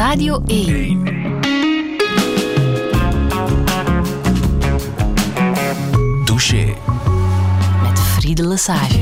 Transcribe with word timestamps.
Radio 0.00 0.42
1. 0.46 1.04
Douche. 6.24 6.74
Met 7.82 7.98
Friede 7.98 8.46
Lesage. 8.46 8.98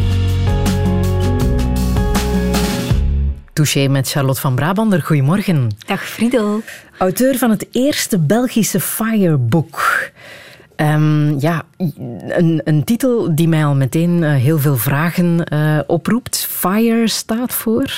Touché 3.53 3.89
met 3.89 4.11
Charlotte 4.11 4.41
van 4.41 4.55
Brabander. 4.55 5.03
Goedemorgen. 5.03 5.71
Dag 5.87 6.09
Friedel. 6.09 6.63
Auteur 6.97 7.39
van 7.39 7.51
het 7.51 7.67
eerste 7.73 8.19
Belgische 8.19 8.81
Firebook. 8.81 10.11
Um, 10.77 11.41
ja, 11.41 11.63
een, 12.29 12.61
een, 12.65 12.85
titel 12.85 13.35
die 13.35 13.49
mij 13.49 13.65
al 13.65 13.75
meteen 13.75 14.23
uh, 14.23 14.35
heel 14.35 14.59
veel 14.59 14.77
vragen 14.77 15.45
uh, 15.53 15.79
oproept. 15.87 16.47
FIRE 16.47 17.09
staat 17.09 17.53
voor? 17.53 17.93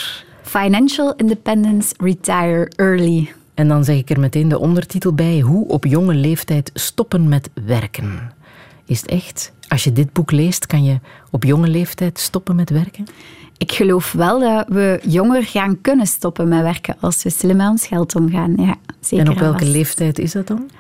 Financial 0.51 1.15
Independence 1.17 1.95
Retire 1.99 2.71
Early. 2.77 3.33
En 3.55 3.69
dan 3.69 3.85
zeg 3.85 3.97
ik 3.97 4.11
er 4.11 4.21
meteen 4.21 4.49
de 4.49 4.59
ondertitel 4.59 5.13
bij. 5.13 5.41
Hoe 5.41 5.69
op 5.69 5.85
jonge 5.85 6.15
leeftijd 6.15 6.71
stoppen 6.75 7.29
met 7.29 7.51
werken. 7.67 8.33
Is 8.87 9.01
het 9.01 9.11
echt? 9.11 9.53
Als 9.69 9.85
je 9.85 9.93
dit 9.93 10.13
boek 10.13 10.31
leest, 10.31 10.67
kan 10.67 10.85
je 10.85 10.99
op 11.31 11.45
jonge 11.45 11.69
leeftijd 11.69 12.19
stoppen 12.19 12.57
met 12.57 12.71
werken? 12.71 13.07
Ik 13.59 13.73
geloof 13.73 14.13
wel 14.13 14.41
dat 14.41 14.65
we 14.69 15.01
jonger 15.03 15.45
gaan 15.45 15.81
kunnen 15.81 16.07
stoppen 16.07 16.49
met 16.49 16.63
werken 16.63 16.97
als 17.01 17.23
we 17.23 17.31
slim 17.31 17.57
met 17.57 17.69
ons 17.69 17.87
geld 17.87 18.15
omgaan. 18.15 18.55
Ja, 18.57 18.77
zeker 19.01 19.27
en 19.27 19.33
op 19.33 19.39
welke 19.39 19.65
leeftijd 19.65 20.19
is 20.19 20.33
dat 20.33 20.47
dan? 20.47 20.71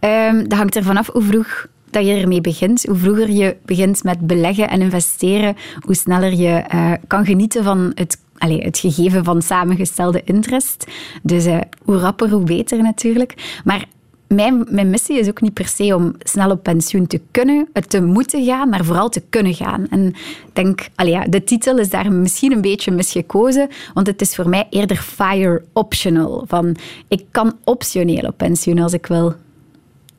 Um, 0.00 0.48
dat 0.48 0.58
hangt 0.58 0.76
er 0.76 0.82
vanaf 0.82 1.10
hoe 1.12 1.22
vroeg 1.22 1.66
dat 1.90 2.06
je 2.06 2.12
ermee 2.12 2.40
begint. 2.40 2.82
Hoe 2.82 2.96
vroeger 2.96 3.30
je 3.30 3.56
begint 3.64 4.04
met 4.04 4.26
beleggen 4.26 4.68
en 4.68 4.80
investeren, 4.80 5.56
hoe 5.80 5.94
sneller 5.94 6.34
je 6.34 6.64
uh, 6.74 6.92
kan 7.06 7.24
genieten 7.24 7.64
van 7.64 7.92
het, 7.94 8.18
allez, 8.38 8.64
het 8.64 8.78
gegeven 8.78 9.24
van 9.24 9.42
samengestelde 9.42 10.22
interest. 10.24 10.84
Dus 11.22 11.46
uh, 11.46 11.58
hoe 11.84 11.96
rapper, 11.96 12.30
hoe 12.30 12.42
beter 12.42 12.82
natuurlijk. 12.82 13.60
Maar 13.64 13.86
mijn, 14.28 14.66
mijn 14.70 14.90
missie 14.90 15.18
is 15.18 15.28
ook 15.28 15.40
niet 15.40 15.54
per 15.54 15.66
se 15.66 15.94
om 15.94 16.14
snel 16.18 16.50
op 16.50 16.62
pensioen 16.62 17.06
te 17.06 17.20
kunnen, 17.30 17.68
te 17.88 18.02
moeten 18.02 18.44
gaan, 18.44 18.68
maar 18.68 18.84
vooral 18.84 19.08
te 19.08 19.22
kunnen 19.30 19.54
gaan. 19.54 19.86
En 19.90 20.06
ik 20.06 20.50
denk, 20.52 20.88
allee, 20.94 21.12
ja, 21.12 21.24
de 21.24 21.44
titel 21.44 21.78
is 21.78 21.90
daar 21.90 22.12
misschien 22.12 22.52
een 22.52 22.60
beetje 22.60 22.90
misgekozen, 22.90 23.68
want 23.94 24.06
het 24.06 24.20
is 24.20 24.34
voor 24.34 24.48
mij 24.48 24.66
eerder 24.70 24.96
fire 24.96 25.62
optional. 25.72 26.44
Van, 26.46 26.76
ik 27.08 27.24
kan 27.30 27.56
optioneel 27.64 28.28
op 28.28 28.36
pensioen 28.36 28.78
als 28.78 28.92
ik 28.92 29.06
wil. 29.06 29.34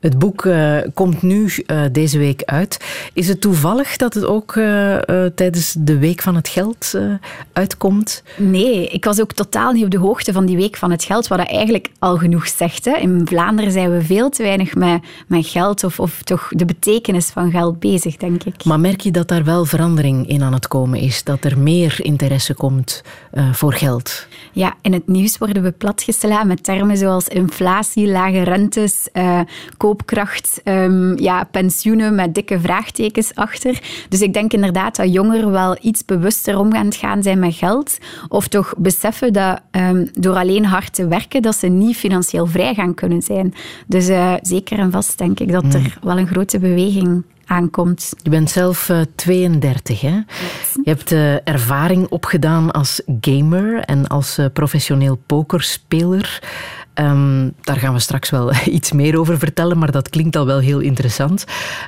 Het 0.00 0.18
boek 0.18 0.44
uh, 0.44 0.76
komt 0.94 1.22
nu 1.22 1.50
uh, 1.66 1.80
deze 1.92 2.18
week 2.18 2.42
uit. 2.44 2.84
Is 3.12 3.28
het 3.28 3.40
toevallig 3.40 3.96
dat 3.96 4.14
het 4.14 4.24
ook 4.24 4.54
uh, 4.54 4.96
tijdens 5.34 5.76
de 5.78 5.98
Week 5.98 6.22
van 6.22 6.34
het 6.34 6.48
Geld 6.48 6.94
uitkomt? 7.52 8.22
Nee, 8.36 8.88
ik 8.88 9.04
was 9.04 9.20
ook 9.20 9.32
totaal 9.32 9.72
niet 9.72 9.84
op 9.84 9.90
de 9.90 9.98
hoogte 9.98 10.32
van 10.32 10.46
die 10.46 10.56
Week 10.56 10.76
van 10.76 10.90
het 10.90 11.04
Geld, 11.04 11.28
wat 11.28 11.38
dat 11.38 11.48
eigenlijk 11.48 11.88
al 11.98 12.16
genoeg 12.16 12.48
zegt. 12.48 12.84
Hè. 12.84 12.96
In 12.96 13.22
Vlaanderen 13.24 13.72
zijn 13.72 13.90
we 13.90 14.02
veel 14.02 14.30
te 14.30 14.42
weinig 14.42 14.74
met, 14.74 15.02
met 15.26 15.46
geld 15.46 15.84
of, 15.84 16.00
of 16.00 16.22
toch 16.22 16.48
de 16.50 16.64
betekenis 16.64 17.26
van 17.26 17.50
geld 17.50 17.78
bezig, 17.78 18.16
denk 18.16 18.44
ik. 18.44 18.64
Maar 18.64 18.80
merk 18.80 19.00
je 19.00 19.10
dat 19.10 19.28
daar 19.28 19.44
wel 19.44 19.64
verandering 19.64 20.28
in 20.28 20.42
aan 20.42 20.52
het 20.52 20.68
komen 20.68 20.98
is? 20.98 21.24
Dat 21.24 21.44
er 21.44 21.58
meer 21.58 21.96
interesse 22.02 22.54
komt 22.54 23.02
voor 23.52 23.72
geld? 23.72 24.26
Ja, 24.52 24.74
in 24.82 24.92
het 24.92 25.08
nieuws 25.08 25.38
worden 25.38 25.62
we 25.62 25.72
platgeslaan 25.72 26.46
met 26.46 26.64
termen 26.64 26.96
zoals 26.96 27.28
inflatie, 27.28 28.08
lage 28.08 28.42
rentes, 28.42 29.08
koopkracht, 29.88 30.60
um, 30.64 31.18
ja, 31.18 31.44
pensioenen 31.44 32.14
met 32.14 32.34
dikke 32.34 32.60
vraagtekens 32.60 33.34
achter. 33.34 33.80
Dus 34.08 34.20
ik 34.20 34.32
denk 34.32 34.52
inderdaad 34.52 34.96
dat 34.96 35.12
jongeren 35.12 35.50
wel 35.50 35.76
iets 35.80 36.04
bewuster 36.04 36.58
om 36.58 36.72
gaan, 36.72 36.92
gaan 36.92 37.22
zijn 37.22 37.38
met 37.38 37.54
geld. 37.54 37.98
Of 38.28 38.48
toch 38.48 38.74
beseffen 38.76 39.32
dat 39.32 39.60
um, 39.70 40.08
door 40.12 40.34
alleen 40.34 40.64
hard 40.64 40.94
te 40.94 41.08
werken, 41.08 41.42
dat 41.42 41.56
ze 41.56 41.66
niet 41.66 41.96
financieel 41.96 42.46
vrij 42.46 42.74
gaan 42.74 42.94
kunnen 42.94 43.22
zijn. 43.22 43.54
Dus 43.86 44.08
uh, 44.08 44.34
zeker 44.42 44.78
en 44.78 44.90
vast 44.90 45.18
denk 45.18 45.40
ik 45.40 45.52
dat 45.52 45.64
er 45.64 45.80
hmm. 45.80 45.92
wel 46.02 46.18
een 46.18 46.26
grote 46.26 46.58
beweging 46.58 47.22
aankomt. 47.44 48.12
Je 48.22 48.30
bent 48.30 48.50
zelf 48.50 48.88
uh, 48.88 49.00
32, 49.14 50.00
hè? 50.00 50.20
Je 50.84 50.90
hebt 50.90 51.12
uh, 51.12 51.48
ervaring 51.48 52.06
opgedaan 52.08 52.70
als 52.70 53.02
gamer 53.20 53.80
en 53.80 54.06
als 54.06 54.38
professioneel 54.52 55.18
pokerspeler. 55.26 56.42
Um, 57.00 57.52
daar 57.60 57.76
gaan 57.76 57.92
we 57.92 57.98
straks 57.98 58.30
wel 58.30 58.52
iets 58.78 58.92
meer 58.92 59.18
over 59.18 59.38
vertellen, 59.38 59.78
maar 59.78 59.90
dat 59.90 60.08
klinkt 60.08 60.36
al 60.36 60.46
wel 60.46 60.58
heel 60.58 60.80
interessant. 60.80 61.44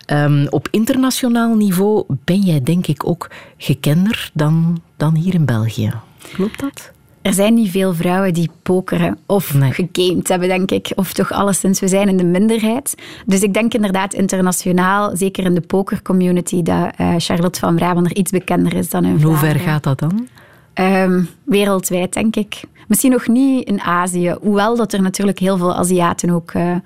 Um, 0.06 0.47
op 0.48 0.69
internationaal 0.71 1.54
niveau 1.54 2.04
ben 2.25 2.41
jij 2.41 2.62
denk 2.62 2.87
ik 2.87 3.06
ook 3.06 3.31
gekender 3.56 4.31
dan, 4.32 4.82
dan 4.97 5.15
hier 5.15 5.34
in 5.34 5.44
België. 5.44 5.93
Klopt 6.32 6.60
dat? 6.60 6.93
Er 7.22 7.32
zijn 7.32 7.54
niet 7.54 7.71
veel 7.71 7.94
vrouwen 7.94 8.34
die 8.34 8.50
pokeren 8.62 9.19
of 9.26 9.54
nee. 9.54 9.72
gegamed 9.72 10.28
hebben, 10.28 10.48
denk 10.48 10.71
ik. 10.71 10.93
Of 10.94 11.12
toch 11.12 11.32
alleszins, 11.32 11.81
we 11.81 11.88
zijn 11.88 12.09
in 12.09 12.16
de 12.16 12.25
minderheid. 12.25 12.94
Dus 13.27 13.42
ik 13.42 13.54
denk 13.54 13.75
inderdaad 13.75 14.15
internationaal, 14.15 15.16
zeker 15.16 15.44
in 15.44 15.54
de 15.54 15.60
pokercommunity, 15.60 16.62
dat 16.62 16.92
uh, 17.00 17.15
Charlotte 17.19 17.59
van 17.59 17.77
Brabander 17.77 18.16
iets 18.16 18.31
bekender 18.31 18.75
is 18.75 18.91
dan 18.91 19.04
in 19.04 19.22
Hoe 19.22 19.37
ver 19.37 19.59
gaat 19.59 19.82
dat 19.82 19.98
dan? 19.98 20.28
Um, 20.75 21.28
wereldwijd, 21.44 22.12
denk 22.12 22.37
ik. 22.37 22.62
Misschien 22.90 23.10
nog 23.10 23.28
niet 23.28 23.66
in 23.66 23.80
Azië, 23.80 24.36
hoewel 24.40 24.76
dat 24.76 24.92
er 24.92 25.02
natuurlijk 25.02 25.38
heel 25.38 25.56
veel 25.56 25.74
Aziaten 25.74 26.30
ook 26.30 26.52
uh, 26.52 26.76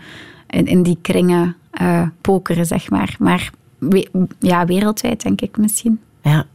in, 0.47 0.67
in, 0.67 0.83
die 0.83 0.99
kringen 1.03 1.57
uh, 1.81 2.03
pokeren, 2.21 2.67
zeg 2.67 2.91
maar. 2.91 3.17
Maar 3.19 3.51
we, 3.79 4.29
ja, 4.39 4.67
wereldwijd 4.67 5.23
denk 5.23 5.41
ik 5.41 5.57
misschien. 5.57 6.01
Ja. 6.23 6.47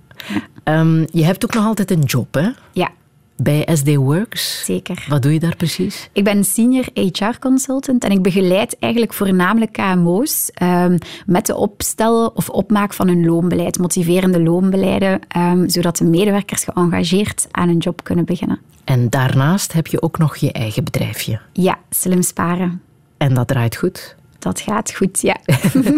ja. 0.63 0.79
Um, 0.79 1.07
je 1.11 1.23
hebt 1.23 1.45
ook 1.45 1.53
nog 1.53 1.65
altijd 1.65 1.91
een 1.91 2.01
job, 2.01 2.33
hè? 2.33 2.49
Ja. 2.71 2.89
Bij 3.35 3.67
SD 3.73 3.95
Works? 3.95 4.65
Zeker. 4.65 5.05
Wat 5.07 5.21
doe 5.21 5.33
je 5.33 5.39
daar 5.39 5.55
precies? 5.55 6.09
Ik 6.13 6.23
ben 6.23 6.43
senior 6.43 6.85
HR-consultant 6.93 8.03
en 8.03 8.11
ik 8.11 8.21
begeleid 8.21 8.77
eigenlijk 8.79 9.13
voornamelijk 9.13 9.73
KMO's 9.73 10.51
um, 10.61 10.97
met 11.25 11.45
de 11.45 11.55
opstellen 11.55 12.35
of 12.35 12.49
opmaak 12.49 12.93
van 12.93 13.07
hun 13.07 13.25
loonbeleid, 13.25 13.79
motiverende 13.79 14.41
loonbeleiden, 14.43 15.19
um, 15.37 15.69
zodat 15.69 15.97
de 15.97 16.05
medewerkers 16.05 16.63
geëngageerd 16.63 17.47
aan 17.51 17.69
een 17.69 17.77
job 17.77 18.03
kunnen 18.03 18.25
beginnen. 18.25 18.59
En 18.89 19.09
daarnaast 19.09 19.73
heb 19.73 19.87
je 19.87 20.01
ook 20.01 20.17
nog 20.17 20.35
je 20.35 20.51
eigen 20.51 20.83
bedrijfje? 20.83 21.39
Ja, 21.53 21.77
Slim 21.89 22.21
Sparen. 22.21 22.81
En 23.17 23.33
dat 23.33 23.47
draait 23.47 23.75
goed? 23.75 24.15
Dat 24.39 24.59
gaat 24.59 24.93
goed, 24.93 25.21
ja. 25.21 25.37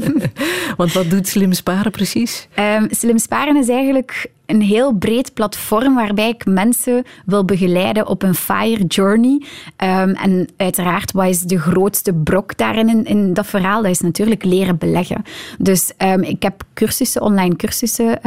Want 0.77 0.93
wat 0.93 1.09
doet 1.09 1.27
Slim 1.27 1.53
Sparen 1.53 1.91
precies? 1.91 2.47
Um, 2.59 2.87
Slim 2.89 3.17
Sparen 3.17 3.55
is 3.55 3.69
eigenlijk 3.69 4.31
een 4.45 4.61
heel 4.61 4.93
breed 4.93 5.33
platform 5.33 5.95
waarbij 5.95 6.29
ik 6.29 6.45
mensen 6.45 7.03
wil 7.25 7.45
begeleiden 7.45 8.07
op 8.07 8.23
een 8.23 8.35
FIRE 8.35 8.85
journey. 8.85 9.41
Um, 9.77 10.09
en 10.09 10.47
uiteraard, 10.57 11.11
wat 11.11 11.27
is 11.27 11.39
de 11.39 11.59
grootste 11.59 12.13
brok 12.13 12.57
daarin 12.57 12.89
in, 12.89 13.05
in, 13.05 13.33
dat 13.33 13.47
verhaal? 13.47 13.81
Dat 13.81 13.91
is 13.91 14.01
natuurlijk 14.01 14.43
leren 14.43 14.77
beleggen. 14.77 15.23
Dus 15.57 15.91
um, 15.97 16.21
ik 16.21 16.43
heb 16.43 16.63
cursussen, 16.73 17.21
online 17.21 17.55
cursussen 17.55 18.19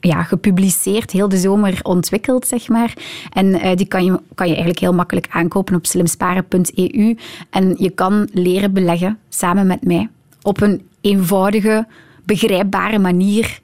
ja, 0.00 0.22
gepubliceerd, 0.22 1.10
heel 1.10 1.28
de 1.28 1.38
zomer 1.38 1.78
ontwikkeld, 1.82 2.46
zeg 2.46 2.68
maar. 2.68 2.92
En 3.32 3.46
uh, 3.46 3.74
die 3.74 3.86
kan 3.86 4.04
je, 4.04 4.20
kan 4.34 4.46
je 4.46 4.52
eigenlijk 4.52 4.80
heel 4.80 4.94
makkelijk 4.94 5.26
aankopen 5.30 5.74
op 5.74 5.86
slimsparen.eu. 5.86 7.16
En 7.50 7.74
je 7.78 7.90
kan 7.90 8.28
leren 8.32 8.72
beleggen 8.72 9.18
samen 9.28 9.66
met 9.66 9.84
mij 9.84 10.08
op 10.42 10.60
een 10.60 10.88
eenvoudige, 11.00 11.86
begrijpbare 12.24 12.98
manier. 12.98 13.60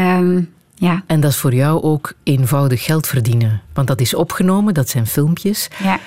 Um, 0.00 0.48
ja. 0.74 1.02
En 1.06 1.20
dat 1.20 1.30
is 1.30 1.36
voor 1.36 1.54
jou 1.54 1.82
ook 1.82 2.12
eenvoudig 2.22 2.84
geld 2.84 3.06
verdienen. 3.06 3.62
Want 3.72 3.86
dat 3.86 4.00
is 4.00 4.14
opgenomen, 4.14 4.74
dat 4.74 4.88
zijn 4.88 5.06
filmpjes. 5.06 5.70
Ja. 5.82 5.98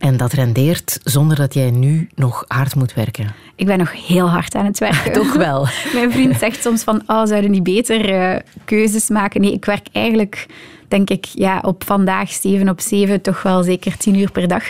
En 0.00 0.16
dat 0.16 0.32
rendeert 0.32 1.00
zonder 1.02 1.36
dat 1.36 1.54
jij 1.54 1.70
nu 1.70 2.08
nog 2.14 2.44
hard 2.48 2.74
moet 2.74 2.94
werken. 2.94 3.34
Ik 3.56 3.66
ben 3.66 3.78
nog 3.78 4.06
heel 4.06 4.28
hard 4.28 4.54
aan 4.54 4.64
het 4.64 4.78
werken. 4.78 5.12
Toch 5.22 5.34
wel. 5.34 5.66
Mijn 5.94 6.12
vriend 6.12 6.38
zegt 6.38 6.62
soms 6.62 6.82
van, 6.82 7.02
oh, 7.06 7.26
zouden 7.26 7.50
niet 7.50 7.62
beter 7.62 8.10
uh, 8.10 8.36
keuzes 8.64 9.08
maken? 9.08 9.40
Nee, 9.40 9.52
ik 9.52 9.64
werk 9.64 9.86
eigenlijk, 9.92 10.46
denk 10.88 11.10
ik, 11.10 11.24
ja, 11.24 11.58
op 11.62 11.84
vandaag 11.84 12.30
7 12.30 12.68
op 12.68 12.80
7, 12.80 13.20
toch 13.20 13.42
wel 13.42 13.62
zeker 13.62 13.96
10 13.96 14.18
uur 14.18 14.30
per 14.30 14.48
dag. 14.48 14.64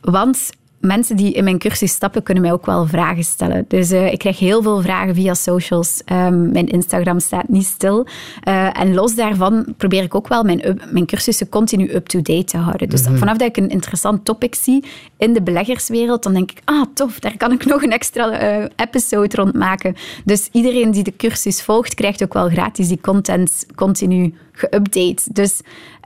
Want 0.00 0.50
mensen 0.80 1.16
die 1.16 1.32
in 1.32 1.44
mijn 1.44 1.58
cursus 1.58 1.92
stappen, 1.92 2.22
kunnen 2.22 2.42
mij 2.42 2.52
ook 2.52 2.66
wel 2.66 2.86
vragen 2.86 3.24
stellen. 3.24 3.64
Dus 3.68 3.92
uh, 3.92 4.12
ik 4.12 4.18
krijg 4.18 4.38
heel 4.38 4.62
veel 4.62 4.82
vragen 4.82 5.14
via 5.14 5.34
socials. 5.34 6.02
Um, 6.12 6.52
mijn 6.52 6.66
Instagram 6.66 7.20
staat 7.20 7.48
niet 7.48 7.64
stil. 7.64 8.06
Uh, 8.48 8.80
en 8.80 8.94
los 8.94 9.14
daarvan 9.14 9.74
probeer 9.76 10.02
ik 10.02 10.14
ook 10.14 10.28
wel 10.28 10.42
mijn, 10.42 10.80
mijn 10.90 11.06
cursussen 11.06 11.48
continu 11.48 11.94
up-to-date 11.94 12.44
te 12.44 12.56
houden. 12.56 12.88
Dus 12.88 13.00
mm 13.00 13.06
-hmm. 13.06 13.18
vanaf 13.18 13.36
dat 13.36 13.48
ik 13.48 13.56
een 13.56 13.68
interessant 13.68 14.24
topic 14.24 14.54
zie 14.54 14.84
in 15.16 15.32
de 15.32 15.42
beleggerswereld, 15.42 16.22
dan 16.22 16.32
denk 16.32 16.50
ik, 16.50 16.60
ah, 16.64 16.84
tof, 16.94 17.18
daar 17.18 17.36
kan 17.36 17.52
ik 17.52 17.66
nog 17.72 17.82
een 17.82 17.92
extra 17.92 18.58
uh, 18.58 18.66
episode 18.76 19.36
rond 19.36 19.54
maken. 19.54 19.96
Dus 20.24 20.48
iedereen 20.52 20.90
die 20.90 21.02
de 21.02 21.16
cursus 21.16 21.62
volgt, 21.62 21.94
krijgt 21.94 22.22
ook 22.22 22.34
wel 22.34 22.48
gratis 22.48 22.88
die 22.88 23.00
content 23.00 23.66
continu 23.74 24.34
geüpdate. 24.52 25.22
Dus 25.32 25.60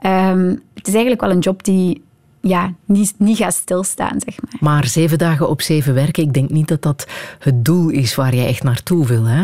um, 0.05 0.61
het 0.73 0.87
is 0.87 0.93
eigenlijk 0.93 1.21
wel 1.21 1.31
een 1.31 1.39
job 1.39 1.63
die 1.63 2.03
ja, 2.47 2.73
niet, 2.85 3.13
niet 3.17 3.37
gaat 3.37 3.53
stilstaan, 3.53 4.21
zeg 4.25 4.35
maar. 4.41 4.53
Maar 4.59 4.85
zeven 4.87 5.17
dagen 5.17 5.49
op 5.49 5.61
zeven 5.61 5.93
werken, 5.93 6.23
ik 6.23 6.33
denk 6.33 6.49
niet 6.49 6.67
dat 6.67 6.81
dat 6.81 7.07
het 7.39 7.65
doel 7.65 7.89
is 7.89 8.15
waar 8.15 8.35
jij 8.35 8.47
echt 8.47 8.63
naartoe 8.63 9.07
wil, 9.07 9.23
hè? 9.23 9.43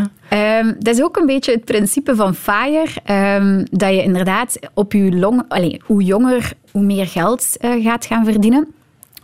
Um, 0.60 0.76
dat 0.80 0.96
is 0.96 1.02
ook 1.04 1.18
een 1.18 1.26
beetje 1.26 1.52
het 1.52 1.66
principe 1.66 2.16
van 2.16 2.36
FIRE, 2.36 2.88
um, 3.38 3.66
dat 3.72 3.90
je 3.90 4.04
inderdaad 4.04 4.60
op 4.74 4.94
je 4.94 5.12
long... 5.16 5.44
Allez, 5.48 5.78
hoe 5.84 6.04
jonger, 6.04 6.54
hoe 6.72 6.84
meer 6.84 7.08
geld 7.08 7.58
uh, 7.62 7.86
gaat 7.86 8.06
gaan 8.06 8.26
verdienen. 8.26 8.68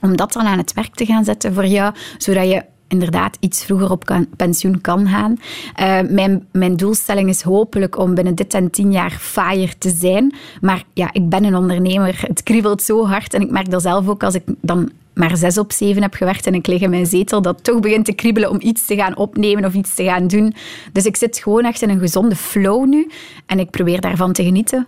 om 0.02 0.16
dat 0.16 0.34
dan 0.34 0.46
aan 0.46 0.58
het 0.58 0.74
werk 0.74 0.96
te 0.96 1.06
gaan 1.06 1.24
zetten 1.24 1.54
voor 1.54 1.66
jou, 1.66 1.94
zodat 2.18 2.50
je 2.50 2.64
inderdaad 2.88 3.38
iets 3.40 3.64
vroeger 3.66 3.92
op 3.92 4.06
kan, 4.06 4.28
pensioen 4.36 4.82
kan 4.82 5.08
gaan. 5.08 5.40
Uh, 5.80 6.10
mijn, 6.10 6.48
mijn 6.52 6.76
doelstelling 6.76 7.30
is 7.30 7.42
hopelijk 7.42 7.98
om 7.98 8.16
binnen 8.16 8.36
dit 8.36 8.54
en 8.54 8.70
tien 8.70 8.92
jaar 8.92 9.18
fire 9.20 9.78
te 9.78 9.90
zijn. 9.90 10.36
Maar 10.62 10.84
ja, 10.94 11.10
ik 11.14 11.30
ben 11.30 11.44
een 11.44 11.56
ondernemer. 11.56 12.24
Het 12.28 12.44
kriebelt 12.44 12.82
zo 12.82 13.06
hard. 13.06 13.34
En 13.34 13.42
ik 13.42 13.52
merk 13.52 13.72
dat 13.72 13.82
zelf 13.82 14.08
ook 14.08 14.24
als 14.24 14.36
ik 14.36 14.44
dan 14.62 14.92
maar 15.14 15.38
zes 15.38 15.58
op 15.58 15.72
zeven 15.72 16.02
heb 16.02 16.14
gewerkt 16.14 16.46
en 16.46 16.54
ik 16.54 16.68
lig 16.68 16.82
in 16.82 16.90
mijn 16.90 17.06
zetel, 17.06 17.42
dat 17.42 17.64
toch 17.64 17.80
begint 17.80 18.06
te 18.06 18.14
kriebelen 18.14 18.50
om 18.50 18.58
iets 18.60 18.86
te 18.86 18.96
gaan 18.96 19.18
opnemen 19.18 19.66
of 19.66 19.74
iets 19.74 19.96
te 19.96 20.04
gaan 20.04 20.28
doen. 20.28 20.54
Dus 20.92 21.06
ik 21.06 21.16
zit 21.16 21.38
gewoon 21.38 21.66
echt 21.66 21.82
in 21.82 21.90
een 21.90 22.00
gezonde 22.00 22.36
flow 22.36 22.86
nu 22.86 23.12
en 23.46 23.60
ik 23.60 23.70
probeer 23.70 24.02
daarvan 24.02 24.34
te 24.34 24.44
genieten. 24.44 24.88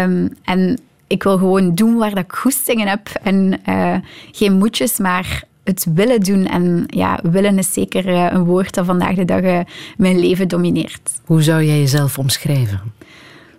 Um, 0.00 0.28
en 0.44 0.80
ik 1.06 1.22
wil 1.22 1.38
gewoon 1.38 1.74
doen 1.74 1.96
waar 1.96 2.14
dat 2.14 2.24
ik 2.24 2.32
goestingen 2.32 2.88
heb 2.88 3.08
en 3.22 3.60
uh, 3.68 3.96
geen 4.32 4.58
moedjes, 4.58 4.98
maar 4.98 5.44
het 5.68 5.86
willen 5.94 6.20
doen. 6.20 6.46
En 6.46 6.84
ja, 6.86 7.20
willen 7.22 7.58
is 7.58 7.72
zeker 7.72 8.08
uh, 8.08 8.26
een 8.30 8.44
woord 8.44 8.74
dat 8.74 8.86
vandaag 8.86 9.14
de 9.14 9.24
dag 9.24 9.42
uh, 9.42 9.60
mijn 9.96 10.18
leven 10.18 10.48
domineert. 10.48 11.10
Hoe 11.24 11.42
zou 11.42 11.64
jij 11.64 11.78
jezelf 11.78 12.18
omschrijven? 12.18 12.80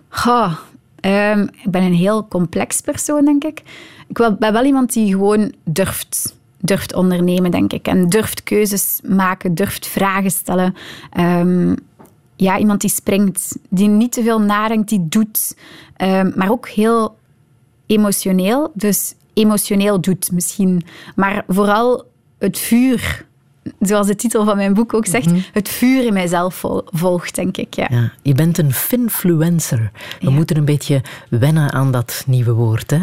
Goh, 0.08 0.52
um, 1.00 1.42
ik 1.42 1.70
ben 1.70 1.82
een 1.82 1.94
heel 1.94 2.28
complex 2.28 2.80
persoon, 2.80 3.24
denk 3.24 3.44
ik. 3.44 3.62
Ik 4.08 4.36
ben 4.38 4.52
wel 4.52 4.64
iemand 4.64 4.92
die 4.92 5.10
gewoon 5.10 5.52
durft 5.64 6.38
durft 6.62 6.94
ondernemen, 6.94 7.50
denk 7.50 7.72
ik. 7.72 7.86
En 7.86 8.08
durft 8.08 8.42
keuzes 8.42 9.00
maken, 9.04 9.54
durft 9.54 9.86
vragen 9.86 10.30
stellen. 10.30 10.74
Um, 11.18 11.76
ja, 12.36 12.58
iemand 12.58 12.80
die 12.80 12.90
springt, 12.90 13.56
die 13.68 13.88
niet 13.88 14.12
te 14.12 14.22
veel 14.22 14.40
nadenkt, 14.40 14.88
die 14.88 15.08
doet. 15.08 15.56
Um, 15.96 16.32
maar 16.36 16.50
ook 16.50 16.68
heel 16.68 17.16
emotioneel. 17.86 18.70
Dus 18.74 19.14
emotioneel 19.40 20.00
doet 20.00 20.32
misschien. 20.32 20.82
Maar 21.16 21.44
vooral 21.48 22.04
het 22.38 22.58
vuur, 22.58 23.24
zoals 23.80 24.06
de 24.06 24.14
titel 24.14 24.44
van 24.44 24.56
mijn 24.56 24.74
boek 24.74 24.94
ook 24.94 25.06
zegt, 25.06 25.26
mhm. 25.26 25.40
het 25.52 25.68
vuur 25.68 26.06
in 26.06 26.12
mijzelf 26.12 26.64
volgt, 26.84 27.34
denk 27.34 27.56
ik. 27.56 27.74
Ja. 27.74 27.86
ja 27.90 28.12
je 28.22 28.34
bent 28.34 28.58
een 28.58 28.72
finfluencer. 28.72 29.90
We 30.20 30.30
moeten 30.30 30.56
een 30.56 30.64
beetje 30.64 31.02
wennen 31.28 31.72
aan 31.72 31.92
dat 31.92 32.24
nieuwe 32.26 32.52
woord. 32.52 32.90
Hè? 32.90 33.00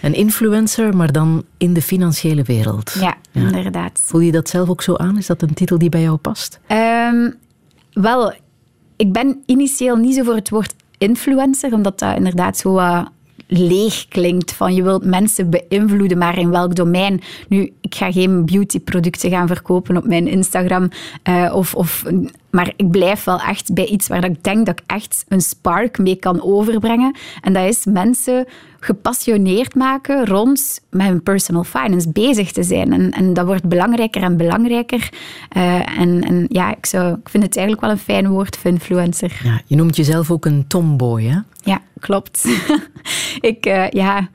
Een 0.00 0.14
influencer, 0.14 0.96
maar 0.96 1.12
dan 1.12 1.44
in 1.56 1.72
de 1.72 1.82
financiële 1.82 2.42
wereld. 2.42 2.96
Ja, 3.00 3.14
inderdaad. 3.32 4.00
Voel 4.02 4.20
je 4.20 4.32
dat 4.32 4.48
zelf 4.48 4.68
ook 4.68 4.82
zo 4.82 4.96
aan? 4.96 5.18
Is 5.18 5.26
dat 5.26 5.42
een 5.42 5.54
titel 5.54 5.78
die 5.78 5.88
bij 5.88 6.02
jou 6.02 6.16
past? 6.16 6.60
Um, 6.68 7.34
wel, 7.92 8.34
ik 8.96 9.12
ben 9.12 9.42
initieel 9.46 9.96
niet 9.96 10.14
zo 10.14 10.22
voor 10.22 10.34
het 10.34 10.50
woord 10.50 10.74
influencer, 10.98 11.72
omdat 11.72 11.98
dat 11.98 12.16
inderdaad 12.16 12.56
zo 12.56 12.78
uh, 12.78 13.06
leeg 13.52 14.08
klinkt. 14.08 14.52
Van 14.52 14.74
je 14.74 14.82
wilt 14.82 15.04
mensen 15.04 15.50
beïnvloeden, 15.50 16.18
maar 16.18 16.38
in 16.38 16.50
welk 16.50 16.74
domein? 16.74 17.20
Nu, 17.48 17.72
ik 17.80 17.94
ga 17.94 18.12
geen 18.12 18.44
beautyproducten 18.44 19.30
gaan 19.30 19.46
verkopen 19.46 19.96
op 19.96 20.06
mijn 20.06 20.28
Instagram. 20.28 20.88
Uh, 21.28 21.52
of, 21.54 21.74
of, 21.74 22.04
maar 22.50 22.72
ik 22.76 22.90
blijf 22.90 23.24
wel 23.24 23.40
echt 23.40 23.74
bij 23.74 23.86
iets 23.86 24.08
waar 24.08 24.24
ik 24.24 24.44
denk 24.44 24.66
dat 24.66 24.80
ik 24.80 24.84
echt 24.86 25.24
een 25.28 25.40
spark 25.40 25.98
mee 25.98 26.16
kan 26.16 26.42
overbrengen. 26.42 27.16
En 27.40 27.52
dat 27.52 27.68
is 27.68 27.84
mensen 27.84 28.46
gepassioneerd 28.80 29.74
maken 29.74 30.26
rond 30.26 30.80
mijn 30.90 31.22
personal 31.22 31.64
finance 31.64 32.10
bezig 32.10 32.52
te 32.52 32.62
zijn. 32.62 32.92
En, 32.92 33.10
en 33.10 33.34
dat 33.34 33.46
wordt 33.46 33.68
belangrijker 33.68 34.22
en 34.22 34.36
belangrijker. 34.36 35.08
Uh, 35.56 35.98
en, 35.98 36.22
en 36.22 36.46
ja, 36.48 36.76
ik, 36.76 36.86
zou, 36.86 37.12
ik 37.12 37.28
vind 37.28 37.42
het 37.42 37.56
eigenlijk 37.56 37.86
wel 37.86 37.94
een 37.94 38.02
fijn 38.02 38.28
woord, 38.28 38.58
influencer. 38.62 39.40
Ja, 39.44 39.60
je 39.66 39.76
noemt 39.76 39.96
jezelf 39.96 40.30
ook 40.30 40.44
een 40.44 40.66
tomboy, 40.66 41.24
hè? 41.24 41.38
Ja, 41.62 41.80
klopt. 42.02 42.44
ik, 43.50 43.66
uh, 43.66 43.90
ja, 43.90 44.28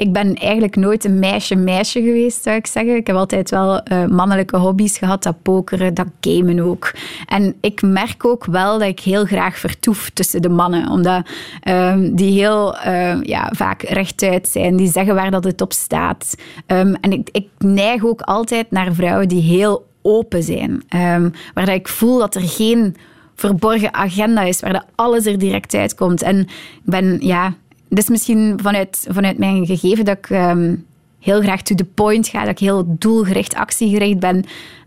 ik 0.00 0.12
ben 0.12 0.34
eigenlijk 0.34 0.76
nooit 0.76 1.04
een 1.04 1.18
meisje-meisje 1.18 2.02
geweest, 2.02 2.42
zou 2.42 2.56
ik 2.56 2.66
zeggen. 2.66 2.96
Ik 2.96 3.06
heb 3.06 3.16
altijd 3.16 3.50
wel 3.50 3.80
uh, 3.92 4.06
mannelijke 4.06 4.56
hobby's 4.56 4.98
gehad, 4.98 5.22
dat 5.22 5.42
pokeren, 5.42 5.94
dat 5.94 6.06
gamen 6.20 6.60
ook. 6.60 6.92
En 7.26 7.54
ik 7.60 7.82
merk 7.82 8.24
ook 8.24 8.44
wel 8.44 8.78
dat 8.78 8.88
ik 8.88 9.00
heel 9.00 9.24
graag 9.24 9.58
vertoef 9.58 10.10
tussen 10.10 10.42
de 10.42 10.48
mannen, 10.48 10.88
omdat 10.88 11.28
um, 11.68 12.14
die 12.14 12.32
heel 12.32 12.76
uh, 12.86 13.22
ja, 13.22 13.52
vaak 13.56 13.82
rechtuit 13.82 14.48
zijn, 14.48 14.76
die 14.76 14.90
zeggen 14.90 15.14
waar 15.14 15.30
dat 15.30 15.44
het 15.44 15.60
op 15.60 15.72
staat. 15.72 16.34
Um, 16.66 16.94
en 16.94 17.12
ik, 17.12 17.28
ik 17.32 17.48
neig 17.58 18.04
ook 18.04 18.20
altijd 18.20 18.70
naar 18.70 18.94
vrouwen 18.94 19.28
die 19.28 19.42
heel 19.42 19.88
open 20.02 20.42
zijn, 20.42 20.70
um, 20.70 21.32
waar 21.54 21.66
dat 21.66 21.74
ik 21.74 21.88
voel 21.88 22.18
dat 22.18 22.34
er 22.34 22.48
geen 22.48 22.96
verborgen 23.40 23.94
agenda 23.94 24.42
is, 24.42 24.60
waar 24.60 24.72
dat 24.72 24.86
alles 24.94 25.26
er 25.26 25.38
direct 25.38 25.74
uitkomt. 25.74 26.22
En 26.22 26.38
ik 26.38 26.48
ben, 26.84 27.18
ja, 27.20 27.54
dat 27.88 27.98
is 27.98 28.08
misschien 28.08 28.58
vanuit, 28.62 29.06
vanuit 29.08 29.38
mijn 29.38 29.66
gegeven 29.66 30.04
dat 30.04 30.16
ik 30.16 30.30
ehm, 30.30 30.74
heel 31.18 31.40
graag 31.40 31.62
to 31.62 31.74
the 31.74 31.84
point 31.84 32.28
ga, 32.28 32.40
dat 32.40 32.50
ik 32.50 32.58
heel 32.58 32.96
doelgericht, 32.98 33.54
actiegericht 33.54 34.18
ben. 34.18 34.44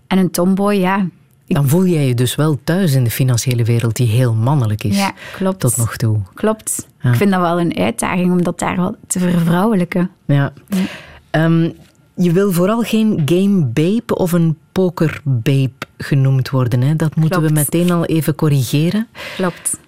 En 0.08 0.18
een 0.18 0.32
tomboy, 0.32 0.74
ja. 0.74 1.08
Dan 1.48 1.68
voel 1.68 1.86
jij 1.86 2.08
je 2.08 2.14
dus 2.14 2.36
wel 2.36 2.60
thuis 2.64 2.94
in 2.94 3.04
de 3.04 3.12
financiële 3.12 3.64
wereld 3.64 3.96
die 3.96 4.08
heel 4.08 4.34
mannelijk 4.34 4.84
is. 4.84 4.98
Ja, 4.98 5.14
klopt. 5.36 5.60
Tot 5.60 5.78
nog 5.78 5.96
toe. 5.96 6.20
Klopt. 6.34 6.88
Ik 7.04 7.16
vind 7.16 7.32
dat 7.32 7.40
wel 7.40 7.60
een 7.60 7.78
uitdaging 7.78 8.32
om 8.32 8.44
dat 8.44 8.60
daar 8.60 8.76
wat 8.76 8.96
te 9.08 9.20
vervrouwelijken. 9.20 10.10
Ja. 10.26 10.54
Ehm, 11.30 11.70
je 12.16 12.32
wil 12.32 12.52
vooral 12.52 12.82
geen 12.82 13.22
game 13.26 13.66
babe 13.66 14.16
of 14.16 14.32
een 14.32 14.58
poker 14.74 15.22
babe 15.24 15.72
genoemd 15.98 16.50
worden. 16.50 16.82
Hè? 16.82 16.96
Dat 16.96 17.16
moeten 17.16 17.42
we 17.42 17.50
meteen 17.50 17.92
al 17.92 18.06
even 18.06 18.36
corrigeren. 18.36 19.08
Klopt. 19.36 19.80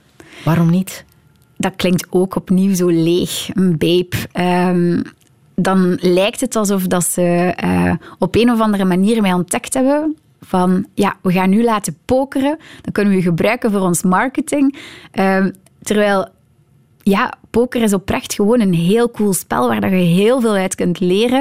Waarom 0.44 0.70
niet? 0.70 1.06
dat 1.58 1.76
klinkt 1.76 2.08
ook 2.10 2.36
opnieuw 2.36 2.74
zo 2.74 2.88
leeg, 2.88 3.50
een 3.54 3.78
babe. 3.78 4.16
Um, 4.74 5.02
dan 5.56 5.98
lijkt 6.02 6.42
het 6.42 6.56
alsof 6.56 6.84
dat 6.88 7.06
ze 7.06 7.54
uh, 7.64 7.94
op 8.20 8.36
een 8.36 8.52
of 8.52 8.60
andere 8.60 8.86
manier 8.86 9.22
mij 9.22 9.34
ontdekt 9.34 9.74
hebben 9.74 10.16
van 10.42 10.86
ja, 10.94 11.16
we 11.22 11.32
gaan 11.32 11.50
nu 11.50 11.64
laten 11.64 11.98
pokeren, 12.06 12.58
dan 12.82 12.92
kunnen 12.92 13.14
we 13.14 13.20
je 13.20 13.26
gebruiken 13.26 13.72
voor 13.72 13.82
ons 13.82 14.04
marketing. 14.04 14.76
Um, 15.20 15.54
terwijl 15.82 16.28
ja, 17.04 17.34
poker 17.50 17.82
is 17.82 17.94
oprecht 17.94 18.34
gewoon 18.34 18.60
een 18.60 18.74
heel 18.74 19.12
cool 19.12 19.34
spel 19.34 19.68
waar 19.68 19.82
dat 19.82 19.90
je 19.90 19.96
heel 19.96 20.42
veel 20.42 20.56
uit 20.56 20.76
kunt 20.76 21.00
leren. 21.00 21.40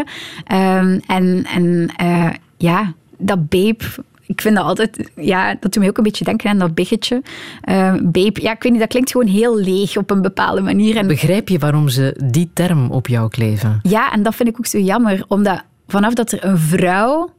Um, 0.53 1.01
en 1.07 1.45
en 1.55 1.93
uh, 2.03 2.31
ja, 2.57 2.95
dat 3.25 3.49
babe 3.49 3.85
ik 4.27 4.41
vind 4.41 4.57
dat 4.57 4.65
altijd, 4.65 5.11
ja, 5.17 5.51
dat 5.61 5.73
doet 5.73 5.79
mij 5.79 5.89
ook 5.89 5.97
een 5.97 6.03
beetje 6.03 6.25
denken 6.25 6.51
aan 6.51 6.59
dat 6.59 6.75
biggetje. 6.75 7.23
Uh, 7.69 7.95
babe, 8.03 8.43
ja, 8.43 8.53
ik 8.53 8.63
weet 8.63 8.73
niet, 8.73 8.81
dat 8.81 8.89
klinkt 8.89 9.11
gewoon 9.11 9.27
heel 9.27 9.59
leeg 9.59 9.97
op 9.97 10.11
een 10.11 10.23
bepaalde 10.23 10.61
manier. 10.61 10.97
En 10.97 11.07
Begrijp 11.07 11.49
je 11.49 11.59
waarom 11.59 11.89
ze 11.89 12.21
die 12.25 12.51
term 12.53 12.91
op 12.91 13.07
jou 13.07 13.29
kleven? 13.29 13.79
Ja, 13.83 14.13
en 14.13 14.23
dat 14.23 14.35
vind 14.35 14.49
ik 14.49 14.57
ook 14.59 14.67
zo 14.67 14.79
jammer, 14.79 15.25
omdat 15.29 15.63
vanaf 15.87 16.15
dat 16.15 16.33
er 16.33 16.45
een 16.45 16.59
vrouw 16.59 17.31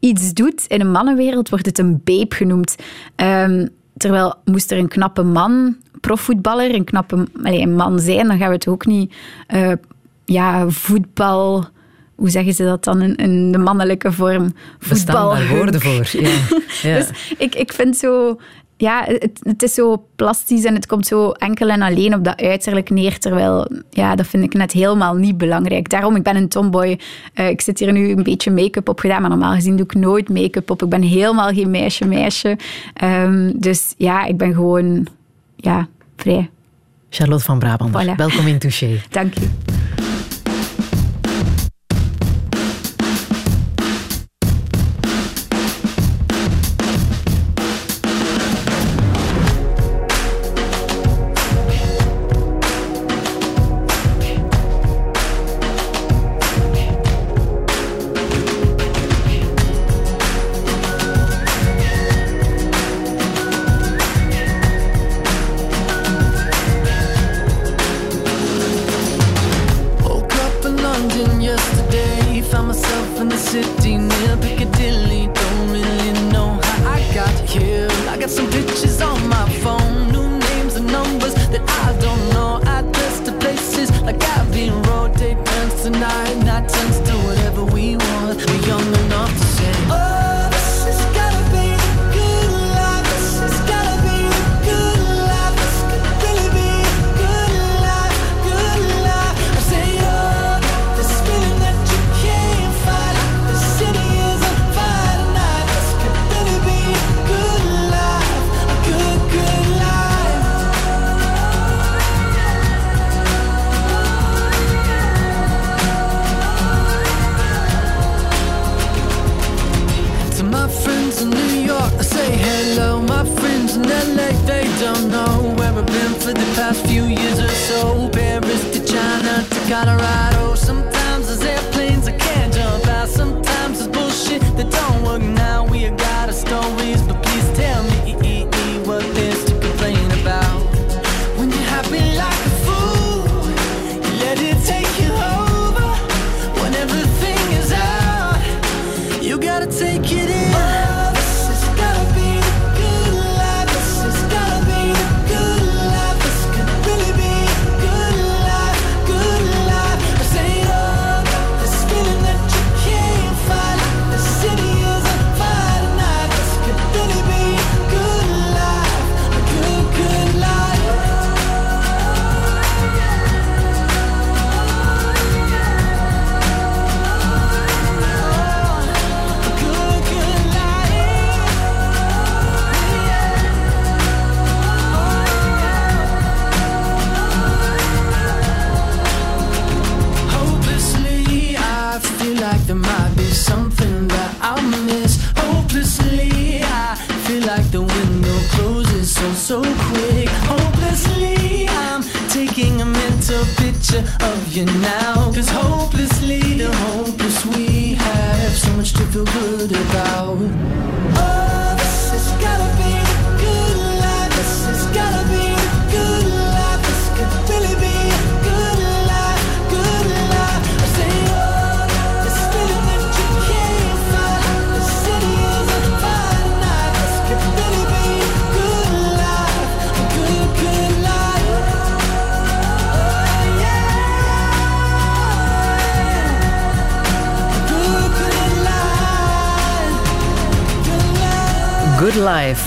iets 0.00 0.32
doet 0.32 0.64
in 0.66 0.80
een 0.80 0.90
mannenwereld, 0.90 1.48
wordt 1.48 1.66
het 1.66 1.78
een 1.78 2.00
babe 2.04 2.34
genoemd. 2.34 2.76
Um, 3.16 3.68
terwijl 3.96 4.34
moest 4.44 4.70
er 4.70 4.78
een 4.78 4.88
knappe 4.88 5.22
man, 5.22 5.76
profvoetballer, 6.00 6.74
een 6.74 6.84
knappe 6.84 7.26
allez, 7.42 7.62
een 7.62 7.74
man 7.74 7.98
zijn, 7.98 8.26
dan 8.26 8.38
gaan 8.38 8.48
we 8.48 8.54
het 8.54 8.68
ook 8.68 8.86
niet 8.86 9.14
uh, 9.54 9.72
ja, 10.24 10.68
voetbal 10.68 11.64
hoe 12.18 12.30
zeggen 12.30 12.54
ze 12.54 12.64
dat 12.64 12.84
dan 12.84 13.02
in, 13.02 13.52
de 13.52 13.58
mannelijke 13.58 14.12
vorm? 14.12 14.54
Voetbal. 14.78 15.30
daar 15.30 15.48
woorden 15.48 15.80
voor. 15.80 16.08
Ja. 16.12 16.28
ja. 16.90 16.98
dus 16.98 17.08
ik, 17.38 17.54
ik 17.54 17.72
vind 17.72 17.96
zo... 17.96 18.38
Ja, 18.76 19.04
het, 19.06 19.40
het, 19.42 19.62
is 19.62 19.74
zo 19.74 20.06
plastisch 20.16 20.64
en 20.64 20.74
het 20.74 20.86
komt 20.86 21.06
zo 21.06 21.30
enkel 21.30 21.68
en 21.68 21.82
alleen 21.82 22.14
op 22.14 22.24
dat 22.24 22.40
uiterlijk 22.40 22.90
neer. 22.90 23.18
Terwijl, 23.18 23.68
ja, 23.90 24.14
dat 24.14 24.26
vind 24.26 24.44
ik 24.44 24.54
net 24.54 24.72
helemaal 24.72 25.14
niet 25.14 25.38
belangrijk. 25.38 25.88
Daarom, 25.88 26.16
ik 26.16 26.22
ben 26.22 26.36
een 26.36 26.48
tomboy. 26.48 26.98
Uh, 27.34 27.48
ik 27.48 27.60
zit 27.60 27.78
hier 27.78 27.92
nu 27.92 28.10
een 28.10 28.22
beetje 28.22 28.50
make-up 28.50 28.88
op 28.88 29.00
gedaan, 29.00 29.20
maar 29.20 29.30
normaal 29.30 29.54
gezien 29.54 29.76
doe 29.76 29.84
ik 29.84 29.94
nooit 29.94 30.28
make-up 30.28 30.70
op. 30.70 30.82
Ik 30.82 30.88
ben 30.88 31.02
helemaal 31.02 31.52
geen 31.52 31.70
meisje-meisje. 31.70 32.58
Um, 33.04 33.52
dus 33.60 33.94
ja, 33.96 34.24
ik 34.24 34.36
ben 34.36 34.54
gewoon, 34.54 35.06
ja, 35.56 35.88
vrij. 36.16 36.50
Charlotte 37.10 37.44
van 37.44 37.58
Brabant, 37.58 37.90
voilà. 37.90 38.14
welkom 38.16 38.46
in 38.46 38.58
Touché. 38.58 39.00
Dank 39.10 39.34
je. 39.34 39.48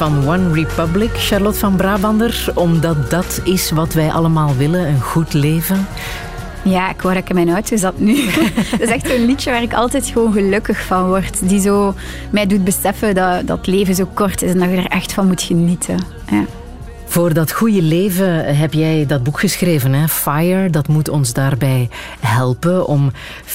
Van 0.02 0.28
One 0.28 0.54
Republic, 0.54 1.10
Charlotte 1.14 1.60
van 1.60 1.76
Brabander, 1.76 2.52
omdat 2.56 3.10
dat 3.10 3.42
is 3.44 3.72
wat 3.72 3.94
wij 3.94 4.12
allemaal 4.12 4.56
willen, 4.56 4.88
een 4.88 5.02
goed 5.02 5.34
leven. 5.34 5.88
Ja, 6.64 6.90
ik 6.90 7.02
wou 7.02 7.14
dat 7.14 7.24
ik 7.24 7.30
in 7.30 7.36
mijn 7.36 7.50
auto 7.50 7.78
zat 7.78 8.00
nu. 8.00 8.16
dat 8.72 8.80
is 8.80 8.90
echt 8.90 9.08
zo'n 9.08 9.26
liedje 9.26 9.52
waar 9.52 9.62
ik 9.62 9.74
altijd 9.74 10.06
gewoon 10.06 10.34
gelukkig 10.34 10.86
van 10.86 11.08
word. 11.08 11.50
Die 11.50 11.62
zo 11.62 11.94
mij 12.32 12.46
doet 12.46 12.64
beseffen 12.64 13.16
dat, 13.16 13.48
dat 13.48 13.58
het 13.58 13.68
leven 13.68 13.96
zo 13.96 14.10
kort 14.14 14.42
is 14.42 14.52
en 14.52 14.60
dat 14.60 14.70
je 14.70 14.76
er 14.76 14.86
echt 14.86 15.14
van 15.14 15.28
moet 15.28 15.42
genieten. 15.42 15.98
Ja. 16.32 16.46
Voor 17.06 17.34
dat 17.34 17.52
goede 17.52 17.82
leven 17.82 18.56
heb 18.58 18.74
jij 18.74 19.06
dat 19.08 19.24
boek 19.24 19.40
geschreven, 19.40 19.94
hè? 19.94 20.08
Fire. 20.08 20.70
Dat 20.70 20.88
moet 20.88 21.10
ons 21.10 21.34
daarbij 21.34 21.90
helpen 22.20 22.88
om 22.88 23.12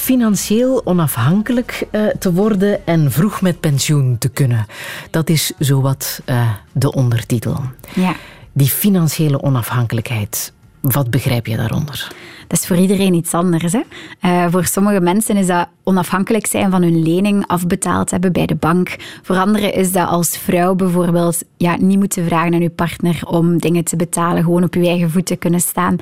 financieel 0.07 0.85
onafhankelijk 0.85 1.87
eh, 1.91 2.07
te 2.19 2.33
worden 2.33 2.85
en 2.85 3.11
vroeg 3.11 3.41
met 3.41 3.59
pensioen 3.59 4.17
te 4.17 4.29
kunnen. 4.29 4.65
Dat 5.09 5.29
is 5.29 5.53
zowat 5.59 6.21
eh, 6.25 6.49
de 6.71 6.93
ondertitel. 6.93 7.59
ja. 7.93 8.15
Die 8.53 8.67
financiële 8.67 9.41
onafhankelijkheid, 9.41 10.53
wat 10.81 11.09
begrijp 11.09 11.45
je 11.45 11.57
daaronder? 11.57 12.11
Dat 12.47 12.59
is 12.59 12.67
voor 12.67 12.77
iedereen 12.77 13.13
iets 13.13 13.33
anders. 13.33 13.73
Hè? 13.73 13.81
Eh, 14.19 14.45
voor 14.49 14.65
sommige 14.65 14.99
mensen 14.99 15.37
is 15.37 15.47
dat 15.47 15.67
onafhankelijk 15.83 16.45
zijn 16.45 16.71
van 16.71 16.81
hun 16.81 17.03
lening 17.03 17.47
afbetaald 17.47 18.11
hebben 18.11 18.31
bij 18.31 18.45
de 18.45 18.55
bank. 18.55 18.95
Voor 19.21 19.37
anderen 19.37 19.73
is 19.73 19.91
dat 19.91 20.07
als 20.07 20.37
vrouw 20.37 20.75
bijvoorbeeld 20.75 21.43
ja, 21.57 21.75
niet 21.79 21.99
moeten 21.99 22.25
vragen 22.25 22.53
aan 22.53 22.61
je 22.61 22.69
partner 22.69 23.21
om 23.25 23.57
dingen 23.57 23.83
te 23.83 23.95
betalen, 23.95 24.43
gewoon 24.43 24.63
op 24.63 24.73
je 24.73 24.87
eigen 24.87 25.11
voeten 25.11 25.37
kunnen 25.37 25.61
staan. 25.61 25.95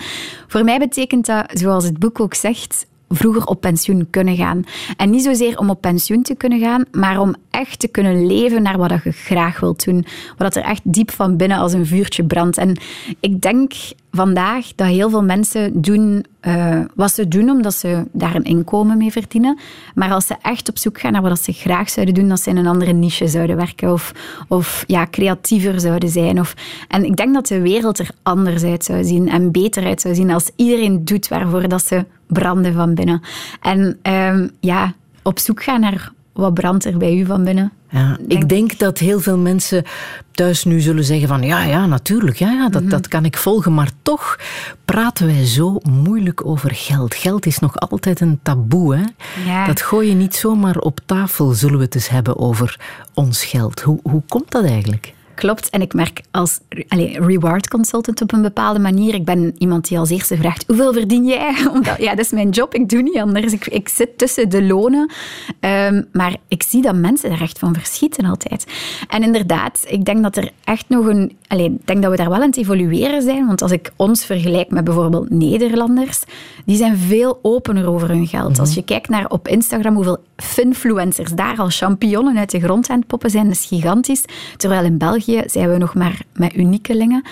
Voor 0.47 0.63
mij 0.63 0.79
betekent 0.79 1.25
dat, 1.25 1.45
zoals 1.53 1.83
het 1.83 1.99
boek 1.99 2.19
ook 2.19 2.33
zegt, 2.33 2.85
vroeger 3.09 3.45
op 3.45 3.61
pensioen 3.61 4.07
kunnen 4.09 4.35
gaan. 4.35 4.63
En 4.97 5.09
niet 5.09 5.23
zozeer 5.23 5.57
om 5.57 5.69
op 5.69 5.81
pensioen 5.81 6.21
te 6.21 6.35
kunnen 6.35 6.59
gaan, 6.59 6.85
maar 6.91 7.19
om 7.19 7.35
echt 7.49 7.79
te 7.79 7.87
kunnen 7.87 8.25
leven 8.25 8.61
naar 8.61 8.77
wat 8.77 9.03
je 9.03 9.11
graag 9.11 9.59
wilt 9.59 9.85
doen. 9.85 10.05
Wat 10.37 10.55
er 10.55 10.63
echt 10.63 10.81
diep 10.83 11.11
van 11.11 11.37
binnen 11.37 11.57
als 11.57 11.73
een 11.73 11.85
vuurtje 11.85 12.23
brandt. 12.23 12.57
En 12.57 12.77
ik 13.19 13.41
denk 13.41 13.73
vandaag 14.15 14.75
dat 14.75 14.87
heel 14.87 15.09
veel 15.09 15.23
mensen 15.23 15.81
doen 15.81 16.25
uh, 16.41 16.79
wat 16.95 17.11
ze 17.11 17.27
doen 17.27 17.49
omdat 17.49 17.73
ze 17.73 18.03
daar 18.11 18.35
een 18.35 18.43
inkomen 18.43 18.97
mee 18.97 19.11
verdienen. 19.11 19.57
Maar 19.95 20.11
als 20.11 20.27
ze 20.27 20.35
echt 20.41 20.69
op 20.69 20.77
zoek 20.77 20.99
gaan 20.99 21.11
naar 21.11 21.21
wat 21.21 21.39
ze 21.39 21.51
graag 21.51 21.89
zouden 21.89 22.15
doen, 22.15 22.29
dat 22.29 22.41
ze 22.41 22.49
in 22.49 22.57
een 22.57 22.67
andere 22.67 22.93
niche 22.93 23.27
zouden 23.27 23.55
werken 23.55 23.91
of, 23.91 24.11
of 24.47 24.83
ja, 24.87 25.07
creatiever 25.11 25.79
zouden 25.79 26.09
zijn. 26.09 26.39
Of, 26.39 26.53
en 26.87 27.05
ik 27.05 27.15
denk 27.15 27.33
dat 27.33 27.47
de 27.47 27.61
wereld 27.61 27.99
er 27.99 28.09
anders 28.23 28.63
uit 28.63 28.83
zou 28.83 29.03
zien 29.03 29.29
en 29.29 29.51
beter 29.51 29.85
uit 29.85 30.01
zou 30.01 30.15
zien 30.15 30.31
als 30.31 30.51
iedereen 30.55 31.05
doet 31.05 31.27
waarvoor 31.27 31.67
dat 31.67 31.85
ze 31.85 32.05
branden 32.27 32.73
van 32.73 32.93
binnen. 32.93 33.21
En 33.61 33.99
um, 34.03 34.51
ja, 34.59 34.93
op 35.23 35.39
zoek 35.39 35.63
gaan 35.63 35.79
naar 35.79 36.11
wat 36.35 36.53
brandt 36.53 36.85
er 36.85 36.97
bij 36.97 37.17
u 37.17 37.25
van 37.25 37.43
binnen? 37.43 37.71
Ja, 37.89 38.17
ik 38.27 38.49
denk 38.49 38.79
dat 38.79 38.97
heel 38.97 39.19
veel 39.19 39.37
mensen 39.37 39.83
thuis 40.31 40.63
nu 40.63 40.79
zullen 40.79 41.03
zeggen 41.03 41.27
van 41.27 41.41
ja, 41.41 41.63
ja, 41.63 41.85
natuurlijk, 41.85 42.37
ja, 42.37 42.51
ja, 42.51 42.63
dat, 42.63 42.71
mm 42.71 42.79
-hmm. 42.79 42.89
dat 42.89 43.07
kan 43.07 43.25
ik 43.25 43.37
volgen. 43.37 43.73
Maar 43.73 43.89
toch 44.01 44.39
praten 44.85 45.25
wij 45.25 45.45
zo 45.45 45.79
moeilijk 45.89 46.45
over 46.45 46.71
geld. 46.73 47.15
Geld 47.15 47.45
is 47.45 47.59
nog 47.59 47.77
altijd 47.79 48.19
een 48.19 48.39
taboe. 48.41 48.95
Hè? 48.95 49.03
Ja. 49.45 49.65
Dat 49.65 49.81
gooi 49.81 50.09
je 50.09 50.15
niet 50.15 50.35
zomaar 50.35 50.77
op 50.77 50.99
tafel, 51.05 51.51
zullen 51.51 51.77
we 51.77 51.83
het 51.83 51.95
eens 51.95 52.09
hebben 52.09 52.37
over 52.37 52.79
ons 53.13 53.45
geld. 53.45 53.81
Hoe, 53.81 53.99
hoe 54.03 54.21
komt 54.27 54.51
dat 54.51 54.65
eigenlijk? 54.65 55.13
Klopt. 55.35 55.69
En 55.69 55.81
ik 55.81 55.93
merk 55.93 56.21
als 56.31 56.59
allez, 56.87 57.17
reward 57.17 57.67
consultant 57.67 58.21
op 58.21 58.33
een 58.33 58.41
bepaalde 58.41 58.79
manier. 58.79 59.13
Ik 59.13 59.25
ben 59.25 59.55
iemand 59.57 59.87
die 59.87 59.99
als 59.99 60.09
eerste 60.09 60.37
vraagt: 60.37 60.63
hoeveel 60.67 60.93
verdien 60.93 61.25
jij? 61.25 61.55
Omdat, 61.73 61.97
ja, 61.97 62.09
dat 62.09 62.25
is 62.25 62.31
mijn 62.31 62.49
job. 62.49 62.73
Ik 62.73 62.89
doe 62.89 63.01
niet 63.01 63.17
anders. 63.17 63.53
Ik, 63.53 63.67
ik 63.67 63.89
zit 63.89 64.17
tussen 64.17 64.49
de 64.49 64.63
lonen. 64.63 65.11
Um, 65.59 66.07
maar 66.11 66.35
ik 66.47 66.63
zie 66.63 66.81
dat 66.81 66.95
mensen 66.95 67.31
er 67.31 67.41
echt 67.41 67.59
van 67.59 67.73
verschieten 67.73 68.25
altijd. 68.25 68.65
En 69.07 69.23
inderdaad, 69.23 69.85
ik 69.87 70.05
denk 70.05 70.23
dat 70.23 70.37
er 70.37 70.51
echt 70.63 70.85
nog 70.89 71.05
een. 71.05 71.37
Allez, 71.47 71.65
ik 71.65 71.87
denk 71.87 72.01
dat 72.01 72.11
we 72.11 72.17
daar 72.17 72.29
wel 72.29 72.41
aan 72.41 72.47
het 72.47 72.57
evolueren 72.57 73.21
zijn. 73.21 73.47
Want 73.47 73.61
als 73.61 73.71
ik 73.71 73.91
ons 73.95 74.25
vergelijk 74.25 74.69
met 74.69 74.83
bijvoorbeeld 74.83 75.29
Nederlanders, 75.29 76.23
die 76.65 76.77
zijn 76.77 76.97
veel 76.97 77.39
opener 77.41 77.87
over 77.87 78.07
hun 78.07 78.27
geld. 78.27 78.47
Mm-hmm. 78.47 78.59
Als 78.59 78.73
je 78.73 78.83
kijkt 78.83 79.09
naar 79.09 79.27
op 79.27 79.47
Instagram 79.47 79.95
hoeveel 79.95 80.17
finfluencers 80.37 81.31
daar 81.31 81.57
al 81.57 81.69
champignonnen 81.69 82.37
uit 82.37 82.51
de 82.51 82.59
grond 82.59 82.89
aan 82.89 82.97
het 82.99 83.07
poppen 83.07 83.29
zijn, 83.29 83.45
dat 83.45 83.53
is 83.53 83.65
gigantisch. 83.65 84.23
Terwijl 84.57 84.83
in 84.83 84.97
België 84.97 85.24
zijn 85.45 85.71
we 85.71 85.77
nog 85.77 85.93
maar 85.93 86.21
met 86.33 86.55
uniekelingen. 86.55 87.23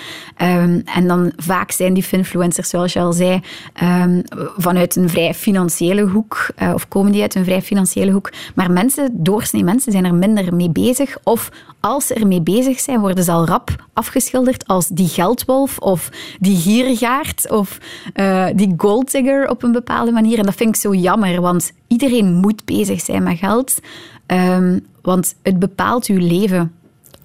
Um, 0.42 0.82
en 0.86 1.08
dan 1.08 1.32
vaak 1.36 1.72
zijn 1.72 1.94
die 1.94 2.04
finfluencers, 2.04 2.70
zoals 2.70 2.94
je 2.94 3.00
al 3.00 3.14
zei, 3.14 3.42
um, 3.84 4.22
vanuit 4.58 4.96
een 4.96 5.10
vrij 5.10 5.34
financiële 5.34 6.02
hoek, 6.02 6.48
uh, 6.62 6.74
of 6.74 6.88
komen 6.88 7.12
die 7.12 7.22
uit 7.22 7.36
een 7.36 7.44
vrij 7.44 7.62
financiële 7.62 8.12
hoek. 8.12 8.32
Maar 8.56 8.72
mensen, 8.72 9.10
doorsnee 9.14 9.64
mensen, 9.64 9.92
zijn 9.92 10.06
er 10.06 10.16
minder 10.16 10.56
mee 10.56 10.70
bezig. 10.70 11.18
Of 11.24 11.50
als 11.80 12.08
ze 12.08 12.14
ermee 12.14 12.42
bezig 12.42 12.80
zijn, 12.80 13.00
worden 13.00 13.24
ze 13.24 13.32
al 13.32 13.46
rap 13.46 13.86
afgeschilderd 13.94 14.68
als 14.68 14.88
die 14.88 15.08
geldwolf 15.08 15.78
of 15.78 16.10
die 16.40 16.58
gierigaard 16.58 17.50
of 17.50 17.78
uh, 18.16 18.46
die 18.56 18.74
golddigger 18.78 19.50
op 19.50 19.64
een 19.64 19.72
bepaalde 19.72 20.12
manier. 20.12 20.38
En 20.38 20.46
dat 20.46 20.56
vind 20.56 20.76
ik 20.76 20.82
zo 20.82 20.94
jammer, 20.94 21.42
want 21.42 21.72
iedereen 21.88 22.34
moet 22.34 22.66
bezig 22.66 23.02
zijn 23.02 23.24
met 23.24 23.38
geld. 23.38 23.80
Um, 24.28 24.86
want 25.02 25.36
het 25.42 25.60
bepaalt 25.60 26.06
uw 26.06 26.28
leven. 26.28 26.72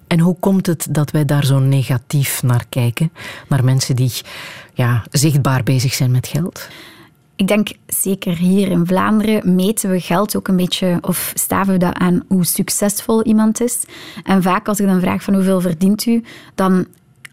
En 0.09 0.19
hoe 0.19 0.35
komt 0.39 0.65
het 0.65 0.87
dat 0.89 1.11
wij 1.11 1.25
daar 1.25 1.45
zo 1.45 1.59
negatief 1.59 2.43
naar 2.43 2.65
kijken? 2.69 3.11
Naar 3.47 3.63
mensen 3.63 3.95
die 3.95 4.11
ja, 4.73 5.03
zichtbaar 5.11 5.63
bezig 5.63 5.93
zijn 5.93 6.11
met 6.11 6.27
geld? 6.27 6.67
Ik 7.35 7.47
denk 7.47 7.69
zeker 7.87 8.37
hier 8.37 8.71
in 8.71 8.85
Vlaanderen 8.85 9.55
meten 9.55 9.89
we 9.89 9.99
geld 9.99 10.35
ook 10.35 10.47
een 10.47 10.55
beetje, 10.55 10.97
of 11.01 11.31
staven 11.35 11.73
we 11.73 11.79
dat 11.79 11.93
aan 11.93 12.23
hoe 12.27 12.45
succesvol 12.45 13.23
iemand 13.23 13.61
is. 13.61 13.83
En 14.23 14.41
vaak 14.41 14.67
als 14.67 14.79
ik 14.79 14.87
dan 14.87 14.99
vraag 14.99 15.23
van 15.23 15.33
hoeveel 15.33 15.61
verdient 15.61 16.05
u, 16.05 16.23
dan 16.55 16.85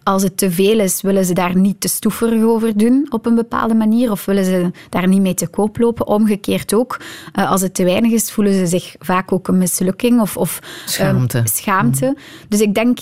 als 0.06 0.22
het 0.22 0.36
te 0.36 0.50
veel 0.50 0.78
is, 0.78 1.02
willen 1.02 1.24
ze 1.24 1.34
daar 1.34 1.56
niet 1.56 1.80
te 1.80 1.88
stoeverig 1.88 2.42
over 2.42 2.76
doen 2.76 3.06
op 3.08 3.26
een 3.26 3.34
bepaalde 3.34 3.74
manier 3.74 4.10
of 4.10 4.24
willen 4.24 4.44
ze 4.44 4.70
daar 4.88 5.08
niet 5.08 5.20
mee 5.20 5.34
te 5.34 5.46
koop 5.46 5.78
lopen. 5.78 6.06
Omgekeerd 6.06 6.74
ook, 6.74 7.00
als 7.32 7.60
het 7.60 7.74
te 7.74 7.84
weinig 7.84 8.12
is, 8.12 8.30
voelen 8.30 8.52
ze 8.52 8.66
zich 8.66 8.94
vaak 8.98 9.32
ook 9.32 9.48
een 9.48 9.58
mislukking 9.58 10.20
of, 10.20 10.36
of 10.36 10.60
schaamte. 10.84 11.38
Um, 11.38 11.46
schaamte. 11.46 12.06
Mm. 12.06 12.16
Dus 12.48 12.60
ik 12.60 12.74
denk 12.74 12.98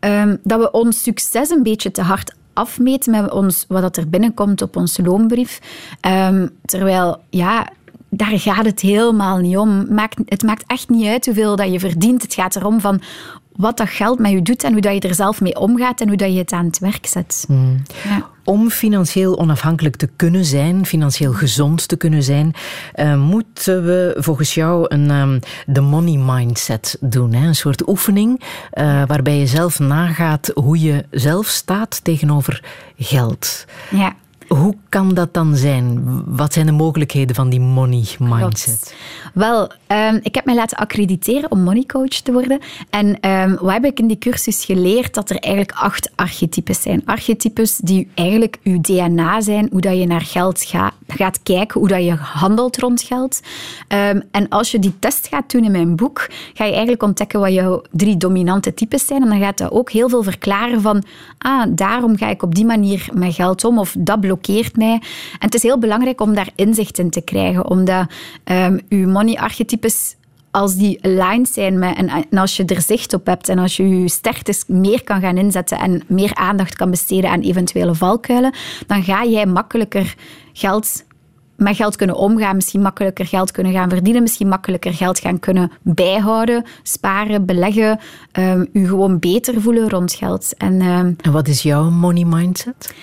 um, 0.00 0.38
dat 0.42 0.60
we 0.60 0.70
ons 0.70 1.02
succes 1.02 1.50
een 1.50 1.62
beetje 1.62 1.90
te 1.90 2.02
hard 2.02 2.34
afmeten 2.52 3.10
met 3.10 3.30
ons, 3.30 3.64
wat 3.68 3.96
er 3.96 4.08
binnenkomt 4.08 4.62
op 4.62 4.76
onze 4.76 5.02
loonbrief. 5.02 5.58
Um, 6.08 6.50
terwijl, 6.64 7.20
ja, 7.30 7.68
daar 8.08 8.38
gaat 8.38 8.64
het 8.64 8.80
helemaal 8.80 9.38
niet 9.38 9.56
om. 9.56 9.94
Maakt, 9.94 10.18
het 10.24 10.42
maakt 10.42 10.64
echt 10.66 10.88
niet 10.88 11.06
uit 11.06 11.26
hoeveel 11.26 11.56
dat 11.56 11.72
je 11.72 11.80
verdient. 11.80 12.22
Het 12.22 12.34
gaat 12.34 12.56
erom 12.56 12.80
van 12.80 13.00
wat 13.60 13.76
dat 13.76 13.88
geld 13.88 14.18
met 14.18 14.30
je 14.30 14.42
doet 14.42 14.64
en 14.64 14.72
hoe 14.72 14.80
dat 14.80 14.92
je 14.92 15.08
er 15.08 15.14
zelf 15.14 15.40
mee 15.40 15.56
omgaat 15.56 16.00
en 16.00 16.08
hoe 16.08 16.16
dat 16.16 16.32
je 16.32 16.38
het 16.38 16.52
aan 16.52 16.64
het 16.64 16.78
werk 16.78 17.06
zet. 17.06 17.44
Mm. 17.48 17.82
Ja. 18.04 18.28
Om 18.44 18.70
financieel 18.70 19.38
onafhankelijk 19.38 19.96
te 19.96 20.08
kunnen 20.16 20.44
zijn, 20.44 20.86
financieel 20.86 21.32
gezond 21.32 21.88
te 21.88 21.96
kunnen 21.96 22.22
zijn, 22.22 22.54
uh, 22.94 23.16
moeten 23.16 23.84
we 23.84 24.16
volgens 24.18 24.54
jou 24.54 24.84
een 24.88 25.10
um, 25.10 25.38
de 25.66 25.80
money 25.80 26.16
mindset 26.16 26.96
doen. 27.00 27.32
Hè? 27.32 27.46
Een 27.46 27.54
soort 27.54 27.88
oefening 27.88 28.40
uh, 28.40 29.02
waarbij 29.06 29.38
je 29.38 29.46
zelf 29.46 29.78
nagaat 29.78 30.50
hoe 30.54 30.80
je 30.80 31.04
zelf 31.10 31.46
staat 31.46 32.04
tegenover 32.04 32.64
geld. 32.96 33.64
Ja. 33.90 34.14
Hoe 34.54 34.74
kan 34.88 35.14
dat 35.14 35.34
dan 35.34 35.56
zijn? 35.56 36.02
Wat 36.26 36.52
zijn 36.52 36.66
de 36.66 36.72
mogelijkheden 36.72 37.34
van 37.34 37.50
die 37.50 37.60
money 37.60 38.04
mindset? 38.18 38.94
Wel, 39.34 39.72
ehm, 39.86 40.18
ik 40.22 40.34
heb 40.34 40.44
mij 40.44 40.54
laten 40.54 40.76
accrediteren 40.76 41.50
om 41.50 41.60
money 41.60 41.84
coach 41.86 42.08
te 42.08 42.32
worden. 42.32 42.60
En 42.90 43.20
ehm, 43.20 43.56
wat 43.60 43.72
heb 43.72 43.84
ik 43.84 43.98
in 43.98 44.06
die 44.06 44.18
cursus 44.18 44.64
geleerd? 44.64 45.14
Dat 45.14 45.30
er 45.30 45.36
eigenlijk 45.36 45.76
acht 45.76 46.10
archetypes 46.14 46.82
zijn. 46.82 47.02
Archetypes 47.04 47.76
die 47.76 48.08
eigenlijk 48.14 48.58
uw 48.62 48.80
DNA 48.80 49.40
zijn, 49.40 49.68
hoe 49.70 49.80
dat 49.80 49.98
je 49.98 50.06
naar 50.06 50.20
geld 50.20 50.62
gaat, 50.62 50.92
gaat 51.12 51.42
kijken, 51.42 51.80
hoe 51.80 51.88
dat 51.88 52.04
je 52.04 52.14
handelt 52.14 52.78
rond 52.78 53.02
geld. 53.02 53.40
Ehm, 53.88 54.20
en 54.30 54.48
als 54.48 54.70
je 54.70 54.78
die 54.78 54.98
test 54.98 55.26
gaat 55.26 55.50
doen 55.50 55.64
in 55.64 55.70
mijn 55.70 55.96
boek, 55.96 56.26
ga 56.54 56.64
je 56.64 56.70
eigenlijk 56.70 57.02
ontdekken 57.02 57.40
wat 57.40 57.52
jouw 57.52 57.82
drie 57.90 58.16
dominante 58.16 58.74
types 58.74 59.06
zijn. 59.06 59.22
En 59.22 59.28
dan 59.28 59.40
gaat 59.40 59.58
dat 59.58 59.70
ook 59.70 59.90
heel 59.90 60.08
veel 60.08 60.22
verklaren 60.22 60.80
van, 60.80 61.02
ah, 61.38 61.66
daarom 61.68 62.16
ga 62.16 62.28
ik 62.28 62.42
op 62.42 62.54
die 62.54 62.64
manier 62.64 63.08
met 63.12 63.34
geld 63.34 63.64
om, 63.64 63.78
of 63.78 63.94
dat 63.98 64.20
blokkeert 64.20 64.76
mij. 64.76 64.92
En 64.92 65.00
het 65.38 65.54
is 65.54 65.62
heel 65.62 65.78
belangrijk 65.78 66.20
om 66.20 66.34
daar 66.34 66.50
inzicht 66.54 66.98
in 66.98 67.10
te 67.10 67.20
krijgen, 67.20 67.70
omdat 67.70 68.06
um, 68.44 68.80
uw 68.88 69.08
money-archetypes 69.08 70.16
als 70.50 70.74
die 70.74 71.04
aligned 71.04 71.48
zijn 71.48 71.78
met, 71.78 71.96
en, 71.96 72.38
als 72.38 72.56
je 72.56 72.64
er 72.64 72.82
zicht 72.82 73.14
op 73.14 73.26
hebt 73.26 73.48
en 73.48 73.58
als 73.58 73.76
je 73.76 73.88
je 73.88 74.08
sterktes 74.08 74.64
meer 74.66 75.04
kan 75.04 75.20
gaan 75.20 75.36
inzetten 75.36 75.78
en 75.78 76.02
meer 76.06 76.34
aandacht 76.34 76.76
kan 76.76 76.90
besteden 76.90 77.30
aan 77.30 77.40
eventuele 77.40 77.94
valkuilen, 77.94 78.54
dan 78.86 79.02
ga 79.02 79.24
jij 79.24 79.46
makkelijker 79.46 80.14
geld 80.52 81.04
met 81.56 81.76
geld 81.76 81.96
kunnen 81.96 82.16
omgaan, 82.16 82.56
misschien 82.56 82.80
makkelijker 82.80 83.26
geld 83.26 83.50
kunnen 83.50 83.72
gaan 83.72 83.88
verdienen, 83.88 84.22
misschien 84.22 84.48
makkelijker 84.48 84.94
geld 84.94 85.18
gaan 85.18 85.38
kunnen 85.38 85.72
bijhouden, 85.82 86.64
sparen, 86.82 87.46
beleggen, 87.46 87.98
um, 88.38 88.68
u 88.72 88.86
gewoon 88.86 89.18
beter 89.18 89.60
voelen 89.60 89.88
rond 89.88 90.12
geld. 90.12 90.54
En, 90.56 90.82
um, 90.82 91.16
en 91.20 91.32
wat 91.32 91.48
is 91.48 91.62
jouw 91.62 91.90
money 91.90 92.24
mindset? 92.24 92.94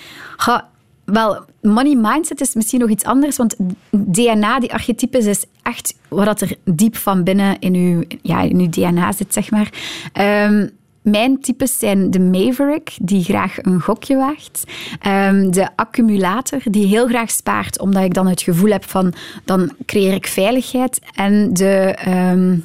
Wel, 1.12 1.44
money 1.62 1.94
mindset 1.94 2.40
is 2.40 2.54
misschien 2.54 2.80
nog 2.80 2.90
iets 2.90 3.04
anders, 3.04 3.36
want 3.36 3.56
DNA, 3.90 4.60
die 4.60 4.72
archetypes, 4.72 5.26
is 5.26 5.44
echt 5.62 5.94
wat 6.08 6.40
er 6.40 6.56
diep 6.64 6.96
van 6.96 7.24
binnen 7.24 7.58
in 7.58 7.74
uw, 7.74 8.02
ja, 8.22 8.40
in 8.40 8.58
uw 8.58 8.68
DNA 8.68 9.12
zit, 9.12 9.32
zeg 9.32 9.50
maar. 9.50 9.70
Um, 10.46 10.70
mijn 11.02 11.40
types 11.40 11.78
zijn 11.78 12.10
de 12.10 12.20
maverick, 12.20 12.96
die 13.02 13.24
graag 13.24 13.62
een 13.62 13.80
gokje 13.80 14.16
waagt. 14.16 14.64
Um, 15.06 15.50
de 15.50 15.68
accumulator, 15.76 16.60
die 16.64 16.86
heel 16.86 17.06
graag 17.06 17.30
spaart, 17.30 17.80
omdat 17.80 18.04
ik 18.04 18.14
dan 18.14 18.26
het 18.26 18.42
gevoel 18.42 18.70
heb 18.70 18.84
van, 18.84 19.14
dan 19.44 19.72
creëer 19.86 20.14
ik 20.14 20.26
veiligheid. 20.26 21.00
En 21.14 21.52
de... 21.52 21.98
Um, 22.08 22.64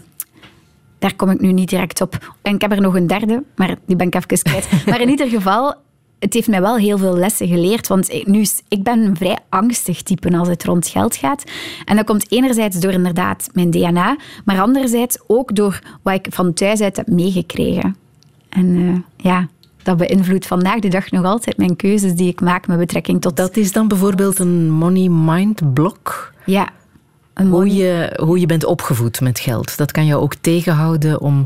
daar 1.00 1.16
kom 1.16 1.30
ik 1.30 1.42
nu 1.42 1.52
niet 1.52 1.70
direct 1.70 2.02
op. 2.02 2.36
En 2.42 2.56
ik 2.56 2.62
heb 2.62 2.72
er 2.72 2.82
nog 2.82 2.96
een 2.96 3.08
derde, 3.08 3.44
maar 3.56 3.76
die 3.86 3.96
ben 3.96 4.08
ik 4.08 4.16
even 4.16 4.44
kwijt. 4.44 4.68
Maar 4.88 5.02
in 5.02 5.10
ieder 5.10 5.28
geval, 5.28 5.76
het 6.24 6.34
heeft 6.34 6.48
mij 6.48 6.62
wel 6.62 6.78
heel 6.78 6.98
veel 6.98 7.18
lessen 7.18 7.48
geleerd. 7.48 7.88
Want 7.88 8.26
nu, 8.26 8.46
ik 8.68 8.84
ben 8.84 9.00
een 9.00 9.18
vrij 9.18 9.38
angstig 9.50 10.02
type 10.02 10.38
als 10.38 10.48
het 10.48 10.64
rond 10.64 10.88
geld 10.88 11.16
gaat. 11.16 11.44
En 11.86 11.96
dat 11.96 12.06
komt 12.06 12.32
enerzijds 12.32 12.80
door 12.80 12.92
inderdaad 12.92 13.50
mijn 13.54 13.72
DNA, 13.72 14.18
maar 14.46 14.62
anderzijds 14.62 15.18
ook 15.28 15.56
door 15.56 15.80
wat 16.02 16.14
ik 16.14 16.28
van 16.30 16.54
thuis 16.54 16.82
uit 16.82 16.98
heb 16.98 17.08
meegekregen. 17.08 17.96
En 18.50 18.66
uh, 18.66 18.96
ja, 19.18 19.48
dat 19.84 19.98
beïnvloedt 19.98 20.48
vandaag 20.48 20.80
de 20.80 20.88
dag 20.88 21.12
nog 21.12 21.26
altijd 21.26 21.58
mijn 21.58 21.76
keuzes 21.76 22.16
die 22.16 22.30
ik 22.30 22.42
maak 22.42 22.68
met 22.68 22.78
betrekking 22.78 23.22
tot... 23.22 23.38
Dat 23.38 23.58
is 23.58 23.72
dan 23.72 23.88
bijvoorbeeld 23.88 24.40
een 24.40 24.72
money-mind 24.72 25.74
blok? 25.74 26.34
Ja. 26.46 26.70
Hoe, 27.50 27.74
je, 27.74 28.20
hoe 28.22 28.40
je 28.40 28.46
bent 28.46 28.66
opgevoed 28.66 29.22
met 29.22 29.40
geld. 29.40 29.78
Dat 29.78 29.92
kan 29.92 30.06
je 30.06 30.16
ook 30.16 30.36
tegenhouden 30.36 31.22
om 31.22 31.46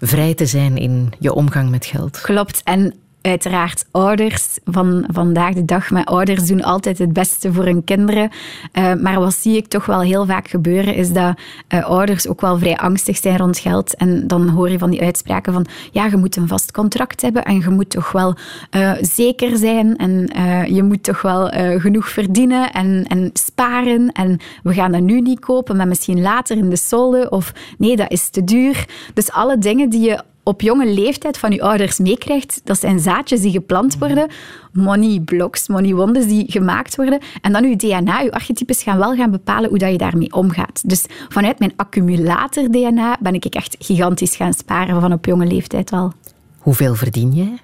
vrij 0.00 0.34
te 0.34 0.46
zijn 0.46 0.76
in 0.76 1.12
je 1.18 1.32
omgang 1.32 1.70
met 1.70 1.86
geld. 1.86 2.20
Klopt. 2.20 2.60
En 2.64 2.94
uiteraard 3.20 3.84
ouders 3.90 4.58
van 4.64 5.04
vandaag 5.12 5.54
de 5.54 5.64
dag. 5.64 5.90
Maar 5.90 6.04
ouders 6.04 6.46
doen 6.46 6.62
altijd 6.62 6.98
het 6.98 7.12
beste 7.12 7.52
voor 7.52 7.64
hun 7.64 7.84
kinderen. 7.84 8.30
Uh, 8.72 8.94
maar 8.94 9.20
wat 9.20 9.34
zie 9.34 9.56
ik 9.56 9.66
toch 9.66 9.86
wel 9.86 10.00
heel 10.00 10.26
vaak 10.26 10.48
gebeuren, 10.48 10.94
is 10.94 11.12
dat 11.12 11.38
uh, 11.74 11.84
ouders 11.84 12.28
ook 12.28 12.40
wel 12.40 12.58
vrij 12.58 12.76
angstig 12.76 13.16
zijn 13.16 13.36
rond 13.36 13.58
geld. 13.58 13.94
En 13.94 14.26
dan 14.26 14.48
hoor 14.48 14.70
je 14.70 14.78
van 14.78 14.90
die 14.90 15.02
uitspraken 15.02 15.52
van, 15.52 15.66
ja, 15.92 16.06
je 16.06 16.16
moet 16.16 16.36
een 16.36 16.48
vast 16.48 16.72
contract 16.72 17.22
hebben 17.22 17.44
en 17.44 17.60
je 17.60 17.70
moet 17.70 17.90
toch 17.90 18.12
wel 18.12 18.36
uh, 18.76 18.92
zeker 19.00 19.56
zijn 19.56 19.96
en 19.96 20.28
je 20.74 20.82
moet 20.82 21.02
toch 21.02 21.22
wel 21.22 21.48
genoeg 21.78 22.08
verdienen 22.08 22.72
en, 22.72 23.04
en 23.08 23.30
sparen. 23.32 24.12
En 24.12 24.38
we 24.62 24.72
gaan 24.72 24.92
dat 24.92 25.00
nu 25.00 25.20
niet 25.20 25.40
kopen, 25.40 25.76
maar 25.76 25.88
misschien 25.88 26.20
later 26.20 26.56
in 26.56 26.70
de 26.70 26.76
solde. 26.76 27.30
Of 27.30 27.52
nee, 27.78 27.96
dat 27.96 28.10
is 28.10 28.28
te 28.28 28.44
duur. 28.44 28.86
Dus 29.14 29.32
alle 29.32 29.58
dingen 29.58 29.90
die 29.90 30.00
je 30.00 30.22
op 30.48 30.60
jonge 30.60 30.86
leeftijd 30.86 31.38
van 31.38 31.50
je 31.50 31.62
ouders 31.62 31.98
meekrijgt, 31.98 32.60
dat 32.64 32.80
zijn 32.80 33.00
zaadjes 33.00 33.40
die 33.40 33.50
geplant 33.50 33.98
worden, 33.98 34.30
money 34.72 35.20
blocks, 35.20 35.68
money 35.68 35.94
wondes 35.94 36.26
die 36.26 36.44
gemaakt 36.50 36.96
worden. 36.96 37.20
En 37.40 37.52
dan 37.52 37.68
je 37.68 37.76
DNA, 37.76 38.20
je 38.20 38.32
archetypes 38.32 38.82
gaan 38.82 38.98
wel 38.98 39.14
gaan 39.14 39.30
bepalen 39.30 39.68
hoe 39.68 39.78
dat 39.78 39.90
je 39.90 39.98
daarmee 39.98 40.32
omgaat. 40.32 40.82
Dus 40.88 41.04
vanuit 41.28 41.58
mijn 41.58 41.72
accumulator-DNA 41.76 43.16
ben 43.20 43.34
ik 43.34 43.44
echt 43.44 43.76
gigantisch 43.78 44.36
gaan 44.36 44.52
sparen 44.52 45.00
van 45.00 45.12
op 45.12 45.24
jonge 45.24 45.46
leeftijd 45.46 45.92
al. 45.92 46.12
Hoeveel 46.58 46.94
verdien 46.94 47.32
jij? 47.32 47.58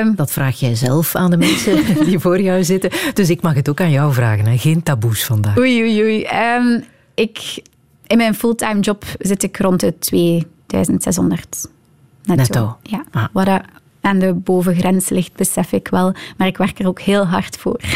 Um, 0.00 0.14
dat 0.14 0.30
vraag 0.30 0.60
jij 0.60 0.74
zelf 0.74 1.14
aan 1.14 1.30
de 1.30 1.36
mensen 1.36 1.84
die 2.06 2.18
voor 2.18 2.40
jou 2.40 2.64
zitten. 2.64 2.90
Dus 3.14 3.30
ik 3.30 3.42
mag 3.42 3.54
het 3.54 3.68
ook 3.68 3.80
aan 3.80 3.90
jou 3.90 4.12
vragen. 4.12 4.46
Hè? 4.46 4.56
Geen 4.56 4.82
taboes 4.82 5.24
vandaag. 5.24 5.58
Oei, 5.58 5.80
oei, 5.80 6.02
oei. 6.02 6.26
Um, 6.56 6.84
ik, 7.14 7.62
in 8.06 8.16
mijn 8.16 8.34
fulltime 8.34 8.80
job 8.80 9.04
zit 9.18 9.42
ik 9.42 9.58
rond 9.58 9.80
de 9.80 9.98
2600 9.98 11.68
netto. 12.24 12.76
Ja, 12.82 13.04
ah. 13.10 13.24
wat 13.32 13.48
aan 14.00 14.18
de 14.18 14.34
bovengrens 14.34 15.08
ligt, 15.08 15.32
besef 15.32 15.72
ik 15.72 15.88
wel. 15.88 16.14
Maar 16.36 16.46
ik 16.46 16.56
werk 16.56 16.78
er 16.78 16.86
ook 16.86 17.00
heel 17.00 17.26
hard 17.26 17.56
voor. 17.56 17.80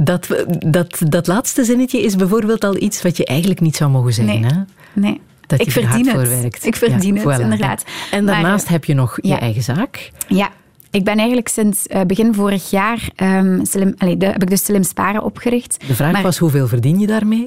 Dat, 0.00 0.28
dat, 0.66 1.00
dat 1.08 1.26
laatste 1.26 1.64
zinnetje 1.64 2.02
is 2.02 2.16
bijvoorbeeld 2.16 2.64
al 2.64 2.76
iets 2.76 3.02
wat 3.02 3.16
je 3.16 3.24
eigenlijk 3.24 3.60
niet 3.60 3.76
zou 3.76 3.90
mogen 3.90 4.12
zeggen. 4.12 4.40
Nee, 4.40 4.50
hè? 4.50 4.60
nee. 4.92 5.20
Dat 5.46 5.58
je 5.58 5.64
ik 5.64 5.72
verdien 5.72 6.08
het. 6.08 6.28
Werkt. 6.28 6.66
Ik 6.66 6.76
verdien 6.76 7.16
het, 7.16 7.38
inderdaad. 7.38 7.84
En 8.10 8.26
daarnaast 8.26 8.68
heb 8.68 8.84
je 8.84 8.94
nog 8.94 9.18
je 9.20 9.34
eigen 9.34 9.62
zaak. 9.62 10.10
Ja, 10.28 10.50
ik 10.90 11.04
ben 11.04 11.16
eigenlijk 11.16 11.48
sinds 11.48 11.86
uh, 11.88 12.00
begin 12.00 12.34
vorig 12.34 12.70
jaar 12.70 13.08
um, 13.16 13.64
slim, 13.64 13.94
allez, 13.98 14.16
de, 14.16 14.26
heb 14.26 14.42
ik 14.42 14.50
dus 14.50 14.64
Slim 14.64 14.82
Sparen 14.82 15.22
opgericht. 15.22 15.76
De 15.86 15.94
vraag 15.94 16.22
was, 16.22 16.38
hoeveel 16.38 16.68
verdien 16.68 16.98
je 16.98 17.06
daarmee? 17.06 17.46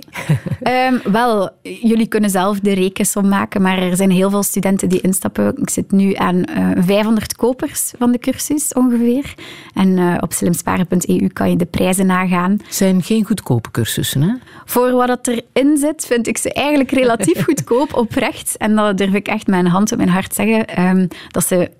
um, 0.64 1.02
wel, 1.22 1.50
jullie 1.62 2.08
kunnen 2.08 2.30
zelf 2.30 2.60
de 2.60 2.74
rekensom 2.74 3.28
maken, 3.28 3.62
maar 3.62 3.78
er 3.78 3.96
zijn 3.96 4.12
heel 4.12 4.30
veel 4.30 4.44
studenten 4.44 4.90
die 4.90 5.02
instappen. 5.02 5.58
Ik 5.58 5.70
zit 5.70 5.92
nu 5.92 6.14
aan 6.14 6.36
uh, 6.36 6.72
eh, 6.72 6.78
500 6.86 7.36
kopers 7.36 7.92
van 7.98 8.12
de 8.12 8.20
cursus 8.20 8.74
ongeveer. 8.74 9.34
En 9.74 9.98
uh, 9.98 10.18
op 10.20 10.34
slimsparen.eu 10.34 11.28
kan 11.28 11.50
je 11.50 11.56
de 11.56 11.66
prijzen 11.66 12.06
nagaan. 12.06 12.52
Het 12.52 12.76
zijn 12.76 13.04
geen 13.04 13.26
goedkope 13.26 13.72
cursussen, 13.72 14.22
hè? 14.22 14.34
Voor 14.66 14.92
wat 14.92 15.28
erin 15.28 15.78
zit, 15.78 16.06
vind 16.06 16.28
ik 16.28 16.38
ze 16.38 16.54
eigenlijk 16.54 16.92
relatief 16.92 17.44
goedkoop, 17.46 17.94
oprecht. 17.94 18.58
En 18.58 18.76
dat 18.76 18.98
durf 18.98 19.14
ik 19.14 19.28
echt 19.28 19.48
mijn 19.48 19.68
hand 19.68 19.92
op 19.92 19.98
mijn 19.98 20.10
hart 20.10 20.36
zeggen. 20.36 20.86
Um, 20.88 21.08
dat 21.32 21.48
ze 21.48 21.72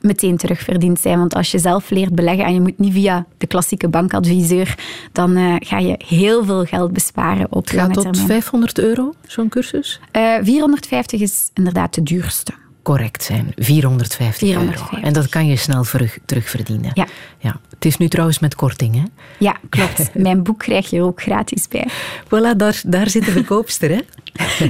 meteen 0.00 0.36
terugverdiend 0.36 1.00
zijn. 1.00 1.18
Want 1.18 1.34
als 1.34 1.50
je 1.50 1.58
zelf 1.58 1.90
leert 1.90 2.14
beleggen 2.14 2.44
en 2.44 2.54
je 2.54 2.60
moet 2.60 2.78
niet 2.78 2.92
via 2.92 3.26
de 3.38 3.46
klassieke 3.46 3.88
bankadviseur, 3.88 4.78
dan 5.12 5.36
uh, 5.36 5.54
ga 5.58 5.78
je 5.78 6.00
heel 6.06 6.44
veel 6.44 6.64
geld 6.64 6.92
besparen 6.92 7.46
op 7.50 7.64
Het 7.64 7.74
gaat 7.78 7.92
tot 7.92 8.18
500 8.18 8.78
euro, 8.78 9.14
zo'n 9.26 9.48
cursus? 9.48 10.00
Uh, 10.12 10.36
eh, 10.36 10.44
450 10.44 11.20
is 11.20 11.50
inderdaad 11.54 11.94
de 11.94 12.02
duurste. 12.02 12.52
Correct 12.82 13.22
zijn, 13.22 13.52
450, 13.56 14.38
450 14.38 14.92
euro. 14.92 15.06
En 15.06 15.12
dat 15.12 15.28
kan 15.28 15.46
je 15.46 15.56
snel 15.56 15.84
terugverdienen. 16.24 16.90
Ja. 16.94 17.06
ja. 17.38 17.60
Het 17.70 17.84
is 17.84 17.96
nu 17.96 18.08
trouwens 18.08 18.38
met 18.38 18.54
korting, 18.54 18.94
hè? 18.94 19.02
Ja, 19.38 19.56
klopt. 19.68 20.14
Mijn 20.28 20.42
boek 20.42 20.58
krijg 20.58 20.90
je 20.90 21.02
ook 21.02 21.22
gratis 21.22 21.68
bij. 21.68 21.88
Voilà, 22.24 22.56
daar, 22.56 22.82
daar 22.86 23.10
zit 23.10 23.24
de 23.24 23.30
verkoopster, 23.40 23.90
hè? 23.90 24.00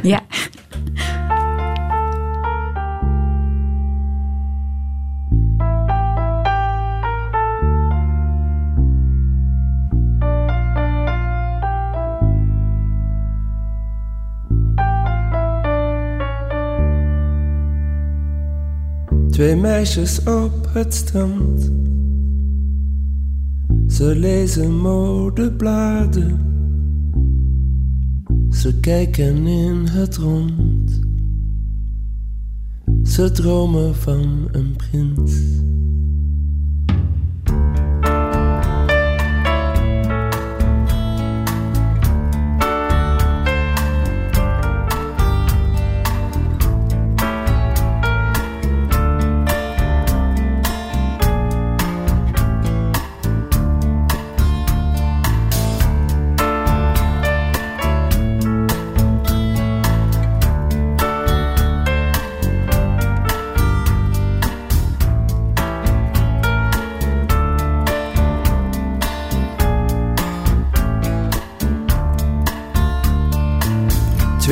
ja. 0.02 0.20
Twee 19.32 19.56
meisjes 19.56 20.18
op 20.24 20.68
het 20.68 20.94
strand. 20.94 21.70
Ze 23.86 24.16
lezen 24.16 24.76
modebladen. 24.80 26.40
Ze 28.50 28.80
kijken 28.80 29.46
in 29.46 29.86
het 29.86 30.16
rond. 30.16 31.00
Ze 33.02 33.30
dromen 33.30 33.94
van 33.94 34.48
een 34.50 34.76
prins. 34.76 35.40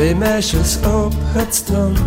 Twee 0.00 0.16
meisjes 0.16 0.76
op 0.76 1.12
het 1.16 1.54
strand. 1.54 1.98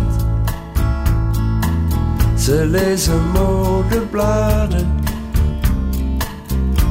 Ze 2.38 2.66
lezen 2.66 3.30
modebladen. 3.30 4.98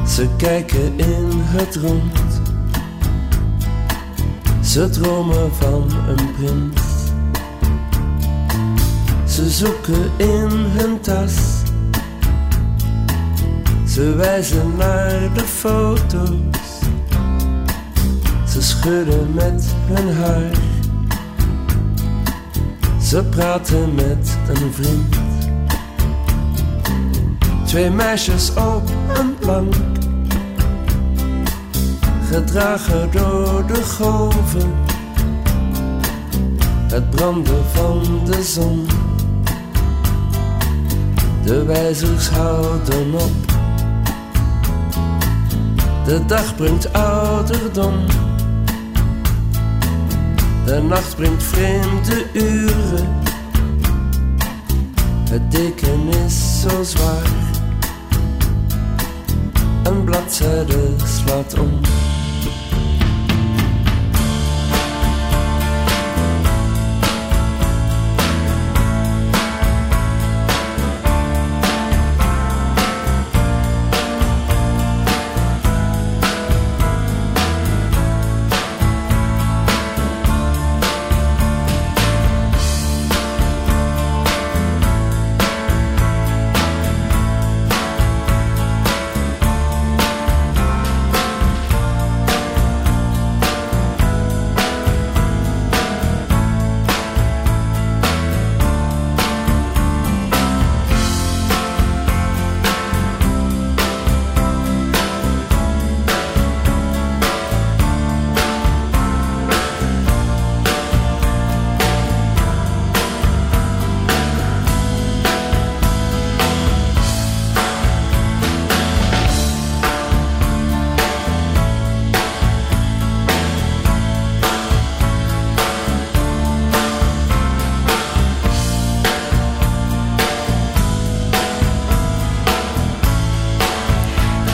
Ze 0.08 0.28
kijken 0.38 1.00
in 1.00 1.30
het 1.34 1.76
rond. 1.76 2.42
Ze 4.62 4.90
dromen 4.90 5.54
van 5.54 5.92
een 6.08 6.34
prins. 6.38 6.82
Ze 9.26 9.50
zoeken 9.50 10.12
in 10.18 10.50
hun 10.50 11.00
tas. 11.00 11.34
Ze 13.88 14.16
wijzen 14.16 14.76
naar 14.78 15.34
de 15.34 15.44
foto's. 15.44 16.80
Ze 18.48 18.62
schudden 18.62 19.34
met 19.34 19.66
hun 19.88 20.16
haar. 20.16 20.73
Ze 23.14 23.24
praten 23.24 23.96
met 23.96 24.38
een 24.48 24.74
vriend. 24.74 25.16
Twee 27.66 27.90
meisjes 27.90 28.50
op 28.50 28.90
een 29.18 29.36
plank. 29.40 29.74
Gedragen 32.32 33.12
door 33.12 33.68
de 33.68 33.84
golven. 33.84 34.74
Het 36.90 37.10
branden 37.10 37.66
van 37.74 38.22
de 38.26 38.44
zon. 38.44 38.88
De 41.46 41.64
wijzers 41.64 42.30
houden 42.30 43.14
op. 43.14 43.52
De 46.06 46.26
dag 46.26 46.56
brengt 46.56 46.94
ouderdom. 46.94 48.06
De 50.66 50.82
nacht 50.82 51.16
brengt 51.16 51.44
vreemde 51.44 52.26
uren. 52.34 53.22
Het 55.30 55.52
deken 55.52 56.08
is 56.26 56.62
zo 56.62 56.84
zwaar. 56.84 57.28
Een 59.84 60.04
bladzijde 60.04 60.96
slaat 61.06 61.60
om. 61.60 61.80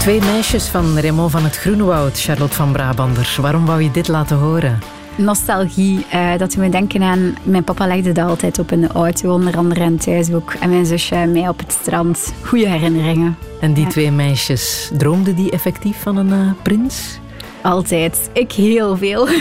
Twee 0.09 0.21
meisjes 0.21 0.67
van 0.67 0.99
Raymond 0.99 1.31
van 1.31 1.43
het 1.43 1.57
Groenewoud, 1.57 2.21
Charlotte 2.21 2.55
van 2.55 2.71
Brabander. 2.71 3.37
Waarom 3.41 3.65
wou 3.65 3.81
je 3.81 3.91
dit 3.91 4.07
laten 4.07 4.37
horen? 4.37 4.79
Nostalgie, 5.17 6.05
eh, 6.11 6.29
dat 6.37 6.51
doet 6.51 6.57
me 6.57 6.69
denken 6.69 7.01
aan... 7.01 7.35
Mijn 7.43 7.63
papa 7.63 7.87
legde 7.87 8.11
dat 8.11 8.29
altijd 8.29 8.59
op 8.59 8.71
in 8.71 8.81
de 8.81 8.87
auto, 8.87 9.33
onder 9.33 9.57
andere 9.57 9.81
en 9.83 9.97
thuis 9.97 10.31
ook. 10.31 10.53
En 10.59 10.69
mijn 10.69 10.85
zusje 10.85 11.15
en 11.15 11.31
mij 11.31 11.47
op 11.47 11.59
het 11.59 11.71
strand. 11.71 12.33
Goede 12.43 12.67
herinneringen. 12.67 13.37
En 13.61 13.73
die 13.73 13.87
twee 13.87 14.11
meisjes, 14.11 14.91
droomden 14.97 15.35
die 15.35 15.51
effectief 15.51 16.01
van 16.01 16.17
een 16.17 16.31
eh, 16.31 16.51
prins? 16.63 17.19
Altijd. 17.61 18.29
Ik 18.33 18.51
heel 18.51 18.97
veel. 18.97 19.27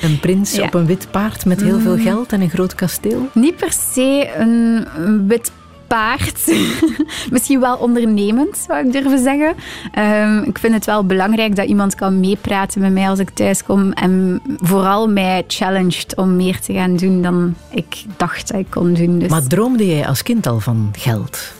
Een 0.00 0.20
prins 0.20 0.54
Ja. 0.54 0.64
op 0.64 0.74
een 0.74 0.86
wit 0.86 1.10
paard 1.10 1.44
met 1.44 1.62
heel 1.62 1.80
veel 1.80 1.98
geld 1.98 2.32
en 2.32 2.40
een 2.40 2.50
groot 2.50 2.74
kasteel? 2.74 3.28
Niet 3.34 3.56
per 3.56 3.72
se 3.72 4.30
een, 4.36 4.86
een 4.96 5.28
wit 5.28 5.52
paard. 5.88 6.52
Misschien 7.30 7.60
wel 7.60 7.76
ondernemend, 7.76 8.56
zou 8.56 8.86
ik 8.86 8.92
durven 8.92 9.18
zeggen. 9.18 9.54
Ehm, 9.92 10.42
ik 10.42 10.58
vind 10.58 10.74
het 10.74 10.84
wel 10.84 11.04
belangrijk 11.04 11.56
dat 11.56 11.68
iemand 11.68 11.94
kan 11.94 12.20
meepraten 12.20 12.80
met 12.80 12.92
mij 12.92 13.08
als 13.08 13.18
ik 13.18 13.30
thuis 13.30 13.64
kom. 13.64 13.92
En 13.92 14.42
vooral 14.56 15.08
mij 15.08 15.44
challenged 15.46 16.16
om 16.16 16.36
meer 16.36 16.60
te 16.60 16.72
gaan 16.72 16.96
doen 16.96 17.22
dan 17.22 17.54
ik 17.70 18.04
dacht 18.16 18.48
dat 18.48 18.60
ik 18.60 18.70
kon 18.70 18.94
doen. 18.94 19.18
Dus, 19.18 19.30
Maar 19.30 19.46
droomde 19.46 19.86
jij 19.86 20.06
als 20.06 20.22
kind 20.22 20.46
al 20.46 20.60
van 20.60 20.92
geld? 20.98 21.56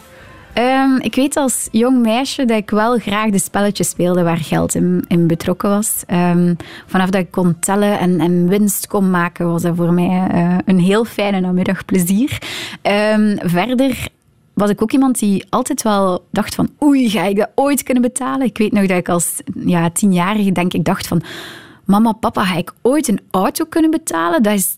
Ehm, 0.58 0.96
ik 1.00 1.14
weet 1.14 1.36
als 1.36 1.68
jong 1.70 2.02
meisje 2.02 2.44
dat 2.44 2.56
ik 2.56 2.70
wel 2.70 2.98
graag 2.98 3.30
de 3.30 3.38
spelletjes 3.38 3.88
speelde 3.88 4.22
waar 4.22 4.36
geld 4.36 4.74
in, 4.74 5.04
in 5.08 5.26
betrokken 5.26 5.68
was. 5.68 6.02
Ehm, 6.06 6.54
vanaf 6.86 7.10
dat 7.10 7.20
ik 7.20 7.30
kon 7.30 7.58
tellen 7.58 7.98
en, 7.98 8.20
en 8.20 8.48
winst 8.48 8.86
kon 8.86 9.10
maken, 9.10 9.50
was 9.50 9.62
dat 9.62 9.76
voor 9.76 9.92
mij 9.92 10.28
eh, 10.30 10.56
een 10.64 10.78
heel 10.78 11.04
fijne 11.04 11.40
namiddag 11.40 11.84
plezier. 11.84 12.38
Ehm, 12.82 13.36
verder 13.40 14.08
was 14.59 14.71
ik 14.71 14.83
ook 14.83 14.92
iemand 14.92 15.18
die 15.18 15.44
altijd 15.49 15.83
wel 15.83 16.25
dacht 16.31 16.55
van 16.55 16.68
oei, 16.83 17.11
ga 17.11 17.25
ik 17.25 17.37
dat 17.37 17.49
ooit 17.55 17.83
kunnen 17.83 18.03
betalen? 18.03 18.47
Ik 18.47 18.59
weet 18.59 18.73
nog 18.73 18.87
dat 18.87 18.99
ik 18.99 19.09
als 19.09 19.40
ja, 19.55 19.90
tienjarige 19.90 20.53
denk 20.53 20.73
ik 20.73 20.85
dacht 20.85 21.07
van... 21.07 21.23
Mama, 21.85 22.12
papa, 22.12 22.44
ga 22.44 22.57
ik 22.57 22.73
ooit 22.83 23.09
een 23.09 23.21
auto 23.31 23.64
kunnen 23.64 23.90
betalen? 23.90 24.42
Dat 24.42 24.55
is 24.55 24.77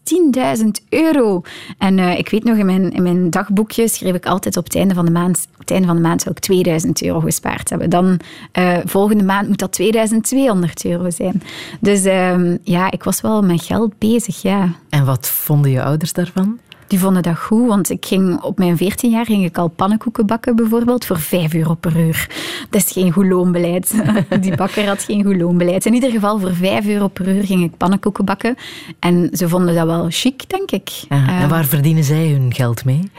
10.000 0.58 0.64
euro. 0.88 1.42
En 1.78 1.98
eh, 1.98 2.18
ik 2.18 2.28
weet 2.28 2.44
nog, 2.44 2.56
in 2.56 2.66
mijn, 2.66 2.90
in 2.90 3.02
mijn 3.02 3.30
dagboekje 3.30 3.88
schreef 3.88 4.14
ik 4.14 4.26
altijd 4.26 4.56
op 4.56 4.64
het 4.64 4.74
einde 4.74 4.94
van 4.94 5.04
de 5.04 5.10
maand... 5.10 5.46
Op 5.52 5.58
het 5.58 5.70
einde 5.70 5.86
van 5.86 5.96
de 5.96 6.02
maand 6.02 6.22
zou 6.22 6.34
ik 6.34 6.40
2000 6.40 7.02
euro 7.02 7.20
gespaard 7.20 7.70
hebben. 7.70 7.90
Dan 7.90 8.20
eh, 8.52 8.78
volgende 8.84 9.24
maand 9.24 9.48
moet 9.48 9.58
dat 9.58 9.72
2200 9.72 10.84
euro 10.84 11.10
zijn. 11.10 11.42
Dus 11.80 12.04
ehm, 12.04 12.56
ja, 12.62 12.90
ik 12.90 13.02
was 13.02 13.20
wel 13.20 13.42
met 13.42 13.62
geld 13.62 13.98
bezig, 13.98 14.42
ja. 14.42 14.72
En 14.88 15.04
wat 15.04 15.28
vonden 15.28 15.70
je 15.70 15.82
ouders 15.82 16.12
daarvan? 16.12 16.58
Die 16.90 16.98
vonden 16.98 17.22
dat 17.22 17.38
goed, 17.38 17.66
want 17.66 17.90
ik 17.90 18.06
ging 18.06 18.40
op 18.42 18.58
mijn 18.58 18.76
14 18.76 19.10
jaar 19.10 19.24
ging 19.24 19.44
ik 19.44 19.58
al 19.58 19.68
pannenkoeken 19.68 20.26
bakken 20.26 20.56
bijvoorbeeld 20.56 21.04
voor 21.04 21.18
5 21.18 21.54
euro 21.54 21.74
per 21.74 21.96
uur. 22.06 22.28
Dat 22.70 22.80
is 22.86 22.92
geen 22.92 23.12
goed 23.12 23.26
loonbeleid. 23.26 23.94
Die 24.40 24.56
bakker 24.56 24.86
had 24.86 25.02
geen 25.02 25.24
goed 25.24 25.36
loonbeleid. 25.36 25.86
In 25.86 25.94
ieder 25.94 26.10
geval 26.10 26.38
voor 26.38 26.54
5 26.54 26.86
euro 26.86 27.08
per 27.08 27.28
uur 27.28 27.44
ging 27.44 27.62
ik 27.62 27.76
pannenkoeken 27.76 28.24
bakken. 28.24 28.56
En 28.98 29.30
ze 29.32 29.48
vonden 29.48 29.74
dat 29.74 29.86
wel 29.86 30.06
chic, 30.08 30.48
denk 30.48 30.70
ik. 30.70 30.88
Ja, 30.88 31.26
Eh, 31.28 31.42
en 31.42 31.48
waar 31.48 31.64
verdienen 31.64 32.04
zij 32.04 32.28
hun 32.28 32.54
geld 32.54 32.84
mee? 32.84 33.10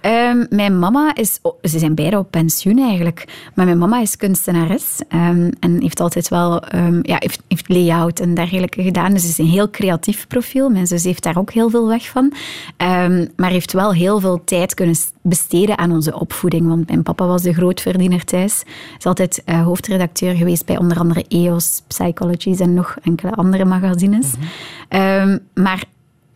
Ehm, 0.00 0.44
mijn 0.50 0.78
mama 0.78 1.14
is... 1.14 1.38
oh, 1.42 1.58
ze 1.62 1.78
zijn 1.78 1.94
beide 1.94 2.18
op 2.18 2.30
pensioen 2.30 2.78
eigenlijk. 2.78 3.50
Maar 3.54 3.64
mijn 3.64 3.78
mama 3.78 4.00
is 4.00 4.16
kunstenares. 4.16 5.00
ehm, 5.08 5.50
en 5.60 5.80
heeft 5.80 6.00
altijd 6.00 6.28
wel... 6.28 6.62
ehm, 6.62 6.98
ja, 7.02 7.16
heeft, 7.18 7.42
heeft 7.48 7.68
layout 7.68 8.20
en 8.20 8.34
dergelijke 8.34 8.82
gedaan. 8.82 9.12
Dus 9.12 9.22
ze 9.22 9.28
is 9.28 9.38
een 9.38 9.46
heel 9.46 9.70
creatief 9.70 10.26
profiel. 10.26 10.68
Mijn 10.70 10.86
zus 10.86 11.04
heeft 11.04 11.22
daar 11.22 11.38
ook 11.38 11.52
heel 11.52 11.70
veel 11.70 11.88
weg 11.88 12.08
van. 12.08 12.32
Maar 13.36 13.50
heeft 13.50 13.72
wel 13.72 13.92
heel 13.92 14.20
veel 14.20 14.44
tijd 14.44 14.74
kunnen 14.74 14.96
besteden 15.22 15.78
aan 15.78 15.92
onze 15.92 16.20
opvoeding. 16.20 16.66
Want 16.66 16.88
mijn 16.88 17.02
papa 17.02 17.26
was 17.26 17.42
de 17.42 17.52
grootverdiener 17.52 18.24
thuis. 18.24 18.62
Is 18.98 19.06
altijd 19.06 19.42
eh, 19.44 19.62
hoofdredacteur 19.62 20.34
geweest 20.34 20.66
bij 20.66 20.78
onder 20.78 20.98
andere 20.98 21.24
EOS, 21.28 21.82
Psychologies 21.86 22.60
en 22.60 22.74
nog 22.74 22.96
enkele 23.02 23.32
andere 23.32 23.64
magazines. 23.64 24.32
Ehm, 24.88 25.38
maar 25.54 25.84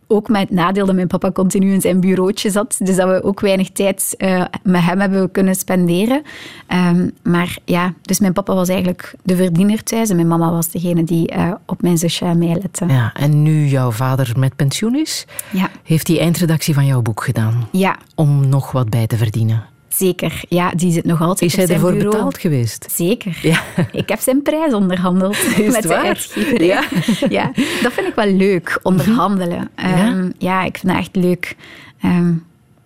ook 0.06 0.28
met 0.28 0.40
het 0.40 0.50
nadeel 0.50 0.86
dat 0.86 0.94
mijn 0.94 1.06
papa 1.06 1.32
continu 1.32 1.72
in 1.72 1.80
zijn 1.80 2.00
bureautje 2.00 2.50
zat. 2.50 2.76
Dus 2.82 2.96
dat 2.96 3.08
we 3.08 3.22
ook 3.22 3.40
weinig 3.40 3.70
tijd 3.70 4.14
eh, 4.18 4.44
met 4.62 4.82
hem 4.82 5.00
hebben 5.00 5.30
kunnen 5.30 5.54
spenderen. 5.54 6.22
Ehm, 6.66 7.08
maar 7.22 7.58
ja, 7.64 7.92
dus 8.02 8.20
mijn 8.20 8.32
papa 8.32 8.54
was 8.54 8.68
eigenlijk 8.68 9.14
de 9.22 9.36
verdiener 9.36 9.82
thuis. 9.82 10.08
En 10.10 10.16
mijn 10.16 10.28
mama 10.28 10.50
was 10.50 10.68
degene 10.70 11.04
die 11.04 11.28
eh, 11.28 11.52
op 11.66 11.82
mijn 11.82 11.98
zusje 11.98 12.24
en 12.24 12.38
mij 12.38 12.58
lette. 12.62 12.86
Ja, 12.86 13.12
en 13.14 13.42
nu 13.42 13.66
jouw 13.66 13.90
vader 13.90 14.32
met 14.38 14.56
pensioen 14.56 14.94
is, 14.96 15.26
Ja. 15.50 15.68
heeft 15.82 16.08
hij 16.08 16.18
eindredactie 16.20 16.74
van 16.74 16.86
jouw 16.86 17.02
boek 17.02 17.24
gedaan 17.24 17.68
Ja, 17.72 17.96
om 18.14 18.48
nog 18.48 18.72
wat 18.72 18.90
bij 18.90 19.06
te 19.06 19.16
verdienen. 19.16 19.64
Zeker, 19.96 20.42
ja, 20.48 20.70
die 20.70 20.92
zit 20.92 21.04
nog 21.04 21.20
altijd 21.20 21.50
Is 21.50 21.57
hij 21.57 21.68
ervoor 21.74 21.92
bureau. 21.92 22.11
betaald 22.14 22.38
geweest? 22.38 22.87
Zeker. 22.90 23.38
Ja. 23.42 23.61
Ik 23.92 24.09
heb 24.09 24.20
zijn 24.20 24.42
prijs 24.42 24.72
onderhandeld 24.72 25.37
met 25.72 25.83
de 25.83 25.88
waar? 25.88 26.04
uitgeverij. 26.04 26.66
Ja. 26.66 26.83
Ja. 27.28 27.50
dat 27.83 27.92
vind 27.92 28.07
ik 28.07 28.14
wel 28.14 28.26
leuk, 28.33 28.78
onderhandelen. 28.83 29.70
Ehm, 29.74 30.30
ja? 30.38 30.62
ik 30.64 30.76
vind 30.78 30.92
het 30.92 31.00
echt 31.00 31.16
leuk 31.16 31.57
ehm, 32.00 32.33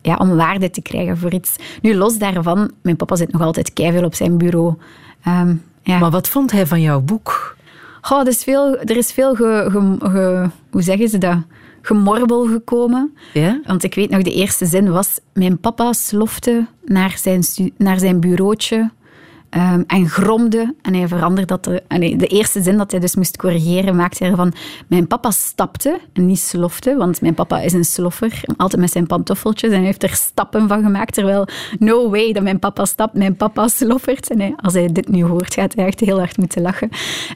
ja, 0.03 0.15
om 0.17 0.37
waarde 0.37 0.71
te 0.71 0.83
krijgen 0.83 1.19
voor 1.19 1.33
iets. 1.33 1.57
Nu, 1.83 1.95
los 1.95 2.19
daarvan, 2.19 2.71
mijn 2.83 2.97
papa 2.97 3.17
zit 3.17 3.33
nog 3.33 3.43
altijd 3.43 3.73
keiveel 3.73 4.05
op 4.05 4.15
zijn 4.15 4.39
bureau. 4.39 4.75
Ehm, 5.25 5.55
ja. 5.83 5.99
Maar 5.99 6.11
wat 6.11 6.29
vond 6.29 6.53
hij 6.53 6.67
van 6.67 6.81
jouw 6.81 7.01
boek? 7.01 7.57
Goh, 8.01 8.21
er 8.21 8.27
is 8.29 8.43
veel, 8.43 8.79
er 8.79 8.97
is 8.97 9.13
veel 9.13 9.35
ge, 9.35 9.67
ge- 9.71 10.11
ge- 10.11 10.49
hoe 10.71 10.83
zeggen 10.83 11.09
ze 11.09 11.19
dat? 11.19 11.37
Gemorbel 11.89 12.47
gekomen. 12.47 13.17
Ja? 13.33 13.61
Want 13.65 13.85
ik 13.85 13.95
weet 13.95 14.11
nog, 14.11 14.23
de 14.23 14.33
eerste 14.33 14.67
zin 14.67 14.91
was... 14.91 15.21
Mijn 15.33 15.61
papa 15.61 15.93
slofte 15.93 16.67
naar 16.85 17.19
zijn, 17.19 17.43
naar 17.77 17.99
zijn 17.99 18.21
bureautje 18.21 18.91
ehm, 19.51 19.83
en 19.87 20.09
gromde. 20.09 20.75
En 20.83 20.95
hij 20.95 21.09
veranderde 21.09 21.47
dat... 21.47 21.67
Er, 21.67 21.83
de 22.19 22.27
eerste 22.27 22.63
zin 22.63 22.77
dat 22.77 22.91
hij 22.91 23.01
dus 23.01 23.17
moest 23.17 23.37
corrigeren, 23.37 23.97
maakte 23.97 24.23
hij 24.23 24.33
ervan... 24.33 24.53
Mijn 24.87 25.07
papa 25.07 25.31
stapte 25.31 26.01
en 26.13 26.27
niet 26.27 26.39
slofte, 26.39 26.97
want 26.97 27.21
mijn 27.21 27.35
papa 27.35 27.61
is 27.61 27.73
een 27.73 27.85
sloffer. 27.85 28.41
Altijd 28.57 28.81
met 28.81 28.91
zijn 28.91 29.07
pantoffeltjes 29.07 29.71
en 29.71 29.77
hij 29.77 29.87
heeft 29.87 30.03
er 30.03 30.15
stappen 30.15 30.69
van 30.69 30.83
gemaakt. 30.83 31.15
Terwijl, 31.15 31.47
no 31.79 32.11
way 32.11 32.33
dat 32.33 32.43
mijn 32.43 32.59
papa 32.59 32.85
stapt, 32.85 33.15
mijn 33.15 33.37
papa 33.37 33.69
sloffert. 33.69 34.31
En 34.31 34.57
als 34.57 34.73
hij 34.73 34.93
dit 34.93 35.09
nu 35.09 35.25
hoort, 35.25 35.55
gaat 35.55 35.75
hij 35.75 35.87
echt 35.87 36.01
heel 36.01 36.19
hard 36.19 36.37
moeten 36.37 36.63
lachen. 36.63 36.89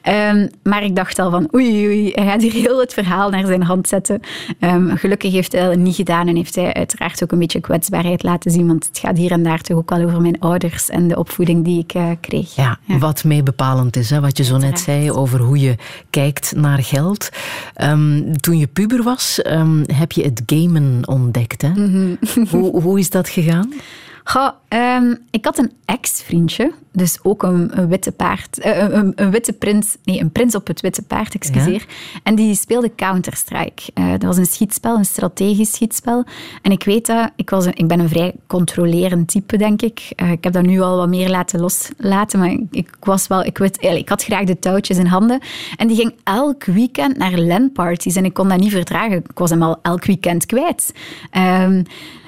Ehm, 0.03 0.49
maar 0.63 0.85
ik 0.85 0.97
dacht 0.97 1.19
al 1.19 1.31
van, 1.31 1.49
oei, 1.55 1.87
oei, 1.87 2.11
hij 2.15 2.27
gaat 2.27 2.43
hier 2.43 2.53
heel 2.53 2.81
het 2.81 2.93
verhaal 2.93 3.31
naar 3.31 3.47
zijn 3.47 3.63
hand 3.63 3.89
zetten. 3.89 4.21
Ehm, 4.59 4.97
gelukkig 4.97 5.33
heeft 5.33 5.53
hij 5.53 5.67
dat 5.69 5.77
niet 5.77 5.95
gedaan 5.95 6.29
en 6.29 6.37
heeft 6.37 6.55
hij 6.55 6.75
uiteraard 6.75 7.23
ook 7.23 7.33
een 7.33 7.39
beetje 7.39 7.61
kwetsbaarheid 7.61 8.23
laten 8.23 8.51
zien, 8.51 8.67
want 8.67 8.87
het 8.87 8.99
gaat 8.99 9.17
hier 9.17 9.31
en 9.31 9.43
daar 9.43 9.61
toch 9.61 9.77
ook 9.77 9.91
wel 9.91 10.05
over 10.05 10.21
mijn 10.21 10.41
ouders 10.41 10.89
en 10.89 11.09
de 11.09 11.19
opvoeding 11.19 11.65
die 11.65 11.79
ik 11.79 11.95
eh, 12.11 12.17
kreeg. 12.21 12.55
Ja, 12.55 12.79
wat 12.87 13.25
mee 13.25 13.43
bepalend 13.43 13.97
is, 13.97 14.11
hè? 14.11 14.21
wat 14.21 14.37
je 14.37 14.45
zo 14.45 14.57
net 14.57 14.81
zei 14.81 15.11
over 15.11 15.41
hoe 15.41 15.59
je 15.59 15.77
kijkt 16.11 16.53
naar 16.57 16.83
geld. 16.83 17.29
Ehm, 17.75 18.33
toen 18.33 18.59
je 18.59 18.67
puber 18.67 19.03
was, 19.03 19.43
ehm, 19.43 19.83
heb 19.87 20.13
je 20.13 20.23
het 20.23 20.43
gamen 20.47 21.09
ontdekt. 21.09 21.63
Hè? 21.63 21.69
Mhm. 21.69 22.15
hoe, 22.51 22.81
hoe 22.81 22.99
is 22.99 23.11
dat 23.11 23.29
gegaan? 23.29 23.73
Goh, 24.25 24.51
ehm, 24.69 25.15
ik 25.31 25.45
had 25.45 25.59
een 25.59 25.73
ex-vriendje, 25.85 26.73
dus 26.93 27.19
ook 27.23 27.43
een, 27.43 27.79
een 27.79 27.89
witte 27.89 28.13
paard, 28.13 28.59
eh, 28.59 28.79
een, 28.79 29.13
een, 29.15 29.31
witte 29.31 29.53
prins, 29.53 29.97
nee, 30.05 30.21
een 30.21 30.33
prins 30.33 30.55
op 30.55 30.67
het 30.67 30.81
witte 30.81 31.03
paard, 31.03 31.35
excuseer. 31.35 31.87
En 32.23 32.35
die 32.35 32.55
speelde 32.55 32.95
Counter-Strike. 32.95 33.83
Eh, 33.95 34.11
dat 34.11 34.23
was 34.23 34.37
een 34.37 34.47
schietspel, 34.47 34.97
een 34.97 35.05
strategisch 35.05 35.73
schietspel. 35.73 36.25
En 36.63 36.71
ik 36.71 36.85
weet 36.85 37.07
dat, 37.07 37.31
ik, 37.37 37.51
was 37.51 37.67
een, 37.67 37.77
ik 37.77 37.87
ben 37.87 38.01
een 38.01 38.09
vrij 38.09 38.35
controlerend 38.47 39.29
type, 39.29 39.57
denk 39.57 39.83
ik. 39.83 40.13
Eh, 40.17 40.31
ik 40.31 40.45
heb 40.45 40.53
dat 40.53 40.65
nu 40.65 40.81
al 40.81 40.97
wat 40.97 41.09
meer 41.09 41.31
laten 41.31 41.61
loslaten, 41.61 42.39
maar 42.39 42.51
ik, 42.51 42.61
ik 42.71 42.97
was 43.01 43.27
wel, 43.27 43.45
ik, 43.45 43.59
weet, 43.59 43.83
ik 43.83 44.09
had 44.09 44.25
graag 44.25 44.45
de 44.45 44.59
touwtjes 44.59 44.99
in 44.99 45.07
handen. 45.07 45.41
En 45.77 45.87
die 45.87 45.97
ging 45.97 46.15
elk 46.25 46.65
weekend 46.65 47.17
naar 47.17 47.39
LAN-parties 47.39 48.17
en 48.17 48.25
ik 48.25 48.35
kon 48.35 48.49
dat 48.49 48.59
niet 48.59 48.73
verdragen. 48.73 49.17
Ik 49.17 49.39
was 49.39 49.51
hem 49.51 49.63
al 49.63 49.79
elk 49.83 50.05
weekend 50.05 50.47
kwijt. 50.47 50.95
Ehm, 51.31 51.83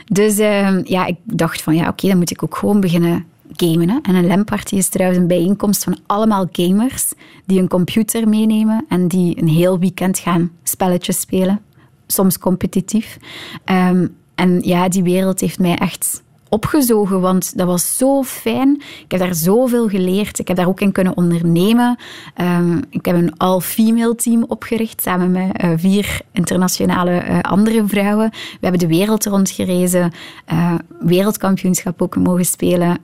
dus 0.04 0.38
ehm, 0.38 0.80
ja, 0.84 1.06
ik 1.06 1.16
dacht 1.22 1.62
van 1.62 1.74
ja, 1.74 1.88
oké, 1.88 2.08
dan 2.08 2.18
moet 2.18 2.30
ik 2.30 2.42
ook 2.42 2.56
gewoon 2.56 2.80
beginnen 2.80 3.24
gamen. 3.52 4.00
En 4.02 4.14
een 4.14 4.26
LAN-party 4.26 4.74
is 4.74 4.88
trouwens 4.88 5.20
een 5.20 5.26
bijeenkomst 5.26 5.84
van 5.84 5.98
allemaal 6.06 6.48
gamers 6.52 7.12
die 7.46 7.60
een 7.60 7.68
computer 7.68 8.28
meenemen 8.28 8.84
en 8.88 9.08
die 9.08 9.40
een 9.40 9.48
heel 9.48 9.78
weekend 9.78 10.18
gaan 10.18 10.50
spelletjes 10.62 11.20
spelen. 11.20 11.60
Soms 12.06 12.38
competitief. 12.38 13.18
Ehm, 13.64 14.06
en 14.34 14.60
ja, 14.62 14.88
die 14.88 15.02
wereld 15.02 15.40
heeft 15.40 15.58
mij 15.58 15.76
echt 15.76 16.22
opgezogen, 16.54 17.20
want 17.20 17.56
dat 17.58 17.66
was 17.66 17.96
zo 17.96 18.22
fijn. 18.22 18.82
Ik 19.04 19.10
heb 19.10 19.20
daar 19.20 19.34
zoveel 19.34 19.88
geleerd. 19.88 20.38
Ik 20.38 20.48
heb 20.48 20.56
daar 20.56 20.68
ook 20.68 20.80
in 20.80 20.92
kunnen 20.92 21.16
ondernemen. 21.16 21.98
Ehm, 22.34 22.80
ik 22.90 23.04
heb 23.04 23.16
een 23.16 23.36
all-female 23.36 24.14
team 24.14 24.44
opgericht, 24.48 25.02
samen 25.02 25.30
met 25.30 25.56
eh, 25.56 25.70
vier 25.76 26.20
internationale 26.32 27.10
eh, 27.10 27.38
andere 27.40 27.82
vrouwen. 27.86 28.30
We 28.30 28.58
hebben 28.60 28.80
de 28.80 28.86
wereld 28.86 29.26
rondgerezen, 29.26 30.12
eh 30.44 30.74
wereldkampioenschap 31.00 32.02
ook 32.02 32.16
mogen 32.16 32.44
spelen. 32.44 32.98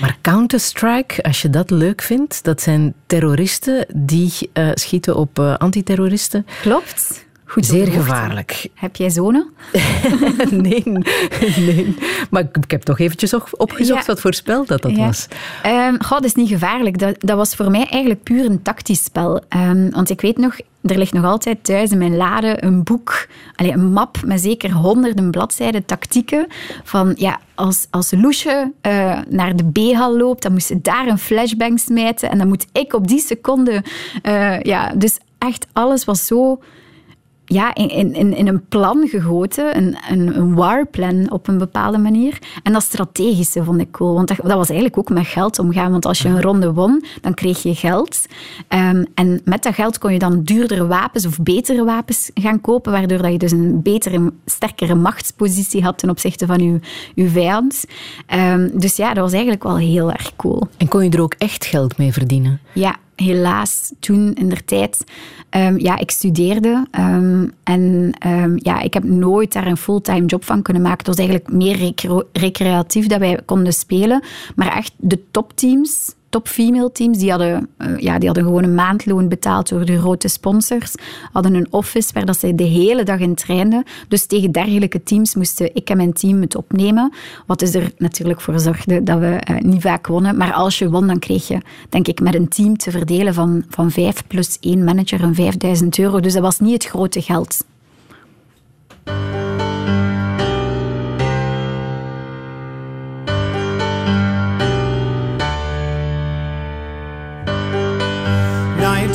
Maar 0.00 0.18
Counter-Strike, 0.20 1.22
als 1.22 1.42
je 1.42 1.50
dat 1.50 1.70
leuk 1.70 2.02
vindt, 2.02 2.44
dat 2.44 2.62
zijn 2.62 2.94
terroristen 3.06 3.86
die 3.96 4.32
schieten 4.74 5.16
op 5.16 5.38
antiterroristen. 5.38 6.46
klopt. 6.60 7.26
Goed 7.48 7.66
Zeer 7.66 7.86
gevaarlijk. 7.86 8.68
Heb 8.74 8.96
jij 8.96 9.10
zonen? 9.10 9.48
nee, 10.50 10.82
nee. 11.56 11.94
Maar 12.30 12.42
ik, 12.60 12.70
heb 12.70 12.82
toch 12.82 12.98
eventjes 12.98 13.34
op- 13.34 13.48
opgezocht 13.56 14.00
Ja. 14.06 14.12
wat 14.12 14.20
voor 14.20 14.34
spel 14.34 14.64
dat, 14.66 14.82
dat 14.82 14.96
Ja. 14.96 15.06
was. 15.06 15.26
Goh, 15.98 16.10
dat 16.10 16.24
is 16.24 16.34
niet 16.34 16.48
gevaarlijk. 16.48 16.98
Dat, 16.98 17.14
dat 17.18 17.36
was 17.36 17.54
voor 17.54 17.70
mij 17.70 17.86
eigenlijk 17.90 18.22
puur 18.22 18.44
een 18.44 18.62
tactisch 18.62 19.04
spel. 19.04 19.40
Ehm, 19.48 19.90
want 19.90 20.10
ik 20.10 20.20
weet 20.20 20.38
nog, 20.38 20.56
er 20.82 20.98
ligt 20.98 21.12
nog 21.12 21.24
altijd 21.24 21.64
thuis 21.64 21.90
in 21.90 21.98
mijn 21.98 22.16
lade 22.16 22.56
een 22.64 22.82
boek, 22.84 23.26
allee, 23.54 23.72
een 23.72 23.92
map 23.92 24.18
met 24.24 24.40
zeker 24.40 24.72
honderden 24.72 25.30
bladzijden 25.30 25.84
tactieken. 25.84 26.46
Van 26.84 27.12
ja, 27.16 27.40
als, 27.54 27.86
als 27.90 28.10
Loesje 28.16 28.72
eh, 28.80 29.18
naar 29.28 29.56
de 29.56 29.64
B-hal 29.72 30.16
loopt, 30.16 30.42
dan 30.42 30.52
moest 30.52 30.66
ze 30.66 30.80
daar 30.82 31.06
een 31.06 31.18
flashbang 31.18 31.80
smijten. 31.80 32.30
En 32.30 32.38
dan 32.38 32.48
moet 32.48 32.66
ik 32.72 32.92
op 32.94 33.08
die 33.08 33.20
seconde. 33.20 33.82
eh, 34.22 34.60
ja, 34.60 34.92
dus 34.96 35.18
echt 35.38 35.66
alles 35.72 36.04
was 36.04 36.26
zo 36.26 36.60
ja, 37.48 37.74
in, 37.74 38.14
in, 38.14 38.36
in 38.36 38.48
een 38.48 38.66
plan 38.68 39.08
gegoten, 39.08 39.76
een, 39.76 39.96
een, 40.10 40.36
een 40.36 40.54
warplan 40.54 41.30
op 41.30 41.48
een 41.48 41.58
bepaalde 41.58 41.98
manier. 41.98 42.38
En 42.62 42.72
dat 42.72 42.82
strategische 42.82 43.64
vond 43.64 43.80
ik 43.80 43.90
cool, 43.90 44.14
want 44.14 44.28
dat, 44.28 44.36
dat 44.36 44.56
was 44.56 44.68
eigenlijk 44.68 44.98
ook 44.98 45.08
met 45.08 45.26
geld 45.26 45.58
omgaan. 45.58 45.90
Want 45.90 46.06
als 46.06 46.18
je 46.18 46.28
een 46.28 46.42
ronde 46.42 46.72
won, 46.72 47.04
dan 47.20 47.34
kreeg 47.34 47.62
je 47.62 47.74
geld. 47.74 48.26
Ehm, 48.68 49.04
en 49.14 49.40
met 49.44 49.62
dat 49.62 49.74
geld 49.74 49.98
kon 49.98 50.12
je 50.12 50.18
dan 50.18 50.42
duurdere 50.42 50.86
wapens 50.86 51.26
of 51.26 51.38
betere 51.42 51.84
wapens 51.84 52.30
gaan 52.34 52.60
kopen, 52.60 52.92
waardoor 52.92 53.22
dat 53.22 53.32
je 53.32 53.38
dus 53.38 53.52
een 53.52 53.82
betere, 53.82 54.32
sterkere 54.44 54.94
machtspositie 54.94 55.82
had 55.82 55.98
ten 55.98 56.10
opzichte 56.10 56.46
van 56.46 56.58
je, 56.58 56.80
je 57.14 57.28
vijand. 57.28 57.84
Ehm, 58.26 58.68
dus 58.78 58.96
ja, 58.96 59.08
dat 59.14 59.22
was 59.22 59.32
eigenlijk 59.32 59.62
wel 59.62 59.76
heel 59.76 60.12
erg 60.12 60.36
cool. 60.36 60.68
En 60.76 60.88
kon 60.88 61.04
je 61.04 61.10
er 61.10 61.22
ook 61.22 61.34
echt 61.38 61.64
geld 61.64 61.98
mee 61.98 62.12
verdienen? 62.12 62.60
Ja, 62.72 62.96
helaas. 63.22 63.92
Toen 64.00 64.34
in 64.34 64.48
der 64.48 64.64
tijd. 64.64 65.04
ehm, 65.50 65.78
ja, 65.78 65.98
ik 65.98 66.10
studeerde. 66.10 66.86
ehm, 66.90 67.46
en 67.64 68.12
ehm, 68.18 68.52
ja, 68.56 68.80
ik 68.80 68.94
heb 68.94 69.04
nooit 69.04 69.52
daar 69.52 69.66
een 69.66 69.76
fulltime 69.76 70.26
job 70.26 70.44
van 70.44 70.62
kunnen 70.62 70.82
maken. 70.82 70.98
Het 70.98 71.06
was 71.16 71.26
eigenlijk 71.26 71.52
meer 71.52 71.76
recre- 71.76 72.26
recreatief 72.32 73.06
dat 73.06 73.18
wij 73.18 73.40
konden 73.44 73.72
spelen. 73.72 74.22
Maar 74.56 74.76
echt 74.76 74.92
de 74.96 75.20
topteams. 75.30 76.14
Top 76.28 76.48
female 76.48 76.92
teams, 76.92 77.18
die 77.18 77.30
hadden, 77.30 77.68
eh, 77.76 77.98
ja, 77.98 78.18
die 78.18 78.26
hadden 78.26 78.44
gewoon 78.44 78.64
een 78.64 78.74
maandloon 78.74 79.28
betaald 79.28 79.68
door 79.68 79.84
de 79.84 79.98
grote 79.98 80.28
sponsors. 80.28 80.94
Hadden 81.32 81.54
een 81.54 81.66
office 81.70 82.12
waar 82.12 82.24
dat 82.24 82.38
ze 82.38 82.54
de 82.54 82.64
hele 82.64 83.02
dag 83.02 83.18
in 83.18 83.34
trainden. 83.34 83.84
Dus 84.08 84.26
tegen 84.26 84.52
dergelijke 84.52 85.02
teams 85.02 85.34
moesten 85.34 85.74
ik 85.74 85.90
en 85.90 85.96
mijn 85.96 86.12
team 86.12 86.40
het 86.40 86.56
opnemen. 86.56 87.12
Wat 87.46 87.58
dus 87.58 87.74
er 87.74 87.92
natuurlijk 87.98 88.40
voor 88.40 88.60
zorgde 88.60 89.02
dat 89.02 89.18
we 89.18 89.26
eh, 89.26 89.56
niet 89.60 89.82
vaak 89.82 90.06
wonnen. 90.06 90.36
Maar 90.36 90.52
als 90.52 90.78
je 90.78 90.90
won, 90.90 91.06
dan 91.06 91.18
kreeg 91.18 91.48
je, 91.48 91.60
denk 91.88 92.08
ik, 92.08 92.20
met 92.20 92.34
een 92.34 92.48
team 92.48 92.76
te 92.76 92.90
verdelen 92.90 93.34
van, 93.34 93.64
van 93.68 93.90
vijf 93.90 94.26
plus 94.26 94.56
één 94.60 94.84
manager 94.84 95.22
een 95.22 95.34
5000 95.34 95.98
euro. 95.98 96.20
Dus 96.20 96.32
dat 96.32 96.42
was 96.42 96.58
niet 96.58 96.72
het 96.72 96.84
grote 96.84 97.22
geld. 97.22 97.64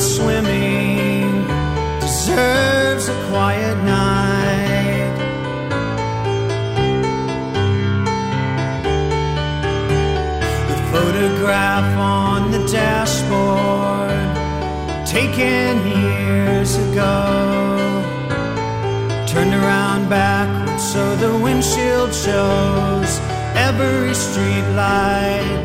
Swimming 0.04 1.46
deserves 1.98 3.08
a 3.08 3.16
quiet 3.30 3.76
night. 3.84 5.14
The 10.68 10.78
photograph 10.92 11.98
on 11.98 12.50
the 12.50 12.62
dashboard, 12.68 14.28
taken 15.06 15.72
years 15.86 16.76
ago, 16.86 17.14
turned 19.26 19.54
around 19.54 20.10
backwards 20.10 20.92
so 20.92 21.16
the 21.16 21.34
windshield 21.38 22.12
shows 22.14 23.10
every 23.56 24.12
street 24.14 24.68
light 24.76 25.64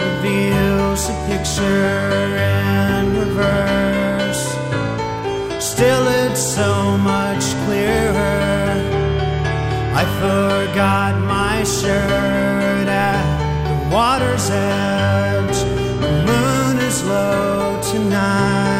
reveals 0.00 1.08
a 1.10 1.16
picture 1.28 2.73
in 3.34 3.40
reverse. 3.40 4.44
Still, 5.64 6.06
it's 6.08 6.40
so 6.40 6.98
much 6.98 7.44
clearer. 7.64 8.12
I 9.94 10.04
forgot 10.20 11.20
my 11.20 11.64
shirt 11.64 12.88
at 12.88 13.24
the 13.68 13.94
water's 13.94 14.50
edge. 14.50 15.58
The 16.00 16.10
moon 16.26 16.78
is 16.78 17.04
low 17.04 17.80
tonight. 17.82 18.73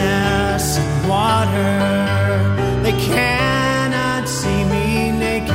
Restlessness 0.00 0.78
and 0.78 1.08
water. 1.08 2.82
They 2.82 2.92
cannot 2.92 4.28
see 4.28 4.64
me 4.64 5.10
naked. 5.12 5.52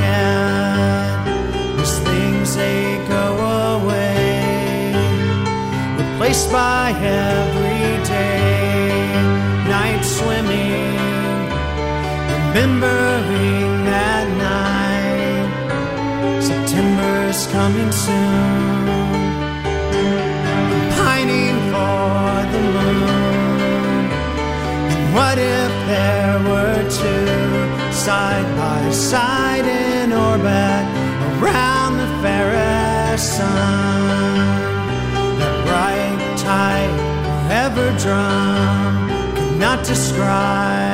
These 1.78 1.98
things 2.00 2.56
they 2.56 2.98
go 3.08 3.36
away, 3.80 4.94
replaced 5.98 6.50
by 6.52 6.90
everyday 6.90 7.96
night 9.68 10.02
swimming, 10.02 11.48
remembering 12.30 13.84
that 13.84 14.26
night. 14.48 15.50
September's 16.42 17.46
coming 17.48 17.92
soon. 17.92 18.55
Two 27.06 27.92
side 27.92 28.48
by 28.56 28.90
side 28.90 29.66
in 29.66 30.12
orbit 30.12 30.84
around 31.30 31.92
the 32.02 32.10
fairest 32.22 33.26
sun? 33.36 34.48
That 35.38 35.56
bright 35.66 36.20
tide 36.46 36.94
ever 37.64 37.86
drum 38.04 39.08
could 39.36 39.56
not 39.58 39.78
describe 39.86 40.85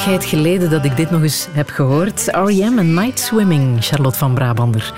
eeuwigheid 0.00 0.30
geleden 0.30 0.70
dat 0.70 0.84
ik 0.84 0.96
dit 0.96 1.10
nog 1.10 1.22
eens 1.22 1.48
heb 1.52 1.68
gehoord. 1.68 2.26
R.E.M. 2.26 2.78
en 2.78 2.94
Night 2.94 3.18
Swimming, 3.18 3.84
Charlotte 3.84 4.18
van 4.18 4.34
Brabander. 4.34 4.92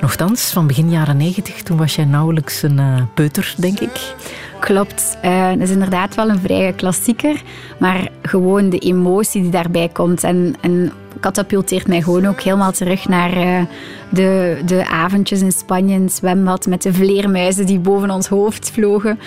Nochtans, 0.00 0.50
van 0.50 0.66
begin 0.66 0.90
jaren 0.90 1.16
negentig, 1.16 1.62
toen 1.62 1.76
was 1.76 1.94
jij 1.94 2.04
nauwelijks 2.04 2.62
een 2.62 2.78
eh, 2.78 3.02
peuter, 3.14 3.54
denk 3.56 3.80
ik. 3.80 4.14
Klopt. 4.60 5.18
Dat 5.22 5.58
is 5.58 5.70
inderdaad 5.70 6.14
wel 6.14 6.28
een 6.28 6.40
vrije 6.40 6.72
klassieker. 6.72 7.42
Maar 7.78 8.08
gewoon 8.22 8.70
de 8.70 8.78
emotie 8.78 9.42
die 9.42 9.50
daarbij 9.50 9.88
komt. 9.88 10.24
En, 10.24 10.56
en 10.60 10.92
katapulteert 11.20 11.86
mij 11.86 12.02
gewoon 12.02 12.26
ook 12.26 12.40
helemaal 12.40 12.72
terug 12.72 13.08
naar 13.08 13.32
eh, 13.32 13.62
de, 14.08 14.58
de 14.64 14.88
avondjes 14.88 15.40
in 15.40 15.52
Spanje 15.52 15.94
in 15.94 16.10
zwembad. 16.10 16.66
Met 16.66 16.82
de 16.82 16.92
vleermuizen 16.92 17.66
die 17.66 17.78
boven 17.78 18.10
ons 18.10 18.28
hoofd 18.28 18.70
vlogen. 18.70 19.18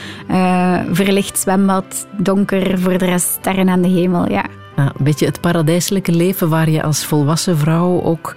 Verlicht 0.91 1.39
zwembad, 1.39 2.07
donker, 2.17 2.79
voor 2.79 2.97
de 2.97 3.05
rest 3.05 3.27
sterren 3.27 3.69
aan 3.69 3.82
de 3.82 3.89
hemel. 3.89 4.30
Ja. 4.32 4.45
Een 4.86 5.03
beetje 5.03 5.25
het 5.25 5.41
paradijselijke 5.41 6.11
leven 6.11 6.49
waar 6.49 6.69
je 6.69 6.84
als 6.84 7.05
volwassen 7.05 7.57
vrouw 7.57 8.01
ook 8.01 8.36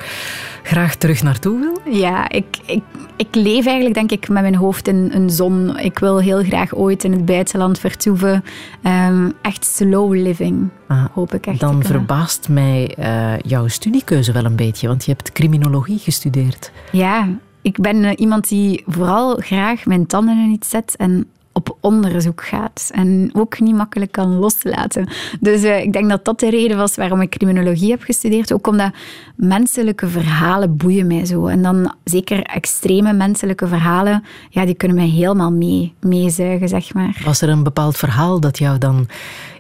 graag 0.63 0.95
terug 0.95 1.23
naartoe 1.23 1.61
wil. 1.61 1.93
Ja, 1.95 2.29
ik, 2.29 2.59
ik, 2.67 2.83
ik 3.17 3.35
leef 3.35 3.67
eigenlijk 3.67 3.95
denk 3.95 4.11
ik 4.11 4.29
met 4.29 4.43
mijn 4.43 4.55
hoofd 4.55 4.89
in 4.89 5.11
een 5.13 5.31
zon. 5.31 5.79
Ik 5.79 5.99
wil 5.99 6.21
heel 6.21 6.43
graag 6.43 6.75
ooit 6.75 7.05
in 7.05 7.13
het 7.13 7.25
buitenland 7.25 7.79
vertoeven. 7.79 8.45
Ehm, 8.83 9.31
echt 9.43 9.65
slow 9.65 10.15
living, 10.15 10.69
Ah, 10.87 11.05
hoop 11.13 11.35
ik 11.35 11.47
echt 11.47 11.61
Dan 11.61 11.85
verbaast 11.85 12.49
mij 12.49 12.95
eh, 12.99 13.39
jouw 13.39 13.69
studiekeuze 13.69 14.33
wel 14.33 14.45
een 14.45 14.57
beetje, 14.57 14.89
want 14.89 15.05
je 15.05 15.11
hebt 15.11 15.33
criminologie 15.33 15.99
gestudeerd. 15.99 16.73
Ja, 16.93 17.29
ik 17.63 17.81
ben 17.81 18.05
eh, 18.05 18.13
iemand 18.17 18.49
die 18.49 18.83
vooral 18.87 19.37
graag 19.37 19.87
mijn 19.87 20.07
tanden 20.07 20.39
in 20.39 20.51
iets 20.51 20.69
zet 20.69 20.97
en 20.97 21.27
op 21.57 21.77
onderzoek 21.81 22.45
gaat. 22.45 22.91
En 22.95 23.31
ook 23.33 23.61
niet 23.61 23.75
makkelijk 23.75 24.13
kan 24.13 24.35
loslaten. 24.35 25.09
Dus 25.41 25.63
eh, 25.63 25.83
ik 25.83 25.93
denk 25.93 26.09
dat 26.09 26.25
dat 26.25 26.41
de 26.41 26.51
reden 26.51 26.77
was 26.77 26.97
waarom 26.97 27.21
ik 27.21 27.31
criminologie 27.31 27.91
heb 27.91 28.03
gestudeerd. 28.03 28.53
Ook 28.53 28.67
omdat 28.67 28.93
menselijke 29.37 30.09
verhalen 30.09 30.77
boeien 30.77 31.07
mij 31.07 31.25
zo. 31.25 31.47
En 31.47 31.63
dan 31.63 31.95
zeker 32.05 32.43
extreme 32.43 33.13
menselijke 33.13 33.67
verhalen, 33.67 34.25
ja, 34.51 34.65
die 34.65 34.75
kunnen 34.75 34.97
mij 34.97 35.09
helemaal 35.09 35.53
mee, 35.53 35.95
meezuigen, 36.01 36.69
zeg 36.69 36.95
maar. 36.95 37.21
Was 37.25 37.41
er 37.41 37.49
een 37.49 37.63
bepaald 37.63 37.97
verhaal 37.97 38.41
dat 38.41 38.59
jou 38.59 38.79
dan 38.79 39.09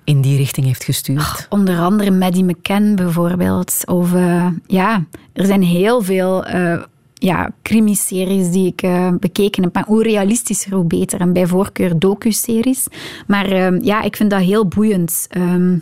in 0.04 0.20
die 0.20 0.36
richting 0.36 0.66
heeft 0.66 0.84
gestuurd? 0.84 1.46
Onder 1.48 1.78
andere 1.78 2.10
Maddie 2.10 2.44
McCann 2.44 2.94
bijvoorbeeld. 2.94 3.82
Of 3.84 4.14
eh, 4.14 4.46
ja, 4.66 5.04
er 5.32 5.46
zijn 5.46 5.62
heel 5.62 6.02
veel 6.02 6.44
eh 6.44 6.82
ja, 7.24 7.50
crimiseries 7.62 8.50
die 8.50 8.66
ik 8.66 8.82
eh, 8.82 9.08
bekeken 9.20 9.62
heb. 9.62 9.74
Maar 9.74 9.84
hoe 9.86 10.02
realistischer, 10.02 10.74
hoe 10.74 10.84
beter. 10.84 11.20
En 11.20 11.32
bij 11.32 11.46
voorkeur 11.46 11.98
docu-series. 11.98 12.86
Maar 13.26 13.46
eh, 13.46 13.80
ja, 13.80 14.02
ik 14.02 14.16
vind 14.16 14.30
dat 14.30 14.40
heel 14.40 14.66
boeiend. 14.66 15.26
Ehm, 15.30 15.78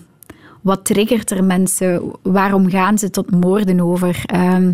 wat 0.60 0.84
triggert 0.84 1.30
er 1.30 1.44
mensen? 1.44 2.02
Waarom 2.22 2.70
gaan 2.70 2.98
ze 2.98 3.10
tot 3.10 3.30
moorden 3.30 3.80
over? 3.80 4.22
Ehm, 4.26 4.72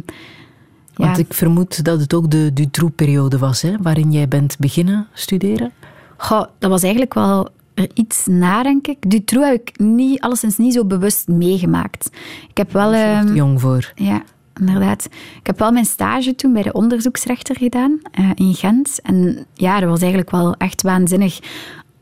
Want 0.95 1.17
ja. 1.17 1.23
ik 1.23 1.35
vermoed 1.35 1.85
dat 1.85 2.01
het 2.01 2.15
ook 2.15 2.31
de 2.31 2.53
Dutroux-periode 2.53 3.39
was, 3.39 3.63
hè, 3.63 3.77
waarin 3.83 4.13
jij 4.13 4.29
bent 4.29 4.59
beginnen 4.59 5.07
studeren. 5.13 5.73
Goh, 6.17 6.45
dat 6.59 6.71
was 6.71 6.83
eigenlijk 6.83 7.15
wel 7.15 7.49
iets 7.95 8.27
na, 8.27 8.63
denk 8.63 8.87
ik. 8.87 9.11
Dutroux 9.11 9.47
heb 9.47 9.61
ik 9.61 9.79
niet, 9.79 10.21
alleszins 10.21 10.57
niet 10.57 10.75
zo 10.75 10.85
bewust 10.85 11.29
meegemaakt. 11.29 12.11
Ik 12.49 12.57
heb 12.57 12.73
wel... 12.73 12.93
Ehm, 12.93 13.27
te 13.27 13.35
jong 13.35 13.61
voor. 13.61 13.93
Ja, 13.95 14.23
inderdaad. 14.61 15.05
Ik 15.41 15.47
heb 15.47 15.59
wel 15.59 15.73
mijn 15.73 15.85
stage 15.85 16.35
toen 16.35 16.53
bij 16.53 16.63
de 16.63 16.73
onderzoeksrechter 16.73 17.57
gedaan 17.57 18.01
eh, 18.11 18.31
in 18.35 18.55
Gent. 18.55 19.01
En 19.03 19.47
ja, 19.55 19.81
dat 19.81 19.89
was 19.89 20.01
eigenlijk 20.01 20.31
wel 20.31 20.55
echt 20.55 20.83
waanzinnig. 20.83 21.39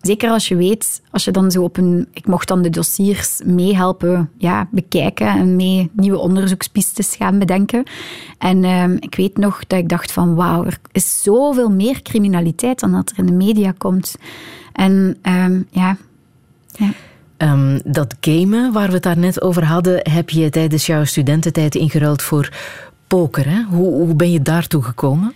Zeker 0.01 0.31
als 0.31 0.49
je 0.49 0.57
weet, 0.57 1.03
als 1.11 1.25
je 1.25 1.31
dan 1.31 1.51
zo 1.51 1.63
op 1.63 1.77
een... 1.77 2.09
Ik 2.13 2.27
mocht 2.27 2.49
dan 2.49 2.63
de 2.63 2.71
dossiers 2.71 3.41
meehelpen 3.45 4.31
ja, 4.39 4.69
bekijken 4.71 5.27
en 5.27 5.57
mee 5.57 5.91
nieuwe 5.93 6.19
onderzoekspistes 6.19 7.17
gaan 7.17 7.39
bedenken. 7.39 7.85
En 8.39 8.65
ehm, 8.65 8.97
ik 9.01 9.15
weet 9.15 9.37
nog 9.37 9.67
dat 9.67 9.79
ik 9.79 9.89
dacht 9.89 10.13
van 10.13 10.35
wauw, 10.35 10.65
er 10.65 10.79
is 10.93 11.23
zoveel 11.23 11.71
meer 11.71 12.03
criminaliteit 12.03 12.81
dan 12.81 12.93
dat 12.93 13.11
er 13.11 13.19
in 13.19 13.27
de 13.27 13.33
media 13.33 13.73
komt. 13.79 14.17
En 14.73 15.17
ehm, 15.23 15.63
ja, 15.71 15.97
ja. 16.73 16.91
Ehm, 17.37 17.79
dat 17.85 18.15
gamen 18.21 18.73
waar 18.73 18.89
we 18.89 18.95
het 18.95 19.03
daar 19.03 19.19
net 19.19 19.43
over 19.43 19.65
hadden, 19.65 20.11
heb 20.11 20.31
je 20.31 20.51
tijdens 20.51 20.87
jouw 20.87 21.05
studententijd 21.05 21.75
ingeruild 21.75 22.23
voor 22.23 22.49
poker. 23.07 23.49
Hè? 23.49 23.63
Hoe, 23.63 23.93
hoe 23.93 24.15
ben 24.15 24.33
je 24.33 24.43
daartoe 24.43 24.83
gekomen? 24.83 25.33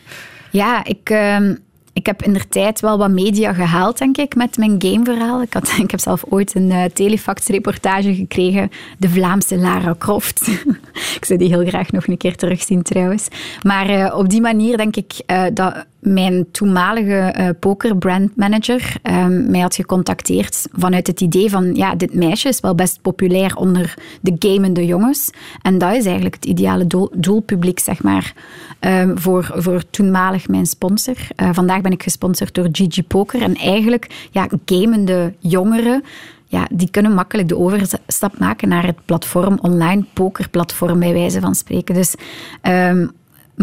Ja, 0.50 0.84
ik, 0.84 1.10
ehm, 1.10 1.54
ik 1.92 2.06
heb 2.06 2.22
in 2.22 2.32
de 2.32 2.48
tijd 2.48 2.80
wel 2.80 2.98
wat 2.98 3.10
media 3.10 3.52
gehaald, 3.52 3.98
denk 3.98 4.16
ik, 4.16 4.34
met 4.34 4.56
mijn 4.56 4.74
gameverhaal. 4.78 5.42
Ik, 5.42 5.52
had, 5.52 5.72
ik 5.82 5.90
heb 5.90 6.00
zelf 6.00 6.24
ooit 6.28 6.54
een 6.54 6.70
uh, 6.70 6.84
telefax-reportage 6.84 8.14
gekregen, 8.14 8.70
de 8.98 9.08
Vlaamse 9.08 9.56
Lara 9.56 9.94
Croft. 9.98 10.46
ik 11.18 11.24
zou 11.24 11.38
die 11.38 11.48
heel 11.48 11.66
graag 11.66 11.92
nog 11.92 12.06
een 12.06 12.16
keer 12.16 12.36
terugzien, 12.36 12.82
trouwens. 12.82 13.28
Maar 13.62 13.90
uh, 13.90 14.14
op 14.16 14.28
die 14.28 14.40
manier 14.40 14.76
denk 14.76 14.96
ik 14.96 15.12
uh, 15.26 15.44
dat 15.54 15.86
mijn 16.00 16.50
toenmalige 16.50 17.34
uh, 17.38 17.48
pokerbrandmanager 17.60 18.94
um, 19.02 19.50
mij 19.50 19.60
had 19.60 19.74
gecontacteerd 19.74 20.68
vanuit 20.72 21.06
het 21.06 21.20
idee 21.20 21.50
van, 21.50 21.74
ja, 21.74 21.94
dit 21.94 22.14
meisje 22.14 22.48
is 22.48 22.60
wel 22.60 22.74
best 22.74 23.02
populair 23.02 23.56
onder 23.56 23.94
de 24.20 24.34
gamende 24.38 24.86
jongens. 24.86 25.30
En 25.62 25.78
dat 25.78 25.94
is 25.94 26.04
eigenlijk 26.04 26.34
het 26.34 26.44
ideale 26.44 26.86
doel, 26.86 27.10
doelpubliek, 27.14 27.78
zeg 27.78 28.02
maar, 28.02 28.34
um, 28.80 29.18
voor, 29.18 29.50
voor 29.54 29.82
toenmalig 29.90 30.48
mijn 30.48 30.66
sponsor. 30.66 31.16
Uh, 31.36 31.48
vandaag 31.52 31.80
ben 31.80 31.92
ik 31.92 32.02
gesponsord 32.02 32.54
door 32.54 32.68
Gigi 32.72 33.02
Poker. 33.02 33.42
En 33.42 33.54
eigenlijk, 33.54 34.28
ja, 34.30 34.48
gamende 34.64 35.34
jongeren, 35.38 36.02
ja, 36.46 36.66
die 36.72 36.90
kunnen 36.90 37.14
makkelijk 37.14 37.48
de 37.48 37.56
overstap 37.56 38.38
maken 38.38 38.68
naar 38.68 38.86
het 38.86 39.04
platform, 39.04 39.58
online 39.62 40.04
pokerplatform, 40.12 40.98
bij 40.98 41.12
wijze 41.12 41.40
van 41.40 41.54
spreken. 41.54 41.94
Dus... 41.94 42.14
Um, 42.62 43.10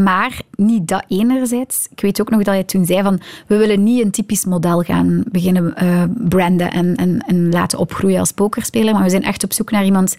maar 0.03 0.41
niet 0.55 0.87
dat 0.87 1.03
enerzijds. 1.07 1.87
Ik 1.91 2.01
weet 2.01 2.21
ook 2.21 2.29
nog 2.29 2.43
dat 2.43 2.55
je 2.55 2.65
toen 2.65 2.85
zei 2.85 3.01
van 3.01 3.19
we 3.47 3.57
willen 3.57 3.83
niet 3.83 4.03
een 4.03 4.11
typisch 4.11 4.45
model 4.45 4.81
gaan 4.81 5.23
beginnen 5.31 5.73
uh, 5.83 6.03
branden 6.29 6.71
en, 6.71 6.95
en, 6.95 7.23
en, 7.27 7.49
laten 7.49 7.79
opgroeien 7.79 8.19
als 8.19 8.31
pokerspeler, 8.31 8.93
maar 8.93 9.03
we 9.03 9.09
zijn 9.09 9.23
echt 9.23 9.43
op 9.43 9.53
zoek 9.53 9.71
naar 9.71 9.85
iemand 9.85 10.17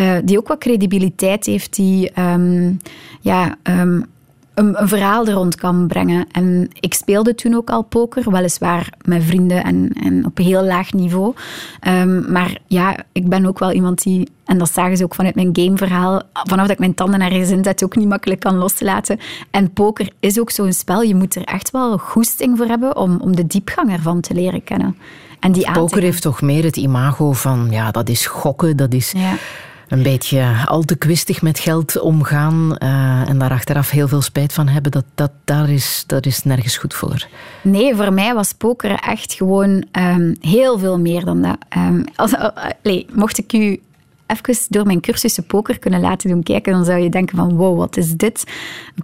uh, 0.00 0.16
die 0.24 0.38
ook 0.38 0.48
wat 0.48 0.58
credibiliteit 0.58 1.46
heeft, 1.46 1.76
die 1.76 2.20
um, 2.20 2.78
ja, 3.20 3.56
um, 3.62 4.04
een, 4.58 4.82
een, 4.82 4.88
verhaal 4.88 5.26
er 5.26 5.32
rond 5.32 5.54
kan 5.54 5.86
brengen. 5.86 6.26
En 6.32 6.70
ik 6.80 6.94
speelde 6.94 7.34
toen 7.34 7.54
ook 7.54 7.70
al 7.70 7.82
poker, 7.82 8.30
weliswaar 8.30 8.92
met 9.04 9.24
vrienden 9.24 9.64
en, 9.64 9.90
en 10.02 10.24
op 10.24 10.38
heel 10.38 10.64
laag 10.64 10.92
niveau. 10.92 11.34
Um, 11.88 12.32
maar 12.32 12.58
ja, 12.66 12.96
ik 13.12 13.28
ben 13.28 13.46
ook 13.46 13.58
wel 13.58 13.72
iemand 13.72 14.02
die, 14.02 14.28
en 14.44 14.58
dat 14.58 14.72
zagen 14.72 14.96
ze 14.96 15.04
ook 15.04 15.14
vanuit 15.14 15.34
mijn 15.34 15.50
gameverhaal, 15.52 16.22
vanaf 16.32 16.62
dat 16.62 16.70
ik 16.70 16.78
mijn 16.78 16.94
tanden 16.94 17.20
ergens 17.20 17.50
in 17.50 17.64
zet, 17.64 17.84
ook 17.84 17.96
niet 17.96 18.08
makkelijk 18.08 18.40
kan 18.40 18.56
loslaten. 18.56 19.18
En 19.50 19.72
poker 19.72 20.12
is 20.20 20.40
ook 20.40 20.50
zo'n 20.50 20.72
spel, 20.72 21.02
je 21.02 21.14
moet 21.14 21.34
er 21.34 21.44
echt 21.44 21.70
wel 21.70 21.98
goesting 21.98 22.56
voor 22.56 22.66
hebben 22.66 22.96
om, 22.96 23.20
om 23.20 23.36
de 23.36 23.46
diepgang 23.46 23.92
ervan 23.92 24.20
te 24.20 24.34
leren 24.34 24.64
kennen. 24.64 24.96
En 25.40 25.52
die 25.52 25.72
poker 25.72 26.02
heeft 26.02 26.22
toch 26.22 26.42
meer 26.42 26.64
het 26.64 26.76
imago 26.76 27.32
van, 27.32 27.68
ja, 27.70 27.90
dat 27.90 28.08
is 28.08 28.26
gokken, 28.26 28.76
dat 28.76 28.92
is... 28.92 29.12
Ja 29.16 29.34
een 29.88 30.02
beetje 30.02 30.54
al 30.64 30.82
te 30.82 30.96
kwistig 30.96 31.42
met 31.42 31.58
geld 31.58 32.00
omgaan 32.00 32.76
uh, 32.78 33.28
en 33.28 33.38
daar 33.38 33.50
achteraf 33.50 33.90
heel 33.90 34.08
veel 34.08 34.22
spijt 34.22 34.52
van 34.52 34.68
hebben, 34.68 34.92
dat, 34.92 35.04
dat, 35.14 35.30
daar 35.44 35.70
is, 35.70 36.04
dat 36.06 36.26
is 36.26 36.44
nergens 36.44 36.76
goed 36.76 36.94
voor. 36.94 37.26
Nee, 37.62 37.94
voor 37.94 38.12
mij 38.12 38.34
was 38.34 38.52
poker 38.52 38.90
echt 38.90 39.32
gewoon 39.32 39.84
um, 39.92 40.36
heel 40.40 40.78
veel 40.78 40.98
meer 40.98 41.24
dan 41.24 41.42
dat. 41.42 41.56
Um, 41.76 42.04
als, 42.16 42.34
mocht 43.12 43.38
ik 43.38 43.52
u 43.52 43.80
even 44.28 44.66
door 44.68 44.86
mijn 44.86 45.00
cursussen 45.00 45.46
poker 45.46 45.78
kunnen 45.78 46.00
laten 46.00 46.30
doen 46.30 46.42
kijken, 46.42 46.72
dan 46.72 46.84
zou 46.84 46.98
je 46.98 47.08
denken 47.08 47.36
van 47.36 47.56
wow, 47.56 47.78
wat 47.78 47.96
is 47.96 48.12
dit? 48.16 48.44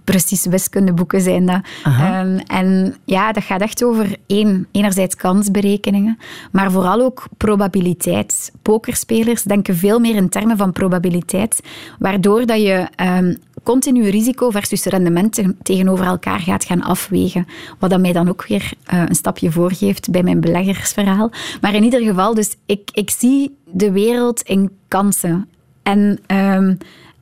Precies 0.03 0.45
wiskundeboeken 0.45 1.21
zijn 1.21 1.45
dat. 1.45 1.61
Um, 1.85 2.37
en 2.37 2.95
ja, 3.05 3.31
dat 3.31 3.43
gaat 3.43 3.61
echt 3.61 3.83
over 3.83 4.15
één, 4.27 4.67
enerzijds 4.71 5.15
kansberekeningen, 5.15 6.17
maar 6.51 6.71
vooral 6.71 7.01
ook 7.01 7.27
probabiliteit. 7.37 8.51
Pokerspelers 8.61 9.43
denken 9.43 9.75
veel 9.75 9.99
meer 9.99 10.15
in 10.15 10.29
termen 10.29 10.57
van 10.57 10.71
probabiliteit, 10.71 11.59
waardoor 11.99 12.45
dat 12.45 12.61
je 12.61 12.87
um, 13.01 13.37
continu 13.63 14.09
risico 14.09 14.49
versus 14.49 14.85
rendement 14.85 15.41
tegenover 15.61 16.05
elkaar 16.05 16.39
gaat 16.39 16.65
gaan 16.65 16.81
afwegen. 16.81 17.47
Wat 17.79 17.89
dat 17.89 17.99
mij 17.99 18.13
dan 18.13 18.29
ook 18.29 18.45
weer 18.47 18.71
uh, 18.93 19.03
een 19.07 19.15
stapje 19.15 19.51
voorgeeft 19.51 20.11
bij 20.11 20.23
mijn 20.23 20.39
beleggersverhaal. 20.39 21.31
Maar 21.61 21.73
in 21.73 21.83
ieder 21.83 22.01
geval, 22.01 22.33
dus 22.33 22.55
ik, 22.65 22.89
ik 22.93 23.09
zie 23.09 23.55
de 23.71 23.91
wereld 23.91 24.41
in 24.41 24.71
kansen 24.87 25.49
en, 25.83 26.19
um, 26.27 26.77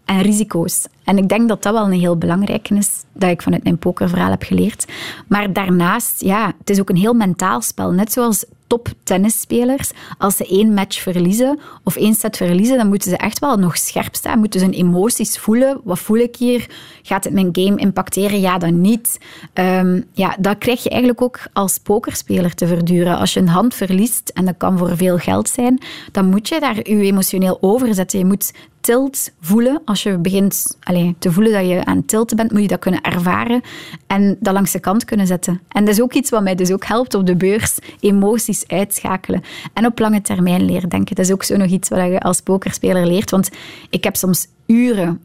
en 0.05 0.21
risico's. 0.21 0.85
En 1.03 1.17
ik 1.17 1.29
denk 1.29 1.49
dat 1.49 1.63
dat 1.63 1.73
wel 1.73 1.85
een 1.85 1.99
heel 1.99 2.17
belangrijke 2.17 2.75
is, 2.75 3.03
dat 3.13 3.29
ik 3.29 3.41
vanuit 3.41 3.63
mijn 3.63 3.77
pokerverhaal 3.77 4.29
heb 4.29 4.43
geleerd. 4.43 4.85
Maar 5.27 5.53
daarnaast, 5.53 6.21
ja, 6.21 6.53
het 6.57 6.69
is 6.69 6.79
ook 6.79 6.89
een 6.89 6.95
heel 6.95 7.13
mentaal 7.13 7.61
spel. 7.61 7.91
Net 7.91 8.11
zoals 8.11 8.45
top 8.67 8.87
tennisspelers, 9.03 9.91
als 10.17 10.35
ze 10.35 10.47
één 10.47 10.73
match 10.73 11.01
verliezen 11.01 11.59
of 11.83 11.95
één 11.95 12.13
set 12.13 12.37
verliezen, 12.37 12.77
dan 12.77 12.87
moeten 12.87 13.09
ze 13.09 13.17
echt 13.17 13.39
wel 13.39 13.57
nog 13.57 13.77
scherp 13.77 14.15
staan, 14.15 14.39
moeten 14.39 14.59
ze 14.59 14.65
hun 14.65 14.75
emoties 14.75 15.37
voelen. 15.37 15.81
Wat 15.83 15.99
voel 15.99 16.17
ik 16.17 16.35
hier? 16.35 16.67
Gaat 17.03 17.23
het 17.23 17.33
mijn 17.33 17.49
game 17.51 17.77
impacteren? 17.77 18.39
Ja, 18.39 18.57
dan 18.57 18.81
niet. 18.81 19.19
Um, 19.53 20.05
ja, 20.11 20.35
dat 20.39 20.57
krijg 20.57 20.83
je 20.83 20.89
eigenlijk 20.89 21.21
ook 21.21 21.39
als 21.53 21.77
pokerspeler 21.77 22.55
te 22.55 22.67
verduren. 22.67 23.17
Als 23.17 23.33
je 23.33 23.39
een 23.39 23.47
hand 23.47 23.73
verliest, 23.73 24.29
en 24.33 24.45
dat 24.45 24.57
kan 24.57 24.77
voor 24.77 24.97
veel 24.97 25.17
geld 25.17 25.49
zijn, 25.49 25.81
dan 26.11 26.29
moet 26.29 26.47
je 26.47 26.59
daar 26.59 26.75
je 26.75 26.83
emotioneel 26.83 27.57
over 27.61 27.93
zetten. 27.93 28.19
Je 28.19 28.25
moet 28.25 28.51
tilt 28.83 29.31
voelen. 29.41 29.81
Als 29.85 30.03
je 30.03 30.17
begint 30.17 30.77
allez, 30.79 31.13
te 31.19 31.31
voelen 31.31 31.53
dat 31.53 31.67
je 31.67 31.85
aan 31.85 32.05
tilten 32.05 32.37
bent, 32.37 32.51
moet 32.51 32.61
je 32.61 32.67
dat 32.67 32.79
kunnen 32.79 33.01
ervaren 33.01 33.61
en 34.07 34.37
dat 34.39 34.53
langs 34.53 34.71
de 34.71 34.79
kant 34.79 35.05
kunnen 35.05 35.27
zetten. 35.27 35.61
En 35.67 35.85
dat 35.85 35.93
is 35.93 36.01
ook 36.01 36.13
iets 36.13 36.29
wat 36.29 36.43
mij 36.43 36.55
dus 36.55 36.71
ook 36.71 36.85
helpt 36.85 37.13
op 37.13 37.25
de 37.25 37.35
beurs, 37.35 37.77
emoties 37.99 38.67
uitschakelen. 38.67 39.43
En 39.73 39.85
op 39.85 39.99
lange 39.99 40.21
termijn 40.21 40.65
leren 40.65 40.89
denken. 40.89 41.15
Dat 41.15 41.25
is 41.25 41.31
ook 41.31 41.43
zo 41.43 41.57
nog 41.57 41.69
iets 41.69 41.89
wat 41.89 41.99
je 41.99 42.19
als 42.19 42.41
pokerspeler 42.41 43.07
leert. 43.07 43.31
Want 43.31 43.49
ik 43.89 44.03
heb 44.03 44.15
soms 44.15 44.47
uren 44.65 45.21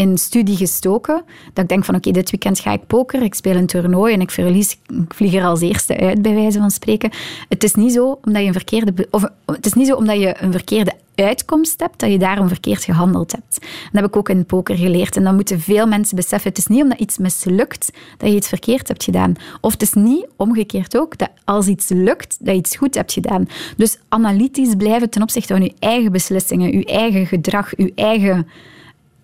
in 0.00 0.18
studie 0.18 0.56
gestoken. 0.56 1.22
Dat 1.52 1.62
ik 1.64 1.68
denk 1.68 1.84
van 1.84 1.94
oké, 1.94 2.10
dit 2.10 2.30
weekend 2.30 2.58
ga 2.58 2.72
ik 2.72 2.86
poker, 2.86 3.22
ik 3.22 3.34
speel 3.34 3.56
een 3.56 3.66
toernooi 3.66 4.14
en 4.14 4.20
ik 4.20 4.30
verlies, 4.30 4.78
ik 4.86 5.14
vlieg 5.14 5.34
er 5.34 5.44
als 5.44 5.60
eerste 5.60 5.96
uit, 5.96 6.22
bij 6.22 6.34
wijze 6.34 6.58
van 6.58 6.70
spreken. 6.70 7.10
Het 7.48 7.64
is 7.64 7.74
niet 7.74 7.92
zo 7.92 8.18
omdat 8.24 8.42
je 8.42 8.46
een 8.46 8.52
verkeerde, 8.52 9.08
of, 9.10 9.24
het 9.46 9.66
is 9.66 9.72
niet 9.72 9.86
zo 9.86 9.94
omdat 9.94 10.20
je 10.20 10.34
een 10.38 10.52
verkeerde 10.52 10.92
uitkomst 11.14 11.80
hebt, 11.80 12.00
dat 12.00 12.10
je 12.10 12.18
daarom 12.18 12.48
verkeerd 12.48 12.84
gehandeld 12.84 13.32
hebt. 13.32 13.58
Dat 13.60 14.02
heb 14.02 14.04
ik 14.04 14.16
ook 14.16 14.28
in 14.28 14.44
poker 14.44 14.76
geleerd. 14.76 15.16
En 15.16 15.24
dan 15.24 15.34
moeten 15.34 15.60
veel 15.60 15.86
mensen 15.86 16.16
beseffen, 16.16 16.48
het 16.48 16.58
is 16.58 16.66
niet 16.66 16.82
omdat 16.82 16.98
iets 16.98 17.18
mislukt 17.18 17.92
dat 18.16 18.28
je 18.28 18.36
iets 18.36 18.48
verkeerd 18.48 18.88
hebt 18.88 19.04
gedaan. 19.04 19.34
Of 19.60 19.72
het 19.72 19.82
is 19.82 19.92
niet, 19.92 20.26
omgekeerd 20.36 20.96
ook, 20.96 21.18
dat 21.18 21.30
als 21.44 21.66
iets 21.66 21.88
lukt, 21.88 22.36
dat 22.40 22.54
je 22.54 22.60
iets 22.60 22.76
goed 22.76 22.94
hebt 22.94 23.12
gedaan. 23.12 23.48
Dus 23.76 23.98
analytisch 24.08 24.74
blijven 24.74 25.10
ten 25.10 25.22
opzichte 25.22 25.52
van 25.52 25.62
je 25.62 25.74
eigen 25.78 26.12
beslissingen, 26.12 26.78
je 26.78 26.84
eigen 26.84 27.26
gedrag, 27.26 27.72
je 27.76 27.92
eigen 27.94 28.46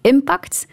impact. 0.07 0.66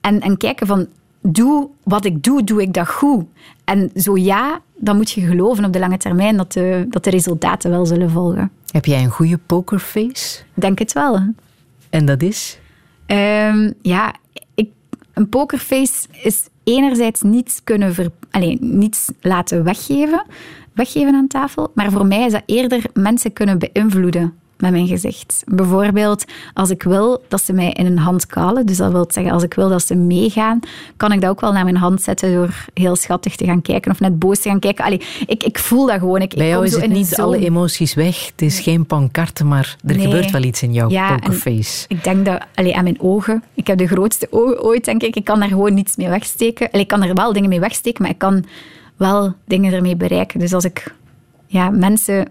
En, 0.00 0.20
en 0.20 0.36
kijken 0.36 0.66
van, 0.66 0.86
doe 1.20 1.68
wat 1.82 2.04
ik 2.04 2.22
doe, 2.22 2.44
doe 2.44 2.62
ik 2.62 2.72
dat 2.72 2.88
goed? 2.88 3.24
En 3.64 3.90
zo 3.94 4.16
ja, 4.16 4.60
dan 4.76 4.96
moet 4.96 5.10
je 5.10 5.20
geloven 5.20 5.64
op 5.64 5.72
de 5.72 5.78
lange 5.78 5.96
termijn 5.96 6.36
dat 6.36 6.52
de, 6.52 6.86
dat 6.88 7.04
de 7.04 7.10
resultaten 7.10 7.70
wel 7.70 7.86
zullen 7.86 8.10
volgen. 8.10 8.50
Heb 8.70 8.84
jij 8.84 9.02
een 9.02 9.10
goede 9.10 9.38
pokerface? 9.38 10.42
Denk 10.54 10.78
het 10.78 10.92
wel. 10.92 11.20
En 11.90 12.04
dat 12.04 12.22
is? 12.22 12.58
Um, 13.06 13.74
ja, 13.82 14.14
ik, 14.54 14.70
een 15.14 15.28
pokerface 15.28 16.06
is 16.22 16.48
enerzijds 16.64 17.20
niets 17.22 17.60
kunnen 17.64 17.94
ver, 17.94 18.10
allez, 18.30 18.56
niets 18.60 19.10
laten 19.20 19.64
weggeven, 19.64 20.24
weggeven 20.72 21.14
aan 21.14 21.26
tafel, 21.26 21.70
maar 21.74 21.90
voor 21.90 22.06
mij 22.06 22.26
is 22.26 22.32
dat 22.32 22.42
eerder 22.46 22.84
mensen 22.94 23.32
kunnen 23.32 23.58
beïnvloeden 23.58 24.34
met 24.62 24.70
mijn 24.70 24.86
gezicht. 24.86 25.42
Bijvoorbeeld, 25.46 26.24
als 26.54 26.70
ik 26.70 26.82
wil 26.82 27.24
dat 27.28 27.42
ze 27.42 27.52
mij 27.52 27.70
in 27.70 27.86
een 27.86 27.98
hand 27.98 28.26
kalen, 28.26 28.66
dus 28.66 28.76
dat 28.76 28.92
wil 28.92 29.06
zeggen, 29.08 29.32
als 29.32 29.42
ik 29.42 29.54
wil 29.54 29.68
dat 29.68 29.86
ze 29.86 29.94
meegaan, 29.94 30.60
kan 30.96 31.12
ik 31.12 31.20
dat 31.20 31.30
ook 31.30 31.40
wel 31.40 31.52
naar 31.52 31.64
mijn 31.64 31.76
hand 31.76 32.02
zetten 32.02 32.34
door 32.34 32.64
heel 32.74 32.96
schattig 32.96 33.36
te 33.36 33.44
gaan 33.44 33.62
kijken 33.62 33.90
of 33.90 34.00
net 34.00 34.18
boos 34.18 34.38
te 34.38 34.48
gaan 34.48 34.58
kijken. 34.58 34.84
Allee, 34.84 35.00
ik, 35.26 35.44
ik 35.44 35.58
voel 35.58 35.86
dat 35.86 35.98
gewoon. 35.98 36.20
Ik, 36.20 36.34
Bij 36.34 36.48
jou 36.48 36.64
is 36.64 36.76
het 36.76 36.90
niet 36.90 37.20
alle 37.20 37.38
emoties 37.38 37.94
weg. 37.94 38.26
Het 38.26 38.42
is 38.42 38.60
geen 38.60 38.86
pancarte, 38.86 39.44
maar 39.44 39.76
er 39.86 39.94
gebeurt 39.94 40.30
wel 40.30 40.42
iets 40.42 40.62
in 40.62 40.72
jouw 40.72 40.90
ja, 40.90 41.16
pokerface. 41.16 41.84
Ik 41.88 42.04
denk 42.04 42.24
dat 42.24 42.40
allee, 42.54 42.76
aan 42.76 42.84
mijn 42.84 43.00
ogen, 43.00 43.42
ik 43.54 43.66
heb 43.66 43.78
de 43.78 43.86
grootste 43.86 44.26
ogen 44.30 44.62
ooit, 44.62 44.84
denk 44.84 45.02
ik. 45.02 45.16
Ik 45.16 45.24
kan 45.24 45.40
daar 45.40 45.48
gewoon 45.48 45.74
niets 45.74 45.96
mee 45.96 46.08
wegsteken. 46.08 46.70
Allee, 46.70 46.82
ik 46.82 46.88
kan 46.88 47.02
er 47.02 47.14
wel 47.14 47.32
dingen 47.32 47.48
mee 47.48 47.60
wegsteken, 47.60 48.02
maar 48.02 48.10
ik 48.10 48.18
kan 48.18 48.44
wel 48.96 49.34
dingen 49.44 49.72
ermee 49.72 49.96
bereiken. 49.96 50.38
Dus 50.38 50.54
als 50.54 50.64
ik 50.64 50.94
ja, 51.46 51.70
mensen 51.70 52.28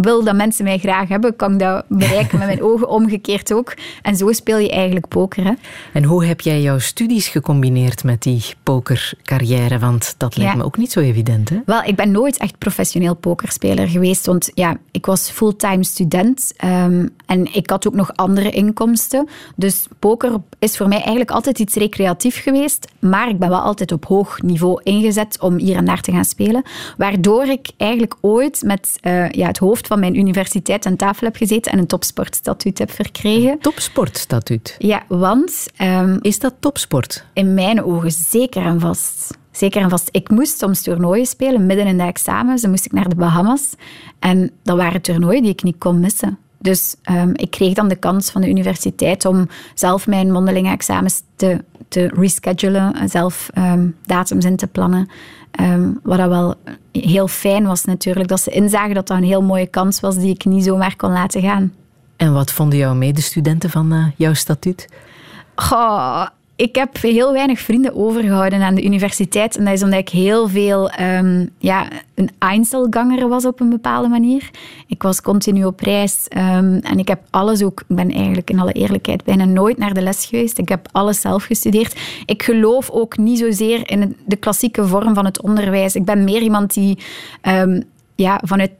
wil 0.00 0.24
dat 0.24 0.34
mensen 0.34 0.64
mij 0.64 0.78
graag 0.78 1.08
hebben, 1.08 1.36
kan 1.36 1.52
ik 1.52 1.58
dat 1.58 1.84
bereiken 1.88 2.38
met 2.38 2.46
mijn 2.46 2.62
ogen 2.62 2.88
omgekeerd 2.88 3.52
ook. 3.52 3.74
En 4.02 4.16
zo 4.16 4.32
speel 4.32 4.58
je 4.58 4.70
eigenlijk 4.70 5.08
poker. 5.08 5.44
Hè? 5.44 5.52
En 5.92 6.04
hoe 6.04 6.24
heb 6.24 6.40
jij 6.40 6.60
jouw 6.60 6.78
studies 6.78 7.28
gecombineerd 7.28 8.04
met 8.04 8.22
die 8.22 8.44
pokercarrière? 8.62 9.78
Want 9.78 10.14
dat 10.18 10.36
lijkt 10.36 10.56
me 10.56 10.64
ook 10.64 10.76
niet 10.76 10.92
zo 10.92 11.00
evident. 11.00 11.48
Hè? 11.48 11.56
Wel, 11.64 11.82
ik 11.82 11.96
ben 11.96 12.10
nooit 12.10 12.36
echt 12.36 12.58
professioneel 12.58 13.14
pokerspeler 13.14 13.88
geweest. 13.88 14.26
Want 14.26 14.50
ja, 14.54 14.76
ik 14.90 15.06
was 15.06 15.30
fulltime 15.30 15.84
student 15.84 16.54
um, 16.64 17.14
en 17.26 17.54
ik 17.54 17.70
had 17.70 17.86
ook 17.86 17.94
nog 17.94 18.10
andere 18.14 18.50
inkomsten. 18.50 19.28
Dus 19.56 19.86
poker 19.98 20.32
is 20.58 20.76
voor 20.76 20.88
mij 20.88 20.98
eigenlijk 20.98 21.30
altijd 21.30 21.58
iets 21.58 21.74
recreatief 21.74 22.42
geweest. 22.42 22.88
Maar 22.98 23.28
ik 23.28 23.38
ben 23.38 23.48
wel 23.48 23.60
altijd 23.60 23.92
op 23.92 24.04
hoog 24.04 24.42
niveau 24.42 24.80
ingezet 24.82 25.40
om 25.40 25.56
hier 25.56 25.76
en 25.76 25.84
daar 25.84 26.00
te 26.00 26.12
gaan 26.12 26.24
spelen. 26.24 26.62
Waardoor 26.96 27.44
ik 27.44 27.70
eigenlijk 27.76 28.14
ooit 28.20 28.62
met 28.62 28.98
uh, 29.02 29.30
ja, 29.30 29.46
het 29.46 29.58
hoofd 29.58 29.87
van 29.88 30.00
mijn 30.00 30.18
universiteit 30.18 30.86
aan 30.86 30.96
tafel 30.96 31.26
heb 31.26 31.36
gezeten 31.36 31.72
en 31.72 31.78
een 31.78 31.86
topsportstatuut 31.86 32.78
heb 32.78 32.90
verkregen. 32.90 33.50
Een 33.50 33.58
topsportstatuut? 33.58 34.74
Ja, 34.78 35.02
want... 35.08 35.66
Um, 35.82 36.18
is 36.20 36.38
dat 36.38 36.54
topsport? 36.58 37.24
In 37.32 37.54
mijn 37.54 37.84
ogen 37.84 38.12
zeker 38.12 38.62
en 38.62 38.80
vast. 38.80 39.36
Zeker 39.50 39.82
en 39.82 39.90
vast. 39.90 40.08
Ik 40.12 40.30
moest 40.30 40.58
soms 40.58 40.82
toernooien 40.82 41.26
spelen, 41.26 41.66
midden 41.66 41.86
in 41.86 41.96
de 41.96 42.04
examens. 42.04 42.62
Dan 42.62 42.70
moest 42.70 42.84
ik 42.84 42.92
naar 42.92 43.08
de 43.08 43.14
Bahamas. 43.14 43.74
En 44.18 44.50
dat 44.62 44.76
waren 44.76 45.00
toernooien 45.00 45.42
die 45.42 45.52
ik 45.52 45.62
niet 45.62 45.78
kon 45.78 46.00
missen. 46.00 46.38
Dus 46.58 46.96
um, 47.10 47.32
ik 47.34 47.50
kreeg 47.50 47.74
dan 47.74 47.88
de 47.88 47.96
kans 47.96 48.30
van 48.30 48.40
de 48.40 48.48
universiteit 48.48 49.24
om 49.24 49.48
zelf 49.74 50.06
mijn 50.06 50.32
mondelinge 50.32 50.70
examens 50.70 51.22
te, 51.36 51.64
te 51.88 52.10
reschedulen, 52.14 53.08
zelf 53.08 53.50
um, 53.58 53.96
datums 54.06 54.44
in 54.44 54.56
te 54.56 54.66
plannen. 54.66 55.08
Um, 55.60 56.00
wat 56.02 56.18
dat 56.18 56.28
wel 56.28 56.54
heel 56.92 57.28
fijn 57.28 57.66
was 57.66 57.84
natuurlijk, 57.84 58.28
dat 58.28 58.40
ze 58.40 58.50
inzagen 58.50 58.94
dat 58.94 59.06
dat 59.06 59.16
een 59.16 59.24
heel 59.24 59.42
mooie 59.42 59.66
kans 59.66 60.00
was 60.00 60.16
die 60.16 60.34
ik 60.34 60.44
niet 60.44 60.64
zomaar 60.64 60.96
kon 60.96 61.12
laten 61.12 61.42
gaan. 61.42 61.72
En 62.16 62.32
wat 62.32 62.52
vonden 62.52 62.78
jouw 62.78 62.94
medestudenten 62.94 63.70
van 63.70 63.92
uh, 63.92 64.06
jouw 64.16 64.34
statuut? 64.34 64.88
Goh, 65.54 66.26
ik 66.58 66.74
heb 66.74 67.00
heel 67.00 67.32
weinig 67.32 67.60
vrienden 67.60 67.94
overgehouden 67.94 68.62
aan 68.62 68.74
de 68.74 68.84
universiteit. 68.84 69.56
En 69.56 69.64
dat 69.64 69.74
is 69.74 69.82
omdat 69.82 69.98
ik 69.98 70.08
heel 70.08 70.48
veel 70.48 70.90
um, 71.00 71.50
ja, 71.58 71.88
een 72.14 72.30
Einzelganger 72.38 73.28
was 73.28 73.44
op 73.44 73.60
een 73.60 73.68
bepaalde 73.68 74.08
manier. 74.08 74.50
Ik 74.86 75.02
was 75.02 75.20
continu 75.20 75.64
op 75.64 75.80
reis 75.80 76.26
um, 76.36 76.78
en 76.78 76.98
ik 76.98 77.08
heb 77.08 77.20
alles 77.30 77.62
ook... 77.62 77.80
Ik 77.80 77.96
ben 77.96 78.10
eigenlijk 78.10 78.50
in 78.50 78.60
alle 78.60 78.72
eerlijkheid 78.72 79.24
bijna 79.24 79.44
nooit 79.44 79.78
naar 79.78 79.94
de 79.94 80.02
les 80.02 80.26
geweest. 80.26 80.58
Ik 80.58 80.68
heb 80.68 80.88
alles 80.92 81.20
zelf 81.20 81.44
gestudeerd. 81.44 82.00
Ik 82.26 82.42
geloof 82.42 82.90
ook 82.90 83.16
niet 83.16 83.38
zozeer 83.38 83.90
in 83.90 84.16
de 84.26 84.36
klassieke 84.36 84.86
vorm 84.86 85.14
van 85.14 85.24
het 85.24 85.42
onderwijs. 85.42 85.94
Ik 85.94 86.04
ben 86.04 86.24
meer 86.24 86.40
iemand 86.40 86.74
die 86.74 86.98
um, 87.42 87.82
ja, 88.14 88.40
vanuit 88.44 88.70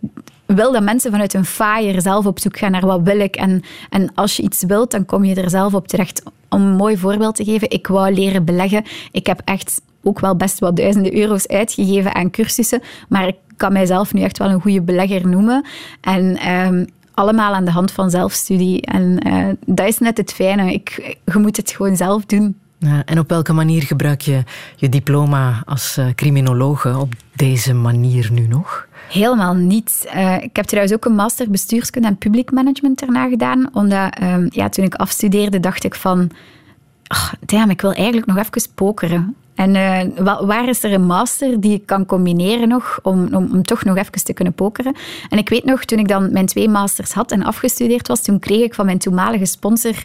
wil 0.56 0.72
dat 0.72 0.82
mensen 0.82 1.10
vanuit 1.10 1.34
een 1.34 1.44
fire 1.44 2.00
zelf 2.00 2.26
op 2.26 2.38
zoek 2.38 2.58
gaan 2.58 2.70
naar 2.70 2.86
wat 2.86 3.00
wil 3.02 3.20
ik. 3.20 3.36
En, 3.36 3.62
en 3.90 4.14
als 4.14 4.36
je 4.36 4.42
iets 4.42 4.64
wilt, 4.64 4.90
dan 4.90 5.04
kom 5.04 5.24
je 5.24 5.34
er 5.34 5.50
zelf 5.50 5.74
op 5.74 5.88
terecht. 5.88 6.22
Om 6.48 6.62
een 6.62 6.76
mooi 6.76 6.96
voorbeeld 6.96 7.34
te 7.34 7.44
geven, 7.44 7.70
ik 7.70 7.86
wou 7.86 8.14
leren 8.14 8.44
beleggen. 8.44 8.84
Ik 9.12 9.26
heb 9.26 9.40
echt 9.44 9.80
ook 10.02 10.20
wel 10.20 10.36
best 10.36 10.58
wat 10.58 10.76
duizenden 10.76 11.16
euro's 11.16 11.46
uitgegeven 11.46 12.14
aan 12.14 12.30
cursussen, 12.30 12.82
maar 13.08 13.26
ik 13.26 13.36
kan 13.56 13.72
mijzelf 13.72 14.14
nu 14.14 14.20
echt 14.20 14.38
wel 14.38 14.50
een 14.50 14.60
goede 14.60 14.82
belegger 14.82 15.28
noemen. 15.28 15.64
En 16.00 16.36
ehm, 16.36 16.84
allemaal 17.14 17.54
aan 17.54 17.64
de 17.64 17.70
hand 17.70 17.92
van 17.92 18.10
zelfstudie. 18.10 18.80
En 18.80 19.18
eh, 19.18 19.48
dat 19.66 19.86
is 19.86 19.98
net 19.98 20.16
het 20.16 20.32
fijne. 20.32 20.72
Ik, 20.72 21.16
je 21.24 21.38
moet 21.38 21.56
het 21.56 21.70
gewoon 21.70 21.96
zelf 21.96 22.24
doen. 22.24 22.56
En 23.04 23.18
op 23.18 23.28
welke 23.28 23.52
manier 23.52 23.82
gebruik 23.82 24.20
je 24.20 24.42
je 24.76 24.88
diploma 24.88 25.62
als 25.64 25.98
uh, 25.98 26.06
criminologe 26.14 26.98
op 26.98 27.12
deze 27.34 27.74
manier 27.74 28.28
nu 28.32 28.46
nog? 28.46 28.86
Helemaal 29.08 29.54
niet. 29.54 30.08
Uh, 30.14 30.42
ik 30.42 30.56
heb 30.56 30.64
trouwens 30.64 30.94
ook 30.94 31.04
een 31.04 31.14
master 31.14 31.50
bestuurskunde 31.50 32.08
en 32.08 32.16
public 32.16 32.50
management 32.50 32.98
daarna 32.98 33.28
gedaan. 33.28 33.68
Omdat 33.72 34.22
um, 34.22 34.46
ja, 34.50 34.68
toen 34.68 34.84
ik 34.84 34.94
afstudeerde, 34.94 35.60
dacht 35.60 35.84
ik 35.84 35.94
van... 35.94 36.30
Oh, 37.08 37.68
ik 37.68 37.80
wil 37.80 37.92
eigenlijk 37.92 38.26
nog 38.26 38.36
even 38.36 38.74
pokeren. 38.74 39.36
En 39.54 39.74
uh, 39.74 40.36
waar 40.40 40.68
is 40.68 40.82
er 40.82 40.92
een 40.92 41.06
master 41.06 41.60
die 41.60 41.72
ik 41.72 41.86
kan 41.86 42.06
combineren 42.06 42.68
nog 42.68 42.98
om, 43.02 43.34
om, 43.34 43.48
om, 43.52 43.62
toch 43.62 43.84
nog 43.84 43.96
even 43.96 44.24
te 44.24 44.32
kunnen 44.32 44.54
pokeren? 44.54 44.96
En 45.28 45.38
ik 45.38 45.48
weet 45.48 45.64
nog, 45.64 45.84
toen 45.84 45.98
ik 45.98 46.08
dan 46.08 46.32
mijn 46.32 46.46
twee 46.46 46.68
masters 46.68 47.12
had 47.12 47.32
en 47.32 47.42
afgestudeerd 47.42 48.08
was, 48.08 48.22
toen 48.22 48.38
kreeg 48.38 48.64
ik 48.64 48.74
van 48.74 48.86
mijn 48.86 48.98
toenmalige 48.98 49.44
sponsor 49.44 50.04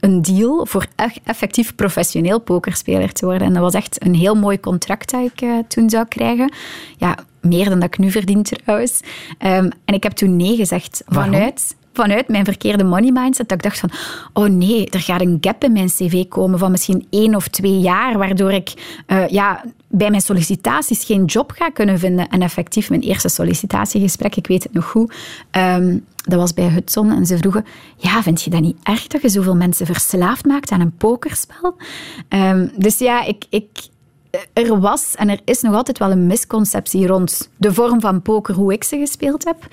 een 0.00 0.22
deal 0.22 0.66
voor 0.66 0.86
effectief 1.24 1.74
professioneel 1.74 2.40
pokerspeler 2.40 3.12
te 3.12 3.24
worden. 3.24 3.46
En 3.46 3.52
dat 3.52 3.62
was 3.62 3.74
echt 3.74 4.04
een 4.04 4.14
heel 4.14 4.34
mooi 4.34 4.60
contract 4.60 5.10
dat 5.10 5.24
ik 5.24 5.40
uh, 5.40 5.58
toen 5.68 5.90
zou 5.90 6.06
krijgen. 6.08 6.52
Ja, 6.96 7.18
meer 7.40 7.68
dan 7.68 7.80
dat 7.80 7.88
ik 7.88 7.98
nu 7.98 8.10
verdien 8.10 8.42
trouwens. 8.42 9.00
Um, 9.38 9.70
en 9.84 9.94
ik 9.94 10.02
heb 10.02 10.12
toen 10.12 10.36
nee 10.36 10.56
gezegd. 10.56 11.02
Waarom? 11.06 11.32
Vanuit 11.32 11.76
vanuit 11.98 12.28
mijn 12.28 12.44
verkeerde 12.44 12.84
money 12.84 13.10
mindset, 13.12 13.48
dat 13.48 13.58
ik 13.58 13.62
dacht 13.62 13.78
van, 13.78 13.90
oh 14.32 14.48
nee, 14.48 14.90
er 14.90 15.00
gaat 15.00 15.20
een 15.20 15.38
gap 15.40 15.64
in 15.64 15.72
mijn 15.72 15.86
cv 15.86 16.28
komen 16.28 16.58
van 16.58 16.70
misschien 16.70 17.06
één 17.10 17.34
of 17.34 17.48
twee 17.48 17.78
jaar, 17.78 18.18
waardoor 18.18 18.52
ik 18.52 18.72
uh, 19.06 19.28
ja, 19.28 19.64
bij 19.88 20.10
mijn 20.10 20.22
sollicitaties 20.22 21.04
geen 21.04 21.24
job 21.24 21.50
ga 21.50 21.70
kunnen 21.70 21.98
vinden. 21.98 22.28
En 22.28 22.42
effectief, 22.42 22.88
mijn 22.88 23.00
eerste 23.00 23.28
sollicitatiegesprek, 23.28 24.36
ik 24.36 24.46
weet 24.46 24.62
het 24.62 24.72
nog 24.72 24.90
goed, 24.90 25.14
um, 25.50 26.04
dat 26.14 26.38
was 26.38 26.54
bij 26.54 26.68
Hudson. 26.68 27.10
En 27.10 27.26
ze 27.26 27.38
vroegen, 27.38 27.64
ja, 27.96 28.22
vind 28.22 28.42
je 28.42 28.50
dat 28.50 28.60
niet 28.60 28.76
erg 28.82 29.06
dat 29.06 29.22
je 29.22 29.28
zoveel 29.28 29.56
mensen 29.56 29.86
verslaafd 29.86 30.44
maakt 30.44 30.70
aan 30.70 30.80
een 30.80 30.96
pokerspel? 30.96 31.76
Um, 32.28 32.70
dus 32.76 32.98
ja, 32.98 33.24
ik... 33.24 33.44
ik 33.50 33.68
er 34.52 34.80
was 34.80 35.14
en 35.14 35.28
er 35.28 35.40
is 35.44 35.60
nog 35.60 35.74
altijd 35.74 35.98
wel 35.98 36.10
een 36.10 36.26
misconceptie 36.26 37.06
rond 37.06 37.50
de 37.56 37.74
vorm 37.74 38.00
van 38.00 38.22
poker, 38.22 38.54
hoe 38.54 38.72
ik 38.72 38.84
ze 38.84 38.98
gespeeld 38.98 39.44
heb. 39.44 39.66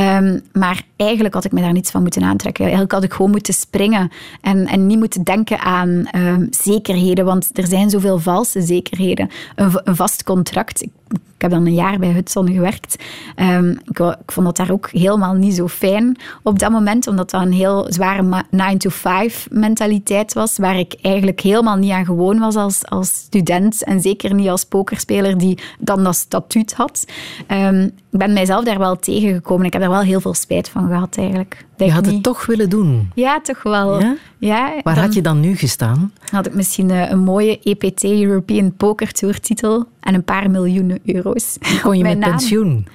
Um, 0.00 0.42
maar 0.52 0.82
eigenlijk 0.96 1.34
had 1.34 1.44
ik 1.44 1.52
me 1.52 1.60
daar 1.60 1.72
niets 1.72 1.90
van 1.90 2.02
moeten 2.02 2.22
aantrekken. 2.22 2.62
Eigenlijk 2.62 2.92
had 2.92 3.04
ik 3.04 3.12
gewoon 3.12 3.30
moeten 3.30 3.54
springen 3.54 4.10
en, 4.40 4.66
en 4.66 4.86
niet 4.86 4.98
moeten 4.98 5.24
denken 5.24 5.58
aan 5.58 6.08
um, 6.16 6.48
zekerheden, 6.50 7.24
want 7.24 7.50
er 7.52 7.66
zijn 7.66 7.90
zoveel 7.90 8.18
valse 8.18 8.60
zekerheden. 8.60 9.30
Een, 9.54 9.96
vast 9.96 10.22
contract. 10.22 10.86
Ik 11.12 11.50
heb 11.50 11.50
dan 11.50 11.66
een 11.66 11.74
jaar 11.74 11.98
bij 11.98 12.12
Hudson 12.12 12.52
gewerkt. 12.52 12.96
Um, 13.36 13.80
ik, 13.84 14.16
vond 14.26 14.46
dat 14.46 14.56
daar 14.56 14.70
ook 14.70 14.90
helemaal 14.90 15.34
niet 15.34 15.54
zo 15.54 15.68
fijn 15.68 16.18
op 16.42 16.58
dat 16.58 16.70
moment, 16.70 17.06
omdat 17.06 17.30
dat 17.30 17.42
een 17.42 17.52
heel 17.52 17.86
zware 17.88 18.44
9-to-5 18.56 19.48
mentaliteit 19.50 20.32
was, 20.32 20.58
waar 20.58 20.78
ik 20.78 20.94
eigenlijk 21.02 21.40
helemaal 21.40 21.76
niet 21.76 21.90
aan 21.90 22.04
gewoon 22.04 22.38
was 22.38 22.54
als, 22.56 22.86
als 22.86 23.08
student 23.08 23.84
en 23.84 24.00
zeker 24.00 24.34
niet 24.34 24.48
als 24.48 24.64
pokerspeler 24.64 25.38
die 25.38 25.58
dan 25.78 26.04
dat 26.04 26.16
statuut 26.16 26.72
had. 26.72 27.04
Um, 27.48 27.90
ik 28.10 28.18
ben 28.18 28.32
mijzelf 28.32 28.64
daar 28.64 28.78
wel 28.78 28.98
tegengekomen. 28.98 29.66
Ik 29.66 29.72
heb 29.72 29.82
daar 29.82 29.90
wel 29.90 30.00
heel 30.00 30.20
veel 30.20 30.34
spijt 30.34 30.68
van 30.68 30.86
gehad 30.86 31.16
eigenlijk. 31.16 31.66
Dat 31.76 31.86
je 31.86 31.92
had 31.94 32.04
niet... 32.04 32.12
het 32.12 32.22
toch 32.22 32.46
willen 32.46 32.68
doen? 32.70 33.10
Ja, 33.14 33.40
toch 33.40 33.62
wel. 33.62 34.00
Ja? 34.00 34.16
Ja, 34.38 34.80
Waar 34.82 34.98
had 34.98 35.14
je 35.14 35.22
dan 35.22 35.40
nu 35.40 35.56
gestaan? 35.56 36.12
Had 36.30 36.46
ik 36.46 36.54
misschien 36.54 36.90
een, 36.90 37.12
een 37.12 37.18
mooie 37.18 37.60
EPT, 37.62 38.04
European 38.04 38.72
Poker 38.76 39.12
Tour 39.12 39.40
titel 39.40 39.86
en 40.00 40.14
een 40.14 40.24
paar 40.24 40.50
miljoenen 40.50 40.98
euro's. 41.04 41.58
Kon 41.82 41.96
je 41.96 42.02
met 42.02 42.18
naam. 42.18 42.30
pensioen? 42.30 42.86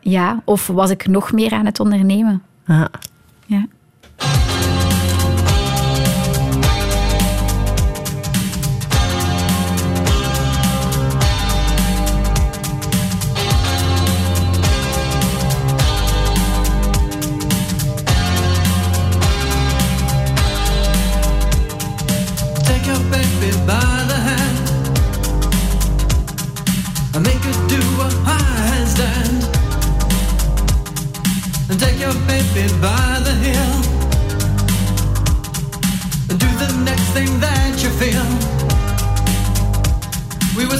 Ja, 0.00 0.42
of 0.44 0.66
was 0.66 0.90
ik 0.90 1.06
nog 1.06 1.32
meer 1.32 1.52
aan 1.52 1.66
het 1.66 1.80
ondernemen? 1.80 2.42
Ah. 2.66 2.84
Ja. 3.46 3.66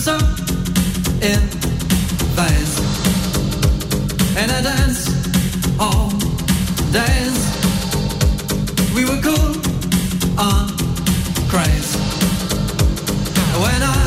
So 0.01 0.17
in 1.21 1.41
phase 2.35 2.77
and 4.39 4.51
I 4.51 4.63
dance 4.63 5.11
all 5.79 6.09
days. 6.91 7.39
We 8.95 9.05
were 9.05 9.21
cool 9.21 9.53
on 10.39 10.69
craze 11.53 11.93
when 13.61 13.81
I, 13.83 14.01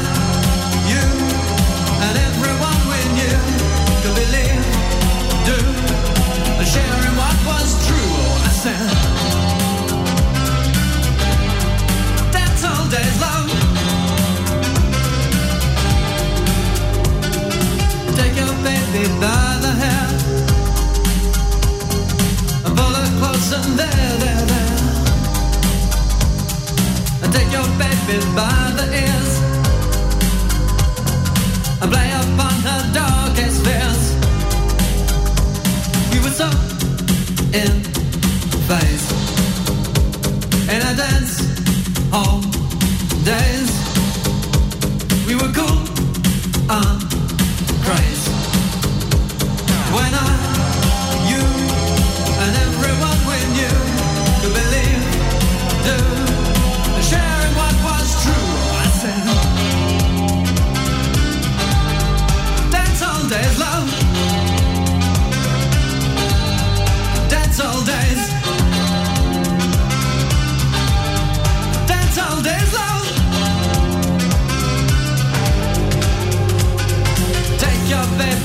you, 0.92 1.06
and 2.06 2.16
everyone 2.30 2.80
we 2.92 3.00
knew 3.18 3.40
could 4.02 4.16
believe, 4.18 4.66
do 5.46 5.58
sharing 6.74 7.16
what 7.22 7.38
was 7.46 7.70
true. 7.86 8.14
I 8.42 8.52
said, 8.64 8.90
That's 12.32 12.64
all 12.64 12.88
days 12.90 13.23
there, 23.78 24.18
there, 24.24 24.46
there. 24.52 24.78
Take 27.32 27.52
your 27.52 27.68
baby 27.82 28.18
by 28.36 28.72
the 28.78 28.86
ears. 29.04 29.34
Play 31.94 32.10
upon 32.22 32.56
her 32.68 32.82
darkest 32.94 33.58
fears. 33.66 34.02
We 36.12 36.18
were 36.24 36.36
so 36.42 36.50
in 37.62 37.74
phase. 38.68 39.06
And 40.72 40.80
I 40.84 40.94
dance 41.04 41.34
all 42.12 42.42
days. 43.32 43.72
We 45.28 45.34
were 45.36 45.52
cool 45.54 45.80
and 46.70 47.04
everyone 47.86 48.43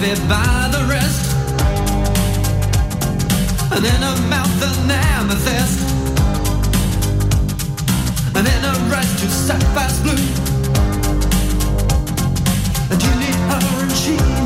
baby 0.00 0.14
by 0.28 0.68
the 0.72 0.86
wrist. 0.88 1.27
And 3.78 3.86
in 3.86 4.02
her 4.02 4.28
mouth 4.28 4.60
an 4.60 4.90
amethyst. 4.90 5.78
And 8.34 8.44
in 8.44 8.62
her 8.64 8.96
eyes 8.96 9.20
two 9.20 9.28
sapphires 9.28 10.00
blue. 10.00 10.18
And 12.90 13.00
you 13.00 13.14
need 13.20 13.36
her 13.36 13.82
and 13.84 13.92
she 13.92 14.37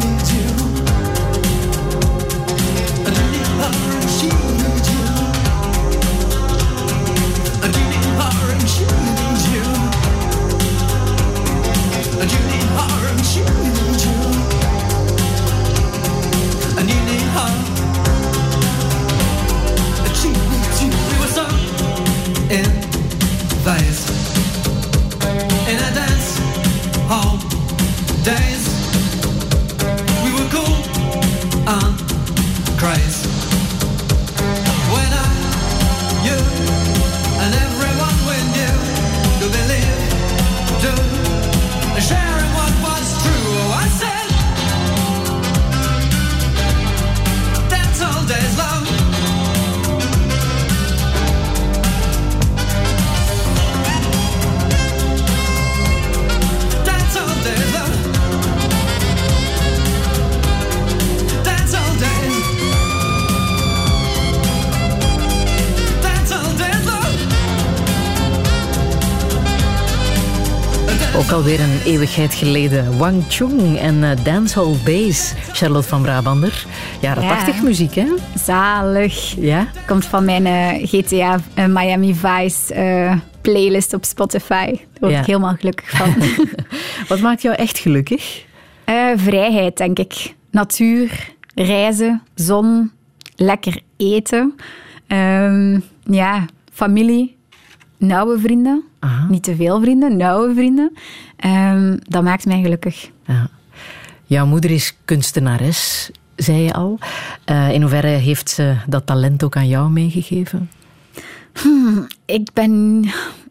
eeuwigheid 71.84 72.34
geleden. 72.34 72.98
Wang 72.98 73.22
Chung 73.28 73.76
en 73.78 74.04
eh, 74.04 74.24
Dancehall 74.24 74.74
Bass. 74.84 75.32
Charlotte 75.52 75.88
van 75.88 76.02
Brabander. 76.02 76.64
Jaren 77.00 77.22
Ja. 77.22 77.28
80 77.28 77.62
muziek, 77.62 77.94
hè? 77.94 78.06
Zalig. 78.44 79.34
Ja? 79.38 79.68
Komt 79.86 80.04
van 80.04 80.24
mijn 80.24 80.46
eh, 80.46 80.88
GTA 80.88 81.40
eh, 81.54 81.66
Miami 81.66 82.14
Vice 82.14 82.74
playlist 83.40 83.94
op 83.94 84.04
Spotify. 84.04 84.66
Daar 84.66 84.76
word 85.00 85.12
Ja. 85.12 85.20
ik 85.20 85.26
helemaal 85.26 85.54
gelukkig 85.58 85.90
van. 85.90 86.14
Wat 87.08 87.20
maakt 87.20 87.42
jou 87.42 87.54
echt 87.54 87.78
gelukkig? 87.78 88.44
Vrijheid, 89.16 89.76
denk 89.76 89.98
ik. 89.98 90.34
Natuur, 90.50 91.32
reizen, 91.54 92.22
zon, 92.34 92.90
lekker 93.36 93.80
eten. 93.96 94.54
Ehm, 95.06 95.80
ja, 96.04 96.44
familie, 96.72 97.36
nauwe 97.98 98.38
vrienden. 98.38 98.84
Aha. 99.02 99.26
Niet 99.30 99.42
te 99.42 99.56
veel 99.56 99.80
vrienden, 99.80 100.16
nauwe 100.16 100.54
vrienden. 100.54 100.92
Ehm, 101.36 101.96
dat 102.08 102.22
maakt 102.22 102.46
mij 102.46 102.60
gelukkig. 102.62 103.10
Ja. 103.26 103.48
Jouw 104.24 104.46
moeder 104.46 104.70
is 104.70 104.96
kunstenares, 105.04 106.10
zei 106.36 106.58
je 106.62 106.72
al. 106.72 106.98
Eh, 107.44 107.72
in 107.72 107.80
hoeverre 107.80 108.06
heeft 108.08 108.50
ze 108.50 108.74
dat 108.86 109.06
talent 109.06 109.44
ook 109.44 109.56
aan 109.56 109.68
jou 109.68 109.90
meegegeven? 109.90 110.70
Ik 112.26 112.48
ben... 112.52 113.04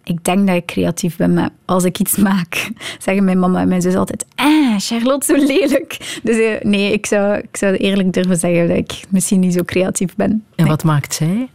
Ik 0.03 0.23
denk 0.23 0.47
dat 0.47 0.55
ik 0.55 0.65
creatief 0.65 1.17
ben, 1.17 1.33
maar 1.33 1.49
als 1.65 1.83
ik 1.83 1.99
iets 1.99 2.15
maak, 2.15 2.69
zeggen 3.05 3.23
mijn 3.23 3.39
mama 3.39 3.61
en 3.61 3.67
mijn 3.67 3.81
zus 3.81 3.95
altijd 3.95 4.25
ah, 4.35 4.77
Charlotte, 4.77 5.25
zo 5.25 5.45
lelijk. 5.45 6.19
Dus 6.23 6.37
eh, 6.37 6.61
nee, 6.61 6.93
ik 6.93 7.05
zou, 7.05 7.37
ik 7.37 7.57
zou 7.57 7.75
eerlijk 7.75 8.13
durven 8.13 8.37
zeggen 8.37 8.67
dat 8.67 8.77
ik 8.77 9.01
misschien 9.09 9.39
niet 9.39 9.53
zo 9.53 9.63
creatief 9.65 10.15
ben. 10.15 10.29
En 10.31 10.43
Nee. 10.55 10.67
wat 10.67 10.83
maakt 10.83 11.13
zij? 11.13 11.49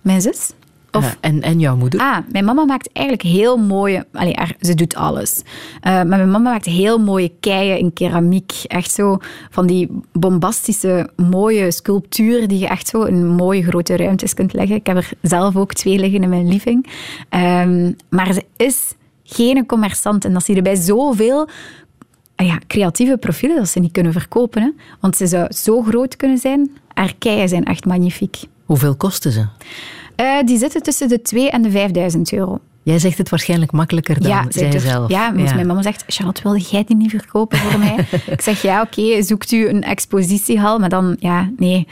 Mijn 0.00 0.20
zus? 0.20 0.50
Of 0.92 1.16
en, 1.20 1.42
en 1.42 1.60
jouw 1.60 1.76
moeder? 1.76 2.00
Ah, 2.00 2.18
mijn 2.32 2.44
mama 2.44 2.64
maakt 2.64 2.92
eigenlijk 2.92 3.26
heel 3.26 3.56
mooie... 3.56 4.06
Allee, 4.12 4.36
ze 4.60 4.74
doet 4.74 4.94
alles. 4.94 5.42
Eh, 5.80 5.92
maar 5.92 6.06
mijn 6.06 6.30
mama 6.30 6.50
maakt 6.50 6.64
heel 6.64 6.98
mooie 6.98 7.32
keien 7.40 7.78
in 7.78 7.92
keramiek. 7.92 8.52
Echt 8.66 8.90
zo 8.90 9.18
van 9.50 9.66
die 9.66 9.88
bombastische, 10.12 11.10
mooie 11.16 11.70
sculpturen 11.70 12.48
die 12.48 12.58
je 12.58 12.68
echt 12.68 12.88
zo 12.88 13.02
in 13.02 13.28
mooie 13.28 13.62
grote 13.62 13.96
ruimtes 13.96 14.34
kunt 14.34 14.52
leggen. 14.52 14.76
Ik 14.76 14.86
heb 14.86 14.96
er 14.96 15.10
zelf 15.22 15.56
ook 15.56 15.72
twee 15.72 15.98
liggen 15.98 16.22
in 16.22 16.28
mijn 16.28 16.48
living. 16.48 16.86
Ehm, 17.28 17.92
maar 18.08 18.32
ze 18.32 18.44
is 18.56 18.94
geen 19.24 19.66
commerçant. 19.66 20.24
En 20.24 20.32
dat 20.32 20.44
zie 20.44 20.54
je 20.54 20.62
bij 20.62 20.76
zoveel 20.76 21.48
ah 22.40 22.46
ja, 22.46 22.58
creatieve 22.66 23.16
profielen 23.16 23.56
dat 23.56 23.68
ze 23.68 23.78
niet 23.78 23.92
kunnen 23.92 24.12
verkopen. 24.12 24.62
Hè? 24.62 24.70
Want 25.00 25.16
ze 25.16 25.26
zou 25.26 25.52
zo 25.52 25.82
groot 25.82 26.16
kunnen 26.16 26.38
zijn. 26.38 26.70
Haar 26.94 27.14
keien 27.18 27.48
zijn 27.48 27.64
echt 27.64 27.84
magnifiek. 27.84 28.36
Hoeveel 28.64 28.96
kosten 28.96 29.32
ze? 29.32 29.46
Eh, 30.20 30.46
die 30.46 30.58
zitten 30.58 30.82
tussen 30.82 31.08
de 31.08 31.22
2 31.22 31.50
en 31.50 31.62
de 31.62 31.70
5000 31.70 32.32
euro. 32.32 32.58
Jij 32.82 32.98
zegt 32.98 33.18
het 33.18 33.28
waarschijnlijk 33.28 33.72
makkelijker 33.72 34.20
dan 34.20 34.30
ja, 34.30 34.44
zij 34.48 34.78
zelf. 34.78 35.10
Ja, 35.10 35.34
want 35.34 35.54
mijn 35.54 35.66
mama 35.66 35.82
zegt, 35.82 36.04
Charlotte, 36.06 36.42
wilde 36.42 36.58
jij 36.58 36.84
die 36.84 36.96
niet 36.96 37.10
verkopen 37.10 37.58
voor 37.58 37.78
mij? 37.78 38.06
ik 38.26 38.40
zeg, 38.40 38.62
ja, 38.62 38.80
oké, 38.82 39.22
zoekt 39.22 39.52
u 39.52 39.68
een 39.68 39.82
expositiehal, 39.82 40.78
maar 40.78 40.88
dan, 40.88 41.16
ja, 41.18 41.50
nee. 41.56 41.86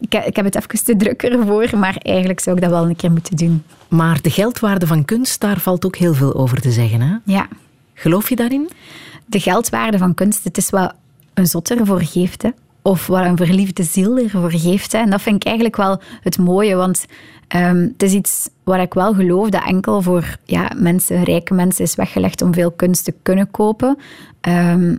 Ik, 0.00 0.12
he- 0.12 0.26
ik 0.26 0.36
heb 0.36 0.44
het 0.44 0.54
even 0.56 0.84
te 0.84 0.96
druk 0.96 1.22
ervoor, 1.22 1.78
maar 1.78 1.96
eigenlijk 2.02 2.40
zou 2.40 2.56
ik 2.56 2.62
dat 2.62 2.70
wel 2.70 2.88
een 2.88 2.96
keer 2.96 3.10
moeten 3.12 3.36
doen. 3.36 3.62
Maar 3.88 4.22
de 4.22 4.30
geldwaarde 4.30 4.86
van 4.86 5.04
kunst, 5.04 5.40
daar 5.40 5.60
valt 5.60 5.84
ook 5.86 5.96
heel 5.96 6.14
veel 6.14 6.34
over 6.34 6.60
te 6.60 6.70
zeggen. 6.70 7.00
Hè? 7.00 7.14
Ja, 7.24 7.48
Geloof 7.94 8.28
je 8.28 8.36
daarin? 8.36 8.70
de 9.26 9.40
geldwaarde 9.40 9.98
van 9.98 10.14
kunst, 10.14 10.44
het 10.44 10.56
is 10.56 10.70
wat 10.70 10.94
een 11.34 11.46
zot 11.46 11.70
ervoor 11.70 12.02
geeft, 12.02 12.42
hè. 12.42 12.48
Of 12.82 13.06
wat 13.06 13.24
een 13.24 13.36
verliefde 13.36 13.82
ziel 13.82 14.16
ervoor 14.18 14.50
geeft. 14.52 14.92
Hè. 14.92 14.98
En 14.98 15.10
dat 15.10 15.22
vind 15.22 15.36
ik 15.36 15.44
eigenlijk 15.44 15.76
wel 15.76 16.00
het 16.22 16.38
mooie, 16.38 16.74
want 16.76 17.06
ehm, 17.48 17.76
het 17.76 18.02
is 18.02 18.12
iets 18.12 18.48
waar 18.64 18.80
ik 18.80 18.94
wel 18.94 19.14
geloof 19.14 19.48
dat 19.48 19.64
enkel 19.64 20.02
voor 20.02 20.36
ja, 20.44 20.70
mensen, 20.76 21.24
rijke 21.24 21.54
mensen, 21.54 21.84
is 21.84 21.94
weggelegd 21.94 22.42
om 22.42 22.54
veel 22.54 22.70
kunst 22.70 23.04
te 23.04 23.14
kunnen 23.22 23.50
kopen. 23.50 23.98
Ehm, 24.40 24.96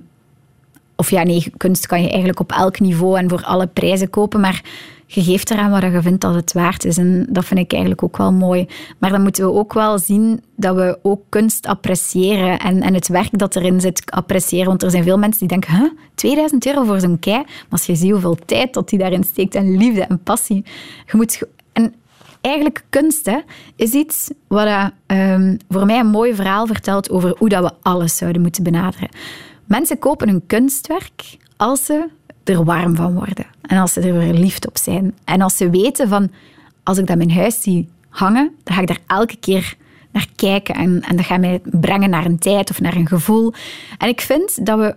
of 0.96 1.10
ja, 1.10 1.24
nee, 1.24 1.52
kunst 1.58 1.88
kan 1.88 2.02
je 2.02 2.10
eigenlijk 2.10 2.40
op 2.40 2.52
elk 2.52 2.80
niveau 2.80 3.18
en 3.18 3.30
voor 3.30 3.44
alle 3.44 3.68
prijzen 3.68 4.10
kopen, 4.10 4.40
maar 4.40 4.62
je 5.10 5.24
geeft 5.24 5.52
eraan 5.52 5.72
wat 5.72 5.82
je 5.82 6.02
vindt 6.02 6.22
dat 6.22 6.36
het 6.36 6.54
waard 6.54 6.86
is. 6.86 6.98
En 6.98 7.28
dat 7.30 7.46
vind 7.46 7.60
ik 7.60 7.72
eigenlijk 7.72 8.04
ook 8.04 8.18
wel 8.18 8.34
mooi. 8.34 8.68
Maar 8.98 9.10
dan 9.10 9.22
moeten 9.22 9.46
we 9.46 9.52
ook 9.54 9.74
wel 9.74 10.00
zien 10.00 10.42
dat 10.56 10.76
we 10.76 11.00
ook 11.02 11.22
kunst 11.30 11.66
appreciëren 11.68 12.60
en, 12.60 12.82
en 12.82 12.94
het 12.94 13.08
werk 13.08 13.38
dat 13.40 13.56
erin 13.56 13.82
zit 13.82 14.12
appreciëren. 14.12 14.68
Want 14.68 14.84
er 14.84 14.92
zijn 14.92 15.04
veel 15.04 15.18
mensen 15.18 15.40
die 15.40 15.48
denken, 15.48 15.78
huh, 15.78 15.92
2000 16.16 16.66
euro 16.66 16.84
voor 16.84 17.00
zo'n 17.00 17.20
kei? 17.20 17.38
Maar 17.38 17.66
als 17.70 17.86
je 17.86 17.96
ziet 17.96 18.12
hoeveel 18.12 18.38
tijd 18.46 18.74
dat 18.74 18.90
die 18.90 19.00
daarin 19.00 19.24
steekt 19.24 19.56
en 19.56 19.78
liefde 19.78 20.02
en 20.02 20.24
passie. 20.24 20.66
Je 21.06 21.18
moet... 21.18 21.42
ge- 22.48 22.54
En 22.54 22.64
eigenlijk 22.64 22.84
kunst 22.90 23.26
hè, 23.26 23.40
is 23.76 23.92
iets 23.92 24.30
wat 24.48 24.66
eh, 24.66 24.86
ehm, 25.06 25.58
voor 25.70 25.86
mij 25.86 26.00
een 26.00 26.08
mooi 26.08 26.36
verhaal 26.36 26.68
vertelt 26.68 27.10
over 27.10 27.36
hoe 27.38 27.50
dat 27.50 27.64
we 27.64 27.72
alles 27.82 28.18
zouden 28.18 28.42
moeten 28.42 28.64
benaderen. 28.64 29.10
Mensen 29.66 30.00
kopen 30.00 30.30
een 30.30 30.44
kunstwerk 30.48 31.38
als 31.58 31.86
ze 31.86 32.08
er 32.44 32.64
warm 32.64 32.96
van 32.96 33.14
worden. 33.14 33.46
En 33.62 33.78
als 33.78 33.94
ze 33.94 34.02
er 34.02 34.22
verliefd 34.22 34.68
op 34.68 34.78
zijn. 34.78 35.16
En 35.24 35.42
als 35.42 35.58
ze 35.58 35.70
weten 35.70 36.08
van, 36.08 36.32
als 36.84 36.98
ik 36.98 37.08
dat 37.08 37.18
in 37.20 37.26
mijn 37.28 37.40
huis 37.40 37.62
zie 37.62 37.90
hangen, 38.10 38.52
dan 38.64 38.76
ga 38.76 38.82
ik 38.82 38.88
daar 38.88 39.00
elke 39.08 39.36
keer 39.36 39.76
naar 40.12 40.28
kijken. 40.36 40.76
En, 40.76 41.02
en 41.02 41.16
dat 41.16 41.26
gaat 41.26 41.40
mij 41.40 41.62
brengen 41.64 42.10
naar 42.10 42.26
een 42.26 42.40
tijd 42.40 42.70
of 42.70 42.82
naar 42.82 42.96
een 42.96 43.08
gevoel. 43.08 43.54
En 43.98 44.08
ik 44.08 44.22
vind 44.22 44.66
dat 44.66 44.80
we 44.80 44.96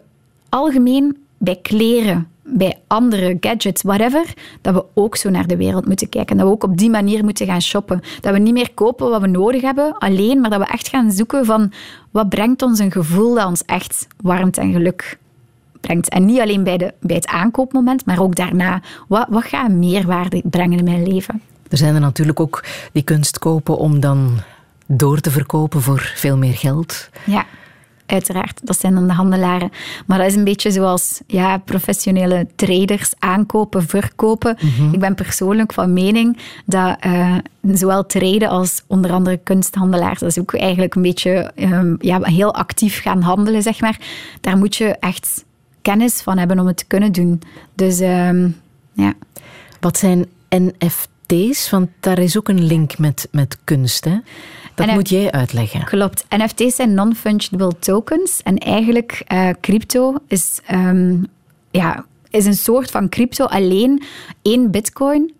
algemeen 0.48 1.16
bij 1.38 1.58
kleren, 1.62 2.29
bij 2.42 2.78
andere 2.86 3.36
gadgets, 3.40 3.82
whatever, 3.82 4.34
dat 4.60 4.74
we 4.74 4.84
ook 4.94 5.16
zo 5.16 5.30
naar 5.30 5.46
de 5.46 5.56
wereld 5.56 5.86
moeten 5.86 6.08
kijken. 6.08 6.36
Dat 6.36 6.46
we 6.46 6.52
ook 6.52 6.64
op 6.64 6.78
die 6.78 6.90
manier 6.90 7.24
moeten 7.24 7.46
gaan 7.46 7.62
shoppen. 7.62 8.00
Dat 8.20 8.32
we 8.32 8.38
niet 8.38 8.52
meer 8.52 8.74
kopen 8.74 9.10
wat 9.10 9.20
we 9.20 9.26
nodig 9.26 9.62
hebben, 9.62 9.98
alleen, 9.98 10.40
maar 10.40 10.50
dat 10.50 10.58
we 10.58 10.66
echt 10.66 10.88
gaan 10.88 11.12
zoeken 11.12 11.44
van 11.44 11.72
wat 12.10 12.28
brengt 12.28 12.62
ons 12.62 12.78
een 12.78 12.92
gevoel 12.92 13.34
dat 13.34 13.46
ons 13.46 13.64
echt 13.64 14.06
warmte 14.22 14.60
en 14.60 14.72
geluk 14.72 15.18
brengt. 15.80 16.08
En 16.08 16.24
niet 16.24 16.40
alleen 16.40 16.64
bij, 16.64 16.76
de, 16.76 16.94
bij 17.00 17.16
het 17.16 17.26
aankoopmoment, 17.26 18.06
maar 18.06 18.20
ook 18.20 18.36
daarna. 18.36 18.82
Wat, 19.08 19.26
wat 19.28 19.44
gaat 19.44 19.70
meerwaarde 19.70 20.42
brengen 20.44 20.78
in 20.78 20.84
mijn 20.84 21.08
leven? 21.08 21.42
Er 21.68 21.76
zijn 21.76 21.94
er 21.94 22.00
natuurlijk 22.00 22.40
ook 22.40 22.64
die 22.92 23.02
kunst 23.02 23.38
kopen 23.38 23.78
om 23.78 24.00
dan 24.00 24.38
door 24.86 25.20
te 25.20 25.30
verkopen 25.30 25.82
voor 25.82 26.12
veel 26.14 26.36
meer 26.36 26.54
geld. 26.54 27.08
Ja, 27.24 27.46
uiteraard. 28.10 28.60
Dat 28.62 28.80
zijn 28.80 28.94
dan 28.94 29.06
de 29.06 29.12
handelaren. 29.12 29.70
Maar 30.06 30.18
dat 30.18 30.26
is 30.26 30.34
een 30.34 30.44
beetje 30.44 30.70
zoals 30.70 31.20
ja, 31.26 31.58
professionele 31.58 32.46
traders 32.56 33.12
aankopen, 33.18 33.86
verkopen. 33.86 34.56
Ik 34.92 34.98
ben 34.98 35.14
persoonlijk 35.14 35.72
van 35.72 35.92
mening 35.92 36.38
dat 36.66 36.96
eh, 37.00 37.36
zowel 37.62 38.06
traden 38.06 38.48
als 38.48 38.82
onder 38.86 39.12
andere 39.12 39.36
kunsthandelaars, 39.36 40.20
dat 40.20 40.28
is 40.28 40.38
ook 40.38 40.54
eigenlijk 40.54 40.94
een 40.94 41.02
beetje 41.02 41.52
ehm, 41.54 41.94
ja, 41.98 42.20
heel 42.22 42.54
actief 42.54 43.00
gaan 43.00 43.22
handelen, 43.22 43.62
zeg 43.62 43.80
maar. 43.80 43.98
Daar 44.40 44.58
moet 44.58 44.76
je 44.76 44.96
echt 45.00 45.44
kennis 45.82 46.20
van 46.20 46.38
hebben 46.38 46.58
om 46.58 46.66
het 46.66 46.76
te 46.76 46.86
kunnen 46.86 47.12
doen. 47.12 47.42
Dus 47.74 48.00
ehm, 48.00 48.48
ja. 48.92 49.14
Wat 49.80 49.98
zijn 49.98 50.26
NFT's? 50.48 51.70
Want 51.70 51.88
daar 52.00 52.18
is 52.18 52.38
ook 52.38 52.48
een 52.48 52.64
link 52.64 52.98
met, 52.98 53.28
met 53.30 53.58
kunst. 53.64 54.04
Hè? 54.04 54.18
Dat 54.86 54.94
moet 54.94 55.08
jij 55.08 55.30
uitleggen. 55.30 55.84
Klopt. 55.84 56.24
NFT's 56.28 56.74
zijn 56.74 56.94
non-fungible 56.94 57.72
tokens. 57.78 58.42
En 58.42 58.58
eigenlijk, 58.58 59.22
eh, 59.26 59.48
crypto 59.60 60.14
is, 60.28 60.60
ehm, 60.66 61.16
ja, 61.70 62.04
is 62.30 62.46
een 62.46 62.54
soort 62.54 62.90
van 62.90 63.08
crypto. 63.08 63.44
Alleen 63.44 64.02
één 64.42 64.70
bitcoin 64.70 65.32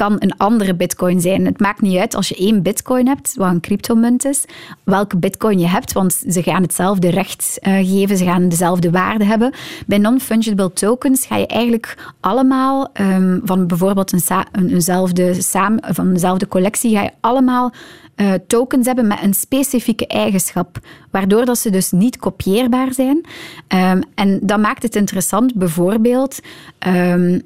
kan 0.00 0.16
een 0.18 0.36
andere 0.36 0.74
bitcoin 0.74 1.20
zijn. 1.20 1.44
Het 1.44 1.60
maakt 1.60 1.80
niet 1.80 1.98
uit 1.98 2.14
als 2.14 2.28
je 2.28 2.36
één 2.36 2.62
bitcoin 2.62 3.06
hebt, 3.06 3.34
wat 3.34 3.50
een 3.50 3.60
cryptomunt 3.60 4.24
is, 4.24 4.44
welke 4.84 5.16
bitcoin 5.16 5.58
je 5.58 5.66
hebt, 5.66 5.92
want 5.92 6.22
ze 6.28 6.42
gaan 6.42 6.62
hetzelfde 6.62 7.10
recht 7.10 7.58
eh, 7.60 7.74
geven, 7.74 8.16
ze 8.16 8.24
gaan 8.24 8.48
dezelfde 8.48 8.90
waarde 8.90 9.24
hebben. 9.24 9.52
Bij 9.86 9.98
non-fungible 9.98 10.72
tokens 10.72 11.26
ga 11.26 11.36
je 11.36 11.46
eigenlijk 11.46 12.12
allemaal 12.20 12.90
ehm, 12.92 13.38
van 13.44 13.66
bijvoorbeeld 13.66 14.12
een 14.12 14.44
een, 14.52 14.70
eenzelfde, 14.70 15.42
samen, 15.42 15.94
van 15.94 16.12
dezelfde 16.12 16.48
collectie, 16.48 16.96
ga 16.96 17.02
je 17.02 17.12
allemaal 17.20 17.72
eh, 18.14 18.32
tokens 18.46 18.86
hebben 18.86 19.06
met 19.06 19.22
een 19.22 19.34
specifieke 19.34 20.06
eigenschap, 20.06 20.78
waardoor 21.10 21.44
dat 21.44 21.58
ze 21.58 21.70
dus 21.70 21.90
niet 21.90 22.16
kopieerbaar 22.16 22.92
zijn. 22.92 23.20
Ehm, 23.66 24.00
en 24.14 24.38
dat 24.42 24.58
maakt 24.58 24.82
het 24.82 24.96
interessant, 24.96 25.54
bijvoorbeeld, 25.54 26.40
ehm, 26.78 27.38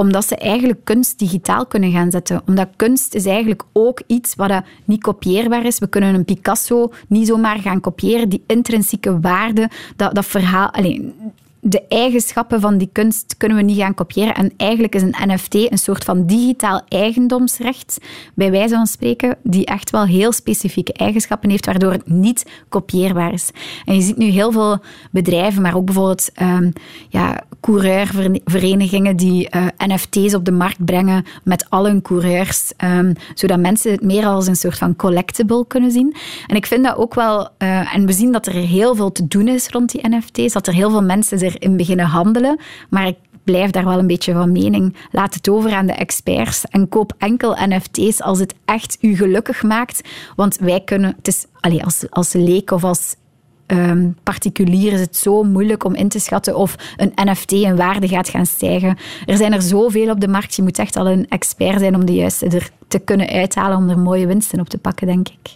omdat 0.00 0.26
ze 0.26 0.36
eigenlijk 0.36 0.84
kunst 0.84 1.18
digitaal 1.18 1.66
kunnen 1.66 1.92
gaan 1.92 2.10
zetten. 2.10 2.42
Omdat 2.46 2.68
kunst 2.76 3.14
is 3.14 3.26
eigenlijk 3.26 3.62
ook 3.72 4.02
iets 4.06 4.34
wat 4.34 4.62
niet 4.84 5.02
kopieerbaar 5.02 5.64
is. 5.64 5.78
We 5.78 5.86
kunnen 5.86 6.14
een 6.14 6.24
Picasso 6.24 6.92
niet 7.08 7.26
zomaar 7.26 7.58
gaan 7.58 7.80
kopiëren. 7.80 8.28
Die 8.28 8.44
intrinsieke 8.46 9.20
waarde, 9.20 9.70
dat, 9.96 10.14
dat 10.14 10.26
verhaal... 10.26 10.70
Alleen, 10.70 11.14
de 11.60 11.82
eigenschappen 11.88 12.60
van 12.60 12.78
die 12.78 12.88
kunst 12.92 13.34
kunnen 13.36 13.56
we 13.56 13.62
niet 13.62 13.78
gaan 13.78 13.94
kopiëren. 13.94 14.34
En 14.34 14.52
eigenlijk 14.56 14.94
is 14.94 15.02
een 15.02 15.14
NFT 15.26 15.54
een 15.54 15.78
soort 15.78 16.04
van 16.04 16.26
digitaal 16.26 16.82
eigendomsrecht, 16.88 17.98
bij 18.34 18.50
wijze 18.50 18.74
van 18.74 18.86
spreken, 18.86 19.36
die 19.42 19.66
echt 19.66 19.90
wel 19.90 20.04
heel 20.04 20.32
specifieke 20.32 20.92
eigenschappen 20.92 21.50
heeft, 21.50 21.66
waardoor 21.66 21.92
het 21.92 22.08
niet 22.08 22.46
kopieerbaar 22.68 23.32
is. 23.32 23.50
En 23.84 23.94
je 23.94 24.00
ziet 24.00 24.16
nu 24.16 24.26
heel 24.26 24.52
veel 24.52 24.78
bedrijven, 25.10 25.62
maar 25.62 25.76
ook 25.76 25.84
bijvoorbeeld 25.84 26.30
um, 26.42 26.72
ja, 27.08 27.44
coureurverenigingen 27.60 29.16
die 29.16 29.48
eh, 29.48 29.66
NFT's 29.76 30.34
op 30.34 30.44
de 30.44 30.52
markt 30.52 30.84
brengen 30.84 31.24
met 31.44 31.70
al 31.70 31.86
hun 31.86 32.02
coureurs, 32.02 32.72
um, 32.84 33.12
zodat 33.34 33.58
mensen 33.58 33.90
het 33.90 34.02
meer 34.02 34.26
als 34.26 34.46
een 34.46 34.56
soort 34.56 34.78
van 34.78 34.96
collectible 34.96 35.66
kunnen 35.66 35.90
zien. 35.90 36.14
En 36.46 36.56
ik 36.56 36.66
vind 36.66 36.84
dat 36.84 36.96
ook 36.96 37.14
wel, 37.14 37.48
uh, 37.58 37.94
en 37.94 38.06
we 38.06 38.12
zien 38.12 38.32
dat 38.32 38.46
er 38.46 38.52
heel 38.52 38.94
veel 38.94 39.12
te 39.12 39.26
doen 39.26 39.48
is 39.48 39.68
rond 39.68 39.90
die 39.90 40.08
NFT's, 40.08 40.52
dat 40.52 40.66
er 40.66 40.74
heel 40.74 40.90
veel 40.90 41.02
mensen 41.02 41.38
erin 41.54 41.76
beginnen 41.76 42.06
handelen, 42.06 42.58
maar 42.90 43.06
ik 43.06 43.16
blijf 43.44 43.70
daar 43.70 43.84
wel 43.84 43.98
een 43.98 44.06
beetje 44.06 44.32
van 44.32 44.52
mening. 44.52 44.96
Laat 45.10 45.34
het 45.34 45.48
over 45.48 45.72
aan 45.72 45.86
de 45.86 45.92
experts 45.92 46.64
en 46.64 46.88
koop 46.88 47.12
enkel 47.18 47.56
NFT's 47.66 48.20
als 48.20 48.38
het 48.38 48.54
echt 48.64 48.98
u 49.00 49.16
gelukkig 49.16 49.62
maakt. 49.62 50.08
Want 50.36 50.56
wij 50.56 50.80
kunnen, 50.80 51.14
het 51.16 51.28
is, 51.28 51.46
allez, 51.60 51.82
als, 51.82 52.10
als 52.10 52.32
leek 52.32 52.70
of 52.70 52.84
als 52.84 53.16
um, 53.66 54.16
particulier 54.22 54.92
is 54.92 55.00
het 55.00 55.16
zo 55.16 55.42
moeilijk 55.42 55.84
om 55.84 55.94
in 55.94 56.08
te 56.08 56.18
schatten 56.18 56.56
of 56.56 56.76
een 56.96 57.12
NFT 57.14 57.52
in 57.52 57.76
waarde 57.76 58.08
gaat 58.08 58.28
gaan 58.28 58.46
stijgen. 58.46 58.96
Er 59.26 59.36
zijn 59.36 59.52
er 59.52 59.62
zoveel 59.62 60.10
op 60.10 60.20
de 60.20 60.28
markt. 60.28 60.54
Je 60.54 60.62
moet 60.62 60.78
echt 60.78 60.96
al 60.96 61.08
een 61.08 61.28
expert 61.28 61.78
zijn 61.78 61.94
om 61.94 62.04
de 62.04 62.14
juiste 62.14 62.46
er 62.46 62.70
te 62.88 62.98
kunnen 62.98 63.28
uithalen 63.28 63.76
om 63.76 63.88
er 63.88 63.98
mooie 63.98 64.26
winsten 64.26 64.60
op 64.60 64.68
te 64.68 64.78
pakken, 64.78 65.06
denk 65.06 65.28
ik. 65.28 65.50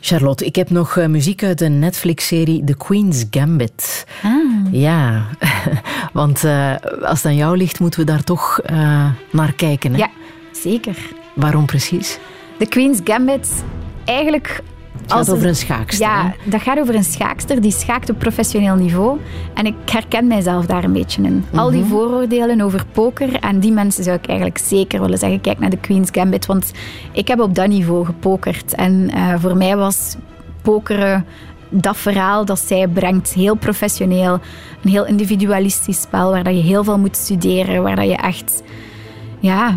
Charlotte, 0.00 0.44
ik 0.44 0.56
heb 0.56 0.70
nog 0.70 0.96
eh, 0.96 1.06
muziek 1.06 1.42
uit 1.42 1.58
de 1.58 1.68
Netflix-serie 1.68 2.64
The 2.64 2.76
Queen's 2.76 3.24
Gambit. 3.30 4.06
Ah. 4.22 4.32
Ja, 4.70 5.26
want 6.12 6.44
uh, 6.44 6.74
als 7.02 7.22
het 7.22 7.24
aan 7.24 7.36
jou 7.36 7.56
ligt, 7.56 7.80
moeten 7.80 8.00
we 8.00 8.06
daar 8.06 8.24
toch 8.24 8.60
uh, 8.70 9.10
naar 9.30 9.52
kijken. 9.52 9.92
Hè? 9.92 9.98
Ja, 9.98 10.10
zeker. 10.52 10.96
Waarom 11.34 11.66
precies? 11.66 12.18
The 12.58 12.66
Queen's 12.66 13.00
Gambit, 13.04 13.64
eigenlijk 14.04 14.60
het 15.16 15.26
gaat 15.26 15.34
over 15.34 15.48
een 15.48 15.56
schaakster. 15.56 16.06
Ja, 16.06 16.34
dat 16.44 16.62
gaat 16.62 16.78
over 16.78 16.94
een 16.94 17.04
schaakster 17.04 17.60
die 17.60 17.72
schaakt 17.72 18.10
op 18.10 18.18
professioneel 18.18 18.74
niveau. 18.74 19.18
En 19.54 19.66
ik 19.66 19.74
herken 19.84 20.26
mijzelf 20.26 20.66
daar 20.66 20.84
een 20.84 20.92
beetje 20.92 21.22
in. 21.22 21.44
Al 21.54 21.70
die 21.70 21.80
mhm. 21.80 21.90
vooroordelen 21.90 22.60
over 22.60 22.84
poker, 22.92 23.34
en 23.34 23.60
die 23.60 23.72
mensen 23.72 24.04
zou 24.04 24.16
ik 24.16 24.26
eigenlijk 24.26 24.58
zeker 24.58 25.00
willen 25.00 25.18
zeggen, 25.18 25.40
kijk 25.40 25.58
naar 25.58 25.70
de 25.70 25.78
Queen's 25.78 26.08
Gambit, 26.12 26.46
want 26.46 26.72
ik 27.12 27.28
heb 27.28 27.40
op 27.40 27.54
dat 27.54 27.68
niveau 27.68 28.04
gepokerd. 28.04 28.74
En 28.74 29.10
uh, 29.14 29.34
voor 29.38 29.56
mij 29.56 29.76
was 29.76 30.16
pokeren 30.62 31.26
dat 31.68 31.96
verhaal 31.96 32.44
dat 32.44 32.58
zij 32.58 32.88
brengt, 32.88 33.32
heel 33.32 33.54
professioneel. 33.54 34.40
Een 34.82 34.90
heel 34.90 35.06
individualistisch 35.06 36.00
spel, 36.00 36.30
waar 36.30 36.44
dat 36.44 36.54
je 36.54 36.62
heel 36.62 36.84
veel 36.84 36.98
moet 36.98 37.16
studeren, 37.16 37.82
waar 37.82 37.96
dat 37.96 38.08
je 38.08 38.16
echt... 38.16 38.62
Ja, 39.40 39.76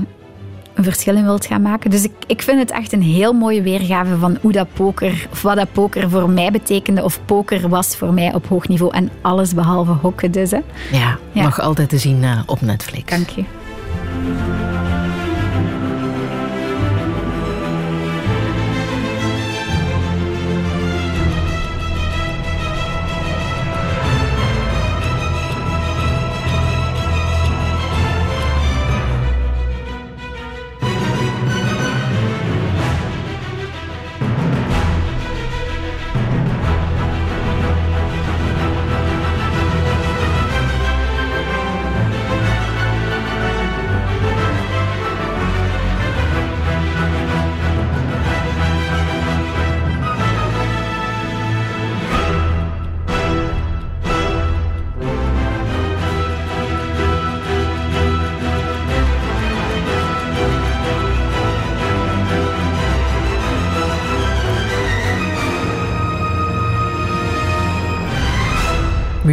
een 0.82 0.94
verschil 0.94 1.16
in 1.16 1.24
wilt 1.24 1.46
gaan 1.46 1.62
maken. 1.62 1.90
Dus 1.90 2.04
ik, 2.04 2.12
ik 2.28 2.42
vind 2.42 2.60
het 2.60 2.72
echt 2.72 2.94
een 2.94 3.02
heel 3.02 3.34
mooie 3.34 3.62
weergave 3.62 4.18
van 4.18 4.38
hoe 4.42 4.52
dat 4.52 4.68
poker, 4.74 5.28
of 5.32 5.42
wat 5.42 5.56
dat 5.56 5.72
poker 5.72 6.10
voor 6.10 6.30
mij 6.30 6.52
betekende, 6.52 7.04
of 7.04 7.20
poker 7.26 7.70
was 7.70 7.96
voor 7.96 8.14
mij 8.14 8.34
op 8.34 8.48
hoog 8.48 8.68
niveau. 8.68 8.94
En 8.94 9.10
alles 9.22 9.54
behalve 9.54 9.92
hokken 9.92 10.32
dus. 10.32 10.52
Hè. 10.52 10.60
Ja, 10.92 11.18
nog 11.34 11.60
altijd 11.60 11.90
te 11.90 11.98
zien 11.98 12.24
uh, 12.24 12.40
op 12.46 12.62
Netflix. 12.62 13.10
Dank 13.10 13.30
je. 13.30 13.44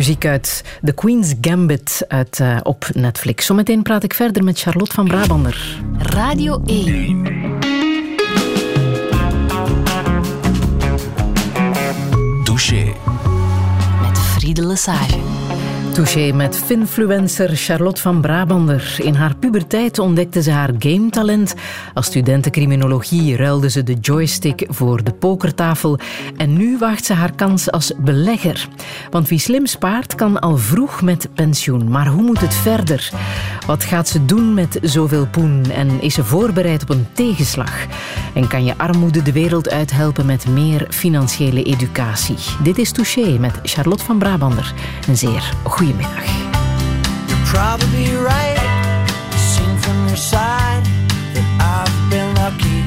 Muziek 0.08 0.26
uit 0.26 0.64
The 0.84 0.92
Queen's 0.92 1.34
Gambit 1.40 2.04
uit, 2.08 2.38
uh, 2.38 2.56
op 2.62 2.88
Netflix. 2.94 3.46
Zometeen 3.46 3.82
praat 3.82 4.02
ik 4.02 4.14
verder 4.14 4.44
met 4.44 4.60
Charlotte 4.60 4.94
van 4.94 5.06
Brabander. 5.06 5.80
Radio 5.98 6.62
1. 6.66 7.22
Douche. 12.44 12.92
Met 14.02 14.18
Friede 14.18 14.66
Lesage. 14.66 15.47
Touché 15.98 16.32
met 16.32 16.56
finfluencer 16.56 17.56
Charlotte 17.56 18.00
van 18.00 18.20
Brabander. 18.20 18.96
In 18.98 19.14
haar 19.14 19.36
puberteit 19.36 19.98
ontdekte 19.98 20.42
ze 20.42 20.50
haar 20.50 20.70
gametalent. 20.78 21.54
Als 21.94 22.06
studentencriminologie 22.06 23.36
ruilde 23.36 23.70
ze 23.70 23.82
de 23.82 23.94
joystick 23.94 24.66
voor 24.68 25.04
de 25.04 25.12
pokertafel. 25.12 25.98
En 26.36 26.56
nu 26.56 26.78
wacht 26.78 27.04
ze 27.04 27.12
haar 27.12 27.34
kans 27.34 27.70
als 27.70 27.92
belegger. 27.98 28.68
Want 29.10 29.28
wie 29.28 29.38
slim 29.38 29.66
spaart, 29.66 30.14
kan 30.14 30.38
al 30.38 30.56
vroeg 30.56 31.02
met 31.02 31.28
pensioen. 31.34 31.90
Maar 31.90 32.06
hoe 32.06 32.22
moet 32.22 32.40
het 32.40 32.54
verder? 32.54 33.10
Wat 33.66 33.84
gaat 33.84 34.08
ze 34.08 34.24
doen 34.24 34.54
met 34.54 34.78
zoveel 34.82 35.26
poen? 35.26 35.64
En 35.70 36.02
is 36.02 36.14
ze 36.14 36.24
voorbereid 36.24 36.82
op 36.82 36.90
een 36.90 37.06
tegenslag? 37.12 37.86
En 38.34 38.48
kan 38.48 38.64
je 38.64 38.78
armoede 38.78 39.22
de 39.22 39.32
wereld 39.32 39.70
uithelpen 39.70 40.26
met 40.26 40.48
meer 40.48 40.86
financiële 40.90 41.62
educatie? 41.62 42.36
Dit 42.62 42.78
is 42.78 42.92
Touché 42.92 43.38
met 43.38 43.60
Charlotte 43.62 44.04
van 44.04 44.18
Brabander. 44.18 44.74
Een 45.08 45.16
zeer 45.16 45.52
goede 45.62 45.87
goedemiddag. 45.88 46.28
You're 47.28 47.46
probably 47.46 48.14
right. 48.16 48.58
Seen 49.36 49.76
from 49.78 50.06
your 50.08 50.16
side 50.16 50.84
that 51.34 51.46
I've 51.60 52.10
been 52.10 52.34
lucky. 52.34 52.82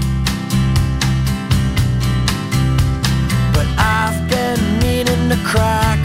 But 3.53 3.67
I've 3.77 4.29
been 4.29 4.79
meaning 4.79 5.29
to 5.29 5.37
crack 5.43 5.99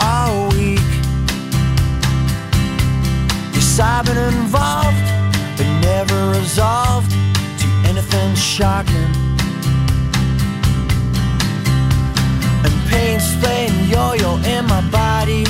all 0.00 0.48
week. 0.50 0.80
Yes, 3.52 3.78
I've 3.80 4.06
been 4.06 4.18
involved, 4.18 4.96
but 5.56 5.66
never 5.80 6.30
resolved 6.30 7.10
to 7.10 7.66
anything 7.88 8.34
shocking. 8.34 9.10
And 12.64 12.74
pain's 12.88 13.36
playing 13.40 13.90
yo-yo 13.90 14.36
in 14.44 14.66
my 14.66 14.80
body 14.90 15.44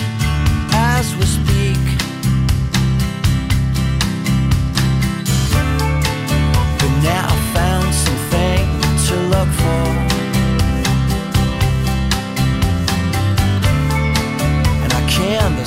up 9.43 9.49
for. 9.55 9.83
And 14.85 14.93
I 14.93 15.07
can't. 15.09 15.62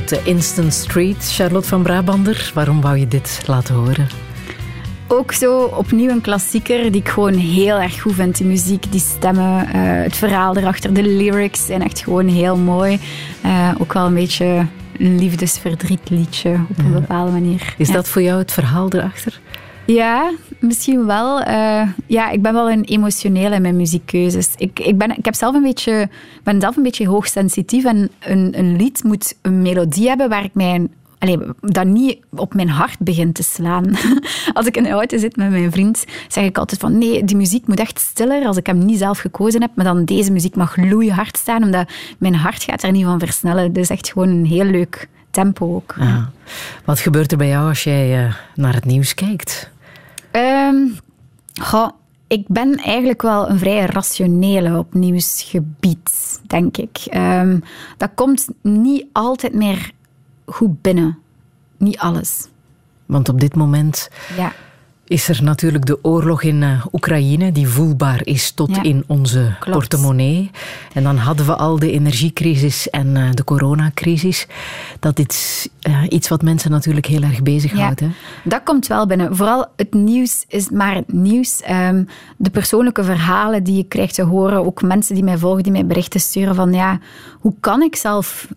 Met 0.00 0.08
de 0.08 0.20
Instant 0.24 0.72
Street. 0.74 1.32
Charlotte 1.32 1.68
van 1.68 1.82
Brabander, 1.82 2.50
waarom 2.54 2.80
wou 2.80 2.96
je 2.98 3.08
dit 3.08 3.42
laten 3.46 3.74
horen? 3.74 4.08
Ook 5.08 5.32
zo 5.32 5.62
opnieuw 5.62 6.10
een 6.10 6.20
klassieker 6.20 6.92
die 6.92 7.00
ik 7.00 7.08
gewoon 7.08 7.34
heel 7.34 7.80
erg 7.80 8.00
goed 8.00 8.14
vind. 8.14 8.38
De 8.38 8.44
muziek, 8.44 8.92
die 8.92 9.00
stemmen, 9.00 9.66
eh, 9.66 10.02
het 10.02 10.16
verhaal 10.16 10.56
erachter, 10.56 10.94
de 10.94 11.02
lyrics 11.02 11.66
zijn 11.66 11.82
echt 11.82 12.00
gewoon 12.00 12.28
heel 12.28 12.56
mooi. 12.56 12.98
Eh, 13.40 13.70
ook 13.78 13.92
wel 13.92 14.06
een 14.06 14.14
beetje 14.14 14.66
een 14.98 15.18
liefdesverdrietliedje 15.18 16.52
op 16.70 16.78
een 16.78 16.92
bepaalde 16.92 17.32
manier. 17.32 17.74
Is 17.78 17.88
Ja. 17.88 17.94
dat 17.94 18.08
voor 18.08 18.22
jou 18.22 18.38
het 18.38 18.52
verhaal 18.52 18.88
erachter? 18.92 19.40
Ja, 19.86 20.32
misschien 20.64 21.06
wel. 21.06 21.40
Eh, 21.40 21.88
ja, 22.06 22.30
ik 22.30 22.42
ben 22.42 22.52
wel 22.52 22.70
een 22.70 22.84
emotionele 22.84 23.54
in 23.54 23.62
mijn 23.62 23.76
muziekkeuzes. 23.76 24.50
Ik, 24.56 24.80
ik, 24.80 24.98
ben, 24.98 25.16
ik 25.16 25.24
heb 25.24 25.34
zelf 25.34 25.54
een 25.54 25.62
beetje, 25.62 26.08
ben 26.42 26.60
zelf 26.60 26.76
een 26.76 26.82
beetje 26.82 27.08
hoogsensitief 27.08 27.84
en 27.84 28.10
een, 28.20 28.58
een 28.58 28.76
lied 28.76 29.04
moet 29.04 29.36
een 29.42 29.62
melodie 29.62 30.08
hebben 30.08 30.28
waar 30.28 30.44
ik 30.44 30.54
mijn 30.54 30.90
Allee, 31.18 31.38
dat 31.60 31.86
niet 31.86 32.18
op 32.30 32.54
mijn 32.54 32.68
hart 32.68 32.98
begint 32.98 33.34
te 33.34 33.42
slaan. 33.42 33.96
Als 34.52 34.66
ik 34.66 34.76
in 34.76 34.82
de 34.82 34.88
auto 34.90 35.18
zit 35.18 35.36
met 35.36 35.50
mijn 35.50 35.72
vriend, 35.72 36.04
zeg 36.28 36.44
ik 36.44 36.58
altijd 36.58 36.80
van 36.80 36.98
nee, 36.98 37.24
die 37.24 37.36
muziek 37.36 37.66
moet 37.66 37.80
echt 37.80 38.00
stiller 38.00 38.46
als 38.46 38.56
ik 38.56 38.66
hem 38.66 38.84
niet 38.84 38.98
zelf 38.98 39.18
gekozen 39.18 39.60
heb. 39.60 39.70
Maar 39.74 39.84
dan 39.84 40.04
deze 40.04 40.32
muziek 40.32 40.56
mag 40.56 40.76
loeihard 40.76 41.36
staan, 41.36 41.62
omdat 41.62 41.92
mijn 42.18 42.34
hart 42.34 42.62
gaat 42.62 42.82
er 42.82 42.92
niet 42.92 43.04
van 43.04 43.18
versnellen. 43.18 43.72
Dus 43.72 43.88
echt 43.88 44.08
gewoon 44.08 44.28
een 44.28 44.46
heel 44.46 44.64
leuk 44.64 45.08
tempo 45.30 45.74
ook. 45.74 45.94
Ja. 45.98 46.30
Wat 46.84 47.00
gebeurt 47.00 47.32
er 47.32 47.38
bij 47.38 47.48
jou 47.48 47.68
als 47.68 47.84
jij 47.84 48.24
eh, 48.24 48.34
naar 48.54 48.74
het 48.74 48.84
nieuws 48.84 49.14
kijkt? 49.14 49.70
Ehm, 50.34 50.86
goh, 51.62 51.88
ik 52.26 52.48
ben 52.48 52.76
eigenlijk 52.76 53.22
wel 53.22 53.48
een 53.48 53.58
vrij 53.58 53.86
rationele 53.86 54.78
op 54.78 54.94
nieuwsgebied, 54.94 56.40
denk 56.46 56.76
ik. 56.76 56.98
Ehm, 57.10 57.58
dat 57.96 58.10
komt 58.14 58.48
niet 58.62 59.06
altijd 59.12 59.54
meer 59.54 59.90
goed 60.46 60.82
binnen. 60.82 61.18
Niet 61.76 61.98
alles. 61.98 62.48
Want 63.06 63.28
op 63.28 63.40
dit 63.40 63.54
moment 63.54 64.10
Ja. 64.36 64.52
Is 65.06 65.28
er 65.28 65.42
natuurlijk 65.42 65.86
de 65.86 65.98
oorlog 66.04 66.42
in 66.42 66.62
eh, 66.62 66.86
Oekraïne, 66.92 67.52
die 67.52 67.68
voelbaar 67.68 68.20
is 68.26 68.50
tot 68.50 68.74
Ja, 68.76 68.82
in 68.82 69.04
onze 69.06 69.54
klopt. 69.60 69.78
portemonnee. 69.78 70.50
En 70.92 71.02
dan 71.02 71.16
hadden 71.16 71.46
we 71.46 71.54
al 71.56 71.78
de 71.78 71.90
energiecrisis 71.90 72.90
en 72.90 73.16
eh, 73.16 73.30
de 73.34 73.44
coronacrisis. 73.44 74.46
Dat 75.00 75.18
is 75.18 75.68
eh, 75.80 76.02
iets 76.08 76.28
wat 76.28 76.42
mensen 76.42 76.70
natuurlijk 76.70 77.06
heel 77.06 77.22
erg 77.22 77.42
bezighoudt. 77.42 78.00
hè? 78.00 78.08
Dat 78.44 78.62
komt 78.62 78.86
wel 78.86 79.06
binnen. 79.06 79.36
Vooral 79.36 79.66
het 79.76 79.94
nieuws 79.94 80.44
is 80.48 80.68
maar 80.70 80.94
het 80.94 81.12
nieuws. 81.12 81.60
Ehm, 81.62 82.04
de 82.36 82.50
persoonlijke 82.50 83.04
verhalen 83.04 83.62
die 83.64 83.76
je 83.76 83.84
krijgt 83.84 84.14
te 84.14 84.22
horen, 84.22 84.64
ook 84.66 84.82
mensen 84.82 85.14
die 85.14 85.24
mij 85.24 85.38
volgen, 85.38 85.62
die 85.62 85.72
mij 85.72 85.86
berichten 85.86 86.20
sturen 86.20 86.54
van 86.54 86.72
ja, 86.72 86.98
hoe 87.40 87.54
kan 87.60 87.82
ik 87.82 87.96
zelf 87.96 88.48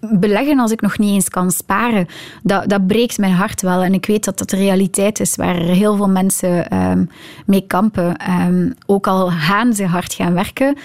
beleggen 0.00 0.58
als 0.58 0.70
ik 0.70 0.80
nog 0.80 0.98
niet 0.98 1.10
eens 1.10 1.28
kan 1.28 1.50
sparen? 1.50 2.06
Dat, 2.42 2.68
dat 2.68 2.86
breekt 2.86 3.18
mijn 3.18 3.32
hart 3.32 3.62
wel. 3.62 3.82
En 3.82 3.94
ik 3.94 4.06
weet 4.06 4.24
dat 4.24 4.38
dat 4.38 4.50
de 4.50 4.56
realiteit 4.56 5.20
is 5.20 5.36
waar 5.36 5.56
heel 5.56 5.96
veel 5.96 6.08
mensen 6.08 6.68
ehm, 6.70 7.04
mee 7.46 7.66
kampen. 7.66 8.16
Ehm, 8.16 8.70
ook 8.86 9.06
al 9.06 9.30
gaan 9.30 9.74
ze 9.74 9.86
hard 9.86 10.14
gaan 10.14 10.34
werken, 10.34 10.76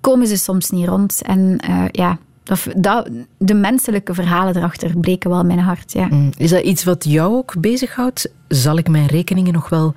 komen 0.00 0.26
ze 0.26 0.36
soms 0.36 0.70
niet 0.70 0.88
rond. 0.88 1.22
En 1.22 1.58
eh, 1.58 1.84
ja, 1.90 2.18
dat, 2.42 2.66
dat, 2.76 3.08
de 3.38 3.54
menselijke 3.54 4.14
verhalen 4.14 4.56
erachter 4.56 4.98
breken 5.00 5.30
wel 5.30 5.44
mijn 5.44 5.58
hart. 5.58 5.92
Ja. 5.92 6.06
Mm. 6.10 6.30
Is 6.36 6.50
dat 6.50 6.62
iets 6.62 6.84
wat 6.84 7.04
jou 7.04 7.34
ook 7.34 7.54
bezighoudt? 7.60 8.30
Zal 8.48 8.78
ik 8.78 8.88
mijn 8.88 9.06
rekeningen 9.06 9.52
nog 9.52 9.68
wel 9.68 9.94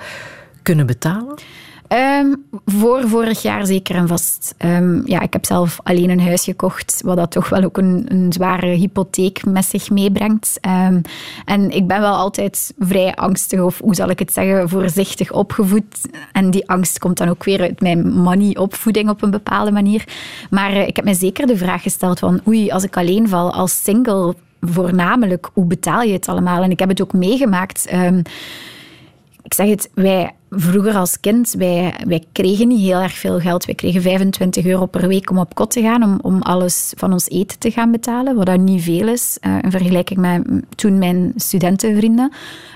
kunnen 0.61 0.85
betalen? 0.85 1.35
Ehm, 1.95 2.33
voor 2.65 3.09
vorig 3.09 3.41
jaar 3.41 3.65
zeker 3.65 3.95
en 3.95 4.07
vast. 4.07 4.55
Ehm, 4.57 5.01
ja, 5.05 5.21
ik 5.21 5.33
heb 5.33 5.45
zelf 5.45 5.79
alleen 5.83 6.09
een 6.09 6.21
huis 6.21 6.43
gekocht, 6.43 7.01
wat 7.05 7.17
dat 7.17 7.31
toch 7.31 7.49
wel 7.49 7.63
ook 7.63 7.77
een, 7.77 8.05
een 8.07 8.33
zware 8.33 8.67
hypotheek 8.67 9.45
met 9.45 9.65
zich 9.65 9.89
meebrengt. 9.89 10.57
Ehm, 10.61 11.01
en 11.45 11.71
ik 11.71 11.87
ben 11.87 12.01
wel 12.01 12.15
altijd 12.15 12.73
vrij 12.79 13.15
angstig, 13.15 13.59
of 13.59 13.79
hoe 13.79 13.95
zal 13.95 14.09
ik 14.09 14.19
het 14.19 14.33
zeggen, 14.33 14.69
voorzichtig 14.69 15.31
opgevoed. 15.31 16.01
En 16.31 16.51
die 16.51 16.69
angst 16.69 16.99
komt 16.99 17.17
dan 17.17 17.29
ook 17.29 17.43
weer 17.43 17.61
uit 17.61 17.81
mijn 17.81 18.13
money-opvoeding 18.13 19.09
op 19.09 19.21
een 19.21 19.31
bepaalde 19.31 19.71
manier. 19.71 20.03
Maar 20.49 20.71
eh, 20.71 20.87
ik 20.87 20.95
heb 20.95 21.05
me 21.05 21.13
zeker 21.13 21.47
de 21.47 21.57
vraag 21.57 21.81
gesteld 21.81 22.19
van, 22.19 22.41
oei, 22.47 22.71
als 22.71 22.83
ik 22.83 22.97
alleen 22.97 23.29
val 23.29 23.53
als 23.53 23.83
single, 23.83 24.35
voornamelijk, 24.61 25.49
hoe 25.53 25.65
betaal 25.65 26.01
je 26.01 26.13
het 26.13 26.27
allemaal? 26.27 26.63
En 26.63 26.71
ik 26.71 26.79
heb 26.79 26.89
het 26.89 27.01
ook 27.01 27.13
meegemaakt. 27.13 27.87
Ik 29.43 29.53
zeg 29.53 29.67
het, 29.69 29.89
wij 29.93 30.33
vroeger 30.55 30.95
als 30.95 31.19
kind, 31.19 31.53
wij, 31.57 31.93
wij 32.07 32.23
kregen 32.31 32.67
niet 32.67 32.79
heel 32.79 33.01
erg 33.01 33.13
veel 33.13 33.39
geld. 33.39 33.65
Wij 33.65 33.75
kregen 33.75 34.01
25 34.01 34.65
euro 34.65 34.85
per 34.85 35.07
week 35.07 35.29
om 35.29 35.37
op 35.37 35.55
kot 35.55 35.71
te 35.71 35.81
gaan, 35.81 36.03
om, 36.03 36.19
om 36.21 36.41
alles 36.41 36.93
van 36.97 37.13
ons 37.13 37.29
eten 37.29 37.59
te 37.59 37.71
gaan 37.71 37.91
betalen, 37.91 38.35
wat 38.35 38.45
dat 38.45 38.59
niet 38.59 38.83
veel 38.83 39.07
is 39.07 39.37
eh, 39.41 39.57
in 39.61 39.71
vergelijking 39.71 40.19
met 40.19 40.41
toen 40.75 40.97
mijn 40.97 41.33
studentenvrienden. 41.35 42.31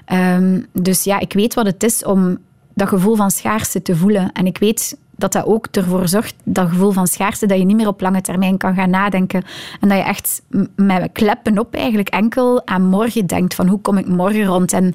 Ehm, 0.06 0.62
dus 0.74 1.04
ja, 1.04 1.20
ik 1.20 1.34
weet 1.34 1.54
wat 1.54 1.66
het 1.66 1.84
is 1.84 2.06
om 2.06 2.38
dat 2.80 2.88
gevoel 2.88 3.16
van 3.16 3.32
schaarste 3.32 3.82
te 3.82 3.96
voelen. 3.96 4.32
En 4.32 4.46
ik 4.46 4.58
weet 4.58 4.98
dat 5.16 5.32
dat 5.32 5.46
ook 5.46 5.68
ervoor 5.72 6.08
zorgt, 6.08 6.36
dat 6.44 6.70
gevoel 6.70 6.92
van 6.92 7.08
schaarste, 7.08 7.46
dat 7.46 7.58
je 7.58 7.66
niet 7.66 7.76
meer 7.76 7.88
op 7.88 8.02
lange 8.02 8.22
termijn 8.22 8.58
kan 8.58 8.76
gaan 8.76 8.90
nadenken. 8.90 9.44
En 9.80 9.90
dat 9.90 9.98
je 9.98 10.04
echt 10.04 10.42
met 10.76 11.10
kleppen 11.12 11.60
op 11.60 11.74
eigenlijk 11.74 12.10
enkel 12.10 12.68
aan 12.68 12.86
morgen 12.86 13.26
denkt, 13.26 13.56
van 13.56 13.68
hoe 13.68 13.82
kom 13.82 13.98
ik 13.98 14.08
morgen 14.08 14.46
rond? 14.46 14.74
En 14.74 14.94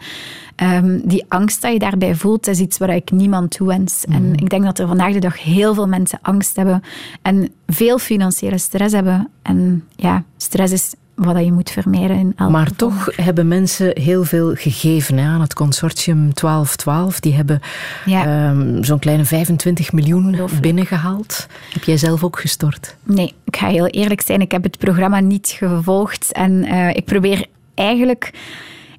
ehm, 0.56 1.00
die 1.04 1.24
angst 1.28 1.62
dat 1.62 1.72
je 1.72 1.78
daarbij 1.78 2.14
voelt, 2.14 2.46
is 2.46 2.60
iets 2.60 2.78
waar 2.78 2.94
ik 2.94 3.10
niemand 3.10 3.50
toewens. 3.50 4.04
En 4.04 4.34
ik 4.34 4.50
denk 4.50 4.64
dat 4.64 4.78
er 4.78 4.86
vandaag 4.86 5.12
de 5.12 5.18
dag 5.18 5.42
heel 5.42 5.74
veel 5.74 5.88
mensen 5.88 6.18
angst 6.22 6.56
hebben 6.56 6.82
en 7.22 7.52
veel 7.66 7.98
financiële 7.98 8.58
stress 8.58 8.94
hebben. 8.94 9.28
En 9.42 9.84
ja, 9.96 10.24
stress 10.36 10.72
is 10.72 10.94
wat 11.14 11.44
je 11.44 11.52
moet 11.52 11.70
vermijden 11.70 12.16
in 12.18 12.32
elk 12.36 12.50
Maar 12.50 12.66
geval. 12.66 12.88
toch 12.88 13.16
hebben 13.16 13.48
mensen 13.48 13.90
heel 14.00 14.24
veel 14.24 14.54
gegeven 14.54 15.16
hè, 15.18 15.24
aan 15.28 15.40
het 15.40 15.54
consortium 15.54 16.16
1212. 16.34 17.20
Die 17.20 17.34
hebben 17.34 17.60
Ja. 18.04 18.24
ehm, 18.48 18.82
zo'n 18.82 18.98
kleine 18.98 19.24
25 19.24 19.92
miljoen 19.92 20.36
binnengehaald. 20.60 21.46
Heb 21.72 21.82
jij 21.84 21.96
zelf 21.96 22.24
ook 22.24 22.40
gestort? 22.40 22.96
Nee, 23.02 23.34
ik 23.44 23.56
ga 23.56 23.68
heel 23.68 23.86
eerlijk 23.86 24.20
zijn. 24.20 24.40
Ik 24.40 24.52
heb 24.52 24.62
het 24.62 24.78
programma 24.78 25.20
niet 25.20 25.48
gevolgd. 25.58 26.32
En 26.32 26.64
eh, 26.64 26.88
ik 26.88 27.04
probeer 27.04 27.46
eigenlijk... 27.74 28.30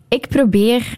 Ik 0.07 0.27
probeer 0.27 0.97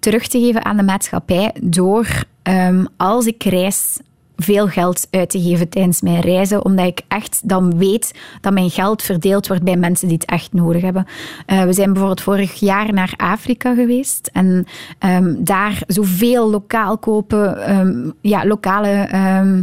terug 0.00 0.26
te 0.26 0.38
geven 0.40 0.64
aan 0.64 0.76
de 0.76 0.82
maatschappij 0.82 1.52
door, 1.62 2.06
ehm, 2.42 2.84
als 2.96 3.26
ik 3.26 3.42
reis, 3.44 3.98
veel 4.36 4.68
geld 4.68 5.06
uit 5.10 5.30
te 5.30 5.42
geven 5.42 5.68
tijdens 5.68 6.00
mijn 6.00 6.20
reizen, 6.20 6.64
omdat 6.64 6.86
ik 6.86 7.00
echt 7.08 7.40
dan 7.48 7.78
weet 7.78 8.14
dat 8.40 8.52
mijn 8.52 8.70
geld 8.70 9.02
verdeeld 9.02 9.46
wordt 9.46 9.62
bij 9.62 9.76
mensen 9.76 10.08
die 10.08 10.16
het 10.16 10.30
echt 10.30 10.52
nodig 10.52 10.82
hebben. 10.82 11.06
Eh, 11.46 11.62
we 11.62 11.72
zijn 11.72 11.88
bijvoorbeeld 11.88 12.20
vorig 12.20 12.54
jaar 12.54 12.92
naar 12.92 13.14
Afrika 13.16 13.74
geweest 13.74 14.30
en 14.32 14.66
ehm, 14.98 15.34
daar 15.38 15.82
zoveel 15.86 16.50
lokaal 16.50 16.98
kopen, 16.98 17.66
ehm, 17.66 18.10
ja, 18.20 18.46
lokale... 18.46 18.88
ehm, 18.88 19.62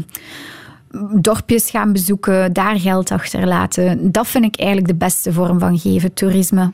dorpjes 1.22 1.70
gaan 1.70 1.92
bezoeken, 1.92 2.54
daar 2.54 2.80
geld 2.80 3.12
achterlaten. 3.12 4.12
Dat 4.12 4.28
vind 4.28 4.46
ik 4.46 4.56
eigenlijk 4.56 4.88
de 4.88 5.06
beste 5.06 5.34
vorm 5.34 5.60
van 5.60 5.80
geven, 5.80 6.14
toerisme. 6.14 6.72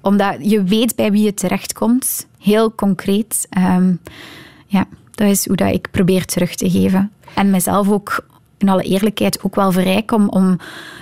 Omdat 0.00 0.36
je 0.40 0.62
weet 0.62 0.96
bij 0.96 1.12
wie 1.12 1.22
je 1.22 1.34
terechtkomt, 1.34 2.26
heel 2.38 2.74
concreet. 2.74 3.48
Ja, 4.66 4.86
dat 5.18 5.28
is 5.28 5.46
hoe 5.46 5.56
dat 5.56 5.74
ik 5.74 5.90
probeer 5.90 6.24
terug 6.24 6.54
te 6.54 6.70
geven. 6.70 7.10
En 7.34 7.50
mezelf 7.50 7.90
ook, 7.90 8.26
in 8.58 8.68
alle 8.68 8.82
eerlijkheid, 8.82 9.42
ook 9.42 9.54
wel 9.54 9.72
verrijk 9.72 10.12
om, 10.12 10.28
om 10.28 10.56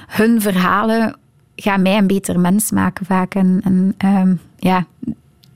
hun 0.06 0.40
verhalen 0.40 1.16
gaan 1.56 1.82
mij 1.82 1.96
een 1.96 2.06
beter 2.06 2.40
mens 2.40 2.70
maken 2.70 3.06
vaak. 3.06 3.34
En, 3.34 3.60
en 3.64 3.94
ehm, 3.96 4.34
ja, 4.58 4.86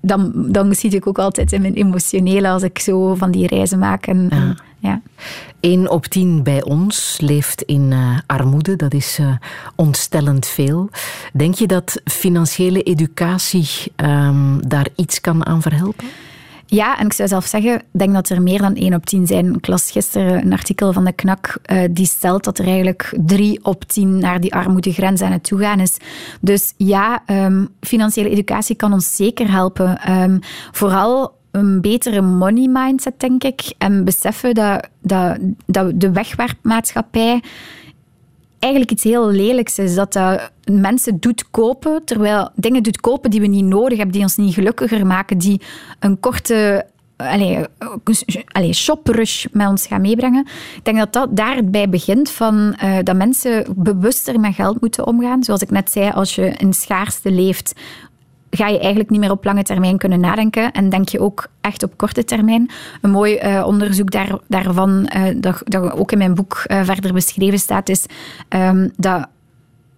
dan, 0.00 0.32
dan 0.34 0.74
zie 0.74 0.90
ik 0.90 1.06
ook 1.06 1.18
altijd 1.18 1.52
in 1.52 1.61
mijn 1.61 1.74
emotionele 1.74 2.48
als 2.48 2.62
ik 2.62 2.78
zo 2.78 3.14
van 3.14 3.30
die 3.30 3.46
reizen 3.46 3.78
maak. 3.78 4.06
En, 4.06 4.26
en, 4.30 4.56
ja. 4.78 5.00
1 5.61 5.90
op 5.90 6.06
10 6.06 6.42
bij 6.42 6.62
ons 6.62 7.18
leeft 7.20 7.62
in 7.62 7.92
eh, 7.92 8.18
armoede. 8.26 8.76
Dat 8.76 8.94
is 8.94 9.18
eh, 9.18 9.32
ontstellend 9.74 10.46
veel. 10.46 10.90
Denk 11.32 11.54
je 11.54 11.66
dat 11.66 12.00
financiële 12.04 12.82
educatie 12.82 13.68
ehm, 13.96 14.58
daar 14.68 14.86
iets 14.94 15.20
kan 15.20 15.46
aan 15.46 15.62
verhelpen? 15.62 16.06
Ja, 16.71 16.99
en 16.99 17.07
ik 17.07 17.12
zou 17.12 17.29
zelf 17.29 17.45
zeggen, 17.45 17.75
ik 17.75 17.85
denk 17.91 18.14
dat 18.14 18.29
er 18.29 18.43
meer 18.43 18.59
dan 18.59 18.75
1 18.75 18.95
op 18.95 19.07
10 19.07 19.27
zijn. 19.27 19.55
Ik 19.55 19.66
las 19.66 19.91
gisteren 19.91 20.45
een 20.45 20.53
artikel 20.53 20.93
van 20.93 21.05
de 21.05 21.12
KNAK 21.12 21.59
eh, 21.62 21.83
die 21.91 22.07
stelt 22.07 22.45
dat 22.45 22.59
er 22.59 22.66
eigenlijk 22.66 23.18
3 23.25 23.64
op 23.64 23.85
10 23.85 24.18
naar 24.18 24.41
die 24.41 24.55
armoedegrens 24.55 25.21
aan 25.23 25.33
het 25.33 25.45
toegaan 25.45 25.81
is. 25.81 25.97
Dus 26.41 26.75
ja, 26.77 27.23
ehm, 27.27 27.66
financiële 27.81 28.29
educatie 28.29 28.77
kan 28.77 28.93
ons 28.93 29.16
zeker 29.16 29.51
helpen. 29.51 29.99
Ehm, 29.99 30.39
vooral 30.71 31.35
een 31.51 31.81
betere 31.81 32.21
money 32.21 32.68
mindset, 32.68 33.21
denk 33.21 33.45
ik. 33.45 33.73
En 33.79 34.05
beseffen 34.05 34.55
dat, 34.55 34.89
dat, 35.03 35.39
dat 35.66 36.01
de 36.01 36.12
wegwerpmaatschappij 36.12 37.43
eigenlijk 38.61 38.92
iets 38.92 39.04
heel 39.04 39.30
lelijks 39.30 39.78
is. 39.78 39.94
Dat 39.94 40.12
dat 40.12 40.50
mensen 40.64 41.20
doet 41.20 41.50
kopen, 41.50 42.04
terwijl 42.04 42.50
dingen 42.54 42.82
doet 42.82 43.00
kopen 43.00 43.30
die 43.30 43.40
we 43.40 43.46
niet 43.46 43.64
nodig 43.64 43.96
hebben, 43.96 44.14
die 44.14 44.22
ons 44.22 44.36
niet 44.36 44.54
gelukkiger 44.54 45.06
maken, 45.06 45.38
die 45.38 45.61
een 45.98 46.20
korte 46.20 46.86
shoprush 48.72 49.46
met 49.52 49.68
ons 49.68 49.86
gaan 49.86 50.00
meebrengen. 50.00 50.46
Ik 50.76 50.84
denk 50.84 50.98
dat 50.98 51.12
dat 51.12 51.36
daarbij 51.36 51.88
begint 51.88 52.30
van 52.30 52.74
eh, 52.74 52.98
dat 53.02 53.16
mensen 53.16 53.66
bewuster 53.76 54.40
met 54.40 54.54
geld 54.54 54.80
moeten 54.80 55.06
omgaan. 55.06 55.44
Zoals 55.44 55.62
ik 55.62 55.70
net 55.70 55.90
zei, 55.90 56.11
als 56.11 56.34
je 56.34 56.46
in 56.46 56.72
schaarste 56.72 57.30
leeft, 57.30 57.72
ga 58.51 58.66
je 58.66 58.78
eigenlijk 58.78 59.11
niet 59.11 59.20
meer 59.20 59.30
op 59.30 59.44
lange 59.44 59.62
termijn 59.62 59.98
kunnen 59.98 60.20
nadenken 60.20 60.72
en 60.72 60.88
denk 60.88 61.09
je 61.09 61.20
ook 61.20 61.46
echt 61.61 61.82
op 61.82 61.96
korte 61.96 62.24
termijn. 62.24 62.70
Een 63.01 63.11
mooi 63.11 63.36
eh, 63.36 63.62
onderzoek 63.66 64.11
daar, 64.11 64.38
daarvan, 64.48 65.07
eh, 65.07 65.22
dat, 65.36 65.62
dat 65.64 65.92
ook 65.92 66.12
in 66.12 66.18
mijn 66.18 66.34
boek 66.34 66.62
eh, 66.66 66.82
verder 66.82 67.12
beschreven 67.12 67.59
staat, 67.59 67.88
is 67.88 68.07
ehm, 68.48 68.88
dat, 68.96 69.26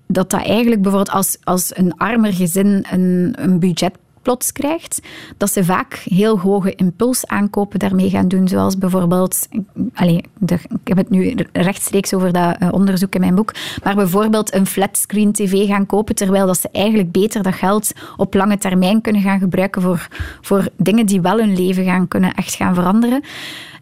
dat 0.06 0.30
dat 0.30 0.42
eigenlijk 0.42 0.82
bijvoorbeeld 0.82 1.16
als, 1.16 1.36
als 1.44 1.76
een 1.76 1.96
armer 1.96 2.32
gezin 2.32 2.86
een, 2.90 3.32
een 3.36 3.58
budget 3.58 3.94
plots 4.22 4.52
krijgt, 4.52 5.00
dat 5.36 5.52
ze 5.52 5.64
vaak 5.64 5.94
heel 5.94 6.38
hoge 6.38 6.74
impulsaankopen 6.74 7.78
daarmee 7.78 8.10
gaan 8.10 8.28
doen. 8.28 8.48
Zoals 8.48 8.78
bijvoorbeeld, 8.78 9.48
allez, 9.94 10.20
ik 10.46 10.68
heb 10.84 10.96
het 10.96 11.10
nu 11.10 11.34
rechtstreeks 11.52 12.14
over 12.14 12.32
dat 12.32 12.56
uh, 12.62 12.68
onderzoek 12.72 13.14
in 13.14 13.20
mijn 13.20 13.34
boek, 13.34 13.54
maar 13.82 13.94
bijvoorbeeld 13.94 14.54
een 14.54 14.66
flatscreen 14.66 15.32
tv 15.32 15.66
gaan 15.66 15.86
kopen, 15.86 16.14
terwijl 16.14 16.46
dat 16.46 16.60
ze 16.60 16.68
eigenlijk 16.72 17.12
beter 17.12 17.42
dat 17.42 17.54
geld 17.54 17.92
op 18.16 18.34
lange 18.34 18.58
termijn 18.58 19.00
kunnen 19.00 19.22
gaan 19.22 19.38
gebruiken 19.38 19.82
voor, 19.82 20.08
voor 20.40 20.68
dingen 20.76 21.06
die 21.06 21.20
wel 21.20 21.38
hun 21.38 21.56
leven 21.56 21.84
gaan 21.84 22.08
kunnen 22.08 22.34
echt 22.34 22.54
gaan 22.54 22.74
veranderen. 22.74 23.22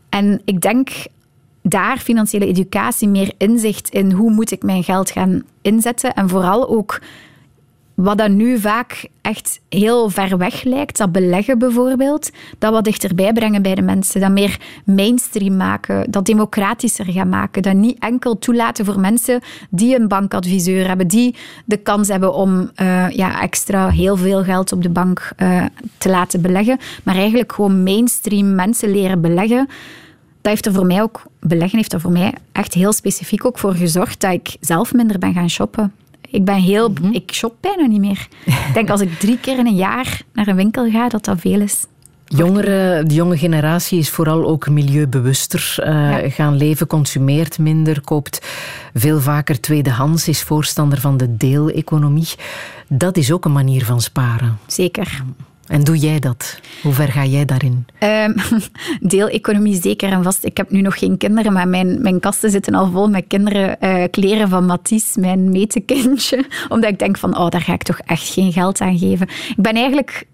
En 0.09 0.43
ik 0.45 0.61
denk 0.61 0.91
daar 1.62 1.99
financiële 1.99 2.47
educatie, 2.47 3.09
meer 3.09 3.32
inzicht 3.36 3.88
in 3.88 4.12
hoe 4.12 4.30
moet 4.30 4.51
ik 4.51 4.62
mijn 4.62 4.84
geld 4.84 5.11
gaan 5.11 5.43
inzetten 5.62 6.14
en 6.14 6.28
vooral 6.28 6.68
ook 6.68 7.01
wat 8.03 8.18
dat 8.18 8.30
nu 8.30 8.59
vaak 8.59 9.09
echt 9.20 9.61
heel 9.68 10.11
ver 10.11 10.38
weg 10.38 10.62
lijkt, 10.62 10.98
dat 10.98 11.12
beleggen 11.12 11.59
bijvoorbeeld, 11.59 12.30
dat 12.59 12.72
wat 12.72 12.84
dichterbij 12.84 13.32
brengen 13.32 13.62
bij 13.62 13.74
de 13.74 13.82
mensen, 13.82 14.20
dat 14.20 14.30
meer 14.30 14.61
mainstream 14.84 15.57
maken, 15.57 16.11
dat 16.11 16.26
democratischer 16.26 17.05
gaan 17.05 17.28
maken, 17.28 17.62
dat 17.62 17.74
niet 17.74 17.98
enkel 17.98 18.38
toelaten 18.38 18.84
voor 18.84 19.01
mensen 19.01 19.40
die 19.70 19.98
een 19.98 20.09
bankadviseur 20.09 20.86
hebben, 20.86 21.09
die 21.09 21.34
de 21.64 21.76
kans 21.76 22.09
hebben 22.09 22.34
om 22.34 22.70
uh, 22.76 23.11
ja, 23.11 23.40
extra 23.40 23.88
heel 23.88 24.16
veel 24.16 24.44
geld 24.44 24.72
op 24.72 24.82
de 24.82 24.90
bank 24.90 25.32
uh, 25.38 25.64
te 25.98 26.09
laten 26.09 26.42
beleggen, 26.42 26.78
maar 27.03 27.16
eigenlijk 27.16 27.53
gewoon 27.53 27.82
mainstream 27.82 28.55
mensen 28.55 28.90
leren 28.90 29.20
beleggen. 29.20 29.68
Dat 30.40 30.53
heeft 30.53 30.66
er 30.66 30.72
voor 30.72 30.86
mij 30.86 31.03
ook, 31.03 31.22
beleggen 31.40 31.78
heeft 31.78 31.92
er 31.92 32.01
voor 32.01 32.12
mij 32.12 32.34
echt 32.53 32.74
heel 32.74 32.92
specifiek 32.92 33.44
ook 33.46 33.59
voor 33.59 33.74
gezorgd 33.74 34.20
dat 34.20 34.32
ik 34.32 34.57
zelf 34.61 34.94
minder 34.94 35.18
ben 35.18 35.32
gaan 35.32 35.51
shoppen. 35.51 35.92
Ik 36.30 36.44
ben 36.44 36.54
heel... 36.54 36.88
Mm 36.88 36.96
-hmm. 37.00 37.12
Ik 37.12 37.32
shop 37.32 37.54
bijna 37.60 37.86
niet 37.86 38.00
meer. 38.00 38.28
Ik 38.68 38.74
denk 38.74 38.90
als 38.90 39.00
ik 39.00 39.18
drie 39.18 39.38
keer 39.38 39.58
in 39.58 39.66
een 39.66 39.74
jaar 39.74 40.22
naar 40.32 40.48
een 40.48 40.56
winkel 40.56 40.90
ga, 40.90 41.08
dat 41.08 41.24
dat 41.24 41.40
veel 41.40 41.60
is. 41.60 41.84
Jongere, 42.36 43.02
de 43.06 43.14
jonge 43.14 43.38
generatie 43.38 43.98
is 43.98 44.10
vooral 44.10 44.46
ook 44.46 44.68
milieubewuster 44.68 45.74
uh, 45.78 45.86
ja. 45.86 46.28
gaan 46.30 46.56
leven, 46.56 46.86
consumeert 46.86 47.58
minder, 47.58 48.00
koopt 48.00 48.46
veel 48.94 49.20
vaker 49.20 49.60
tweedehands, 49.60 50.28
is 50.28 50.42
voorstander 50.42 51.00
van 51.00 51.16
de 51.16 51.36
deeleconomie. 51.36 52.28
Dat 52.88 53.16
is 53.16 53.32
ook 53.32 53.44
een 53.44 53.52
manier 53.52 53.84
van 53.84 54.00
sparen. 54.00 54.58
Zeker. 54.66 55.22
En 55.70 55.84
doe 55.84 55.96
jij 55.96 56.18
dat? 56.18 56.60
Hoe 56.82 56.92
ver 56.92 57.08
ga 57.08 57.24
jij 57.24 57.44
daarin? 57.44 57.86
Um, 58.02 58.34
deeleconomie 59.00 59.80
zeker 59.80 60.12
en 60.12 60.22
vast. 60.22 60.44
Ik 60.44 60.56
heb 60.56 60.70
nu 60.70 60.80
nog 60.80 60.98
geen 60.98 61.16
kinderen, 61.16 61.52
maar 61.52 61.68
mijn, 61.68 62.02
mijn 62.02 62.20
kasten 62.20 62.50
zitten 62.50 62.74
al 62.74 62.90
vol 62.90 63.08
met 63.08 63.24
kinderen. 63.28 63.76
Uh, 63.80 64.04
kleren 64.10 64.48
van 64.48 64.66
Matisse, 64.66 65.20
mijn 65.20 65.50
metekindje. 65.50 66.44
Omdat 66.68 66.90
ik 66.90 66.98
denk 66.98 67.18
van, 67.18 67.38
oh, 67.38 67.48
daar 67.48 67.60
ga 67.60 67.72
ik 67.72 67.82
toch 67.82 67.98
echt 67.98 68.28
geen 68.28 68.52
geld 68.52 68.80
aan 68.80 68.98
geven. 68.98 69.28
Ik 69.28 69.62
ben 69.62 69.74
eigenlijk... 69.74 70.26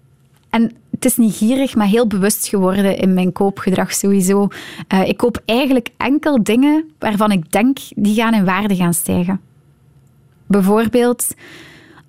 En 0.49 0.71
het 0.91 1.05
is 1.05 1.17
niet 1.17 1.35
gierig, 1.35 1.75
maar 1.75 1.87
heel 1.87 2.07
bewust 2.07 2.47
geworden 2.47 2.97
in 2.97 3.13
mijn 3.13 3.31
koopgedrag 3.31 3.93
sowieso. 3.93 4.47
Uh, 4.93 5.07
ik 5.07 5.17
koop 5.17 5.41
eigenlijk 5.45 5.89
enkel 5.97 6.43
dingen 6.43 6.89
waarvan 6.99 7.31
ik 7.31 7.51
denk, 7.51 7.77
die 7.95 8.15
gaan 8.15 8.33
in 8.33 8.45
waarde 8.45 8.75
gaan 8.75 8.93
stijgen. 8.93 9.41
Bijvoorbeeld 10.47 11.33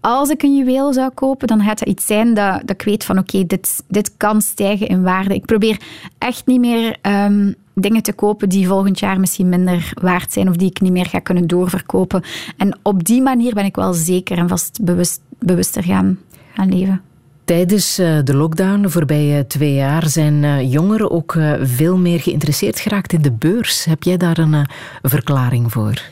als 0.01 0.29
ik 0.29 0.43
een 0.43 0.57
juweel 0.57 0.93
zou 0.93 1.11
kopen, 1.11 1.47
dan 1.47 1.61
gaat 1.61 1.79
dat 1.79 1.89
iets 1.89 2.07
zijn 2.07 2.35
dat, 2.35 2.61
dat 2.61 2.71
ik 2.71 2.83
weet 2.83 3.05
van 3.05 3.19
oké, 3.19 3.35
okay, 3.35 3.47
dit, 3.47 3.83
dit 3.89 4.17
kan 4.17 4.41
stijgen 4.41 4.87
in 4.87 5.03
waarde. 5.03 5.35
Ik 5.35 5.45
probeer 5.45 5.81
echt 6.19 6.47
niet 6.47 6.61
meer 6.61 6.97
um, 7.03 7.55
dingen 7.75 8.03
te 8.03 8.13
kopen 8.13 8.49
die 8.49 8.67
volgend 8.67 8.99
jaar 8.99 9.21
misschien 9.21 9.49
minder 9.49 9.93
waard 10.01 10.33
zijn 10.33 10.49
of 10.49 10.57
die 10.57 10.71
ik 10.71 10.81
niet 10.81 10.93
meer 10.93 11.07
ga 11.07 11.19
kunnen 11.19 11.47
doorverkopen. 11.47 12.23
En 12.57 12.79
op 12.83 13.05
die 13.05 13.23
manier 13.23 13.55
ben 13.55 13.65
ik 13.65 13.77
wel 13.77 13.93
zeker 13.93 14.39
en 14.39 14.49
vast 14.49 14.79
bewust, 14.83 15.21
bewuster 15.39 15.83
gaan, 15.83 16.19
gaan 16.55 16.69
leven. 16.69 17.03
Tijdens 17.45 17.95
de 17.97 18.35
lockdown, 18.35 18.83
de 18.83 18.91
voorbije 18.91 19.47
twee 19.47 19.75
jaar, 19.75 20.09
zijn 20.09 20.69
jongeren 20.69 21.11
ook 21.11 21.37
veel 21.63 21.97
meer 21.97 22.21
geïnteresseerd 22.21 22.81
geraakt 22.81 23.13
in 23.13 23.23
de 23.23 23.33
beurs. 23.33 23.85
Heb 23.85 24.03
jij 24.03 24.17
daar 24.17 24.39
een 24.39 24.67
verklaring 25.03 25.73
voor? 25.73 26.03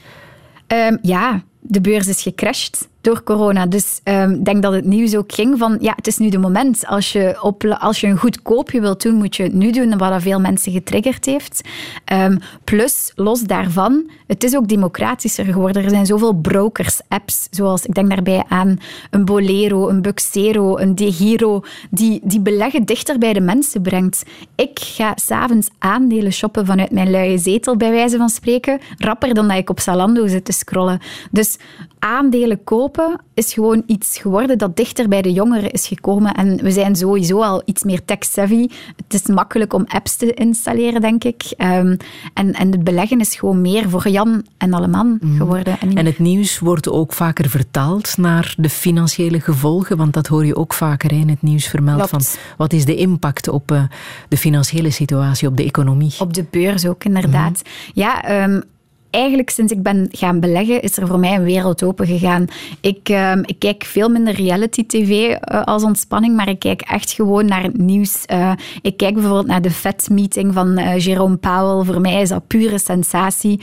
Um, 0.67 0.99
ja, 1.03 1.43
de 1.61 1.81
beurs 1.81 2.07
is 2.07 2.23
gecrashed. 2.23 2.89
Door 3.07 3.23
corona. 3.23 3.67
Dus 3.67 4.01
ehm, 4.03 4.31
ik 4.31 4.45
denk 4.45 4.63
dat 4.63 4.73
het 4.73 4.85
nieuws 4.85 5.17
ook 5.17 5.33
ging 5.33 5.59
van, 5.59 5.77
ja, 5.81 5.93
het 5.97 6.07
is 6.07 6.19
nu 6.19 6.29
de 6.29 6.39
moment. 6.39 6.87
Als 6.87 7.13
je, 7.13 7.39
op, 7.43 7.65
als 7.65 8.01
je 8.01 8.07
een 8.07 8.19
goed 8.19 8.43
koopje 8.43 8.81
wilt 8.81 9.03
doen, 9.03 9.15
moet 9.15 9.37
je 9.37 9.43
het 9.43 9.53
nu 9.53 9.71
doen, 9.71 9.99
wat 9.99 10.11
dat 10.11 10.23
veel 10.23 10.41
mensen 10.41 10.73
getriggerd 10.73 11.25
heeft. 11.25 11.61
Ehm, 12.05 12.37
plus, 12.65 13.13
los 13.15 13.43
daarvan, 13.43 14.11
het 14.27 14.45
is 14.45 14.57
ook 14.57 14.69
democratischer 14.69 15.45
geworden. 15.45 15.85
Er 15.85 15.91
zijn 15.91 16.07
zoveel 16.07 16.33
brokers-apps, 16.33 17.49
zoals, 17.51 17.87
ik 17.87 17.95
denk 17.95 18.09
daarbij 18.09 18.45
aan 18.49 18.79
een 19.11 19.25
Bolero, 19.25 19.89
een 19.89 20.03
Buxero, 20.03 20.79
een 20.79 20.95
DeGiro, 20.95 21.63
die, 21.91 22.21
die 22.23 22.41
beleggen 22.41 22.85
dichter 22.85 23.19
bij 23.19 23.33
de 23.33 23.41
mensen 23.41 23.83
brengt. 23.83 24.25
Ik 24.55 24.79
ga 24.79 25.13
s'avonds 25.15 25.69
aandelen 25.79 26.33
shoppen 26.33 26.67
vanuit 26.67 26.91
mijn 26.91 27.11
luie 27.11 27.39
zetel, 27.39 27.77
bij 27.77 27.91
wijze 27.91 28.17
van 28.17 28.29
spreken, 28.29 28.81
rapper 28.99 29.35
dan 29.35 29.49
dat 29.49 29.57
ik 29.57 29.71
op 29.71 29.81
Zalando 29.81 30.27
zit 30.27 30.45
te 30.45 30.53
scrollen. 30.53 31.01
Dus 31.31 31.59
aandelen 31.99 32.65
kopen 32.65 32.96
is 33.35 33.53
gewoon 33.53 33.83
iets 33.87 34.19
geworden 34.19 34.59
dat 34.59 34.77
dichter 34.77 35.09
bij 35.09 35.23
de 35.23 35.33
jongeren 35.33 35.71
is 35.71 35.87
gekomen. 35.87 36.35
En 36.35 36.57
we 36.63 36.71
zijn 36.71 36.97
sowieso 36.97 37.43
al 37.43 37.63
iets 37.65 37.83
meer 37.83 38.05
tech-savvy. 38.05 38.69
Het 38.97 39.15
is 39.15 39.27
makkelijk 39.27 39.73
om 39.73 39.85
apps 39.89 40.17
te 40.17 40.35
installeren, 40.35 41.01
denk 41.01 41.25
ik. 41.25 41.43
Um, 41.59 41.97
en, 42.35 42.53
en 42.53 42.71
het 42.71 42.85
beleggen 42.85 43.21
is 43.21 43.35
gewoon 43.35 43.61
meer 43.61 43.91
voor 43.91 44.09
Jan 44.09 44.47
en 44.57 44.73
alle 44.73 44.89
man 44.89 45.19
mhm. 45.21 45.37
geworden. 45.37 45.81
En, 45.81 45.95
en, 45.95 46.07
het 46.07 46.19
nieuws 46.19 46.59
wordt 46.59 46.89
ook 46.89 47.13
vaker 47.13 47.49
vertaald 47.51 48.17
naar 48.17 48.55
de 48.57 48.71
financiële 48.71 49.41
gevolgen, 49.41 49.97
want 49.97 50.13
dat 50.13 50.27
hoor 50.27 50.47
je 50.47 50.57
ook 50.57 50.75
vaker 50.75 51.13
in 51.13 51.29
het 51.29 51.43
nieuws 51.43 51.67
vermeld 51.67 52.09
van 52.09 52.21
wat 52.57 52.73
is 52.73 52.85
de 52.85 52.97
impact 52.97 53.49
op 53.49 53.71
uh, 53.71 53.83
de 54.29 54.37
financiële 54.37 54.91
situatie, 54.91 55.49
op 55.49 55.57
de 55.57 55.65
economie. 55.65 56.15
Op 56.19 56.35
de 56.35 56.45
beurs 56.51 56.87
ook, 56.87 57.05
inderdaad. 57.05 57.63
Mhm. 57.63 58.01
Ja, 58.01 58.45
um, 58.45 58.63
eigenlijk 59.11 59.51
sinds 59.51 59.73
ik 59.73 59.83
ben 59.83 60.09
gaan 60.11 60.41
beleggen, 60.41 60.83
is 60.83 60.97
er 60.97 61.07
voor 61.07 61.19
mij 61.19 61.35
een 61.35 61.45
wereld 61.45 61.83
open 61.83 62.07
gegaan. 62.07 62.47
Ik, 62.81 63.09
ehm, 63.09 63.43
ik 63.45 63.59
kijk 63.59 63.85
veel 63.85 64.09
minder 64.09 64.35
reality-tv 64.35 65.11
uh, 65.11 65.63
als 65.63 65.83
ontspanning, 65.83 66.37
maar 66.37 66.49
ik 66.49 66.59
kijk 66.59 66.81
echt 66.81 67.13
gewoon 67.13 67.47
naar 67.47 67.63
het 67.63 67.79
nieuws. 67.79 68.25
Uh, 68.33 68.53
ik 68.83 68.97
kijk 68.97 69.15
bijvoorbeeld 69.15 69.47
naar 69.47 69.63
de 69.63 69.71
FED-meeting 69.71 70.55
van 70.55 70.79
uh, 70.79 70.99
Jerome 70.99 71.37
Powell. 71.37 71.85
Voor 71.85 72.01
mij 72.01 72.21
is 72.21 72.29
dat 72.29 72.47
pure 72.47 72.79
sensatie. 72.79 73.61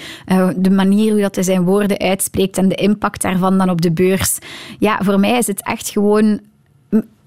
de 0.56 0.72
manier 0.72 1.12
hoe 1.12 1.22
dat 1.22 1.36
hij 1.36 1.44
zijn 1.44 1.64
woorden 1.64 1.98
uitspreekt 2.00 2.58
en 2.58 2.68
de 2.68 2.76
impact 2.76 3.22
daarvan 3.22 3.58
dan 3.58 3.70
op 3.70 3.82
de 3.82 3.92
beurs. 3.92 4.38
Ja, 4.80 5.00
voor 5.04 5.20
mij 5.20 5.38
is 5.38 5.48
het 5.48 5.64
echt 5.64 5.90
gewoon 5.90 6.40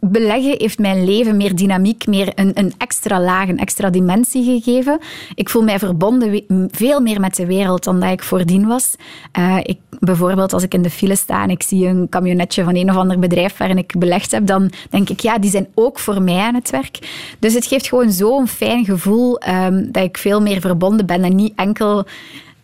beleggen 0.00 0.54
heeft 0.58 0.78
mijn 0.78 1.04
leven 1.04 1.36
meer 1.36 1.54
dynamiek, 1.54 2.06
meer 2.06 2.32
een, 2.34 2.50
een, 2.54 2.72
extra 2.78 3.20
laag, 3.20 3.48
een 3.48 3.58
extra 3.58 3.90
dimensie 3.90 4.44
gegeven. 4.44 4.98
Ik 5.34 5.48
voel 5.48 5.62
mij 5.62 5.78
verbonden 5.78 6.42
veel 6.70 7.00
meer 7.00 7.20
met 7.20 7.34
de 7.34 7.46
wereld 7.46 7.84
dan 7.84 8.00
dat 8.00 8.10
ik 8.10 8.22
voordien 8.22 8.66
was. 8.66 8.94
Uh, 9.38 9.58
ik, 9.62 9.78
bijvoorbeeld 10.00 10.52
als 10.52 10.62
ik 10.62 10.74
in 10.74 10.82
de 10.82 10.90
file 10.90 11.16
sta 11.16 11.42
en 11.42 11.50
ik 11.50 11.62
zie 11.62 11.86
een 11.86 12.08
camionetje 12.08 12.64
van 12.64 12.76
een 12.76 12.90
of 12.90 12.96
ander 12.96 13.18
bedrijf 13.18 13.56
waarin 13.56 13.78
ik 13.78 13.94
belegd 13.98 14.30
heb, 14.30 14.46
dan 14.46 14.70
denk 14.90 15.08
ik, 15.08 15.20
ja, 15.20 15.38
die 15.38 15.50
zijn 15.50 15.68
ook 15.74 15.98
voor 15.98 16.22
mij 16.22 16.40
aan 16.40 16.54
het 16.54 16.70
werk. 16.70 16.98
Dus 17.38 17.54
het 17.54 17.66
geeft 17.66 17.88
gewoon 17.88 18.12
zo'n 18.12 18.48
fijn 18.48 18.84
gevoel 18.84 19.40
um, 19.48 19.92
dat 19.92 20.02
ik 20.02 20.18
veel 20.18 20.40
meer 20.40 20.60
verbonden 20.60 21.06
ben 21.06 21.24
en 21.24 21.36
niet 21.36 21.52
enkel 21.56 22.06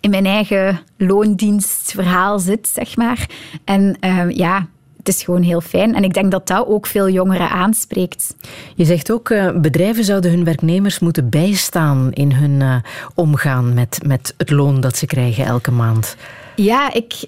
in 0.00 0.10
mijn 0.10 0.26
eigen 0.26 0.80
loondienstverhaal 0.96 2.38
zit, 2.38 2.68
zeg 2.68 2.96
maar. 2.96 3.26
En 3.64 3.96
uh, 4.00 4.30
ja, 4.30 4.66
het 5.02 5.14
is 5.14 5.22
gewoon 5.22 5.42
heel 5.42 5.60
fijn. 5.60 5.94
En 5.94 6.04
ik 6.04 6.14
denk 6.14 6.30
dat 6.30 6.46
dat 6.46 6.66
ook 6.66 6.86
veel 6.86 7.08
jongeren 7.08 7.50
aanspreekt. 7.50 8.34
Je 8.74 8.84
zegt 8.84 9.12
ook, 9.12 9.28
uh, 9.28 9.50
bedrijven 9.60 10.04
zouden 10.04 10.30
hun 10.30 10.44
werknemers 10.44 10.98
moeten 10.98 11.28
bijstaan 11.28 12.12
in 12.12 12.32
hun 12.32 12.60
uh, 12.60 12.74
omgaan 13.14 13.74
met, 13.74 14.00
met 14.06 14.34
het 14.36 14.50
loon 14.50 14.80
dat 14.80 14.96
ze 14.96 15.06
krijgen 15.06 15.44
elke 15.44 15.70
maand. 15.70 16.16
Ja, 16.56 16.92
ik, 16.92 17.24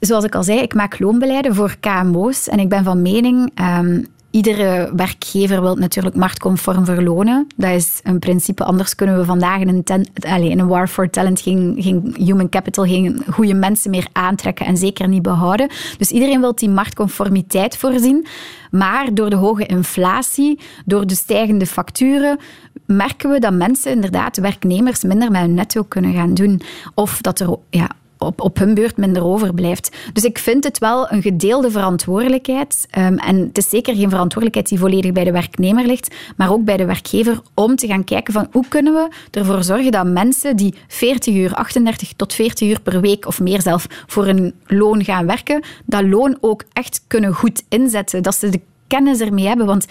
zoals 0.00 0.24
ik 0.24 0.34
al 0.34 0.42
zei, 0.42 0.58
ik 0.58 0.74
maak 0.74 0.98
loonbeleiden 0.98 1.54
voor 1.54 1.76
KMO's. 1.80 2.48
En 2.48 2.58
ik 2.58 2.68
ben 2.68 2.84
van 2.84 3.02
mening, 3.02 3.60
um, 3.78 4.06
Iedere 4.30 4.92
werkgever 4.96 5.60
wil 5.60 5.76
natuurlijk 5.76 6.16
marktconform 6.16 6.84
verlonen. 6.84 7.46
Dat 7.56 7.70
is 7.70 8.00
een 8.02 8.18
principe. 8.18 8.64
Anders 8.64 8.94
kunnen 8.94 9.18
we 9.18 9.24
vandaag 9.24 9.60
in 9.60 9.68
een, 9.68 10.06
allez, 10.20 10.50
in 10.50 10.58
een 10.58 10.66
war 10.66 10.88
for 10.88 11.10
talent 11.10 11.40
geen, 11.40 11.76
geen 11.78 12.14
human 12.18 12.48
capital, 12.48 12.84
geen 12.84 13.22
goede 13.30 13.54
mensen 13.54 13.90
meer 13.90 14.06
aantrekken 14.12 14.66
en 14.66 14.76
zeker 14.76 15.08
niet 15.08 15.22
behouden. 15.22 15.70
Dus 15.98 16.10
iedereen 16.10 16.40
wil 16.40 16.54
die 16.54 16.68
marktconformiteit 16.68 17.76
voorzien. 17.76 18.26
Maar 18.70 19.14
door 19.14 19.30
de 19.30 19.36
hoge 19.36 19.66
inflatie, 19.66 20.60
door 20.84 21.06
de 21.06 21.14
stijgende 21.14 21.66
facturen, 21.66 22.38
merken 22.86 23.30
we 23.30 23.38
dat 23.38 23.52
mensen, 23.52 23.92
inderdaad, 23.92 24.36
werknemers, 24.36 25.02
minder 25.02 25.30
met 25.30 25.40
hun 25.40 25.54
netto 25.54 25.82
kunnen 25.82 26.12
gaan 26.12 26.34
doen. 26.34 26.60
Of 26.94 27.20
dat 27.20 27.40
er 27.40 27.56
ja, 27.70 27.88
op, 28.18 28.40
op 28.40 28.58
hun 28.58 28.74
beurt 28.74 28.96
minder 28.96 29.24
overblijft. 29.24 29.96
Dus 30.12 30.24
ik 30.24 30.38
vind 30.38 30.64
het 30.64 30.78
wel 30.78 31.10
een 31.10 31.22
gedeelde 31.22 31.70
verantwoordelijkheid. 31.70 32.86
Um, 32.98 33.18
en 33.18 33.36
het 33.36 33.58
is 33.58 33.68
zeker 33.68 33.94
geen 33.94 34.10
verantwoordelijkheid 34.10 34.68
die 34.68 34.78
volledig 34.78 35.12
bij 35.12 35.24
de 35.24 35.32
werknemer 35.32 35.86
ligt, 35.86 36.14
maar 36.36 36.52
ook 36.52 36.64
bij 36.64 36.76
de 36.76 36.84
werkgever 36.84 37.40
om 37.54 37.76
te 37.76 37.86
gaan 37.86 38.04
kijken 38.04 38.32
van 38.32 38.48
hoe 38.52 38.64
kunnen 38.68 38.92
we 38.92 39.08
ervoor 39.30 39.62
zorgen 39.62 39.92
dat 39.92 40.06
mensen 40.06 40.56
die 40.56 40.74
40 40.88 41.34
uur, 41.34 41.54
38 41.54 42.12
tot 42.16 42.34
40 42.34 42.68
uur 42.68 42.80
per 42.80 43.00
week 43.00 43.26
of 43.26 43.40
meer 43.40 43.62
zelf 43.62 43.86
voor 44.06 44.26
een 44.26 44.54
loon 44.66 45.04
gaan 45.04 45.26
werken, 45.26 45.62
dat 45.84 46.04
loon 46.04 46.38
ook 46.40 46.64
echt 46.72 47.04
kunnen 47.06 47.34
goed 47.34 47.62
inzetten. 47.68 48.22
Dat 48.22 48.34
ze 48.34 48.48
de 48.48 48.60
kennis 48.86 49.20
ermee 49.20 49.46
hebben. 49.46 49.66
Want 49.66 49.86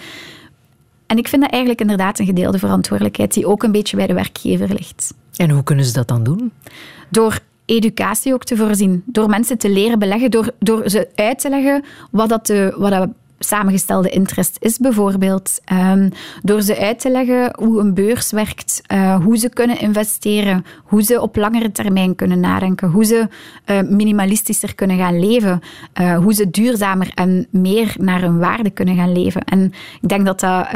en 1.06 1.18
ik 1.18 1.28
vind 1.28 1.42
dat 1.42 1.50
eigenlijk 1.50 1.80
inderdaad 1.80 2.18
een 2.18 2.26
gedeelde 2.26 2.58
verantwoordelijkheid 2.58 3.34
die 3.34 3.46
ook 3.46 3.62
een 3.62 3.72
beetje 3.72 3.96
bij 3.96 4.06
de 4.06 4.14
werkgever 4.14 4.68
ligt. 4.68 5.14
En 5.36 5.50
hoe 5.50 5.62
kunnen 5.62 5.84
ze 5.84 5.92
dat 5.92 6.08
dan 6.08 6.22
doen? 6.22 6.52
Door 7.08 7.40
educatie 7.68 8.34
ook 8.34 8.44
te 8.44 8.56
voorzien. 8.56 9.02
Door 9.06 9.28
mensen 9.28 9.58
te 9.58 9.70
leren 9.70 9.98
beleggen, 9.98 10.30
door, 10.30 10.50
door 10.58 10.88
ze 10.88 11.08
uit 11.14 11.38
te 11.38 11.48
leggen 11.48 11.84
wat 12.10 12.28
dat, 12.28 12.46
de, 12.46 12.74
wat 12.76 12.90
dat 12.90 13.08
samengestelde 13.38 14.08
interest 14.08 14.56
is, 14.60 14.78
bijvoorbeeld. 14.78 15.60
Um, 15.72 16.10
door 16.42 16.62
ze 16.62 16.78
uit 16.78 17.00
te 17.00 17.10
leggen 17.10 17.54
hoe 17.58 17.80
een 17.80 17.94
beurs 17.94 18.30
werkt, 18.30 18.82
uh, 18.92 19.24
hoe 19.24 19.36
ze 19.36 19.48
kunnen 19.48 19.80
investeren, 19.80 20.64
hoe 20.84 21.02
ze 21.02 21.20
op 21.20 21.36
langere 21.36 21.72
termijn 21.72 22.14
kunnen 22.14 22.40
nadenken, 22.40 22.90
hoe 22.90 23.04
ze 23.04 23.28
uh, 23.66 23.80
minimalistischer 23.80 24.74
kunnen 24.74 24.96
gaan 24.96 25.20
leven, 25.20 25.60
uh, 26.00 26.18
hoe 26.18 26.34
ze 26.34 26.50
duurzamer 26.50 27.10
en 27.14 27.46
meer 27.50 27.94
naar 27.98 28.20
hun 28.20 28.38
waarde 28.38 28.70
kunnen 28.70 28.96
gaan 28.96 29.12
leven. 29.12 29.44
En 29.44 29.72
ik 30.00 30.08
denk 30.08 30.26
dat 30.26 30.40
dat 30.40 30.66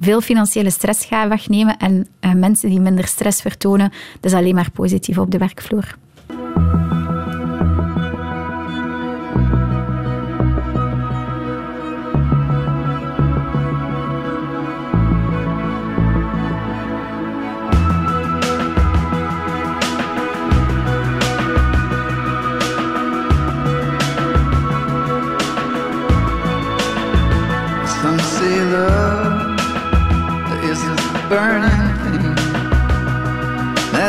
veel 0.00 0.20
financiële 0.20 0.70
stress 0.70 1.04
gaat 1.04 1.28
wegnemen 1.28 1.76
en 1.76 2.06
mensen 2.38 2.68
die 2.68 2.80
minder 2.80 3.06
stress 3.06 3.40
vertonen, 3.40 3.92
dat 4.20 4.32
is 4.32 4.38
alleen 4.38 4.54
maar 4.54 4.70
positief 4.70 5.18
op 5.18 5.30
de 5.30 5.38
werkvloer. 5.38 5.96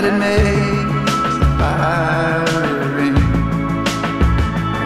That 0.01 0.13
it 0.13 0.17
makes 0.17 1.35
the 1.41 1.49
fire 1.59 2.89
ring. 2.97 3.17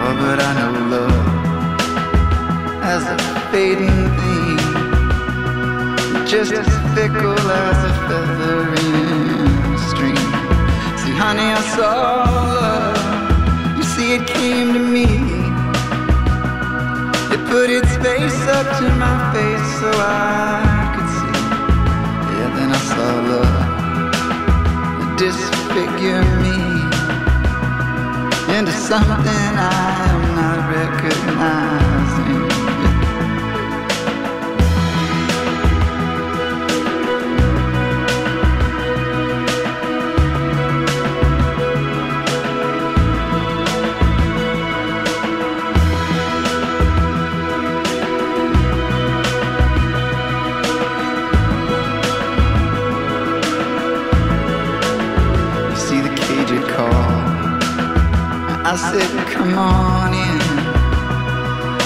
Oh, 0.03 0.13
but 0.21 0.37
I 0.47 0.51
know 0.59 0.73
love 0.93 1.27
as 2.83 3.03
a 3.15 3.17
fading 3.51 4.01
thing, 4.19 4.59
just 6.27 6.51
as 6.51 6.67
fickle 6.93 7.39
as 7.67 7.79
a 7.91 7.93
feather 8.07 8.59
in 8.83 8.95
a 9.73 9.79
stream. 9.89 10.29
See, 11.01 11.15
honey, 11.23 11.49
I 11.59 11.61
saw 11.75 11.93
love. 12.59 13.77
You 13.77 13.83
see, 13.83 14.15
it 14.15 14.27
came 14.27 14.73
to 14.73 14.79
me. 14.79 15.07
It 17.33 17.41
put 17.47 17.69
its 17.69 17.95
face 17.97 18.41
up 18.57 18.67
to 18.79 18.87
my 19.03 19.15
face 19.33 19.79
so 19.79 19.91
I 19.97 20.55
disfigure 25.17 26.23
me 26.43 26.57
into 28.57 28.71
something 28.71 29.51
I 29.57 30.07
am 30.11 30.35
not 30.35 30.59
recognizing. 30.75 32.04
I 58.75 58.91
said, 58.91 59.27
come 59.31 59.57
on 59.57 60.13
in. 60.13 60.39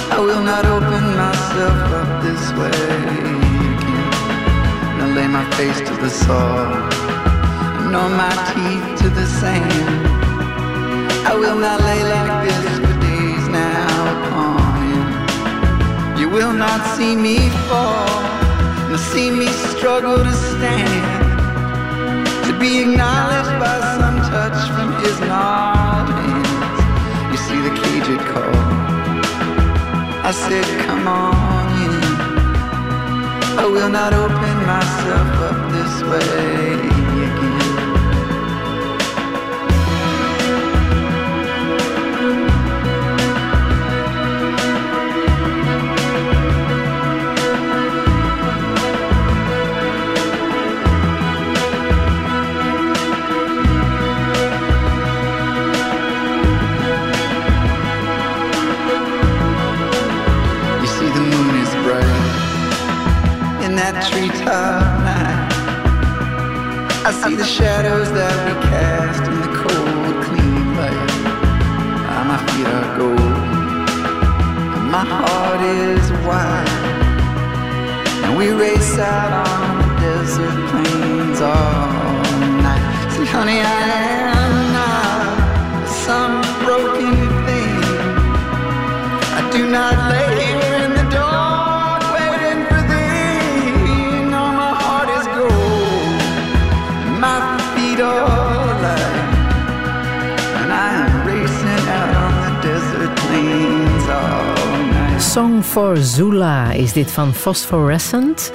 I 0.10 0.18
will 0.18 0.41
not 0.41 0.66
open 0.66 1.03
myself 1.22 1.80
up 2.02 2.24
this 2.24 2.44
way 2.57 2.74
again. 2.98 3.38
Now 4.98 5.14
lay 5.14 5.28
my 5.28 5.45
face 5.53 5.78
to 5.88 5.94
the 6.02 6.10
soil, 6.10 6.66
gnaw 7.91 8.10
my 8.10 8.34
teeth 8.49 9.02
to 9.03 9.10
the 9.10 9.28
sand. 9.28 10.07
I 11.28 11.36
will 11.38 11.60
not 11.60 11.80
lay 11.82 12.02
like 12.10 12.48
this 12.48 12.80
for 12.80 12.95
days 13.06 13.45
now 13.49 14.26
upon 14.26 14.82
end. 14.98 16.20
You 16.20 16.28
will 16.28 16.53
not 16.53 16.82
see 16.98 17.16
me 17.16 17.49
fall, 17.70 18.10
nor 18.90 18.98
see 18.98 19.30
me 19.30 19.45
struggle 19.78 20.18
to 20.18 20.34
stand. 20.34 21.06
To 22.48 22.60
be 22.60 22.82
acknowledged 22.82 23.56
by 23.61 23.78
some 23.99 24.18
touch 24.34 24.57
from 24.74 24.90
his. 25.03 25.20
You 25.20 25.78
see 27.45 27.60
the 27.68 27.74
caged 27.82 28.22
call. 28.32 28.56
I 30.30 30.32
said, 30.32 30.66
come 30.86 31.07
on 31.07 31.66
in. 31.84 31.94
I 33.64 33.66
will 33.66 33.90
not 33.90 34.14
open 34.14 34.56
myself 34.74 35.30
up 35.49 35.60
this 35.76 35.95
way 36.11 37.09
I 67.10 67.12
see 67.24 67.36
the 67.36 67.46
shadows 67.46 68.12
that 68.12 68.34
we 68.48 68.54
cast 68.70 69.22
in 69.30 69.42
the 69.46 69.52
cold, 69.62 70.24
clean 70.26 70.76
light. 70.76 71.10
My 72.30 72.38
feet 72.46 72.68
are 72.68 72.90
gold, 72.98 73.20
and 74.76 74.88
my 74.92 75.06
heart 75.06 75.62
is 75.62 76.12
wide. 76.28 76.68
And 78.24 78.32
we 78.38 78.48
race 78.50 78.98
out 79.00 79.32
on 79.48 79.78
the 79.82 79.88
desert 80.02 80.58
plains 80.70 81.42
all 81.42 82.22
night. 82.66 82.86
See, 83.14 83.26
honey, 83.26 83.60
I 83.62 83.66
am 84.34 84.54
not 84.80 85.88
some 86.06 86.36
broken 86.66 87.16
thing. 87.46 87.82
I 89.38 89.42
do 89.52 89.62
not 89.70 89.96
lay 90.12 90.28
Song 105.20 105.62
for 105.62 105.98
Zula 105.98 106.72
is 106.72 106.94
dit 106.94 107.12
van 107.12 107.34
Phosphorescent. 107.34 108.52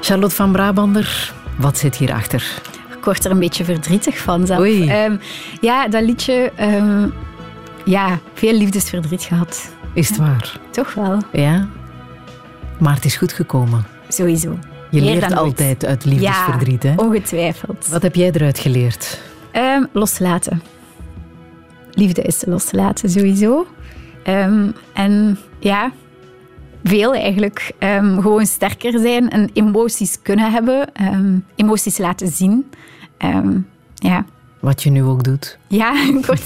Charlotte 0.00 0.34
van 0.34 0.52
Brabander, 0.52 1.32
wat 1.58 1.78
zit 1.78 1.96
hierachter? 1.96 2.62
Ik 2.98 3.04
word 3.04 3.24
er 3.24 3.30
een 3.30 3.38
beetje 3.38 3.64
verdrietig 3.64 4.18
van 4.18 4.46
zelf. 4.46 4.60
Oei. 4.60 4.88
Ehm, 4.88 5.16
ja, 5.60 5.88
dat 5.88 6.02
liedje... 6.02 6.52
ehm, 6.56 7.08
ja, 7.84 8.18
veel 8.34 8.52
liefdesverdriet 8.52 9.22
gehad. 9.22 9.70
Is 9.92 10.08
het 10.08 10.18
waar? 10.18 10.58
Toch 10.70 10.94
wel, 10.94 11.18
Ja. 11.32 11.68
Maar 12.78 12.94
het 12.94 13.04
is 13.04 13.16
goed 13.16 13.32
gekomen. 13.32 13.86
sowieso. 14.08 14.58
Je 14.90 15.00
Meer 15.00 15.10
leert 15.10 15.24
ooit. 15.24 15.36
altijd 15.36 15.84
uit 15.86 16.04
liefdesverdriet, 16.04 16.82
ja, 16.82 16.88
hè? 16.88 16.96
ongetwijfeld. 17.02 17.88
Wat 17.88 18.02
heb 18.02 18.14
jij 18.14 18.30
eruit 18.30 18.58
geleerd? 18.58 19.20
Ehm, 19.52 19.84
loslaten. 19.92 20.62
Liefde 21.90 22.22
is 22.22 22.44
los 22.46 22.64
te 22.64 22.76
laten, 22.76 23.10
sowieso. 23.10 23.66
Ehm, 24.22 24.70
en 24.92 25.38
ja, 25.58 25.90
veel 26.84 27.14
eigenlijk. 27.14 27.72
Ehm, 27.78 28.20
gewoon 28.20 28.46
sterker 28.46 28.98
zijn 29.00 29.30
en 29.30 29.50
emoties 29.52 30.22
kunnen 30.22 30.52
hebben. 30.52 30.88
Emoties 31.56 31.98
laten 31.98 32.28
zien. 32.28 32.70
Ja. 33.94 34.24
Wat 34.66 34.82
je 34.82 34.90
nu 34.90 35.02
ook 35.02 35.24
doet. 35.24 35.58
ja, 35.66 35.92
kort. 36.26 36.42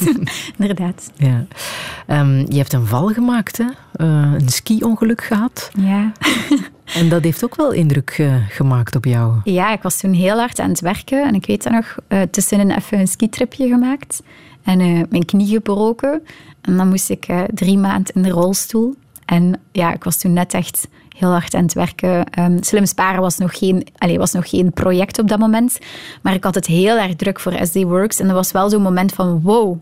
inderdaad. 0.59 1.11
Ja. 1.17 1.47
Ehm, 2.07 2.39
je 2.39 2.57
hebt 2.57 2.73
een 2.73 2.87
val 2.87 3.07
gemaakt, 3.09 3.59
hè? 3.59 3.65
Eh, 3.93 4.33
een 4.39 4.49
ski-ongeluk 4.49 5.23
gehad. 5.23 5.71
Ja. 5.79 6.13
En 6.95 7.09
dat 7.09 7.23
heeft 7.25 7.45
ook 7.45 7.55
wel 7.57 7.73
indruk 7.73 8.23
gemaakt 8.49 8.97
op 8.97 9.05
jou. 9.05 9.35
ja, 9.45 9.73
ik 9.73 9.83
was 9.83 9.97
toen 9.97 10.13
heel 10.13 10.39
hard 10.39 10.59
aan 10.59 10.69
het 10.69 10.81
werken. 10.81 11.27
En 11.27 11.35
ik 11.35 11.47
weet 11.47 11.63
dat 11.63 11.73
nog, 11.73 11.97
eh 12.09 12.23
tussenin 12.31 12.71
even 12.71 12.99
een 12.99 13.09
skitripje 13.09 13.69
gemaakt. 13.69 14.23
En 14.63 14.81
eh, 14.81 15.01
mijn 15.11 15.25
knie 15.25 15.47
gebroken. 15.47 16.23
En 16.61 16.77
dan 16.77 16.89
moest 16.89 17.11
ik 17.11 17.27
drie 17.55 17.79
maanden 17.79 18.15
in 18.15 18.23
de 18.23 18.29
rolstoel. 18.31 18.95
En 19.25 19.61
ja, 19.73 19.93
ik 19.93 20.05
was 20.05 20.17
toen 20.17 20.33
net 20.33 20.55
echt 20.55 20.89
heel 21.21 21.31
hard 21.31 21.55
aan 21.55 21.63
het 21.63 21.73
werken. 21.73 22.25
Ehm, 22.31 22.57
Slim 22.61 22.87
Sparen 22.87 23.21
was 23.21 23.39
nog, 23.39 23.59
geen, 23.59 23.87
allez, 23.99 24.17
was 24.17 24.33
nog 24.33 24.49
geen 24.49 24.73
project 24.73 25.19
op 25.19 25.29
dat 25.29 25.39
moment. 25.39 25.79
Maar 26.23 26.35
ik 26.35 26.45
had 26.45 26.55
het 26.55 26.67
heel 26.67 26.99
erg 26.99 27.17
druk 27.17 27.41
voor 27.41 27.59
SD 27.63 27.83
Works. 27.83 28.21
En 28.21 28.27
dat 28.27 28.37
was 28.37 28.53
wel 28.53 28.71
zo'n 28.71 28.83
moment 28.83 29.13
van 29.13 29.41
wow. 29.43 29.79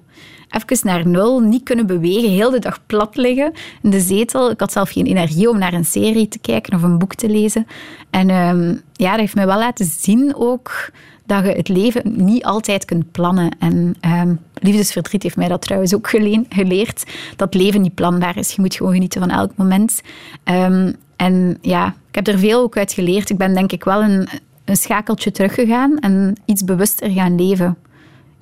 Even 0.50 0.86
naar 0.86 1.06
nul, 1.06 1.40
niet 1.40 1.62
kunnen 1.62 1.86
bewegen, 1.86 2.30
heel 2.30 2.50
de 2.50 2.58
dag 2.58 2.86
plat 2.86 3.16
liggen 3.16 3.52
in 3.82 3.90
de 3.90 4.00
zetel. 4.00 4.50
Ik 4.50 4.60
had 4.60 4.72
zelf 4.72 4.90
geen 4.90 5.06
energie 5.06 5.50
om 5.50 5.58
naar 5.58 5.72
een 5.72 5.84
serie 5.84 6.28
te 6.28 6.38
kijken 6.38 6.74
of 6.74 6.82
een 6.82 6.98
boek 6.98 7.14
te 7.14 7.28
lezen. 7.28 7.66
En 8.10 8.30
ehm, 8.30 8.76
ja, 8.92 9.10
dat 9.10 9.20
heeft 9.20 9.34
mij 9.34 9.46
wel 9.46 9.58
laten 9.58 9.86
zien 9.86 10.34
ook 10.36 10.90
dat 11.28 11.44
je 11.44 11.50
het 11.52 11.68
leven 11.68 12.02
niet 12.24 12.44
altijd 12.44 12.84
kunt 12.84 13.10
plannen. 13.10 13.56
En 13.58 13.94
ehm, 14.00 14.34
liefdesverdriet 14.54 15.22
heeft 15.22 15.36
mij 15.36 15.48
dat 15.48 15.62
trouwens 15.62 15.94
ook 15.94 16.08
geleen- 16.08 16.46
geleerd. 16.48 17.04
Dat 17.36 17.54
leven 17.54 17.80
niet 17.82 17.94
planbaar 17.94 18.36
is. 18.36 18.52
Je 18.52 18.60
moet 18.60 18.74
gewoon 18.74 18.92
genieten 18.92 19.20
van 19.20 19.30
elk 19.30 19.50
moment. 19.56 20.00
Ehm, 20.44 20.92
en 21.16 21.58
ja, 21.60 21.86
ik 22.08 22.14
heb 22.14 22.26
er 22.26 22.38
veel 22.38 22.60
ook 22.60 22.76
uit 22.76 22.92
geleerd. 22.92 23.30
Ik 23.30 23.38
ben 23.38 23.54
denk 23.54 23.72
ik 23.72 23.84
wel 23.84 24.02
een, 24.02 24.28
een 24.64 24.76
schakeltje 24.76 25.30
teruggegaan 25.30 25.98
en 25.98 26.36
iets 26.44 26.64
bewuster 26.64 27.10
gaan 27.10 27.34
leven. 27.34 27.76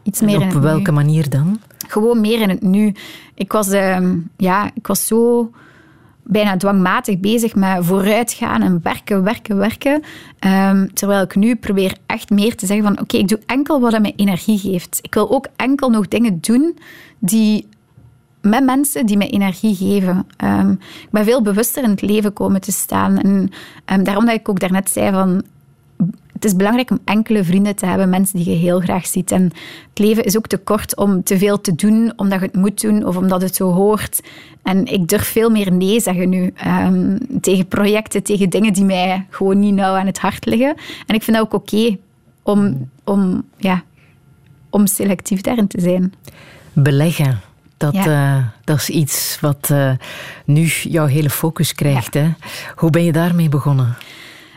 Iets 0.03 0.21
meer 0.21 0.41
En 0.41 0.47
op 0.49 0.55
nu 0.55 0.61
welke 0.61 0.93
manier 0.93 1.31
dan? 1.31 1.61
gewoon 1.89 2.21
meer 2.21 2.41
in 2.41 2.49
het 2.49 2.63
nu. 2.63 2.95
Ik 3.35 3.53
was, 3.53 3.69
ehm, 3.71 4.17
ja, 4.37 4.71
ik 4.75 4.87
was 4.87 5.07
zo 5.07 5.51
bijna 6.27 6.57
dwangmatig 6.57 7.19
bezig 7.21 7.55
met 7.55 7.85
vooruitgaan 7.85 8.63
en 8.63 8.81
werken, 8.83 9.23
werken, 9.23 9.57
werken. 9.57 10.03
Ehm, 10.39 10.87
terwijl 10.93 11.23
ik 11.23 11.35
nu 11.35 11.57
probeer 11.57 11.97
echt 12.07 12.31
meer 12.31 12.57
te 12.57 12.67
zeggen 12.67 12.87
van 12.87 13.01
oké, 13.01 13.17
ik 13.17 13.29
doe 13.29 13.41
enkel 13.47 13.81
wat 13.81 14.01
mij 14.01 14.13
energie 14.17 14.59
geeft. 14.59 14.99
Ik 15.03 15.15
wil 15.15 15.31
ook 15.31 15.47
enkel 15.57 15.91
nog 15.91 16.09
dingen 16.09 16.41
doen 16.41 16.79
die 17.19 17.69
met 18.41 18.65
mensen 18.65 19.07
die 19.07 19.17
mij 19.17 19.31
energie 19.31 19.75
geven. 19.75 20.27
Ehm, 20.37 20.71
ik 20.71 21.09
ben 21.11 21.25
veel 21.25 21.43
bewuster 21.43 21.83
in 21.83 21.91
het 21.91 22.03
leven 22.03 22.33
komen 22.33 22.61
te 22.61 22.73
staan. 22.73 23.19
En 23.19 23.51
ehm, 23.85 24.03
daarom 24.03 24.27
dat 24.27 24.35
ik 24.35 24.49
ook 24.49 24.61
daarnet 24.61 24.91
zei 24.91 25.11
van 25.13 25.43
het 26.37 26.45
is 26.45 26.57
belangrijk 26.57 26.91
om 26.91 26.99
enkele 27.05 27.45
vrienden 27.45 27.77
te 27.77 27.87
hebben, 27.87 28.09
mensen 28.09 28.37
die 28.39 28.51
je 28.51 28.57
heel 28.57 28.81
graag 28.81 29.07
ziet. 29.07 29.31
En 29.31 29.43
het 29.89 29.99
leven 29.99 30.25
is 30.25 30.37
ook 30.37 30.47
te 30.47 30.57
kort 30.57 30.97
om 30.97 31.23
te 31.23 31.39
veel 31.39 31.61
te 31.61 31.75
doen, 31.75 32.13
omdat 32.17 32.39
je 32.41 32.47
het 32.47 32.55
moet 32.55 32.81
doen 32.81 33.05
of 33.07 33.17
omdat 33.17 33.43
het 33.43 33.57
zo 33.57 33.73
hoort. 33.73 34.21
En 34.63 34.87
ik 34.87 35.09
durf 35.09 35.27
veel 35.27 35.51
meer 35.51 35.73
nee 35.73 36.01
zeggen 36.01 36.29
nu 36.29 36.53
ehm, 36.57 37.17
tegen 37.41 37.67
projecten, 37.67 38.23
tegen 38.23 38.51
dingen 38.51 38.73
die 38.73 38.85
mij 38.85 39.27
gewoon 39.31 39.59
niet 39.59 39.75
nauw 39.75 39.95
aan 39.95 40.07
het 40.07 40.19
hart 40.19 40.45
liggen. 40.47 40.75
En 41.07 41.15
ik 41.15 41.23
vind 41.23 41.37
dat 41.37 41.47
ook 41.47 41.55
oké 41.55 41.97
om, 42.43 42.91
om, 43.05 43.43
ja, 43.57 43.83
om 44.71 44.87
selectief 44.87 45.41
daarin 45.41 45.67
te 45.67 45.81
zijn. 45.81 46.13
Beleggen. 46.73 47.41
Dat, 47.77 47.95
Ja. 47.95 48.05
eh, 48.37 48.45
dat 48.65 48.77
is 48.77 48.91
iets 48.91 49.39
wat 49.41 49.69
eh, 49.71 49.91
nu 50.45 50.65
jouw 50.67 51.07
hele 51.07 51.31
focus 51.31 51.75
krijgt. 51.75 52.15
Hè? 52.15 52.33
Hoe 52.77 52.91
ben 52.91 53.05
je 53.05 53.13
daarmee 53.13 53.49
begonnen? 53.49 53.97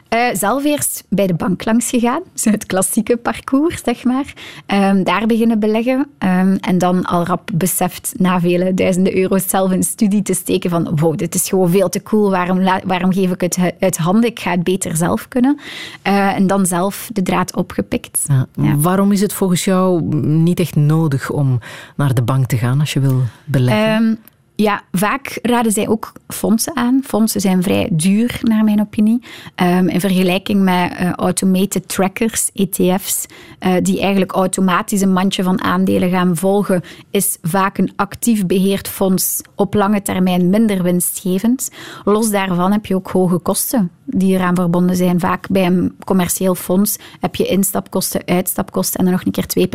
Eh, 0.09 0.27
zelf 0.33 0.63
eerst 0.63 1.03
bij 1.09 1.27
de 1.27 1.33
bank 1.33 1.65
langs 1.65 1.89
gegaan, 1.89 2.21
het 2.43 2.65
klassieke 2.65 3.17
parcours, 3.17 3.81
zeg 3.83 4.03
maar. 4.03 4.33
Ehm, 4.65 5.03
daar 5.03 5.25
beginnen 5.25 5.59
beleggen. 5.59 6.07
Ehm, 6.17 6.57
en 6.61 6.77
dan 6.77 7.05
al 7.05 7.25
rap 7.25 7.49
beseft, 7.53 8.13
na 8.17 8.39
vele 8.39 8.73
duizenden 8.73 9.17
euro's 9.17 9.49
zelf 9.49 9.71
in 9.71 9.83
studie 9.83 10.21
te 10.21 10.33
steken 10.33 10.69
van 10.69 10.95
wow, 10.95 11.17
dit 11.17 11.35
is 11.35 11.49
gewoon 11.49 11.69
veel 11.69 11.89
te 11.89 12.03
cool, 12.03 12.29
waarom, 12.29 12.63
waarom 12.85 13.13
geef 13.13 13.31
ik 13.31 13.41
het 13.41 13.57
uit 13.79 13.97
handen? 13.97 14.29
Ik 14.29 14.39
ga 14.39 14.51
het 14.51 14.63
beter 14.63 14.97
zelf 14.97 15.27
kunnen. 15.27 15.59
Eh, 16.01 16.35
en 16.35 16.47
dan 16.47 16.65
zelf 16.65 17.09
de 17.13 17.21
draad 17.21 17.55
opgepikt. 17.55 18.25
Ja. 18.27 18.47
Ja. 18.61 18.77
Waarom 18.77 19.11
is 19.11 19.21
het 19.21 19.33
volgens 19.33 19.65
jou 19.65 20.01
niet 20.25 20.59
echt 20.59 20.75
nodig 20.75 21.29
om 21.29 21.59
naar 21.95 22.13
de 22.13 22.21
bank 22.21 22.45
te 22.45 22.57
gaan 22.57 22.79
als 22.79 22.93
je 22.93 22.99
wil 22.99 23.21
beleggen? 23.45 23.93
Ehm, 23.93 24.15
Ja, 24.61 24.81
vaak 24.91 25.39
raden 25.41 25.71
zij 25.71 25.87
ook 25.87 26.11
fondsen 26.27 26.75
aan. 26.75 27.01
Fondsen 27.03 27.41
zijn 27.41 27.63
vrij 27.63 27.89
duur, 27.91 28.39
naar 28.41 28.63
mijn 28.63 28.79
opinie. 28.79 29.21
Um, 29.55 29.87
in 29.87 29.99
vergelijking 29.99 30.61
met 30.61 30.91
uh, 30.91 31.11
automated 31.11 31.87
trackers, 31.87 32.49
ETF's, 32.53 33.25
uh, 33.59 33.73
die 33.81 33.99
eigenlijk 34.01 34.31
automatisch 34.31 35.01
een 35.01 35.13
mandje 35.13 35.43
van 35.43 35.61
aandelen 35.61 36.09
gaan 36.09 36.35
volgen, 36.35 36.81
is 37.11 37.37
vaak 37.41 37.77
een 37.77 37.93
actief 37.95 38.45
beheerd 38.45 38.87
fonds 38.87 39.41
op 39.55 39.73
lange 39.73 40.01
termijn 40.01 40.49
minder 40.49 40.83
winstgevend. 40.83 41.71
Los 42.03 42.31
daarvan 42.31 42.71
heb 42.71 42.85
je 42.85 42.95
ook 42.95 43.09
hoge 43.09 43.37
kosten 43.37 43.91
die 44.11 44.35
eraan 44.35 44.55
verbonden 44.55 44.95
zijn. 44.95 45.19
Vaak 45.19 45.47
bij 45.49 45.65
een 45.65 45.95
commercieel 46.05 46.55
fonds 46.55 46.97
heb 47.19 47.35
je 47.35 47.45
instapkosten, 47.45 48.21
uitstapkosten 48.25 48.99
en 48.99 49.05
dan 49.05 49.13
nog 49.13 49.25
een 49.25 49.31
keer 49.31 49.67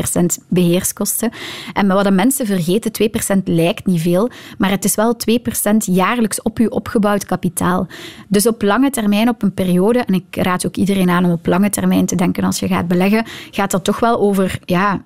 2% 0.43 0.47
beheerskosten. 0.49 1.31
En 1.73 1.87
wat 1.87 2.05
de 2.05 2.11
mensen 2.11 2.47
vergeten, 2.47 3.11
2% 3.39 3.43
lijkt 3.45 3.87
niet 3.87 4.01
veel, 4.01 4.31
maar 4.59 4.71
het 4.75 4.85
is 4.85 4.95
wel 4.95 5.17
2% 5.73 5.77
jaarlijks 5.77 6.43
op 6.43 6.59
je 6.59 6.71
opgebouwd 6.71 7.25
kapitaal. 7.25 7.87
Dus 8.29 8.47
op 8.47 8.63
lange 8.63 8.91
termijn, 8.91 9.29
op 9.29 9.43
een 9.43 9.55
periode, 9.55 9.99
en 9.99 10.15
ik 10.15 10.37
raad 10.37 10.67
ook 10.67 10.77
iedereen 10.77 11.11
aan 11.11 11.25
om 11.25 11.31
op 11.31 11.47
lange 11.47 11.71
termijn 11.71 12.07
te 12.07 12.17
denken 12.17 12.45
als 12.45 12.59
je 12.59 12.69
gaat 12.69 12.89
beleggen, 12.89 13.25
gaat 13.51 13.71
dat 13.71 13.85
toch 13.85 14.01
wel 14.01 14.19
over 14.21 14.59
ja, 14.65 15.03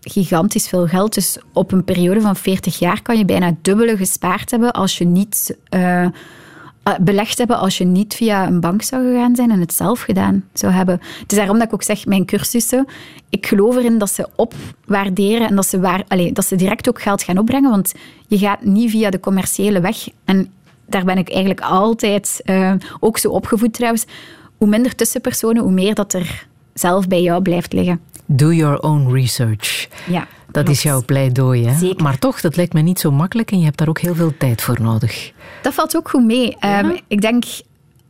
gigantisch 0.00 0.68
veel 0.68 0.86
geld. 0.86 1.14
Dus 1.14 1.38
op 1.52 1.72
een 1.72 1.84
periode 1.84 2.20
van 2.20 2.36
40 2.36 2.78
jaar 2.78 3.02
kan 3.02 3.18
je 3.18 3.24
bijna 3.24 3.56
dubbele 3.62 3.96
gespaard 3.96 4.50
hebben 4.50 4.72
als 4.72 4.98
je 4.98 5.04
niet... 5.04 5.56
Uh, 5.74 6.06
belegd 7.00 7.38
hebben 7.38 7.58
als 7.58 7.78
je 7.78 7.84
niet 7.84 8.14
via 8.14 8.46
een 8.46 8.60
bank 8.60 8.82
zou 8.82 9.06
gegaan 9.06 9.36
zijn 9.36 9.50
en 9.50 9.60
het 9.60 9.72
zelf 9.72 10.00
gedaan 10.00 10.44
zou 10.52 10.72
hebben. 10.72 11.00
Het 11.20 11.32
is 11.32 11.38
daarom 11.38 11.58
dat 11.58 11.66
ik 11.66 11.74
ook 11.74 11.82
zeg, 11.82 12.06
mijn 12.06 12.24
cursussen, 12.24 12.86
ik 13.28 13.46
geloof 13.46 13.76
erin 13.76 13.98
dat 13.98 14.10
ze 14.10 14.28
opwaarderen 14.36 15.48
en 15.48 15.56
dat 15.56 15.66
ze, 15.66 15.80
waar, 15.80 16.04
allez, 16.08 16.32
dat 16.32 16.46
ze 16.46 16.56
direct 16.56 16.88
ook 16.88 17.02
geld 17.02 17.22
gaan 17.22 17.38
opbrengen, 17.38 17.70
want 17.70 17.92
je 18.26 18.38
gaat 18.38 18.64
niet 18.64 18.90
via 18.90 19.10
de 19.10 19.20
commerciële 19.20 19.80
weg. 19.80 20.08
En 20.24 20.52
daar 20.86 21.04
ben 21.04 21.18
ik 21.18 21.28
eigenlijk 21.30 21.60
altijd 21.60 22.40
uh, 22.44 22.72
ook 23.00 23.18
zo 23.18 23.30
opgevoed 23.30 23.72
trouwens. 23.72 24.04
Hoe 24.56 24.68
minder 24.68 24.94
tussenpersonen, 24.94 25.62
hoe 25.62 25.72
meer 25.72 25.94
dat 25.94 26.12
er 26.12 26.46
zelf 26.74 27.08
bij 27.08 27.22
jou 27.22 27.42
blijft 27.42 27.72
liggen. 27.72 28.00
Do 28.26 28.52
your 28.52 28.80
own 28.80 29.12
research. 29.12 29.88
Ja. 30.06 30.26
Dat 30.52 30.68
is 30.68 30.82
jouw 30.82 31.02
pleidooi, 31.02 31.66
hè? 31.66 31.78
Zeker. 31.78 32.02
Maar 32.02 32.18
toch, 32.18 32.40
dat 32.40 32.56
lijkt 32.56 32.72
me 32.72 32.80
niet 32.80 33.00
zo 33.00 33.10
makkelijk 33.10 33.50
en 33.50 33.58
je 33.58 33.64
hebt 33.64 33.78
daar 33.78 33.88
ook 33.88 34.00
heel 34.00 34.14
veel 34.14 34.36
tijd 34.38 34.62
voor 34.62 34.80
nodig. 34.82 35.32
Dat 35.62 35.74
valt 35.74 35.96
ook 35.96 36.08
goed 36.08 36.24
mee. 36.24 36.56
Ja. 36.60 36.84
Um, 36.84 36.98
ik 37.08 37.20
denk, 37.20 37.44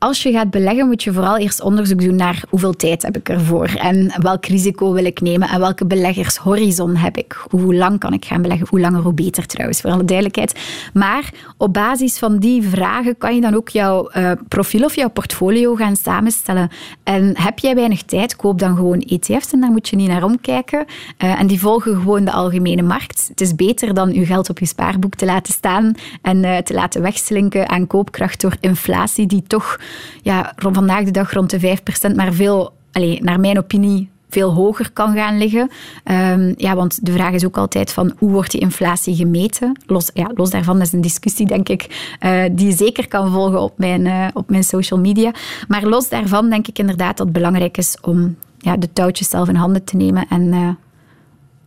als 0.00 0.22
je 0.22 0.32
gaat 0.32 0.50
beleggen, 0.50 0.86
moet 0.86 1.02
je 1.02 1.12
vooral 1.12 1.38
eerst 1.38 1.60
onderzoek 1.60 2.00
doen 2.00 2.16
naar 2.16 2.42
hoeveel 2.48 2.72
tijd 2.72 3.02
heb 3.02 3.16
ik 3.16 3.28
ervoor 3.28 3.64
en 3.66 4.12
welk 4.22 4.46
risico 4.46 4.92
wil 4.92 5.04
ik 5.04 5.20
nemen 5.20 5.48
en 5.48 5.60
welke 5.60 5.86
beleggershorizon 5.86 6.96
heb 6.96 7.16
ik. 7.16 7.44
Hoe 7.50 7.74
lang 7.74 7.98
kan 7.98 8.12
ik 8.12 8.24
gaan 8.24 8.42
beleggen? 8.42 8.66
Hoe 8.70 8.80
langer, 8.80 9.02
hoe 9.02 9.12
beter 9.12 9.46
trouwens, 9.46 9.80
voor 9.80 9.90
alle 9.90 10.04
duidelijkheid. 10.04 10.60
Maar 10.92 11.32
op 11.56 11.72
basis 11.72 12.18
van 12.18 12.38
die 12.38 12.62
vragen 12.62 13.18
kan 13.18 13.34
je 13.34 13.40
dan 13.40 13.54
ook 13.54 13.68
jouw 13.68 14.10
uh, 14.16 14.32
profiel 14.48 14.84
of 14.84 14.96
jouw 14.96 15.10
portfolio 15.10 15.74
gaan 15.74 15.96
samenstellen. 15.96 16.70
En 17.02 17.38
heb 17.38 17.58
jij 17.58 17.74
weinig 17.74 18.02
tijd, 18.02 18.36
koop 18.36 18.58
dan 18.58 18.76
gewoon 18.76 19.00
ETF's 19.00 19.52
en 19.52 19.60
daar 19.60 19.70
moet 19.70 19.88
je 19.88 19.96
niet 19.96 20.08
naar 20.08 20.24
omkijken. 20.24 20.84
Uh, 21.18 21.40
en 21.40 21.46
die 21.46 21.60
volgen 21.60 21.94
gewoon 21.94 22.24
de 22.24 22.32
algemene 22.32 22.82
markt. 22.82 23.26
Het 23.28 23.40
is 23.40 23.54
beter 23.54 23.94
dan 23.94 24.12
je 24.12 24.26
geld 24.26 24.50
op 24.50 24.58
je 24.58 24.66
spaarboek 24.66 25.14
te 25.14 25.24
laten 25.24 25.52
staan 25.52 25.94
en 26.22 26.44
uh, 26.44 26.56
te 26.56 26.74
laten 26.74 27.02
wegslinken 27.02 27.68
aan 27.68 27.86
koopkracht 27.86 28.40
door 28.40 28.56
inflatie 28.60 29.26
die 29.26 29.42
toch 29.46 29.78
ja, 30.22 30.52
vandaag 30.56 31.04
de 31.04 31.10
dag 31.10 31.32
rond 31.32 31.50
de 31.50 31.78
5%, 32.12 32.14
maar 32.14 32.32
veel, 32.32 32.72
allez, 32.92 33.18
naar 33.20 33.40
mijn 33.40 33.58
opinie, 33.58 34.10
veel 34.30 34.52
hoger 34.52 34.90
kan 34.92 35.14
gaan 35.14 35.38
liggen. 35.38 35.70
Um, 36.04 36.54
ja, 36.56 36.74
want 36.74 37.06
de 37.06 37.12
vraag 37.12 37.32
is 37.32 37.44
ook 37.44 37.56
altijd 37.56 37.92
van 37.92 38.12
hoe 38.18 38.30
wordt 38.30 38.50
die 38.50 38.60
inflatie 38.60 39.14
gemeten? 39.16 39.80
Los, 39.86 40.10
ja, 40.14 40.30
los 40.34 40.50
daarvan 40.50 40.80
is 40.80 40.92
een 40.92 41.00
discussie, 41.00 41.46
denk 41.46 41.68
ik, 41.68 42.14
uh, 42.20 42.42
die 42.52 42.66
je 42.66 42.76
zeker 42.76 43.08
kan 43.08 43.32
volgen 43.32 43.60
op 43.60 43.78
mijn, 43.78 44.06
uh, 44.06 44.26
op 44.34 44.50
mijn 44.50 44.64
social 44.64 45.00
media. 45.00 45.32
Maar 45.68 45.86
los 45.86 46.08
daarvan 46.08 46.50
denk 46.50 46.68
ik 46.68 46.78
inderdaad 46.78 47.16
dat 47.16 47.26
het 47.26 47.36
belangrijk 47.36 47.76
is 47.76 47.96
om 48.02 48.36
ja, 48.58 48.76
de 48.76 48.92
touwtjes 48.92 49.28
zelf 49.28 49.48
in 49.48 49.54
handen 49.54 49.84
te 49.84 49.96
nemen 49.96 50.26
en, 50.28 50.42
uh, 50.42 50.68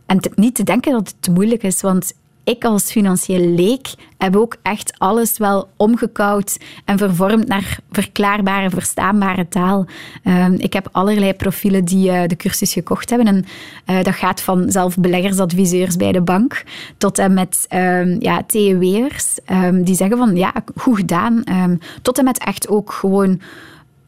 en 0.06 0.20
niet 0.34 0.54
te 0.54 0.62
denken 0.62 0.92
dat 0.92 1.08
het 1.08 1.16
te 1.20 1.30
moeilijk 1.30 1.62
is. 1.62 1.80
Want 1.80 2.12
ik 2.44 2.64
als 2.64 2.90
financieel 2.90 3.54
leek 3.54 3.94
heb 4.18 4.36
ook 4.36 4.56
echt 4.62 4.98
alles 4.98 5.38
wel 5.38 5.68
omgekouwd 5.76 6.58
en 6.84 6.98
vervormd 6.98 7.48
naar 7.48 7.78
verklaarbare, 7.90 8.70
verstaanbare 8.70 9.48
taal. 9.48 9.86
Uh, 10.24 10.48
ik 10.56 10.72
heb 10.72 10.88
allerlei 10.92 11.34
profielen 11.34 11.84
die 11.84 12.10
uh, 12.10 12.22
de 12.26 12.36
cursus 12.36 12.72
gekocht 12.72 13.10
hebben. 13.10 13.26
En 13.26 13.44
uh, 13.86 14.02
dat 14.02 14.14
gaat 14.14 14.40
van 14.40 14.70
zelf 14.70 14.96
beleggersadviseurs 14.96 15.96
bij 15.96 16.12
de 16.12 16.20
bank 16.20 16.64
tot 16.98 17.18
en 17.18 17.34
met 17.34 17.66
um, 17.74 18.16
ja, 18.20 18.42
TEW'ers 18.46 19.38
um, 19.50 19.84
die 19.84 19.94
zeggen 19.94 20.16
van 20.18 20.36
ja, 20.36 20.52
goed 20.76 20.96
gedaan. 20.96 21.42
Tot 22.02 22.18
en 22.18 22.24
met 22.24 22.38
echt 22.38 22.68
ook 22.68 22.92
gewoon 22.92 23.40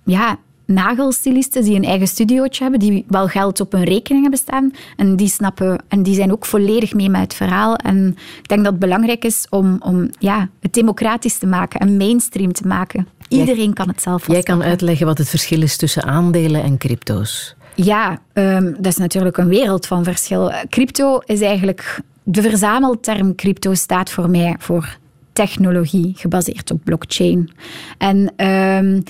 ja, 0.04 0.38
nagelstilisten 0.66 1.64
die 1.64 1.76
een 1.76 1.84
eigen 1.84 2.06
studiootje 2.06 2.62
hebben, 2.62 2.80
die 2.80 3.05
wel 3.09 3.28
geld 3.28 3.60
op 3.60 3.72
hun 3.72 3.84
rekening 3.84 4.22
hebben 4.22 4.40
staan. 4.40 4.70
En 4.97 5.16
die 5.16 5.28
snappen 5.28 5.78
en 5.88 6.02
die 6.02 6.14
zijn 6.14 6.32
ook 6.32 6.47
volledig 6.47 6.94
mee 6.94 7.10
met 7.10 7.20
het 7.20 7.34
verhaal. 7.34 7.76
En 7.76 8.16
ik 8.38 8.48
denk 8.48 8.62
dat 8.62 8.70
het 8.70 8.80
belangrijk 8.80 9.24
is 9.24 9.47
om, 9.51 9.76
om 9.80 10.10
ja, 10.18 10.48
het 10.60 10.72
democratisch 10.72 11.38
te 11.38 11.47
maken 11.47 11.80
en 11.80 11.97
mainstream 11.97 12.52
te 12.52 12.66
maken. 12.66 13.09
Iedereen 13.28 13.64
jij, 13.64 13.72
kan 13.72 13.88
het 13.88 14.02
zelf 14.02 14.26
Jij 14.26 14.43
kan 14.43 14.62
uitleggen 14.62 15.06
wat 15.06 15.18
het 15.18 15.28
verschil 15.28 15.62
is 15.62 15.76
tussen 15.76 16.05
aandelen 16.05 16.62
en 16.62 16.78
crypto's. 16.78 17.55
Ja, 17.74 18.18
um, 18.32 18.72
dat 18.72 18.86
is 18.86 18.97
natuurlijk 18.97 19.36
een 19.36 19.48
wereld 19.48 19.86
van 19.86 20.05
verschil. 20.05 20.52
Crypto 20.68 21.18
is 21.18 21.40
eigenlijk... 21.40 22.01
De 22.22 22.43
verzamelterm 22.43 23.34
crypto 23.34 23.74
staat 23.74 24.10
voor 24.10 24.30
mij 24.30 24.56
voor 24.59 24.97
technologie 25.32 26.12
gebaseerd 26.16 26.70
op 26.70 26.80
blockchain. 26.84 27.51
En... 27.98 28.47
Um, 28.47 29.02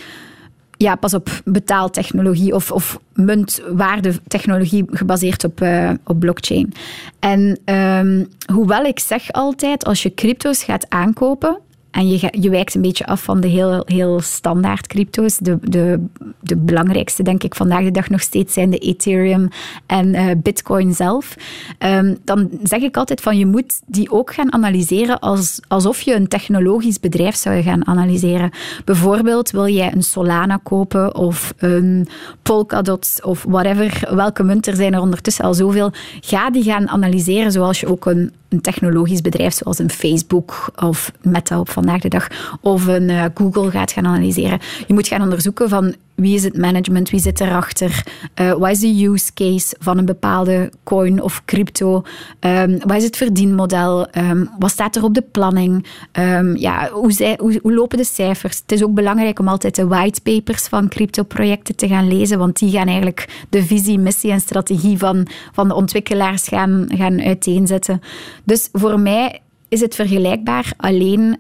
ja, 0.77 0.95
pas 0.95 1.15
op 1.15 1.29
betaaltechnologie 1.45 2.55
of, 2.55 2.71
of 2.71 3.01
muntwaardetechnologie 3.13 4.85
gebaseerd 4.91 5.45
op, 5.45 5.61
uh, 5.61 5.91
op 6.05 6.19
blockchain. 6.19 6.73
En 7.19 7.59
um, 7.75 8.29
hoewel 8.53 8.85
ik 8.85 8.99
zeg 8.99 9.33
altijd, 9.33 9.85
als 9.85 10.03
je 10.03 10.15
crypto's 10.15 10.65
gaat 10.65 10.87
aankopen, 10.89 11.61
en 11.97 12.09
je, 12.09 12.29
je 12.41 12.51
wijkt 12.51 12.75
een 12.75 12.83
beetje 12.83 13.07
af 13.07 13.23
van 13.23 13.41
de 13.41 13.49
heel, 13.49 13.83
heel 13.85 14.21
standaard 14.21 14.87
crypto's. 14.87 15.39
De, 15.39 15.59
de, 15.63 16.05
de 16.41 16.57
belangrijkste, 16.57 17.23
denk 17.23 17.43
ik, 17.43 17.55
vandaag 17.55 17.85
de 17.85 17.91
dag 17.91 18.09
nog 18.09 18.21
steeds 18.21 18.55
zijn 18.55 18.71
de 18.71 18.79
Ethereum 18.79 19.49
en 19.87 20.15
uh, 20.15 20.31
Bitcoin 20.37 20.95
zelf. 20.95 21.37
Um, 21.79 22.19
dan 22.25 22.51
zeg 22.63 22.81
ik 22.81 22.97
altijd 22.97 23.21
van 23.21 23.39
je 23.39 23.47
moet 23.47 23.81
die 23.87 24.11
ook 24.11 24.35
gaan 24.35 24.53
analyseren 24.53 25.19
als, 25.19 25.61
alsof 25.69 26.01
je 26.01 26.15
een 26.15 26.29
technologisch 26.29 27.01
bedrijf 27.01 27.37
zou 27.37 27.63
gaan 27.63 27.87
analyseren. 27.87 28.51
Bijvoorbeeld 28.85 29.51
wil 29.51 29.69
jij 29.69 29.93
een 29.93 30.03
Solana 30.03 30.61
kopen 30.63 31.15
of 31.15 31.55
een 31.57 32.09
Polkadot 32.43 33.19
of 33.23 33.45
whatever. 33.49 34.15
Welke 34.15 34.43
munt, 34.43 34.67
er 34.67 34.77
zijn 34.77 34.95
er 34.95 35.01
ondertussen 35.01 35.45
al 35.45 35.55
zoveel. 35.55 35.93
Ga 36.21 36.51
die 36.51 36.63
gaan 36.63 36.89
analyseren 36.89 37.53
zoals 37.53 37.81
je 37.81 37.87
ook 37.87 38.07
een 38.07 38.33
een 38.49 38.61
technologisch 38.61 39.21
bedrijf 39.21 39.55
zoals 39.55 39.79
een 39.79 39.91
Facebook 39.91 40.73
of 40.77 41.13
Meta 41.23 41.61
op 41.61 41.69
vandaag 41.87 42.03
de 42.03 42.09
dag 42.09 42.57
of 42.61 42.87
een 42.87 43.09
uh, 43.09 43.25
Google 43.35 43.71
gaat 43.71 43.93
gaan 43.93 44.07
analyseren. 44.07 44.59
Je 44.87 44.95
moet 44.95 45.09
gaan 45.09 45.23
onderzoeken 45.23 45.69
van 45.69 45.95
wie 46.17 46.35
is 46.35 46.45
het 46.45 46.57
management, 46.57 47.11
wie 47.11 47.21
zit 47.21 47.41
erachter, 47.41 48.05
uh, 48.41 48.53
wat 48.53 48.71
is 48.71 48.79
de 48.79 49.05
use 49.05 49.33
case 49.35 49.77
van 49.79 49.99
een 49.99 50.05
bepaalde 50.05 50.73
coin 50.85 51.23
of 51.23 51.43
crypto, 51.45 52.03
um, 52.41 52.79
wat 52.79 52.97
is 52.97 53.05
het 53.05 53.17
verdienmodel, 53.17 54.09
um, 54.19 54.51
wat 54.59 54.71
staat 54.71 54.97
er 54.97 55.05
op 55.05 55.15
de 55.15 55.25
planning, 55.31 55.87
um, 56.13 56.57
ja, 56.57 56.89
hoe, 56.91 57.37
hoe, 57.39 57.59
hoe, 57.63 57.75
lopen 57.75 57.99
de 57.99 58.05
cijfers. 58.05 58.59
Het 58.59 58.73
is 58.73 58.83
ook 58.83 58.95
belangrijk 58.95 59.39
om 59.39 59.49
altijd 59.49 59.75
de 59.75 59.87
whitepapers 59.87 60.67
van 60.67 60.89
crypto-projecten 60.89 61.77
te 61.77 61.89
gaan 61.89 62.09
lezen, 62.09 62.39
want 62.39 62.59
die 62.59 62.71
gaan 62.71 62.87
eigenlijk 62.87 63.45
de 63.49 63.65
visie, 63.65 63.99
missie 63.99 64.31
en 64.31 64.41
strategie 64.41 64.99
van, 64.99 65.27
van 65.53 65.69
de 65.69 65.75
ontwikkelaars 65.75 66.49
gaan, 66.49 66.85
gaan 66.89 67.23
uiteenzetten. 67.23 68.01
Dus 68.45 68.69
voor 68.73 69.01
mij 69.01 69.41
is 69.69 69.81
het 69.81 69.95
vergelijkbaar, 69.95 70.73
alleen 70.77 71.39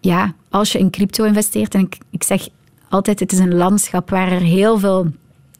ja, 0.00 0.34
als 0.50 0.72
je 0.72 0.78
in 0.78 0.90
crypto 0.90 1.24
investeert, 1.24 1.74
en 1.74 1.88
ik, 2.10 2.22
zeg 2.22 2.48
altijd, 2.88 3.20
het 3.20 3.32
is 3.32 3.38
een 3.38 3.54
landschap 3.54 4.10
waar 4.10 4.32
er 4.32 4.40
heel 4.40 4.78
veel 4.78 5.06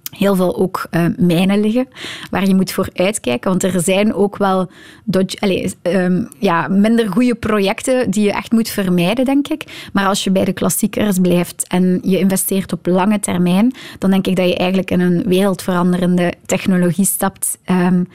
heel 0.09 0.37
veel 0.37 0.57
ook 0.57 0.87
uh, 0.91 1.05
mijnen 1.17 1.61
liggen, 1.61 1.89
waar 2.31 2.47
je 2.47 2.55
moet 2.55 2.73
voor 2.73 2.89
uitkijken. 2.95 3.51
Want 3.51 3.63
er 3.63 3.81
zijn 3.81 4.15
ook 4.15 4.37
wel 4.37 4.71
dodge, 5.05 5.41
allez, 5.41 5.75
um, 5.83 6.29
ja, 6.39 6.69
minder 6.69 7.09
goede 7.09 7.35
projecten 7.35 8.11
die 8.11 8.25
je 8.25 8.33
echt 8.33 8.53
moet 8.53 8.69
vermijden, 8.69 9.25
denk 9.25 9.49
ik. 9.49 9.89
Maar 9.93 10.07
als 10.07 10.25
je 10.25 10.31
bij 10.31 10.45
de 10.45 10.53
klassiekers 10.53 11.19
blijft 11.19 11.67
en 11.67 12.01
je 12.03 12.19
investeert 12.19 12.73
op 12.73 12.87
lange 12.87 13.21
termijn, 13.21 13.73
dan 13.99 14.11
denk 14.11 14.27
ik 14.27 14.37
dat 14.37 14.49
je 14.49 14.57
eigenlijk 14.57 14.91
in 14.91 15.01
een 15.01 15.23
wereldveranderende 15.27 16.33
technologie 16.47 17.07
stapt. 17.07 17.59
Um, 17.71 18.09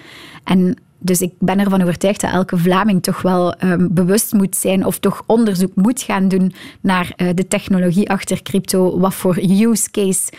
en 0.43 0.77
dus 1.03 1.21
ik 1.21 1.33
ben 1.39 1.59
ervan 1.59 1.81
overtuigd 1.81 2.21
dat 2.21 2.31
elke 2.31 2.57
Vlaming 2.57 3.03
toch 3.03 3.21
wel 3.21 3.55
um, 3.63 3.93
bewust 3.93 4.33
moet 4.33 4.55
zijn 4.55 4.85
of 4.85 4.99
toch 4.99 5.23
onderzoek 5.25 5.75
moet 5.75 6.01
gaan 6.01 6.27
doen 6.27 6.53
naar 6.81 7.13
uh, 7.17 7.29
de 7.33 7.47
technologie 7.47 8.09
achter 8.09 8.43
crypto. 8.43 8.99
Wat 8.99 9.13
voor 9.13 9.37
use 9.37 9.91
case 9.91 10.31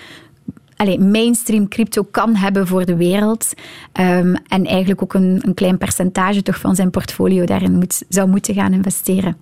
Allee, 0.77 0.99
mainstream 0.99 1.69
crypto 1.69 2.03
kan 2.03 2.35
hebben 2.35 2.67
voor 2.67 2.85
de 2.85 2.97
wereld. 2.97 3.53
Um, 4.01 4.35
en 4.49 4.67
eigenlijk 4.67 5.03
ook 5.03 5.15
een, 5.15 5.39
een, 5.41 5.55
klein 5.55 5.79
percentage 5.79 6.43
toch 6.43 6.61
van 6.61 6.75
zijn 6.75 6.91
portfolio 6.91 7.45
daarin 7.45 7.73
moet, 7.73 8.03
zou 8.09 8.29
moeten 8.29 8.55
gaan 8.55 8.73
investeren. 8.73 9.37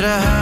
Did 0.00 0.08
I 0.08 0.39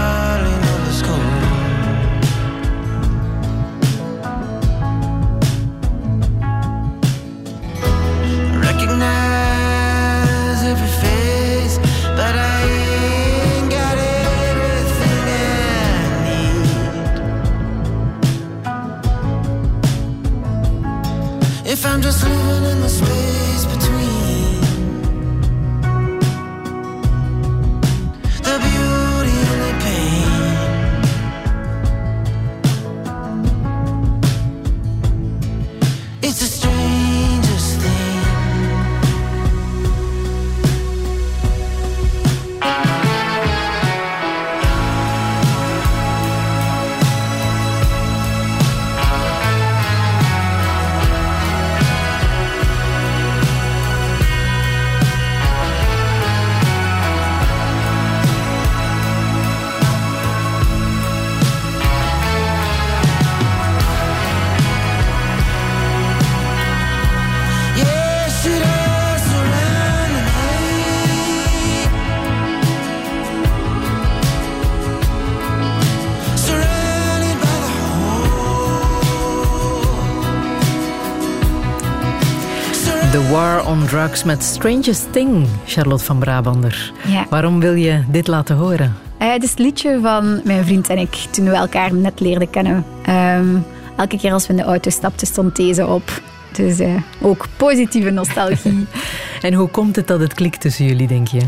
Met 84.25 84.43
Strangest 84.43 85.13
Thing, 85.13 85.47
Charlotte 85.67 86.05
van 86.05 86.19
Brabander. 86.19 86.93
Ja. 87.07 87.27
Waarom 87.31 87.61
wil 87.61 87.75
je 87.75 88.05
dit 88.09 88.27
laten 88.27 88.57
horen? 88.57 88.97
Eh, 89.19 89.33
het 89.33 89.43
is 89.43 89.51
het 89.51 89.59
liedje 89.59 89.99
van 90.03 90.41
mijn 90.45 90.65
vriend 90.65 90.89
en 90.89 90.99
ik 90.99 91.15
toen 91.31 91.45
we 91.45 91.55
elkaar 91.55 91.95
net 91.95 92.21
leerden 92.21 92.51
kennen. 92.51 92.85
Ehm, 93.05 93.57
elke 93.97 94.19
keer 94.19 94.33
als 94.33 94.47
we 94.47 94.53
in 94.53 94.59
de 94.59 94.65
auto 94.65 94.91
stapten, 94.91 95.27
stond 95.27 95.57
deze 95.57 95.87
op. 95.87 96.23
Dus 96.53 96.79
eh, 96.79 96.95
ook 97.21 97.47
positieve 97.57 98.11
nostalgie. 98.11 98.87
En 99.43 99.55
hoe 99.55 99.69
komt 99.69 99.97
het 99.97 100.07
dat 100.07 100.21
het 100.21 100.35
klikt 100.35 100.61
tussen 100.61 100.85
jullie, 100.85 101.07
denk 101.07 101.29
je? 101.29 101.41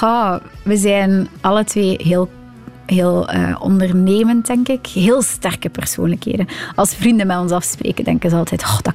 Goh, 0.00 0.36
we 0.62 0.76
zijn 0.76 1.28
alle 1.40 1.64
twee 1.64 1.96
heel, 2.02 2.28
heel 2.86 3.28
eh, 3.28 3.56
ondernemend, 3.58 4.46
denk 4.46 4.68
ik. 4.68 4.86
Heel 4.86 5.22
sterke 5.22 5.68
persoonlijkheden. 5.68 6.46
Als 6.74 6.94
vrienden 6.94 7.26
met 7.26 7.38
ons 7.38 7.52
afspreken, 7.52 8.04
denken 8.04 8.30
ze 8.30 8.36
altijd... 8.36 8.62
Oh, 8.62 8.78
dat, 8.82 8.94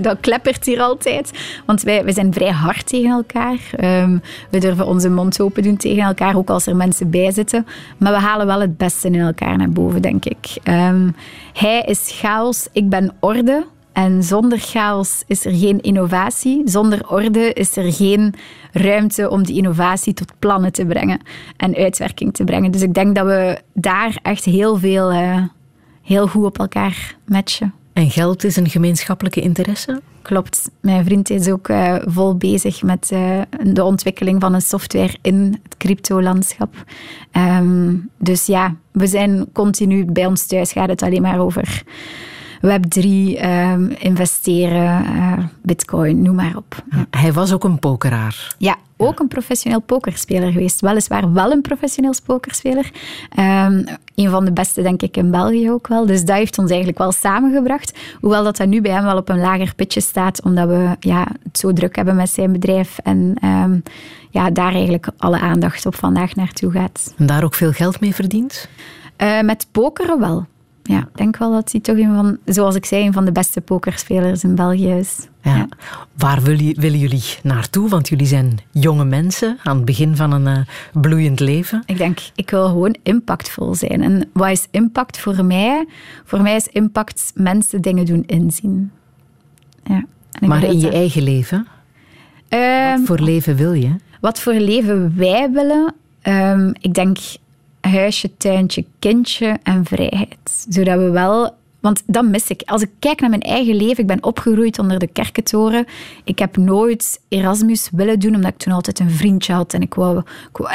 dat 0.00 0.20
kleppert 0.20 0.64
hier 0.64 0.80
altijd. 0.80 1.30
Want 1.66 1.82
wij, 1.82 2.04
wij 2.04 2.12
zijn 2.12 2.32
vrij 2.32 2.50
hard 2.50 2.86
tegen 2.86 3.10
elkaar. 3.10 3.58
Ehm, 3.76 4.18
we 4.50 4.58
durven 4.58 4.86
onze 4.86 5.10
mond 5.10 5.40
open 5.40 5.62
doen 5.62 5.76
tegen 5.76 6.02
elkaar, 6.02 6.36
ook 6.36 6.50
als 6.50 6.66
er 6.66 6.76
mensen 6.76 7.10
bij 7.10 7.30
zitten. 7.30 7.66
Maar 7.96 8.12
we 8.12 8.18
halen 8.18 8.46
wel 8.46 8.60
het 8.60 8.76
beste 8.76 9.08
in 9.08 9.14
elkaar 9.20 9.56
naar 9.56 9.70
boven, 9.70 10.02
denk 10.02 10.24
ik. 10.24 10.56
Ehm, 10.62 11.10
hij 11.52 11.80
is 11.80 12.10
chaos, 12.20 12.68
ik 12.72 12.88
ben 12.88 13.12
orde. 13.20 13.64
En 13.92 14.22
zonder 14.22 14.58
chaos 14.58 15.22
is 15.26 15.44
er 15.44 15.54
geen 15.54 15.80
innovatie. 15.80 16.62
Zonder 16.64 17.08
orde 17.08 17.52
is 17.52 17.76
er 17.76 17.92
geen 17.92 18.34
ruimte 18.72 19.30
om 19.30 19.42
die 19.42 19.56
innovatie 19.56 20.14
tot 20.14 20.32
plannen 20.38 20.72
te 20.72 20.86
brengen 20.86 21.20
en 21.56 21.76
uitwerking 21.76 22.34
te 22.34 22.44
brengen. 22.44 22.70
Dus 22.70 22.82
ik 22.82 22.94
denk 22.94 23.14
dat 23.14 23.26
we 23.26 23.60
daar 23.74 24.18
echt 24.22 24.44
heel 24.44 24.76
veel, 24.76 25.10
eh, 25.10 25.42
heel 26.02 26.26
goed 26.26 26.44
op 26.44 26.58
elkaar 26.58 27.16
matchen. 27.26 27.81
En 27.92 28.10
geld 28.10 28.44
is 28.44 28.56
een 28.56 28.68
gemeenschappelijke 28.68 29.40
interesse? 29.40 30.00
Klopt. 30.22 30.70
Mijn 30.80 31.04
vriend 31.04 31.30
is 31.30 31.48
ook 31.48 31.68
eh, 31.68 31.94
vol 32.04 32.36
bezig 32.36 32.82
met 32.82 33.10
eh, 33.10 33.40
de 33.64 33.84
ontwikkeling 33.84 34.40
van 34.40 34.54
een 34.54 34.62
software 34.62 35.16
in 35.22 35.60
het 35.62 35.76
crypto-landschap. 35.76 36.74
Ehm, 37.30 37.94
dus 38.18 38.46
ja, 38.46 38.74
we 38.90 39.06
zijn 39.06 39.46
continu 39.52 40.04
bij 40.04 40.26
ons 40.26 40.46
thuis 40.46 40.72
gaat 40.72 40.88
het 40.88 41.02
alleen 41.02 41.22
maar 41.22 41.40
over 41.40 41.82
Web3, 42.62 43.36
ehm, 43.36 43.90
investeren, 43.98 45.04
eh, 45.04 45.38
bitcoin, 45.62 46.22
noem 46.22 46.34
maar 46.34 46.56
op. 46.56 46.84
Hij 47.10 47.32
was 47.32 47.52
ook 47.52 47.64
een 47.64 47.78
pokeraar. 47.78 48.54
Ja, 48.58 48.76
ook 48.96 49.20
een 49.20 49.28
professioneel 49.28 49.80
pokerspeler 49.80 50.52
geweest. 50.52 50.80
Weliswaar 50.80 51.32
wel 51.32 51.52
een 51.52 51.60
professioneel 51.60 52.14
pokerspeler. 52.26 52.90
Ehm, 53.30 53.84
een 54.14 54.30
van 54.30 54.44
de 54.44 54.52
beste, 54.52 54.82
denk 54.82 55.02
ik, 55.02 55.16
in 55.16 55.30
België 55.30 55.70
ook 55.70 55.88
wel. 55.88 56.06
Dus 56.06 56.24
dat 56.24 56.36
heeft 56.36 56.58
ons 56.58 56.68
eigenlijk 56.68 56.98
wel 56.98 57.12
samengebracht. 57.12 57.98
Hoewel 58.20 58.44
dat 58.44 58.56
dat 58.56 58.68
nu 58.68 58.80
bij 58.80 58.92
hem 58.92 59.04
wel 59.04 59.16
op 59.16 59.28
een 59.28 59.40
lager 59.40 59.74
pitje 59.74 60.00
staat, 60.00 60.42
omdat 60.42 60.68
we 60.68 60.96
ja, 61.00 61.26
het 61.42 61.58
zo 61.58 61.72
druk 61.72 61.96
hebben 61.96 62.16
met 62.16 62.30
zijn 62.30 62.52
bedrijf. 62.52 62.98
En 63.02 63.34
ehm, 63.40 63.78
ja, 64.30 64.50
daar 64.50 64.72
eigenlijk 64.72 65.08
alle 65.16 65.40
aandacht 65.40 65.86
op 65.86 65.94
vandaag 65.94 66.34
naartoe 66.34 66.70
gaat. 66.70 67.14
En 67.16 67.26
daar 67.26 67.44
ook 67.44 67.54
veel 67.54 67.72
geld 67.72 68.00
mee 68.00 68.14
verdient? 68.14 68.68
Eh, 69.16 69.40
met 69.40 69.66
pokeren 69.72 70.20
wel. 70.20 70.46
Ja, 70.84 70.98
ik 70.98 71.16
denk 71.16 71.36
wel 71.36 71.52
dat 71.52 71.72
hij 71.72 71.80
toch 71.80 71.96
een 71.96 72.14
van, 72.14 72.38
zoals 72.44 72.74
ik 72.74 72.84
zei, 72.84 73.06
een 73.06 73.12
van 73.12 73.24
de 73.24 73.32
beste 73.32 73.60
pokerspelers 73.60 74.44
in 74.44 74.54
België 74.54 74.88
is. 74.88 75.28
Ja. 75.42 75.68
Waar 76.16 76.42
willen, 76.42 76.80
willen 76.80 76.98
jullie 76.98 77.22
naartoe? 77.42 77.88
Want 77.88 78.08
jullie 78.08 78.26
zijn 78.26 78.58
jonge 78.70 79.04
mensen 79.04 79.58
aan 79.62 79.76
het 79.76 79.84
begin 79.84 80.16
van 80.16 80.32
een 80.32 80.46
eh, 80.46 81.00
bloeiend 81.00 81.40
leven. 81.40 81.82
Ik 81.86 81.96
denk, 81.96 82.18
ik 82.34 82.50
wil 82.50 82.66
gewoon 82.66 82.96
impactvol 83.02 83.74
zijn. 83.74 84.02
En 84.02 84.30
wat 84.32 84.48
is 84.50 84.66
impact 84.70 85.18
voor 85.18 85.44
mij? 85.44 85.86
Voor 86.24 86.40
mij 86.42 86.56
is 86.56 86.66
impact 86.68 87.32
mensen 87.34 87.80
dingen 87.80 88.06
doen 88.06 88.22
inzien. 88.26 88.90
Ja. 89.84 90.04
Maar 90.46 90.62
in 90.64 90.76
je 90.76 90.82
dat- 90.84 90.92
eigen 90.92 91.22
leven? 91.22 91.66
Ehm, 92.48 92.90
Wat 92.98 93.06
voor 93.06 93.18
leven 93.20 93.56
wil 93.56 93.72
je? 93.72 93.94
Wat 94.20 94.40
voor 94.40 94.52
leven 94.54 95.12
wij 95.16 95.50
willen? 95.52 95.94
Ehm, 96.22 96.70
ik 96.80 96.94
denk 96.94 97.16
huisje, 97.90 98.36
tuintje, 98.36 98.84
kindje 98.98 99.58
en 99.62 99.84
vrijheid. 99.84 100.66
Zodat 100.68 100.98
we 100.98 101.10
wel... 101.10 101.60
Want 101.80 102.02
dat 102.06 102.24
mis 102.24 102.48
ik. 102.48 102.62
Als 102.64 102.82
ik 102.82 102.90
kijk 102.98 103.20
naar 103.20 103.30
mijn 103.30 103.42
eigen 103.42 103.74
leven, 103.74 103.98
ik 103.98 104.06
ben 104.06 104.22
opgegroeid 104.22 104.78
onder 104.78 104.98
de 104.98 105.06
kerkentoren. 105.06 105.86
Ik 106.24 106.38
heb 106.38 106.56
nooit 106.56 107.20
Erasmus 107.28 107.88
willen 107.92 108.18
doen, 108.18 108.34
omdat 108.34 108.50
ik 108.50 108.58
toen 108.58 108.72
altijd 108.72 108.98
een 108.98 109.10
vriendje 109.10 109.52
had. 109.52 109.74
En 109.74 109.80
ik, 109.80 109.94
wou, 109.94 110.22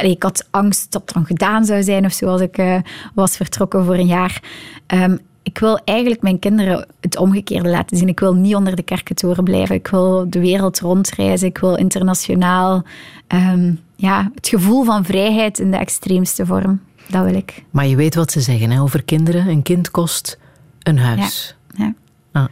ik, 0.02 0.24
had 0.24 0.48
angst 0.52 0.92
dat 0.92 1.02
het 1.02 1.14
dan 1.14 1.26
gedaan 1.26 1.66
zou 1.66 1.84
zijn 1.84 2.06
of 2.06 2.14
zo, 2.14 2.28
als 2.28 2.42
ik 2.42 2.58
eh, 2.58 2.78
was 3.14 3.36
vertrokken 3.36 3.86
voor 3.86 3.94
een 3.94 4.08
jaar. 4.08 4.44
Ehm, 4.88 5.18
ik 5.44 5.58
wil 5.58 5.80
eigenlijk 5.86 6.22
mijn 6.22 6.40
kinderen 6.40 6.88
het 7.00 7.18
omgekeerde 7.18 7.70
laten 7.70 7.98
zien. 7.98 8.08
Ik 8.08 8.20
wil 8.20 8.34
niet 8.34 8.56
onder 8.56 8.76
de 8.76 8.84
kerkentoren 8.84 9.44
blijven. 9.44 9.76
Ik 9.76 9.88
wil 9.88 10.30
de 10.30 10.40
wereld 10.40 10.80
rondreizen. 10.80 11.48
Ik 11.48 11.58
wil 11.58 11.76
internationaal. 11.76 12.84
ehm, 13.28 13.74
ja, 13.96 14.32
het 14.36 14.48
gevoel 14.48 14.84
van 14.84 15.06
vrijheid 15.06 15.60
in 15.60 15.72
de 15.72 15.78
extreemste 15.78 16.46
vorm. 16.46 16.82
Dat 17.10 17.24
wil 17.24 17.34
ik. 17.34 17.64
Maar 17.70 17.88
je 17.88 17.96
weet 17.96 18.16
wat 18.16 18.32
ze 18.32 18.42
zeggen 18.42 18.72
hè, 18.72 18.82
over 18.82 19.04
kinderen. 19.04 19.48
Een 19.48 19.62
kind 19.62 19.92
kost 19.92 20.38
een 20.80 21.00
huis. 21.00 21.56
Ja. 21.76 21.94
Ah. 22.32 22.46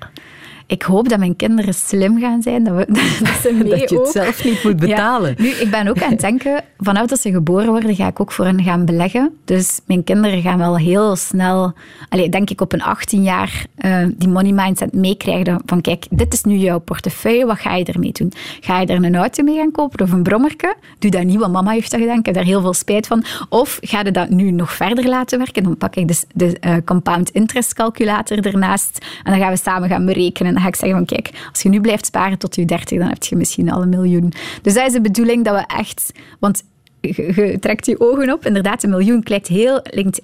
Ik 0.67 0.81
hoop 0.81 1.09
dat 1.09 1.19
mijn 1.19 1.35
kinderen 1.35 1.73
slim 1.73 2.19
gaan 2.19 2.41
zijn. 2.41 2.63
Dat, 2.63 2.75
we, 2.75 2.85
dat 3.23 3.33
ze 3.41 3.53
mee 3.53 3.69
Dat 3.69 3.89
je 3.89 3.95
het 3.95 4.05
ook- 4.05 4.11
zelf 4.11 4.43
niet 4.43 4.63
moet 4.63 4.77
betalen. 4.79 5.33
Ja. 5.37 5.43
Nu, 5.43 5.49
ik 5.49 5.69
ben 5.71 5.87
ook 5.87 6.01
aan 6.03 6.11
het 6.11 6.19
denken, 6.21 6.63
vanaf 6.77 7.07
dat 7.07 7.19
ze 7.19 7.31
geboren 7.31 7.67
worden, 7.67 7.95
ga 7.95 8.07
ik 8.07 8.19
ook 8.19 8.31
voor 8.31 8.45
hen 8.45 8.63
gaan 8.63 8.85
beleggen. 8.85 9.37
Dus 9.45 9.79
mijn 9.85 10.03
kinderen 10.03 10.41
gaan 10.41 10.57
wel 10.57 10.77
heel 10.77 11.15
snel, 11.15 11.73
allee, 12.09 12.29
denk 12.29 12.49
ik 12.49 12.61
op 12.61 12.73
een 12.73 12.81
18 12.81 13.23
jaar, 13.23 13.65
eh, 13.75 14.05
die 14.17 14.29
money 14.29 14.51
mindset 14.51 14.93
meekrijgen. 14.93 15.61
Van 15.65 15.81
kijk, 15.81 16.05
dit 16.09 16.33
is 16.33 16.43
nu 16.43 16.55
jouw 16.55 16.79
portefeuille, 16.79 17.45
wat 17.45 17.59
ga 17.59 17.75
je 17.75 17.85
ermee 17.85 18.11
doen? 18.11 18.31
Ga 18.59 18.79
je 18.79 18.85
er 18.85 19.03
een 19.03 19.15
auto 19.15 19.43
mee 19.43 19.55
gaan 19.55 19.71
kopen 19.71 20.01
of 20.01 20.11
een 20.11 20.23
brommerke? 20.23 20.75
Doe 20.99 21.11
dat 21.11 21.23
niet, 21.23 21.39
want 21.39 21.51
mama 21.53 21.71
heeft 21.71 21.91
dat 21.91 21.99
gedaan. 21.99 22.19
Ik 22.19 22.25
heb 22.25 22.35
daar 22.35 22.43
heel 22.43 22.61
veel 22.61 22.73
spijt 22.73 23.07
van. 23.07 23.23
Of 23.49 23.77
ga 23.81 24.01
je 24.03 24.11
dat 24.11 24.29
nu 24.29 24.51
nog 24.51 24.73
verder 24.73 25.07
laten 25.07 25.37
werken? 25.37 25.63
Dan 25.63 25.77
pak 25.77 25.95
ik 25.95 26.07
dus 26.07 26.23
de 26.33 26.59
eh, 26.59 26.75
compound 26.85 27.29
interest 27.29 27.73
calculator 27.73 28.45
ernaast 28.45 29.05
en 29.23 29.31
dan 29.31 29.41
gaan 29.41 29.51
we 29.51 29.57
samen 29.57 29.89
gaan 29.89 30.05
berekenen. 30.05 30.54
Dan 30.55 30.63
ga 30.63 30.69
ik 30.69 30.75
zeggen 30.75 30.97
van 30.97 31.07
kijk, 31.07 31.29
als 31.51 31.61
je 31.61 31.69
nu 31.69 31.81
blijft 31.81 32.05
sparen 32.05 32.37
tot 32.37 32.55
je 32.55 32.65
30, 32.65 32.99
dan 32.99 33.07
heb 33.07 33.23
je 33.23 33.35
misschien 33.35 33.71
al 33.71 33.81
een 33.81 33.89
miljoen. 33.89 34.33
Dus 34.61 34.73
dat 34.73 34.87
is 34.87 34.93
de 34.93 35.01
bedoeling 35.01 35.45
dat 35.45 35.55
we 35.55 35.75
echt... 35.75 36.11
Want 36.39 36.63
je, 37.01 37.57
trekt 37.59 37.85
je 37.85 37.99
ogen 37.99 38.33
op. 38.33 38.45
Inderdaad, 38.45 38.83
een 38.83 38.89
miljoen 38.89 39.23
klinkt 39.23 39.47
heel, 39.47 39.81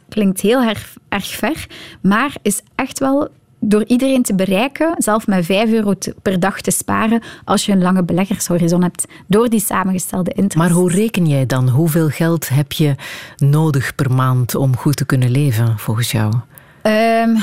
klinkt, 0.09 0.41
heel 0.41 0.61
erg, 0.61 0.95
ver, 1.09 1.67
maar 2.01 2.35
is 2.41 2.61
echt 2.75 2.99
wel 2.99 3.29
door 3.59 3.83
iedereen 3.85 4.23
te 4.23 4.35
bereiken, 4.35 4.93
zelf 4.97 5.27
met 5.27 5.45
5 5.45 5.71
euro 5.71 5.93
per 6.21 6.39
dag 6.39 6.61
te 6.61 6.71
sparen, 6.71 7.21
als 7.43 7.65
je 7.65 7.71
een 7.71 7.81
lange 7.81 8.03
beleggershorizon 8.03 8.83
hebt, 8.83 9.07
door 9.27 9.49
die 9.49 9.59
samengestelde 9.59 10.29
interest. 10.29 10.55
Maar 10.55 10.69
hoe 10.69 10.91
reken 10.91 11.27
jij 11.27 11.45
dan? 11.45 11.69
Hoeveel 11.69 12.09
geld 12.09 12.49
heb 12.49 12.71
je 12.71 12.95
nodig 13.37 13.95
per 13.95 14.11
maand 14.11 14.55
om 14.55 14.77
goed 14.77 14.95
te 14.95 15.05
kunnen 15.05 15.31
leven, 15.31 15.77
volgens 15.77 16.11
jou? 16.11 16.33
Ehm, 16.81 17.35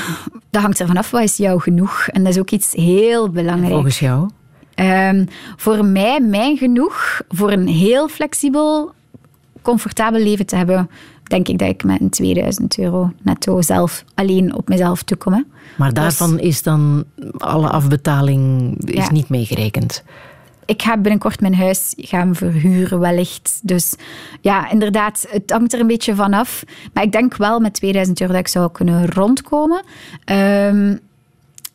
dat 0.51 0.63
hangt 0.63 0.81
ervan 0.81 0.97
af, 0.97 1.11
wat 1.11 1.23
is 1.23 1.37
jou 1.37 1.61
genoeg? 1.61 2.09
En 2.09 2.25
dat 2.25 2.33
is 2.33 2.39
ook 2.39 2.51
iets 2.51 2.73
heel 2.73 3.31
belangrijks. 3.31 3.73
Volgens 3.73 3.99
jou? 3.99 4.29
Ehm, 4.75 5.25
voor 5.57 5.85
mij, 5.85 6.21
mijn 6.21 6.57
genoeg, 6.57 7.21
voor 7.29 7.53
een 7.53 7.67
heel 7.69 8.09
flexibel, 8.09 8.93
comfortabel 9.63 10.21
leven 10.21 10.47
te 10.47 10.57
hebben, 10.57 10.91
denk 11.23 11.49
ik 11.49 11.59
dat 11.59 11.69
ik 11.69 11.85
met 11.85 12.01
een 12.01 12.11
2000 12.11 12.79
euro 12.79 13.13
netto 13.23 13.63
zelf 13.63 14.05
alleen 14.15 14.55
op 14.55 14.69
mezelf 14.69 15.03
toekom. 15.03 15.33
hè. 15.33 15.41
Maar 15.77 15.93
daarvan 15.93 16.39
is 16.39 16.63
dan 16.63 17.05
alle 17.39 17.69
afbetaling 17.69 18.75
is 18.85 18.95
Ja. 19.05 19.13
niet 19.13 19.29
meegerekend. 19.29 20.03
Ik 20.69 20.83
ga 20.83 20.99
binnenkort 20.99 21.41
mijn 21.41 21.55
huis 21.55 21.95
gaan 21.97 22.35
verhuren, 22.35 23.01
wellicht. 23.01 23.61
Dus 23.63 23.95
ja, 24.41 24.71
inderdaad, 24.71 25.27
het 25.29 25.51
hangt 25.51 25.73
er 25.73 25.81
een 25.81 25.87
beetje 25.87 26.15
van 26.15 26.35
af. 26.35 26.65
Maar 26.93 27.03
ik 27.03 27.13
denk 27.13 27.37
wel 27.37 27.61
met 27.61 27.75
2000 27.75 28.21
euro 28.21 28.33
dat 28.33 28.43
ik 28.43 28.49
zou 28.49 28.73
kunnen 28.73 29.11
rondkomen. 29.11 29.83
Ehm, 30.25 30.97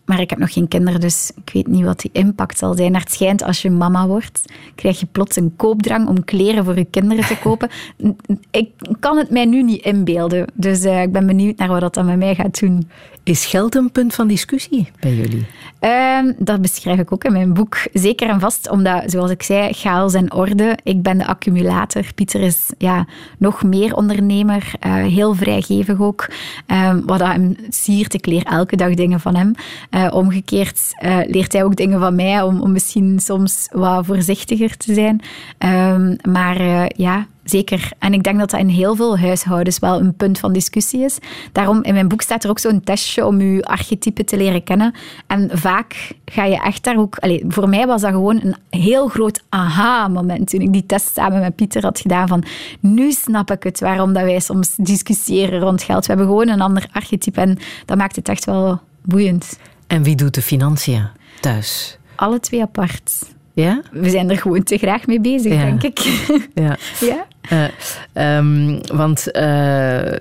maar 0.05 0.19
ik 0.19 0.29
heb 0.29 0.39
nog 0.39 0.53
geen 0.53 0.67
kinderen, 0.67 0.99
dus 0.99 1.31
ik 1.45 1.53
weet 1.53 1.67
niet 1.67 1.83
wat 1.83 1.99
die 1.99 2.11
impact 2.13 2.57
zal 2.57 2.73
zijn. 2.73 2.91
Naar 2.91 3.01
het 3.01 3.11
schijnt, 3.11 3.43
als 3.43 3.61
je 3.61 3.69
mama 3.69 4.07
wordt, 4.07 4.45
krijg 4.75 4.99
je 4.99 5.05
plots 5.05 5.35
een 5.35 5.53
koopdrang 5.55 6.07
om 6.07 6.23
kleren 6.23 6.65
voor 6.65 6.77
je 6.77 6.85
kinderen 6.85 7.25
te 7.25 7.37
kopen. 7.37 7.69
Ik 8.51 8.69
kan 8.99 9.17
het 9.17 9.29
mij 9.29 9.45
nu 9.45 9.63
niet 9.63 9.83
inbeelden. 9.83 10.47
Dus 10.53 10.83
eh, 10.83 11.01
ik 11.01 11.11
ben 11.11 11.25
benieuwd 11.25 11.57
naar 11.57 11.67
wat 11.67 11.81
dat 11.81 11.93
dan 11.93 12.05
met 12.05 12.17
mij 12.17 12.35
gaat 12.35 12.59
doen. 12.59 12.87
Is 13.23 13.45
geld 13.45 13.75
een 13.75 13.91
punt 13.91 14.13
van 14.13 14.27
discussie 14.27 14.91
bij 14.99 15.15
jullie? 15.15 15.45
Ehm, 15.79 16.31
dat 16.37 16.61
beschrijf 16.61 16.99
ik 16.99 17.11
ook 17.11 17.23
in 17.23 17.31
mijn 17.31 17.53
boek. 17.53 17.77
Zeker 17.93 18.29
en 18.29 18.39
vast, 18.39 18.69
omdat, 18.69 19.03
zoals 19.05 19.31
ik 19.31 19.43
zei, 19.43 19.73
chaos 19.73 20.13
en 20.13 20.33
orde. 20.33 20.77
Ik 20.83 21.01
ben 21.01 21.17
de 21.17 21.25
accumulator. 21.25 22.03
Pieter 22.15 22.41
is 22.41 22.71
ja, 22.77 23.07
nog 23.37 23.63
meer 23.63 23.95
ondernemer, 23.95 24.73
eh, 24.79 24.93
heel 24.93 25.33
vrijgevig 25.33 25.99
ook. 26.01 26.29
Ehm, 26.65 27.01
wat 27.05 27.19
dat 27.19 27.27
hem 27.27 27.55
siert, 27.69 28.13
ik 28.13 28.25
leer 28.25 28.43
elke 28.43 28.75
dag 28.75 28.93
dingen 28.93 29.19
van 29.19 29.35
hem. 29.35 29.53
Eh, 29.93 30.07
omgekeerd 30.13 30.93
eh, 30.97 31.19
leert 31.27 31.53
hij 31.53 31.63
ook 31.63 31.75
dingen 31.75 31.99
van 31.99 32.15
mij 32.15 32.41
om, 32.41 32.61
om 32.61 32.71
misschien 32.71 33.19
soms 33.19 33.67
wat 33.71 34.05
voorzichtiger 34.05 34.77
te 34.77 34.93
zijn. 34.93 35.21
Ehm, 35.57 36.15
maar 36.29 36.55
eh, 36.55 36.85
ja, 36.87 37.27
Zeker. 37.43 37.91
En 37.99 38.13
ik 38.13 38.23
denk 38.23 38.39
dat 38.39 38.49
dat 38.49 38.59
in 38.59 38.67
heel 38.67 38.95
veel 38.95 39.19
huishoudens 39.19 39.79
wel 39.79 39.99
een 39.99 40.15
punt 40.15 40.39
van 40.39 40.53
discussie 40.53 41.03
is. 41.03 41.17
Daarom, 41.51 41.83
in 41.83 41.93
mijn 41.93 42.07
boek 42.07 42.21
staat 42.21 42.43
er 42.43 42.49
ook 42.49 42.59
zo'n 42.59 42.83
testje 42.83 43.25
om 43.25 43.41
je 43.41 43.63
archetype 43.63 44.23
te 44.23 44.37
leren 44.37 44.63
kennen. 44.63 44.93
En 45.27 45.49
vaak 45.53 46.11
ga 46.25 46.45
je 46.45 46.61
echt 46.61 46.83
daar 46.83 46.97
ook... 46.97 47.17
Allee, 47.17 47.43
voor 47.47 47.69
mij 47.69 47.87
was 47.87 48.01
dat 48.01 48.11
gewoon 48.11 48.41
een 48.43 48.55
heel 48.79 49.07
groot 49.07 49.43
aha-moment 49.49 50.49
toen 50.49 50.61
ik 50.61 50.73
die 50.73 50.85
test 50.85 51.13
samen 51.13 51.39
met 51.39 51.55
Pieter 51.55 51.81
had 51.81 51.99
gedaan 51.99 52.27
van 52.27 52.43
nu 52.79 53.11
snap 53.11 53.51
ik 53.51 53.63
het, 53.63 53.79
waarom 53.79 54.13
dat 54.13 54.23
wij 54.23 54.39
soms 54.39 54.75
discussiëren 54.75 55.59
rond 55.59 55.83
geld. 55.83 56.05
We 56.05 56.11
hebben 56.13 56.27
gewoon 56.27 56.49
een 56.49 56.61
ander 56.61 56.87
archetype 56.91 57.41
en 57.41 57.57
dat 57.85 57.97
maakt 57.97 58.15
het 58.15 58.29
echt 58.29 58.45
wel 58.45 58.79
boeiend. 59.01 59.57
En 59.87 60.03
wie 60.03 60.15
doet 60.15 60.33
de 60.33 60.41
financiën 60.41 61.07
thuis? 61.39 61.97
Alle 62.15 62.39
twee 62.39 62.61
apart. 62.61 63.11
Ja? 63.53 63.81
We 63.91 64.09
zijn 64.09 64.29
er 64.29 64.37
gewoon 64.37 64.63
te 64.63 64.77
graag 64.77 65.07
mee 65.07 65.19
bezig, 65.21 65.53
Ja. 65.53 65.63
denk 65.63 65.83
ik. 65.83 65.99
Ja. 66.53 66.77
ja? 66.99 67.25
Eh, 67.41 68.37
ehm, 68.37 68.79
want 68.95 69.31
eh, 69.31 70.11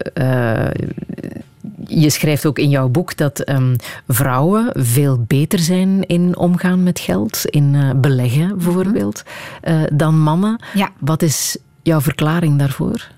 eh, 0.66 0.74
je 1.86 2.10
schrijft 2.10 2.47
ook 2.47 2.59
in 2.59 2.68
jouw 2.68 2.89
boek 2.89 3.16
dat 3.16 3.40
ehm, 3.40 3.74
vrouwen 4.09 4.70
veel 4.74 5.24
beter 5.26 5.59
zijn 5.59 6.06
in 6.06 6.36
omgaan 6.36 6.82
met 6.82 6.98
geld, 7.01 7.44
in 7.44 7.93
beleggen 8.01 8.48
bijvoorbeeld, 8.59 9.22
eh, 9.60 9.82
dan 9.93 10.18
mannen. 10.20 10.60
Ja. 10.74 10.90
Wat 10.98 11.22
is 11.22 11.56
jouw 11.82 12.01
verklaring 12.01 12.59
daarvoor? 12.59 13.09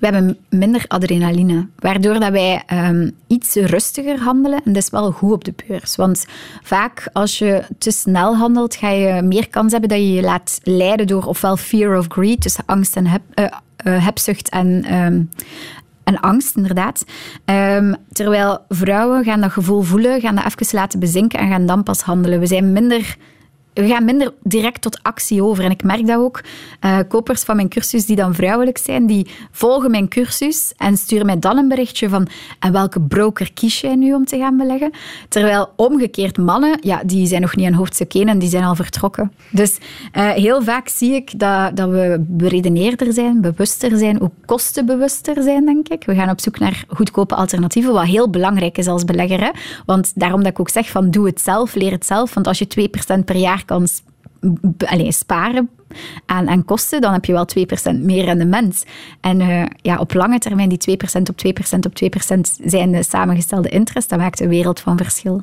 We 0.00 0.06
hebben 0.06 0.38
minder 0.48 0.84
adrenaline, 0.88 1.68
waardoor 1.78 2.20
dat 2.20 2.30
wij 2.30 2.62
ehm, 2.66 3.10
iets 3.26 3.54
rustiger 3.54 4.18
handelen. 4.18 4.60
En 4.64 4.72
dat 4.72 4.82
is 4.82 4.90
wel 4.90 5.10
goed 5.10 5.32
op 5.32 5.44
de 5.44 5.54
beurs. 5.66 5.96
Want 5.96 6.24
vaak 6.62 7.08
als 7.12 7.38
je 7.38 7.62
te 7.78 7.90
snel 7.90 8.36
handelt, 8.36 8.74
ga 8.74 8.88
je 8.88 9.22
meer 9.22 9.48
kans 9.48 9.72
hebben 9.72 9.90
dat 9.90 9.98
je 9.98 10.12
je 10.12 10.22
laat 10.22 10.60
leiden 10.62 11.06
door 11.06 11.24
ofwel 11.24 11.56
fear 11.56 11.98
of 11.98 12.06
greed, 12.08 12.42
dus 12.42 12.56
angst 12.66 12.96
en 12.96 13.06
eh, 13.34 13.44
eh, 13.76 14.04
hebzucht 14.04 14.48
en, 14.48 14.84
ehm, 14.84 15.22
en 16.04 16.20
angst, 16.20 16.56
inderdaad. 16.56 17.04
Ehm, 17.44 17.94
terwijl 18.12 18.58
vrouwen 18.68 19.24
gaan 19.24 19.40
dat 19.40 19.52
gevoel 19.52 19.82
voelen, 19.82 20.20
gaan 20.20 20.34
dat 20.34 20.44
even 20.44 20.78
laten 20.78 21.00
bezinken 21.00 21.38
en 21.38 21.48
gaan 21.48 21.66
dan 21.66 21.82
pas 21.82 22.00
handelen. 22.00 22.40
We 22.40 22.46
zijn 22.46 22.72
minder 22.72 23.16
we 23.74 23.86
gaan 23.88 24.04
minder 24.04 24.32
direct 24.42 24.80
tot 24.82 25.02
actie 25.02 25.42
over. 25.42 25.64
En 25.64 25.70
ik 25.70 25.82
merk 25.82 26.06
dat 26.06 26.18
ook. 26.18 26.40
Eh, 26.80 26.98
kopers 27.08 27.42
van 27.42 27.56
mijn 27.56 27.68
cursus 27.68 28.06
die 28.06 28.16
dan 28.16 28.34
vrouwelijk 28.34 28.78
zijn, 28.78 29.06
die 29.06 29.26
volgen 29.50 29.90
mijn 29.90 30.08
cursus 30.08 30.72
en 30.76 30.96
sturen 30.96 31.26
mij 31.26 31.38
dan 31.38 31.56
een 31.56 31.68
berichtje 31.68 32.08
van 32.08 32.28
en 32.58 32.72
welke 32.72 33.00
broker 33.00 33.52
kies 33.52 33.80
jij 33.80 33.94
nu 33.94 34.14
om 34.14 34.24
te 34.24 34.38
gaan 34.38 34.56
beleggen? 34.56 34.90
Terwijl 35.28 35.72
omgekeerd 35.76 36.38
mannen, 36.38 36.78
ja, 36.80 37.02
die 37.04 37.26
zijn 37.26 37.40
nog 37.40 37.56
niet 37.56 37.66
aan 37.66 37.72
hoofdstuk 37.72 38.14
1 38.14 38.28
en 38.28 38.38
die 38.38 38.48
zijn 38.48 38.64
al 38.64 38.74
vertrokken. 38.74 39.32
Dus 39.50 39.78
eh, 40.12 40.30
heel 40.30 40.62
vaak 40.62 40.88
zie 40.88 41.14
ik 41.14 41.38
dat, 41.38 41.76
dat 41.76 41.90
we 41.90 42.24
beredeneerder 42.28 43.12
zijn, 43.12 43.40
bewuster 43.40 43.98
zijn, 43.98 44.20
ook 44.20 44.32
kostenbewuster 44.44 45.42
zijn, 45.42 45.64
denk 45.64 45.88
ik. 45.88 46.04
We 46.04 46.14
gaan 46.14 46.30
op 46.30 46.40
zoek 46.40 46.58
naar 46.58 46.84
goedkope 46.88 47.34
alternatieven, 47.34 47.92
wat 47.92 48.04
heel 48.04 48.30
belangrijk 48.30 48.78
is 48.78 48.86
als 48.86 49.04
belegger. 49.04 49.40
Hè? 49.40 49.50
Want 49.86 50.12
daarom 50.14 50.42
dat 50.42 50.52
ik 50.52 50.60
ook 50.60 50.68
zeg 50.68 50.88
van 50.90 51.10
doe 51.10 51.26
het 51.26 51.40
zelf, 51.40 51.74
leer 51.74 51.90
het 51.90 52.06
zelf. 52.06 52.34
Want 52.34 52.46
als 52.46 52.58
je 52.58 52.90
2% 53.18 53.24
per 53.24 53.36
jaar 53.36 53.61
kan 53.64 53.86
s- 53.88 54.02
b- 54.76 54.82
allee, 54.82 55.12
sparen 55.12 55.70
aan, 56.26 56.48
aan 56.48 56.64
kosten, 56.64 57.00
dan 57.00 57.12
heb 57.12 57.24
je 57.24 57.32
wel 57.32 57.46
2% 57.94 57.98
meer 58.00 58.24
rendement. 58.24 58.84
En 59.20 59.40
eh, 59.40 59.64
ja, 59.82 59.98
op 59.98 60.14
lange 60.14 60.38
termijn 60.38 60.68
die 60.68 60.98
2% 60.98 61.22
op 61.30 61.36
2% 61.46 61.78
op 61.86 61.92
2% 62.36 62.40
zijn 62.64 62.92
de 62.92 63.02
samengestelde 63.02 63.68
interest, 63.68 64.08
dat 64.08 64.18
maakt 64.18 64.40
een 64.40 64.48
wereld 64.48 64.80
van 64.80 64.96
verschil. 64.96 65.42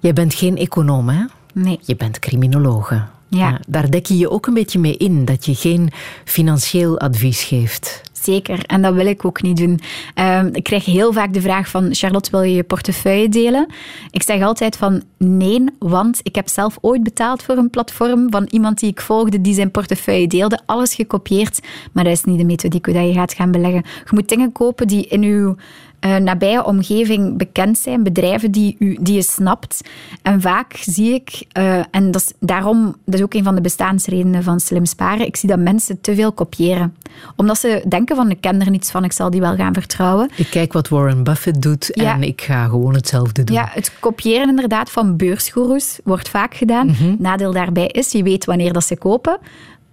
Jij 0.00 0.12
bent 0.12 0.34
geen 0.34 0.56
econoom, 0.56 1.08
hè? 1.08 1.24
Nee. 1.54 1.78
Je 1.82 1.96
bent 1.96 2.18
criminologe. 2.18 3.02
Ja. 3.28 3.60
daar 3.68 3.90
dek 3.90 4.06
je 4.06 4.16
je 4.18 4.30
ook 4.30 4.46
een 4.46 4.54
beetje 4.54 4.78
mee 4.78 4.96
in, 4.96 5.24
dat 5.24 5.44
je 5.46 5.54
geen 5.54 5.90
financieel 6.24 6.98
advies 6.98 7.42
geeft. 7.42 8.02
Zeker, 8.20 8.64
en 8.66 8.82
dat 8.82 8.94
wil 8.94 9.06
ik 9.06 9.24
ook 9.24 9.42
niet 9.42 9.56
doen. 9.56 9.80
Ehm, 10.14 10.48
ik 10.52 10.62
krijg 10.62 10.84
heel 10.84 11.12
vaak 11.12 11.34
de 11.34 11.40
vraag 11.40 11.68
van, 11.68 11.94
Charlotte, 11.94 12.30
wil 12.30 12.42
je 12.42 12.54
je 12.54 12.62
portefeuille 12.62 13.28
delen? 13.28 13.66
Ik 14.10 14.22
zeg 14.22 14.42
altijd 14.42 14.76
van, 14.76 15.02
nee, 15.18 15.64
want 15.78 16.20
ik 16.22 16.34
heb 16.34 16.48
zelf 16.48 16.78
ooit 16.80 17.02
betaald 17.02 17.42
voor 17.42 17.56
een 17.56 17.70
platform 17.70 18.30
van 18.30 18.46
iemand 18.50 18.78
die 18.78 18.90
ik 18.90 19.00
volgde, 19.00 19.40
die 19.40 19.54
zijn 19.54 19.70
portefeuille 19.70 20.26
deelde. 20.26 20.60
Alles 20.66 20.94
gekopieerd, 20.94 21.60
maar 21.92 22.04
dat 22.04 22.12
is 22.12 22.24
niet 22.24 22.38
de 22.38 22.44
methodiek 22.44 22.86
hoe 22.86 23.00
je 23.00 23.12
gaat 23.12 23.32
gaan 23.32 23.50
beleggen. 23.50 23.82
Je 23.84 24.10
moet 24.10 24.28
dingen 24.28 24.52
kopen 24.52 24.86
die 24.86 25.06
in 25.06 25.22
uw 25.22 25.56
eh, 26.00 26.16
nabije 26.16 26.64
omgeving 26.64 27.36
bekend 27.36 27.78
zijn, 27.78 28.02
bedrijven 28.02 28.50
die, 28.50 28.76
u, 28.78 28.98
die 29.00 29.14
je 29.14 29.22
snapt. 29.22 29.80
En 30.22 30.40
vaak 30.40 30.76
zie 30.76 31.14
ik, 31.14 31.44
eh, 31.52 31.78
en 31.90 32.10
dat 32.10 32.20
is 32.20 32.32
daarom, 32.38 32.96
dat 33.04 33.14
is 33.14 33.22
ook 33.22 33.34
een 33.34 33.44
van 33.44 33.54
de 33.54 33.60
bestaansredenen 33.60 34.42
van 34.42 34.60
slim 34.60 34.84
sparen, 34.84 35.26
ik 35.26 35.36
zie 35.36 35.48
dat 35.48 35.58
mensen 35.58 36.00
te 36.00 36.14
veel 36.14 36.32
kopiëren. 36.32 36.94
Omdat 37.36 37.58
ze 37.58 37.84
denken 37.88 38.09
van, 38.16 38.30
ik 38.30 38.40
ken 38.40 38.60
er 38.60 38.70
niets 38.70 38.90
van, 38.90 39.04
ik 39.04 39.12
zal 39.12 39.30
die 39.30 39.40
wel 39.40 39.54
gaan 39.56 39.74
vertrouwen. 39.74 40.30
Ik 40.36 40.46
kijk 40.50 40.72
wat 40.72 40.88
Warren 40.88 41.22
Buffett 41.24 41.62
doet 41.62 41.88
Ja. 41.92 42.14
en 42.14 42.22
ik 42.22 42.40
ga 42.40 42.64
gewoon 42.68 42.94
hetzelfde 42.94 43.44
doen. 43.44 43.56
Ja, 43.56 43.68
het 43.72 43.92
kopiëren 44.00 44.48
inderdaad 44.48 44.90
van 44.90 45.16
beursgoeroes 45.16 45.98
wordt 46.04 46.28
vaak 46.28 46.54
gedaan. 46.54 46.96
Nadeel 47.18 47.52
daarbij 47.52 47.86
is, 47.86 48.12
je 48.12 48.22
weet 48.22 48.44
wanneer 48.44 48.72
dat 48.72 48.84
ze 48.84 48.96
kopen, 48.96 49.38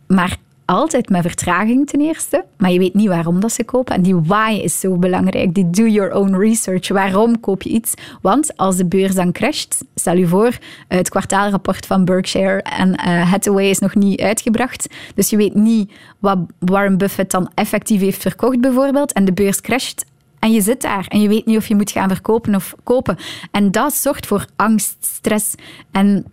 maar 0.07 0.37
altijd 0.67 1.09
met 1.09 1.21
vertraging 1.21 1.89
ten 1.89 2.01
eerste, 2.01 2.45
maar 2.57 2.71
je 2.71 2.79
weet 2.79 2.93
niet 2.93 3.07
waarom 3.07 3.39
dat 3.39 3.51
ze 3.51 3.63
kopen. 3.63 3.95
En 3.95 4.01
die 4.01 4.15
why 4.15 4.59
is 4.63 4.79
zo 4.79 4.97
belangrijk. 4.97 5.53
Die 5.53 5.69
do 5.69 5.85
your 5.85 6.13
own 6.13 6.35
research. 6.35 6.87
Waarom 6.87 7.39
koop 7.39 7.61
je 7.61 7.69
iets? 7.69 7.93
Want 8.21 8.57
als 8.57 8.75
de 8.75 8.85
beurs 8.85 9.15
dan 9.15 9.31
crasht, 9.31 9.83
stel 9.95 10.15
je 10.15 10.27
voor, 10.27 10.57
het 10.87 11.09
kwartaalrapport 11.09 11.85
van 11.85 12.05
Berkshire 12.05 12.61
en 12.61 12.89
uh, 12.89 13.31
Hathaway 13.31 13.69
is 13.69 13.79
nog 13.79 13.95
niet 13.95 14.21
uitgebracht. 14.21 14.87
Dus 15.15 15.29
je 15.29 15.37
weet 15.37 15.53
niet 15.53 15.91
wat 16.19 16.37
Warren 16.59 16.97
Buffett 16.97 17.31
dan 17.31 17.51
effectief 17.53 18.01
heeft 18.01 18.21
verkocht 18.21 18.61
bijvoorbeeld. 18.61 19.13
En 19.13 19.25
de 19.25 19.33
beurs 19.33 19.61
crasht 19.61 20.05
en 20.39 20.51
je 20.51 20.61
zit 20.61 20.81
daar 20.81 21.05
en 21.07 21.21
je 21.21 21.27
weet 21.27 21.45
niet 21.45 21.57
of 21.57 21.67
je 21.67 21.75
moet 21.75 21.91
gaan 21.91 22.09
verkopen 22.09 22.55
of 22.55 22.75
kopen. 22.83 23.17
En 23.51 23.71
dat 23.71 23.93
zorgt 23.93 24.25
voor 24.25 24.45
angst, 24.55 24.95
stress. 24.99 25.55
En 25.91 26.25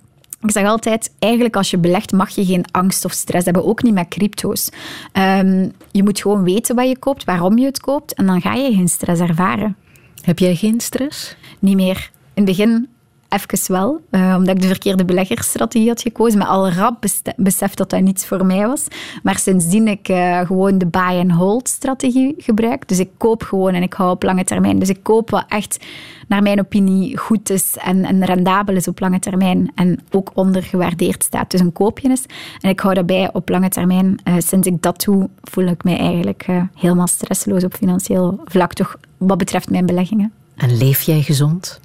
ik 0.44 0.50
zeg 0.50 0.66
altijd, 0.66 1.12
eigenlijk 1.18 1.56
als 1.56 1.70
je 1.70 1.78
belegt 1.78 2.12
mag 2.12 2.30
je 2.30 2.44
geen 2.44 2.64
angst 2.70 3.04
of 3.04 3.12
stress 3.12 3.44
hebben, 3.44 3.64
ook 3.64 3.82
niet 3.82 3.94
met 3.94 4.08
crypto's. 4.08 4.68
Um, 5.12 5.72
je 5.90 6.02
moet 6.02 6.20
gewoon 6.20 6.44
weten 6.44 6.76
wat 6.76 6.88
je 6.88 6.98
koopt, 6.98 7.24
waarom 7.24 7.58
je 7.58 7.64
het 7.64 7.80
koopt 7.80 8.14
en 8.14 8.26
dan 8.26 8.40
ga 8.40 8.54
je 8.54 8.74
geen 8.74 8.88
stress 8.88 9.20
ervaren. 9.20 9.76
Heb 10.22 10.38
jij 10.38 10.54
geen 10.54 10.80
stress? 10.80 11.36
Niet 11.58 11.76
meer. 11.76 12.10
In 12.34 12.46
het 12.46 12.56
begin 12.56 12.88
even 13.34 13.72
wel, 13.72 14.00
uh, 14.10 14.34
omdat 14.38 14.54
ik 14.54 14.60
de 14.60 14.66
verkeerde 14.66 15.04
beleggersstrategie 15.04 15.88
had 15.88 16.00
gekozen, 16.00 16.38
maar 16.38 16.48
al 16.48 16.70
rap 16.70 17.04
besef 17.36 17.74
dat 17.74 17.90
dat 17.90 18.00
niets 18.00 18.26
voor 18.26 18.46
mij 18.46 18.66
was. 18.66 18.86
Maar 19.22 19.38
sindsdien 19.38 19.88
ik 19.88 20.08
uh, 20.08 20.40
gewoon 20.40 20.78
de 20.78 20.86
buy-and-hold 20.86 21.68
strategie 21.68 22.34
gebruik. 22.38 22.88
Dus 22.88 22.98
ik 22.98 23.10
koop 23.16 23.42
gewoon 23.42 23.74
en 23.74 23.82
ik 23.82 23.92
hou 23.92 24.10
op 24.10 24.22
lange 24.22 24.44
termijn. 24.44 24.78
Dus 24.78 24.88
ik 24.88 25.02
koop 25.02 25.30
wat 25.30 25.44
echt, 25.48 25.84
naar 26.28 26.42
mijn 26.42 26.60
opinie, 26.60 27.18
goed 27.18 27.50
is 27.50 27.76
en, 27.84 28.04
en 28.04 28.24
rendabel 28.24 28.74
is 28.74 28.88
op 28.88 29.00
lange 29.00 29.18
termijn 29.18 29.72
en 29.74 30.00
ook 30.10 30.30
ondergewaardeerd 30.34 31.22
staat. 31.24 31.50
Dus 31.50 31.60
een 31.60 31.72
koopje 31.72 32.08
is. 32.08 32.24
En 32.60 32.70
ik 32.70 32.80
hou 32.80 32.94
daarbij 32.94 33.32
op 33.32 33.48
lange 33.48 33.68
termijn. 33.68 34.18
Uh, 34.24 34.34
sinds 34.38 34.66
ik 34.66 34.82
dat 34.82 35.02
doe, 35.04 35.28
voel 35.42 35.66
ik 35.66 35.84
mij 35.84 35.98
eigenlijk 35.98 36.46
helemaal 36.74 37.06
stressloos 37.06 37.64
op 37.64 37.74
financieel 37.74 38.40
vlak, 38.44 38.72
toch 38.72 38.96
wat 39.18 39.38
betreft 39.38 39.70
mijn 39.70 39.86
beleggingen. 39.86 40.32
En 40.56 40.76
leef 40.76 41.02
jij 41.02 41.22
gezond? 41.22 41.80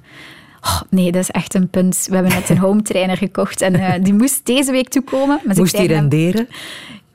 Oh, 0.62 0.80
nee, 0.90 1.12
dat 1.12 1.22
is 1.22 1.30
echt 1.30 1.54
een 1.54 1.68
punt. 1.68 2.06
We 2.08 2.14
hebben 2.14 2.32
net 2.32 2.48
een 2.48 2.58
home 2.58 2.82
trainer 2.82 3.16
gekocht 3.16 3.60
en 3.60 3.74
uh, 3.74 3.92
die 4.02 4.14
moest 4.14 4.46
deze 4.46 4.72
week 4.72 4.88
toekomen. 4.88 5.40
Maar 5.44 5.56
moest 5.56 5.76
die 5.76 5.86
renderen? 5.86 6.48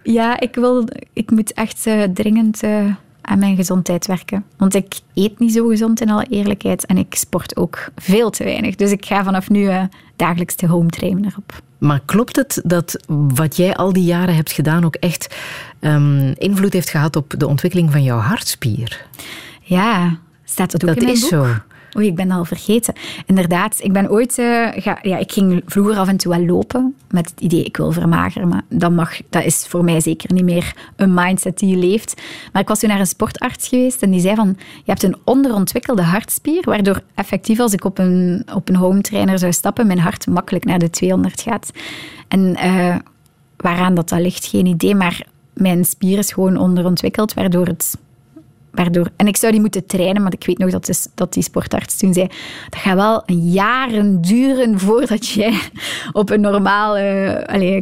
Ja, 0.03 0.39
ik, 0.39 0.55
wil, 0.55 0.87
ik 1.13 1.31
moet 1.31 1.53
echt 1.53 1.85
uh, 1.85 2.03
dringend 2.03 2.63
uh, 2.63 2.85
aan 3.21 3.39
mijn 3.39 3.55
gezondheid 3.55 4.07
werken. 4.07 4.45
Want 4.57 4.75
ik 4.75 4.99
eet 5.13 5.39
niet 5.39 5.53
zo 5.53 5.67
gezond 5.67 6.01
in 6.01 6.09
alle 6.09 6.25
eerlijkheid 6.29 6.85
en 6.85 6.97
ik 6.97 7.15
sport 7.15 7.57
ook 7.57 7.89
veel 7.95 8.29
te 8.29 8.43
weinig. 8.43 8.75
Dus 8.75 8.91
ik 8.91 9.05
ga 9.05 9.23
vanaf 9.23 9.49
nu 9.49 9.69
dagelijks 10.15 10.55
de 10.55 10.67
home 10.67 10.89
trainer 10.89 11.33
op. 11.37 11.61
Maar 11.77 12.01
klopt 12.05 12.35
het 12.35 12.61
dat 12.63 13.03
wat 13.07 13.55
jij 13.55 13.75
al 13.75 13.93
die 13.93 14.03
jaren 14.03 14.35
hebt 14.35 14.51
gedaan 14.51 14.85
ook 14.85 14.95
echt 14.95 15.35
um, 15.81 16.33
invloed 16.37 16.73
heeft 16.73 16.89
gehad 16.89 17.15
op 17.15 17.33
de 17.37 17.47
ontwikkeling 17.47 17.91
van 17.91 18.03
jouw 18.03 18.17
hartspier? 18.17 19.05
Ja, 19.61 20.17
staat 20.43 20.71
dat 20.71 20.81
ook 20.81 20.89
dat 20.89 20.97
in 20.97 21.03
mijn 21.03 21.15
is 21.15 21.21
boek? 21.21 21.29
zo. 21.29 21.45
Oei, 21.97 22.07
ik 22.07 22.15
ben 22.15 22.31
al 22.31 22.45
vergeten. 22.45 22.93
Inderdaad, 23.25 23.79
ik 23.81 23.93
ben 23.93 24.11
ooit... 24.11 24.33
Ga, 24.33 24.99
ja, 25.01 25.17
ik 25.17 25.31
ging 25.31 25.61
vroeger 25.65 25.97
af 25.97 26.07
en 26.07 26.17
toe 26.17 26.35
wel 26.35 26.45
lopen 26.45 26.95
met 27.09 27.29
het 27.29 27.41
idee, 27.41 27.63
ik 27.63 27.77
wil 27.77 27.91
vermageren. 27.91 28.47
Maar 28.47 28.63
dat, 28.69 28.91
mag, 28.91 29.17
dat 29.29 29.43
is 29.43 29.65
voor 29.67 29.83
mij 29.83 30.01
zeker 30.01 30.33
niet 30.33 30.43
meer 30.43 30.73
een 30.95 31.13
mindset 31.13 31.59
die 31.59 31.69
je 31.69 31.87
leeft. 31.87 32.21
Maar 32.51 32.61
ik 32.61 32.67
was 32.67 32.79
toen 32.79 32.89
naar 32.89 32.99
een 32.99 33.07
sportarts 33.07 33.67
geweest 33.67 34.01
en 34.01 34.11
die 34.11 34.19
zei 34.19 34.35
van, 34.35 34.55
je 34.57 34.91
hebt 34.91 35.03
een 35.03 35.17
onderontwikkelde 35.23 36.01
hartspier, 36.01 36.61
waardoor 36.65 37.01
effectief 37.15 37.59
als 37.59 37.73
ik 37.73 37.85
op 37.85 37.97
een, 37.97 38.45
op 38.53 38.69
een 38.69 38.75
home 38.75 39.01
trainer 39.01 39.39
zou 39.39 39.51
stappen, 39.51 39.87
mijn 39.87 39.99
hart 39.99 40.27
makkelijk 40.27 40.65
naar 40.65 40.79
de 40.79 40.89
200 40.89 41.41
gaat. 41.41 41.71
En 42.27 42.57
uh, 42.63 42.95
waaraan 43.57 43.95
dat, 43.95 44.09
dat 44.09 44.19
ligt, 44.19 44.45
geen 44.45 44.65
idee. 44.65 44.95
Maar 44.95 45.25
mijn 45.53 45.85
spier 45.85 46.17
is 46.17 46.31
gewoon 46.31 46.57
onderontwikkeld, 46.57 47.33
waardoor 47.33 47.65
het 47.65 47.97
Waardoor, 48.75 49.09
en 49.15 49.27
ik 49.27 49.37
zou 49.37 49.51
die 49.51 49.61
moeten 49.61 49.85
trainen, 49.85 50.21
maar 50.21 50.33
ik 50.33 50.45
weet 50.45 50.57
nog 50.57 50.71
dat, 50.71 50.89
is, 50.89 51.07
dat 51.13 51.33
die 51.33 51.43
sportarts 51.43 51.97
toen 51.97 52.13
zei, 52.13 52.27
dat 52.69 52.79
gaat 52.79 52.95
wel 52.95 53.23
jaren 53.31 54.21
duren 54.21 54.79
voordat 54.79 55.27
jij 55.27 55.59
op 56.11 56.29
een 56.29 56.41
normale 56.41 57.43
allez, 57.47 57.81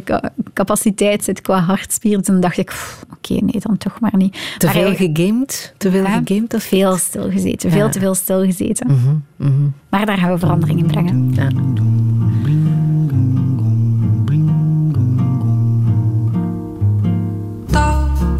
capaciteit 0.52 1.24
zit 1.24 1.40
qua 1.40 1.58
hartspier. 1.58 2.22
Toen 2.22 2.40
dacht 2.40 2.58
ik, 2.58 2.72
oké, 3.02 3.32
okay, 3.32 3.48
nee, 3.48 3.60
dan 3.60 3.76
toch 3.76 4.00
maar 4.00 4.16
niet. 4.16 4.32
Te 4.58 4.66
maar 4.66 4.74
veel 4.74 4.92
hij, 4.92 5.10
gegamed? 5.12 5.74
Te 5.76 5.90
veel 5.90 6.02
ja, 6.02 6.22
gegamed? 6.24 6.50
Dat 6.50 6.62
veel 6.62 6.96
stilgezeten, 6.96 7.70
veel 7.70 7.84
Ja. 7.84 7.90
te 7.90 7.98
veel 7.98 8.14
stilgezeten. 8.14 8.86
Mhm, 8.86 9.16
mhm. 9.36 9.68
Maar 9.88 10.06
daar 10.06 10.18
gaan 10.18 10.32
we 10.32 10.38
verandering 10.38 10.78
in 10.78 10.86
brengen. 10.86 11.32
Ja. 11.34 11.48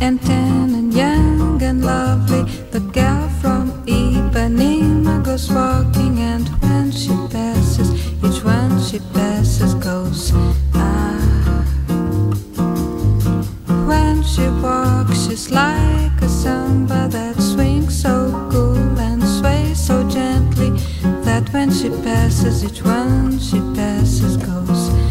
and 0.04 0.53
lovely. 1.84 2.42
The 2.70 2.80
girl 2.80 3.28
from 3.40 3.70
Ipanema 3.86 5.22
goes 5.22 5.50
walking, 5.52 6.18
and 6.20 6.48
when 6.62 6.90
she 6.90 7.14
passes, 7.30 7.90
each 8.24 8.42
one 8.42 8.80
she 8.80 8.98
passes 9.12 9.74
goes. 9.74 10.32
Ah. 10.74 11.64
When 13.86 14.22
she 14.22 14.48
walks, 14.62 15.26
she's 15.26 15.50
like 15.50 16.20
a 16.22 16.28
samba 16.28 17.08
that 17.10 17.36
swings 17.40 18.02
so 18.02 18.14
cool 18.50 18.98
and 18.98 19.22
sways 19.22 19.78
so 19.78 20.08
gently 20.08 20.70
that 21.24 21.52
when 21.52 21.70
she 21.70 21.90
passes, 22.02 22.64
each 22.64 22.82
one 22.82 23.38
she 23.38 23.60
passes 23.74 24.36
goes. 24.38 25.03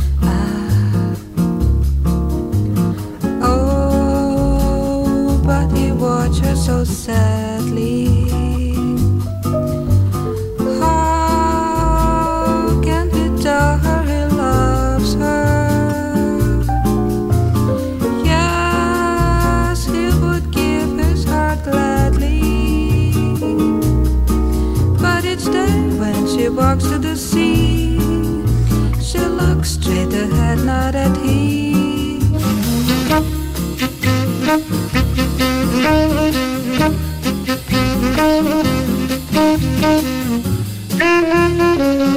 He 6.33 6.33
watched 6.33 6.45
her 6.45 6.55
so 6.55 6.83
sadly. 6.83 8.27
How 10.79 12.81
can 12.83 13.09
he 13.11 13.41
tell 13.41 13.77
her 13.77 14.03
he 14.03 14.35
loves 14.35 15.13
her? 15.15 16.63
Yes, 18.23 19.85
he 19.85 20.07
would 20.21 20.51
give 20.51 20.97
his 20.97 21.23
heart 21.25 21.63
gladly. 21.63 23.11
But 25.01 25.25
each 25.25 25.45
day 25.45 25.89
when 25.99 26.27
she 26.27 26.49
walks 26.49 26.83
to 26.85 26.97
the 26.97 27.15
sea, 27.15 27.99
she 29.01 29.19
looks 29.19 29.71
straight 29.71 30.13
ahead, 30.13 30.59
not 30.65 30.95
at 30.95 31.15
him. 31.17 31.63
Thank 35.83 36.33
you. 42.01 42.12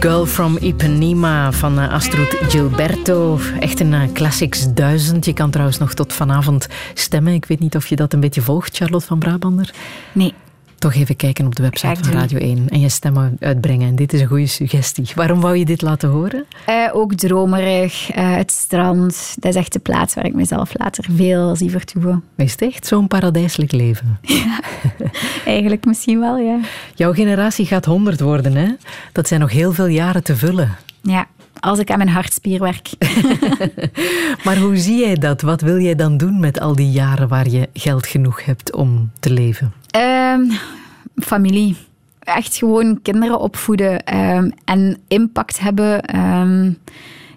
Girl 0.00 0.26
from 0.26 0.56
Ipanema 0.56 1.52
van 1.52 1.78
eh, 1.78 1.92
Astrid 1.92 2.36
Gilberto. 2.48 3.38
Echt 3.60 3.80
een 3.80 3.94
eh, 3.94 4.12
Classics 4.12 4.74
1000. 4.74 5.24
Je 5.24 5.32
kan 5.32 5.50
trouwens 5.50 5.78
nog 5.78 5.94
tot 5.94 6.12
vanavond 6.12 6.66
stemmen. 6.94 7.32
Ik 7.32 7.44
weet 7.44 7.60
niet 7.60 7.76
of 7.76 7.86
je 7.86 7.96
dat 7.96 8.12
een 8.12 8.20
beetje 8.20 8.42
volgt, 8.42 8.76
Charlotte 8.76 9.06
van 9.06 9.18
Brabander. 9.18 9.74
Nee. 10.12 10.34
Toch 10.78 10.94
even 10.94 11.16
kijken 11.16 11.46
op 11.46 11.54
de 11.54 11.62
website 11.62 12.04
van. 12.04 12.12
Radio 12.12 12.38
1 12.38 12.68
en 12.68 12.80
je 12.80 12.88
stem 12.88 13.36
uitbrengen. 13.40 13.88
En 13.88 13.96
dit 13.96 14.12
is 14.12 14.20
een 14.20 14.26
goede 14.26 14.46
suggestie. 14.46 15.08
Waarom 15.14 15.40
wou 15.40 15.56
je 15.56 15.64
dit 15.64 15.82
laten 15.82 16.08
horen? 16.08 16.44
Eh, 16.66 16.88
ook 16.92 17.14
dromerig, 17.14 18.10
eh, 18.10 18.34
het 18.34 18.50
strand. 18.50 19.36
Dat 19.38 19.50
is 19.50 19.58
echt 19.58 19.72
de 19.72 19.78
plaats 19.78 20.14
waar 20.14 20.26
ik 20.26 20.34
mezelf 20.34 20.78
later 20.78 21.04
veel 21.16 21.56
zie 21.56 21.70
vertoeven. 21.70 22.24
Is 22.36 22.52
het 22.52 22.62
echt 22.62 22.86
zo'n 22.86 23.08
paradijselijk 23.08 23.72
leven? 23.72 24.18
Eigenlijk 25.46 25.84
misschien 25.84 26.20
wel, 26.20 26.36
ja. 26.36 26.58
Jouw 26.94 27.12
generatie 27.12 27.66
gaat 27.66 27.84
100 27.84 28.20
worden, 28.20 28.54
hè? 28.54 28.68
Dat 29.12 29.28
zijn 29.28 29.40
nog 29.40 29.50
heel 29.50 29.72
veel 29.72 29.86
jaren 29.86 30.22
te 30.22 30.36
vullen. 30.36 30.76
Ja, 31.02 31.26
als 31.60 31.78
ik 31.78 31.90
aan 31.90 31.98
mijn 31.98 32.10
hartspier 32.10 32.60
werk. 32.60 32.90
Maar 34.44 34.56
hoe 34.56 34.76
zie 34.76 34.98
jij 34.98 35.14
dat? 35.14 35.40
Wat 35.40 35.60
wil 35.60 35.78
jij 35.78 35.94
dan 35.94 36.16
doen 36.16 36.40
met 36.40 36.60
al 36.60 36.74
die 36.74 36.90
jaren 36.90 37.28
waar 37.28 37.48
je 37.48 37.68
geld 37.72 38.06
genoeg 38.06 38.44
hebt 38.44 38.74
om 38.74 39.10
te 39.20 39.30
leven? 39.30 39.72
Ehm, 39.96 40.50
familie. 41.16 41.76
Echt 42.18 42.56
gewoon 42.56 42.98
kinderen 43.02 43.40
opvoeden 43.40 44.04
ehm, 44.04 44.50
en 44.64 44.98
impact 45.08 45.60
hebben. 45.60 46.02
Ehm, 46.02 46.70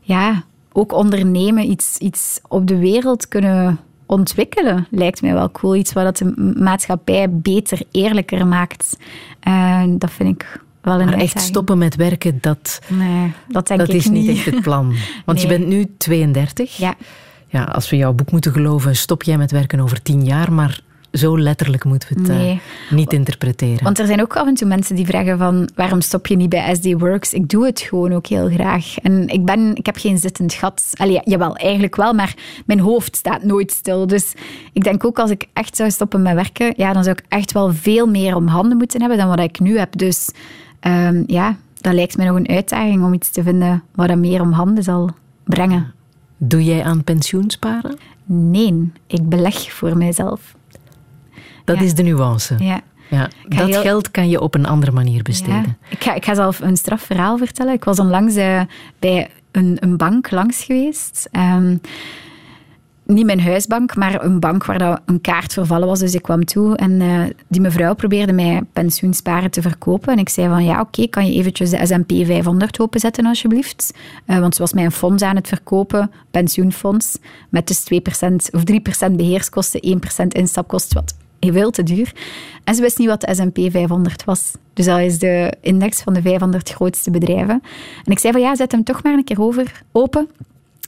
ja, 0.01 0.43
ook 0.71 0.93
ondernemen, 0.93 1.69
iets, 1.71 1.97
iets 1.97 2.39
op 2.47 2.67
de 2.67 2.77
wereld 2.77 3.27
kunnen 3.27 3.79
ontwikkelen, 4.05 4.87
lijkt 4.89 5.21
mij 5.21 5.33
wel 5.33 5.51
cool. 5.51 5.75
Iets 5.75 5.93
wat 5.93 6.03
dat 6.03 6.17
de 6.17 6.33
ma- 6.35 6.63
maatschappij 6.63 7.27
beter, 7.29 7.81
eerlijker 7.91 8.47
maakt. 8.47 8.97
Dat 9.87 10.11
vind 10.11 10.29
ik 10.41 10.61
wel 10.81 10.99
een 10.99 11.05
Maar 11.05 11.13
echt 11.13 11.39
stoppen 11.41 11.77
met 11.77 11.95
werken, 11.95 12.37
dat, 12.41 12.81
Nee, 12.87 13.31
dat 13.47 13.67
denk 13.67 13.79
dat 13.79 13.89
ik 13.89 13.95
is 13.95 14.09
niet 14.09 14.29
echt 14.29 14.45
het 14.45 14.61
plan. 14.61 14.93
Want 15.25 15.41
je 15.41 15.47
bent 15.47 15.67
nu 15.67 15.85
32. 15.97 16.77
Ja, 16.77 16.95
Ja, 17.47 17.63
als 17.63 17.89
we 17.89 17.97
jouw 17.97 18.13
boek 18.13 18.31
moeten 18.31 18.51
geloven, 18.51 18.95
stop 18.95 19.23
jij 19.23 19.37
met 19.37 19.51
werken 19.51 19.79
over 19.79 20.01
10 20.01 20.23
jaar. 20.25 20.53
Maar 20.53 20.81
zo 21.11 21.39
letterlijk 21.39 21.83
moeten 21.83 22.09
we 22.13 22.21
het 22.21 22.29
eh, 22.29 22.59
niet 22.89 23.13
interpreteren. 23.13 23.83
Want 23.83 23.99
er 23.99 24.05
zijn 24.05 24.21
ook 24.21 24.35
af 24.35 24.47
en 24.47 24.53
toe 24.53 24.67
mensen 24.67 24.95
die 24.95 25.05
vragen 25.05 25.37
van 25.37 25.69
waarom 25.75 26.01
stop 26.01 26.27
je 26.27 26.35
niet 26.35 26.49
bij 26.49 26.75
SD 26.75 26.93
Works? 26.97 27.33
Ik 27.33 27.49
doe 27.49 27.65
het 27.65 27.79
gewoon 27.79 28.13
ook 28.13 28.27
heel 28.27 28.49
graag. 28.49 28.97
En 28.99 29.27
ik, 29.27 29.45
ben, 29.45 29.75
ik 29.75 29.85
heb 29.85 29.97
geen 29.97 30.17
zittend 30.17 30.53
gat. 30.53 30.83
Allee, 30.93 31.13
ja, 31.13 31.21
jawel, 31.23 31.55
eigenlijk 31.55 31.95
wel, 31.95 32.13
maar 32.13 32.35
mijn 32.65 32.79
hoofd 32.79 33.15
staat 33.15 33.43
nooit 33.43 33.71
stil. 33.71 34.07
Dus 34.07 34.33
ik 34.73 34.83
denk 34.83 35.05
ook 35.05 35.19
als 35.19 35.31
ik 35.31 35.45
echt 35.53 35.75
zou 35.75 35.91
stoppen 35.91 36.21
met 36.21 36.33
werken, 36.33 36.73
ja, 36.75 36.93
dan 36.93 37.03
zou 37.03 37.15
ik 37.19 37.25
echt 37.27 37.51
wel 37.51 37.73
veel 37.73 38.07
meer 38.07 38.35
om 38.35 38.47
handen 38.47 38.77
moeten 38.77 38.99
hebben 38.99 39.17
dan 39.17 39.27
wat 39.27 39.39
ik 39.39 39.59
nu 39.59 39.77
heb. 39.77 39.97
Dus 39.97 40.29
ehm, 40.79 41.23
ja, 41.27 41.57
dat 41.81 41.93
lijkt 41.93 42.17
mij 42.17 42.25
nog 42.25 42.35
een 42.35 42.49
uitdaging 42.49 43.03
om 43.03 43.13
iets 43.13 43.29
te 43.29 43.43
vinden 43.43 43.83
wat 43.95 44.07
dat 44.07 44.17
meer 44.17 44.41
om 44.41 44.51
handen 44.51 44.83
zal 44.83 45.09
brengen. 45.43 45.93
Doe 46.37 46.63
jij 46.63 46.83
aan 46.83 47.03
pensioensparen? 47.03 47.97
Nee, 48.25 48.91
ik 49.07 49.29
beleg 49.29 49.71
voor 49.73 49.97
mijzelf. 49.97 50.57
Dat 51.73 51.79
Ja. 51.79 51.85
is 51.85 51.93
de 51.93 52.03
nuance. 52.03 52.55
Ja. 52.59 52.81
Ja, 53.09 53.29
dat 53.47 53.67
heel- 53.67 53.81
geld 53.81 54.11
kan 54.11 54.29
je 54.29 54.41
op 54.41 54.55
een 54.55 54.65
andere 54.65 54.91
manier 54.91 55.23
besteden. 55.23 55.55
Ja. 55.55 55.75
Ik, 55.89 56.03
ga, 56.03 56.13
ik 56.13 56.25
ga 56.25 56.33
zelf 56.35 56.59
een 56.59 56.77
strafverhaal 56.77 57.37
vertellen. 57.37 57.73
Ik 57.73 57.83
was 57.83 57.99
onlangs 57.99 58.35
eh, 58.35 58.61
bij 58.99 59.29
een, 59.51 59.77
een 59.79 59.97
bank 59.97 60.31
langs 60.31 60.63
geweest. 60.63 61.27
Ehm, 61.31 61.75
niet 63.05 63.25
mijn 63.25 63.41
huisbank, 63.41 63.95
maar 63.95 64.23
een 64.23 64.39
bank 64.39 64.65
waar 64.65 64.77
dat 64.77 65.01
een 65.05 65.21
kaart 65.21 65.53
vervallen 65.53 65.87
was. 65.87 65.99
Dus 65.99 66.13
ik 66.13 66.21
kwam 66.21 66.45
toe 66.45 66.75
en 66.75 67.01
eh, 67.01 67.21
die 67.47 67.61
mevrouw 67.61 67.93
probeerde 67.95 68.33
mij 68.33 68.61
pensioensparen 68.73 69.51
te 69.51 69.61
verkopen. 69.61 70.13
En 70.13 70.19
ik 70.19 70.29
zei 70.29 70.47
van, 70.47 70.63
ja, 70.63 70.79
oké, 70.79 71.07
kan 71.07 71.25
je 71.27 71.33
eventjes 71.33 71.69
de 71.69 71.85
S&P 71.85 72.25
500 72.25 72.79
openzetten 72.79 73.25
alsjeblieft? 73.25 73.93
Eh, 74.25 74.39
want 74.39 74.55
ze 74.55 74.61
was 74.61 74.73
mij 74.73 74.85
een 74.85 74.91
fonds 74.91 75.23
aan 75.23 75.35
het 75.35 75.47
verkopen, 75.47 76.11
pensioenfonds, 76.31 77.17
met 77.49 77.67
dus 77.67 77.83
2% 77.83 78.49
of 78.51 78.63
3% 78.63 79.15
beheerskosten, 79.15 79.81
1% 80.23 80.27
instapkosten, 80.27 80.95
wat 81.01 81.15
veel 81.39 81.71
te 81.71 81.83
duur. 81.83 82.11
En 82.63 82.75
ze 82.75 82.81
wist 82.81 82.97
niet 82.97 83.07
wat 83.07 83.21
de 83.21 83.35
S&P 83.35 83.71
500 83.71 84.23
was. 84.23 84.51
Dus 84.73 84.85
dat 84.85 84.99
is 84.99 85.19
de 85.19 85.53
index 85.61 86.01
van 86.01 86.13
de 86.13 86.21
500 86.21 86.69
grootste 86.69 87.11
bedrijven. 87.11 87.61
En 88.05 88.11
ik 88.11 88.19
zei 88.19 88.33
van, 88.33 88.41
ja, 88.41 88.55
zet 88.55 88.71
hem 88.71 88.83
toch 88.83 89.03
maar 89.03 89.13
een 89.13 89.23
keer 89.23 89.41
over, 89.41 89.81
open. 89.91 90.29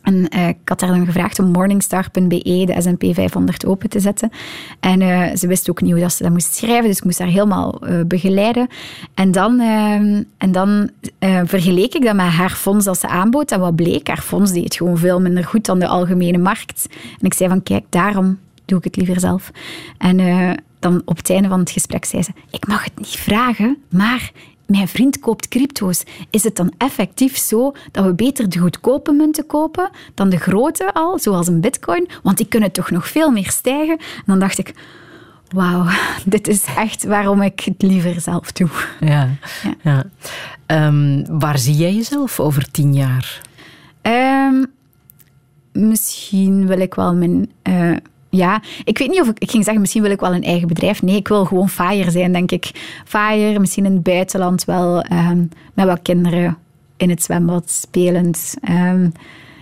En 0.01 0.29
eh, 0.29 0.47
ik 0.47 0.57
had 0.65 0.81
haar 0.81 0.89
dan 0.89 1.05
gevraagd 1.05 1.39
om 1.39 1.51
morningstar.be, 1.51 2.63
de 2.65 2.75
S&P 2.77 3.13
500, 3.13 3.65
open 3.65 3.89
te 3.89 3.99
zetten. 3.99 4.29
En 4.79 5.01
eh, 5.01 5.35
ze 5.35 5.47
wist 5.47 5.69
ook 5.69 5.81
niet 5.81 5.91
hoe 5.91 6.01
dat 6.01 6.13
ze 6.13 6.23
dat 6.23 6.31
moest 6.31 6.53
schrijven, 6.53 6.87
dus 6.87 6.97
ik 6.97 7.03
moest 7.03 7.19
haar 7.19 7.27
helemaal 7.27 7.79
eh, 7.79 8.01
begeleiden. 8.07 8.67
En 9.13 9.31
dan, 9.31 9.59
eh, 9.59 9.93
en 10.37 10.51
dan 10.51 10.89
vergeleek 11.45 11.93
ik 11.93 12.03
dat 12.03 12.15
met 12.15 12.25
haar 12.25 12.49
fonds 12.49 12.85
dat 12.85 12.99
ze 12.99 13.07
aanbood. 13.07 13.51
En 13.51 13.59
wat 13.59 13.75
bleek? 13.75 14.07
Haar 14.07 14.21
fonds 14.21 14.51
deed 14.51 14.75
gewoon 14.75 14.97
veel 14.97 15.21
minder 15.21 15.43
goed 15.43 15.65
dan 15.65 15.79
de 15.79 15.87
algemene 15.87 16.37
markt. 16.37 16.87
En 16.91 17.25
ik 17.25 17.33
zei 17.33 17.49
van, 17.49 17.63
kijk, 17.63 17.85
daarom 17.89 18.37
doe 18.71 18.79
ik 18.79 18.85
het 18.85 18.95
liever 18.95 19.19
zelf. 19.19 19.51
En 19.97 20.19
eh, 20.19 20.51
dan 20.79 21.01
op 21.05 21.17
het 21.17 21.29
einde 21.29 21.47
van 21.49 21.59
het 21.59 21.71
gesprek 21.71 22.05
zei 22.05 22.23
ze, 22.23 22.31
ik 22.51 22.67
mag 22.67 22.83
het 22.83 22.97
niet 22.99 23.07
vragen, 23.07 23.77
maar 23.89 24.31
mijn 24.65 24.87
vriend 24.87 25.19
koopt 25.19 25.47
crypto's. 25.47 26.03
Is 26.29 26.43
het 26.43 26.55
dan 26.55 26.73
effectief 26.77 27.37
zo 27.37 27.73
dat 27.91 28.05
we 28.05 28.13
beter 28.13 28.49
de 28.49 28.59
goedkope 28.59 29.11
munten 29.11 29.45
kopen 29.45 29.89
dan 30.13 30.29
de 30.29 30.37
grote 30.37 30.93
al, 30.93 31.19
zoals 31.19 31.47
een 31.47 31.61
bitcoin? 31.61 32.09
Want 32.23 32.37
die 32.37 32.47
kunnen 32.47 32.71
toch 32.71 32.91
nog 32.91 33.07
veel 33.07 33.31
meer 33.31 33.49
stijgen? 33.49 33.97
En 33.97 34.23
dan 34.25 34.39
dacht 34.39 34.57
ik, 34.57 34.73
wauw, 35.49 35.85
dit 36.25 36.47
is 36.47 36.65
echt 36.77 37.03
waarom 37.03 37.41
ik 37.41 37.59
het 37.59 37.81
liever 37.81 38.21
zelf 38.21 38.51
doe. 38.51 38.69
Ja. 38.99 39.29
Ja. 39.63 39.73
ja. 39.81 40.03
Ehm, 40.65 41.25
waar 41.39 41.57
zie 41.57 41.75
jij 41.75 41.93
jezelf 41.93 42.39
over 42.39 42.71
tien 42.71 42.93
jaar? 42.93 43.41
Ehm, 44.01 44.65
misschien 45.71 46.67
wil 46.67 46.79
ik 46.79 46.93
wel 46.93 47.15
mijn... 47.15 47.51
eh, 47.61 47.95
ja, 48.31 48.61
ik 48.83 48.97
weet 48.97 49.09
niet 49.09 49.21
of 49.21 49.27
ik... 49.27 49.39
Ik 49.39 49.51
ging 49.51 49.63
zeggen, 49.63 49.81
misschien 49.81 50.01
wil 50.01 50.11
ik 50.11 50.19
wel 50.19 50.33
een 50.33 50.43
eigen 50.43 50.67
bedrijf. 50.67 51.01
Nee, 51.01 51.15
ik 51.15 51.27
wil 51.27 51.45
gewoon 51.45 51.69
fire 51.69 52.11
zijn, 52.11 52.31
denk 52.31 52.51
ik. 52.51 52.71
Fire, 53.05 53.59
misschien 53.59 53.85
in 53.85 53.93
het 53.93 54.03
buitenland 54.03 54.65
wel. 54.65 55.01
ehm, 55.01 55.45
met 55.73 55.85
wat 55.85 55.99
kinderen 56.01 56.57
in 56.97 57.09
het 57.09 57.23
zwembad 57.23 57.69
spelend. 57.69 58.53
Ehm, 58.61 59.09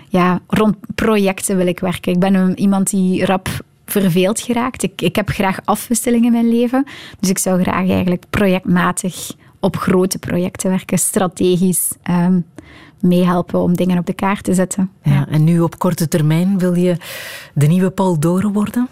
ja, 0.09 0.39
rond 0.47 0.75
projecten 0.95 1.57
wil 1.57 1.67
ik 1.67 1.79
werken. 1.79 2.11
Ik 2.11 2.19
ben 2.19 2.33
een, 2.33 2.59
iemand 2.59 2.89
die 2.89 3.25
rap 3.25 3.49
verveeld 3.85 4.39
geraakt. 4.39 4.83
Ik, 4.83 5.01
ik 5.01 5.15
heb 5.15 5.29
graag 5.29 5.59
afwisseling 5.63 6.25
in 6.25 6.31
mijn 6.31 6.49
leven. 6.49 6.85
Dus 7.19 7.29
ik 7.29 7.37
zou 7.37 7.61
graag 7.61 7.89
eigenlijk 7.89 8.23
projectmatig 8.29 9.31
op 9.59 9.77
grote 9.77 10.19
projecten 10.19 10.69
werken. 10.69 10.97
Strategisch 10.97 11.91
ehm, 12.01 12.39
meehelpen 13.01 13.59
om 13.59 13.75
dingen 13.75 13.97
op 13.97 14.05
de 14.05 14.13
kaart 14.13 14.43
te 14.43 14.53
zetten. 14.53 14.91
Ja. 15.03 15.27
En 15.29 15.43
nu 15.43 15.59
op 15.59 15.79
korte 15.79 16.07
termijn 16.07 16.59
wil 16.59 16.73
je 16.73 16.97
de 17.53 17.67
nieuwe 17.67 17.89
Paul 17.89 18.19
Doren 18.19 18.53
worden? 18.53 18.89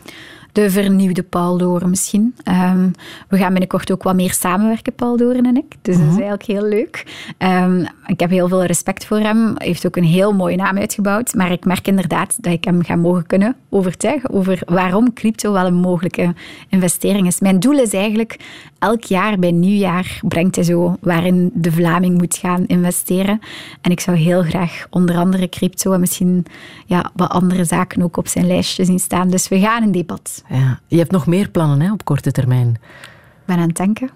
De 0.58 0.72
vernieuwde 0.72 1.24
Paul 1.24 1.58
Doren 1.58 1.90
misschien. 1.90 2.36
Ehm, 2.44 2.90
we 3.28 3.38
gaan 3.38 3.50
binnenkort 3.50 3.92
ook 3.92 4.04
wat 4.04 4.16
meer 4.16 4.34
samenwerken, 4.34 4.94
Paul 4.94 5.18
Doren 5.18 5.46
en 5.46 5.58
ik. 5.58 5.76
Dus 5.82 5.96
dat 5.96 6.06
is 6.06 6.12
eigenlijk 6.12 6.44
heel 6.44 6.64
leuk. 6.64 7.06
Ehm, 7.38 7.86
ik 8.06 8.20
heb 8.20 8.30
heel 8.30 8.48
veel 8.48 8.64
respect 8.64 9.06
voor 9.06 9.20
hem. 9.20 9.46
Hij 9.58 9.68
heeft 9.68 9.86
ook 9.88 9.96
een 9.96 10.04
heel 10.04 10.34
mooie 10.34 10.56
naam 10.56 10.78
uitgebouwd. 10.78 11.34
Maar 11.34 11.52
ik 11.52 11.66
merk 11.66 11.88
inderdaad 11.88 12.38
dat 12.44 12.54
ik 12.54 12.64
hem 12.64 12.84
ga 12.84 12.96
mogen 12.96 13.26
kunnen 13.26 13.56
overtuigen 13.70 14.30
over 14.30 14.60
waarom 14.66 15.14
crypto 15.14 15.52
wel 15.52 15.66
een 15.66 15.74
mogelijke 15.74 16.34
investering 16.70 17.28
is. 17.28 17.40
Mijn 17.40 17.60
doel 17.60 17.80
is 17.80 17.94
eigenlijk, 17.94 18.40
elk 18.80 19.04
jaar 19.04 19.40
bij 19.40 19.52
nieuwjaar 19.52 20.20
brengt 20.28 20.56
hij 20.56 20.64
zo 20.64 20.96
waarin 21.02 21.52
de 21.54 21.72
Vlaming 21.72 22.18
moet 22.18 22.38
gaan 22.38 22.66
investeren. 22.66 23.40
En 23.82 23.92
ik 23.92 24.00
zou 24.00 24.18
heel 24.18 24.44
graag 24.44 24.88
onder 24.90 25.16
andere 25.16 25.50
crypto 25.50 25.94
en 25.94 26.00
misschien 26.00 26.46
ja, 26.86 27.12
wat 27.16 27.30
andere 27.30 27.64
zaken 27.64 28.02
ook 28.02 28.18
op 28.18 28.28
zijn 28.28 28.48
lijstje 28.48 28.86
zien 28.86 29.00
staan. 29.00 29.30
Dus 29.30 29.48
we 29.48 29.60
gaan 29.60 29.84
in 29.84 29.92
debat. 29.92 30.44
Ja. 30.50 30.80
Je 30.88 30.98
hebt 30.98 31.12
nog 31.12 31.28
meer 31.28 31.50
plannen 31.50 31.82
hè, 31.82 31.92
op 31.92 32.06
korte 32.06 32.32
termijn. 32.32 32.70
Ik 33.02 33.46
ben 33.46 33.58
aan 33.58 33.68
het 33.68 33.78
denken. 33.78 34.10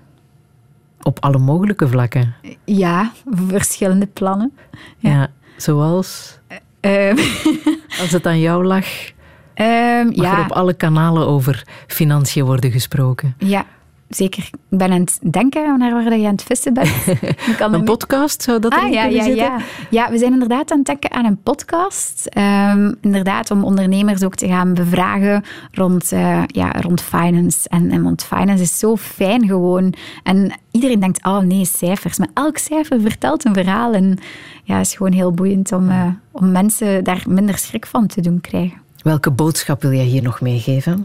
Op 1.02 1.20
alle 1.20 1.38
mogelijke 1.38 1.88
vlakken. 1.88 2.34
Ja, 2.66 3.12
verschillende 3.30 4.08
plannen. 4.08 4.54
Ja. 4.98 5.28
Zoals, 5.58 6.40
Ehm, 6.80 7.18
als 8.02 8.12
het 8.12 8.26
aan 8.26 8.40
jou 8.40 8.66
lag, 8.66 8.86
ehm, 9.54 10.06
mag 10.06 10.16
er 10.16 10.22
ja, 10.38 10.42
op 10.44 10.52
alle 10.52 10.74
kanalen 10.74 11.28
over 11.28 11.68
financiën 11.88 12.46
worden 12.46 12.72
gesproken. 12.72 13.36
ja, 13.38 13.66
zeker. 14.16 14.44
Ik 14.44 14.78
ben 14.78 14.92
aan 14.92 15.00
het 15.00 15.20
denken 15.32 15.78
naar 15.80 15.92
waar 15.92 16.18
je 16.18 16.26
aan 16.26 16.32
het 16.32 16.44
vissen 16.44 16.74
bent. 16.74 16.90
Een 17.60 17.84
podcast, 17.84 18.42
zou 18.42 18.60
dat 18.60 18.72
Ah, 18.72 18.78
erin 18.80 18.92
ja, 18.92 19.02
kunnen 19.02 19.18
ja, 19.18 19.24
zitten? 19.24 19.46
ja. 19.46 19.58
ja, 19.90 20.12
we 20.12 20.18
zijn 20.18 20.34
inderdaad 20.34 20.72
aan 20.72 20.78
het 20.78 20.86
denken 20.88 21.12
aan 21.12 21.26
een 21.26 21.42
podcast. 21.42 22.26
Ehm, 22.26 22.94
inderdaad, 23.02 23.52
om 23.52 23.64
ondernemers 23.64 24.24
ook 24.24 24.36
te 24.36 24.48
gaan 24.48 24.74
bevragen 24.74 25.44
rond, 25.72 26.12
eh, 26.12 26.44
ja, 26.48 26.72
rond 26.72 27.02
finance. 27.02 27.70
En, 27.70 27.92
en 27.92 28.04
want 28.04 28.24
finance 28.24 28.64
is 28.64 28.80
zo 28.80 28.96
fijn 28.96 29.48
gewoon. 29.48 29.94
En 30.24 30.52
iedereen 30.72 31.00
denkt, 31.00 31.26
oh 31.26 31.40
nee, 31.40 31.66
cijfers. 31.66 32.18
Maar 32.18 32.30
elk 32.34 32.58
cijfer 32.58 33.02
vertelt 33.02 33.46
een 33.46 33.54
verhaal. 33.54 33.94
En 33.94 34.18
ja, 34.64 34.78
het 34.78 34.86
is 34.86 34.96
gewoon 34.96 35.12
heel 35.14 35.32
boeiend 35.32 35.72
om, 35.72 35.90
eh, 35.90 36.08
om 36.32 36.52
mensen 36.52 37.04
daar 37.04 37.24
minder 37.28 37.58
schrik 37.58 37.86
van 37.86 38.08
te 38.08 38.22
doen 38.22 38.42
krijgen. 38.42 38.78
Welke 39.02 39.32
boodschap 39.32 39.82
wil 39.82 39.92
jij 39.92 40.04
hier 40.04 40.22
nog 40.24 40.42
meegeven? 40.42 41.04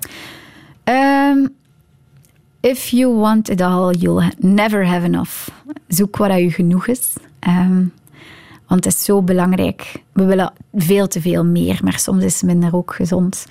Ehm, 0.85 1.47
if 2.67 2.91
you 2.91 3.17
want 3.17 3.49
it 3.49 3.61
all, 3.61 3.93
you'll 3.93 4.31
never 4.39 4.87
have 4.87 5.05
enough. 5.05 5.49
Zoek 5.89 6.17
wat 6.17 6.39
je 6.39 6.51
genoeg 6.51 6.87
is. 6.87 7.13
Ehm, 7.39 7.85
want 8.67 8.85
het 8.85 8.95
is 8.95 9.05
zo 9.05 9.23
belangrijk. 9.23 10.03
We 10.13 10.25
willen 10.25 10.53
veel 10.75 11.09
te 11.09 11.21
veel 11.21 11.45
meer, 11.45 11.81
maar 11.83 11.99
soms 11.99 12.25
is 12.25 12.43
minder 12.43 12.75
ook 12.75 12.95
gezond. 12.95 13.47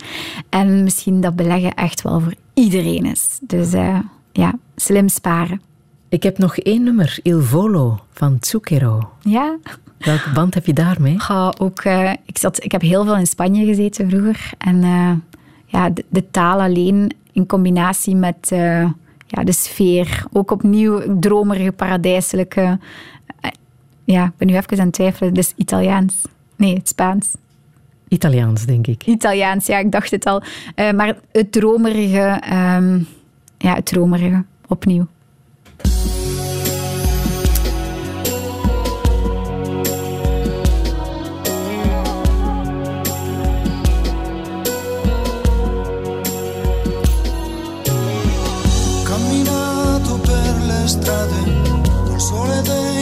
En 0.50 0.84
misschien 0.84 1.22
dat 1.22 1.36
beleggen 1.36 1.74
echt 1.74 2.02
wel 2.02 2.20
voor 2.20 2.34
iedereen 2.54 3.06
is. 3.06 3.40
Dus 3.42 3.74
uh, 3.74 4.00
ja, 4.32 4.54
slim 4.76 5.10
sparen. 5.10 5.62
Ik 6.10 6.24
heb 6.24 6.38
nog 6.38 6.58
één 6.58 6.84
nummer, 6.84 7.20
Il 7.22 7.42
Volo 7.42 8.00
van 8.12 8.38
Zucchero. 8.40 9.10
Ja. 9.22 9.58
Welke 9.98 10.32
band 10.34 10.54
heb 10.54 10.66
je 10.66 10.74
daarmee? 10.74 11.20
Ga 11.20 11.54
ook, 11.58 11.84
uh, 11.84 12.12
ik, 12.26 12.38
zat, 12.38 12.64
ik 12.64 12.72
heb 12.72 12.82
heel 12.82 13.04
veel 13.04 13.18
in 13.18 13.28
Spanje 13.28 13.66
gezeten 13.66 14.10
vroeger. 14.10 14.50
En 14.58 14.76
uh, 14.76 15.12
ja, 15.66 15.90
de, 15.90 16.06
de, 16.10 16.32
taal 16.32 16.62
alleen 16.62 17.12
in 17.32 17.46
combinatie 17.46 18.16
met 18.16 18.52
ja, 19.26 19.44
de 19.44 19.52
sfeer. 19.52 20.26
Ook 20.32 20.52
opnieuw 20.52 21.20
dromerige, 21.20 21.72
paradijselijke 21.72 22.80
ja, 24.06 24.26
ik 24.26 24.32
ben 24.38 24.48
nu 24.48 24.56
even 24.56 24.80
aan 24.80 24.86
het 24.86 24.94
twijfelen. 24.94 25.34
Dus 25.34 25.54
Italiaans. 25.56 26.14
Nee, 26.56 26.76
het 26.76 26.88
Spaans. 26.88 27.36
Italiaans, 28.08 28.66
denk 28.66 28.88
ik. 28.88 29.06
Italiaans, 29.06 29.66
ja, 29.66 29.78
ik 29.78 29.92
dacht 29.92 30.12
het 30.12 30.26
al. 30.26 30.44
Uh, 30.76 30.92
maar 30.92 31.16
het 31.32 31.52
dromerige, 31.52 32.42
um, 32.52 33.08
ja, 33.58 33.74
het 33.74 33.86
dromerige, 33.86 34.44
opnieuw. 34.68 35.08
contrade 51.06 51.62
por 52.08 52.20
soledad. 52.20 52.95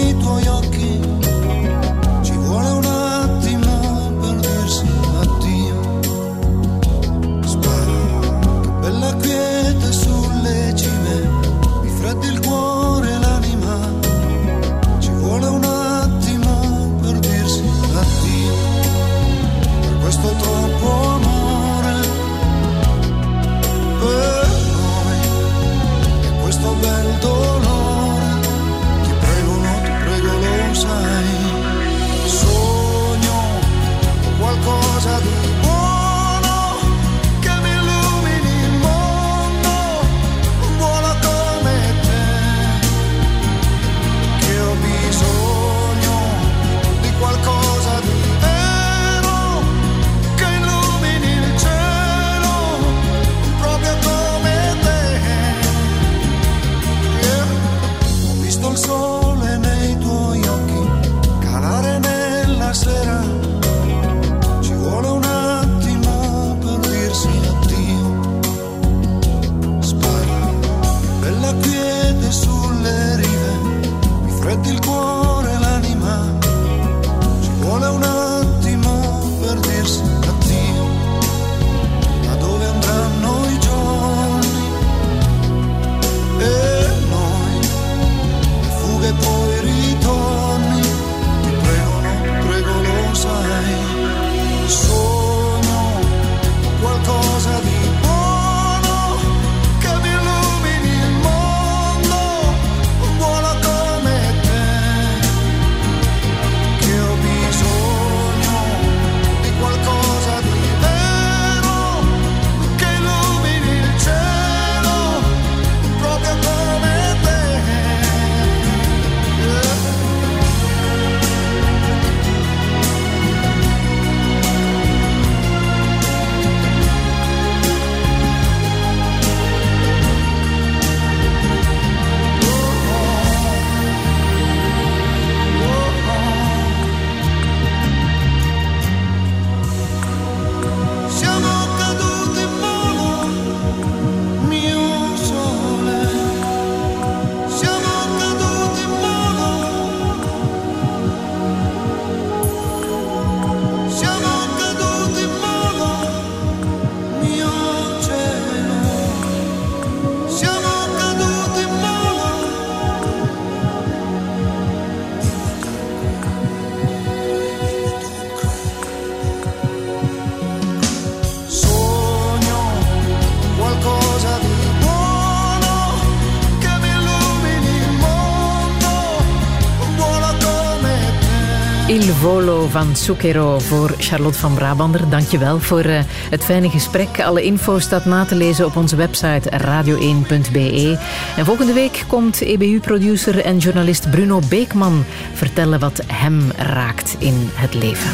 Volo 182.23 182.67
van 182.67 182.95
Zucchero 182.95 183.59
voor 183.59 183.95
Charlotte 183.97 184.39
van 184.39 184.53
Brabander. 184.53 185.09
Dankjewel 185.09 185.59
voor 185.59 185.85
uh, 185.85 185.99
het 186.07 186.43
fijne 186.43 186.69
gesprek. 186.69 187.21
Alle 187.21 187.43
info 187.43 187.79
staat 187.79 188.05
na 188.05 188.25
te 188.25 188.35
lezen 188.35 188.65
op 188.65 188.75
onze 188.75 188.95
website 188.95 189.49
radio1.be. 189.49 190.99
En 191.37 191.45
volgende 191.45 191.73
week 191.73 192.03
komt 192.07 192.41
EBU-producer 192.41 193.39
en 193.39 193.57
journalist 193.57 194.11
Bruno 194.11 194.39
Beekman 194.49 195.05
vertellen 195.33 195.79
wat 195.79 196.01
hem 196.07 196.51
raakt 196.57 197.15
in 197.19 197.49
het 197.53 197.73
leven. 197.73 198.11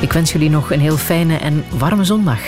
Ik 0.00 0.12
wens 0.12 0.32
jullie 0.32 0.50
nog 0.50 0.70
een 0.70 0.80
heel 0.80 0.96
fijne 0.96 1.36
en 1.36 1.64
warme 1.78 2.04
zondag. 2.04 2.40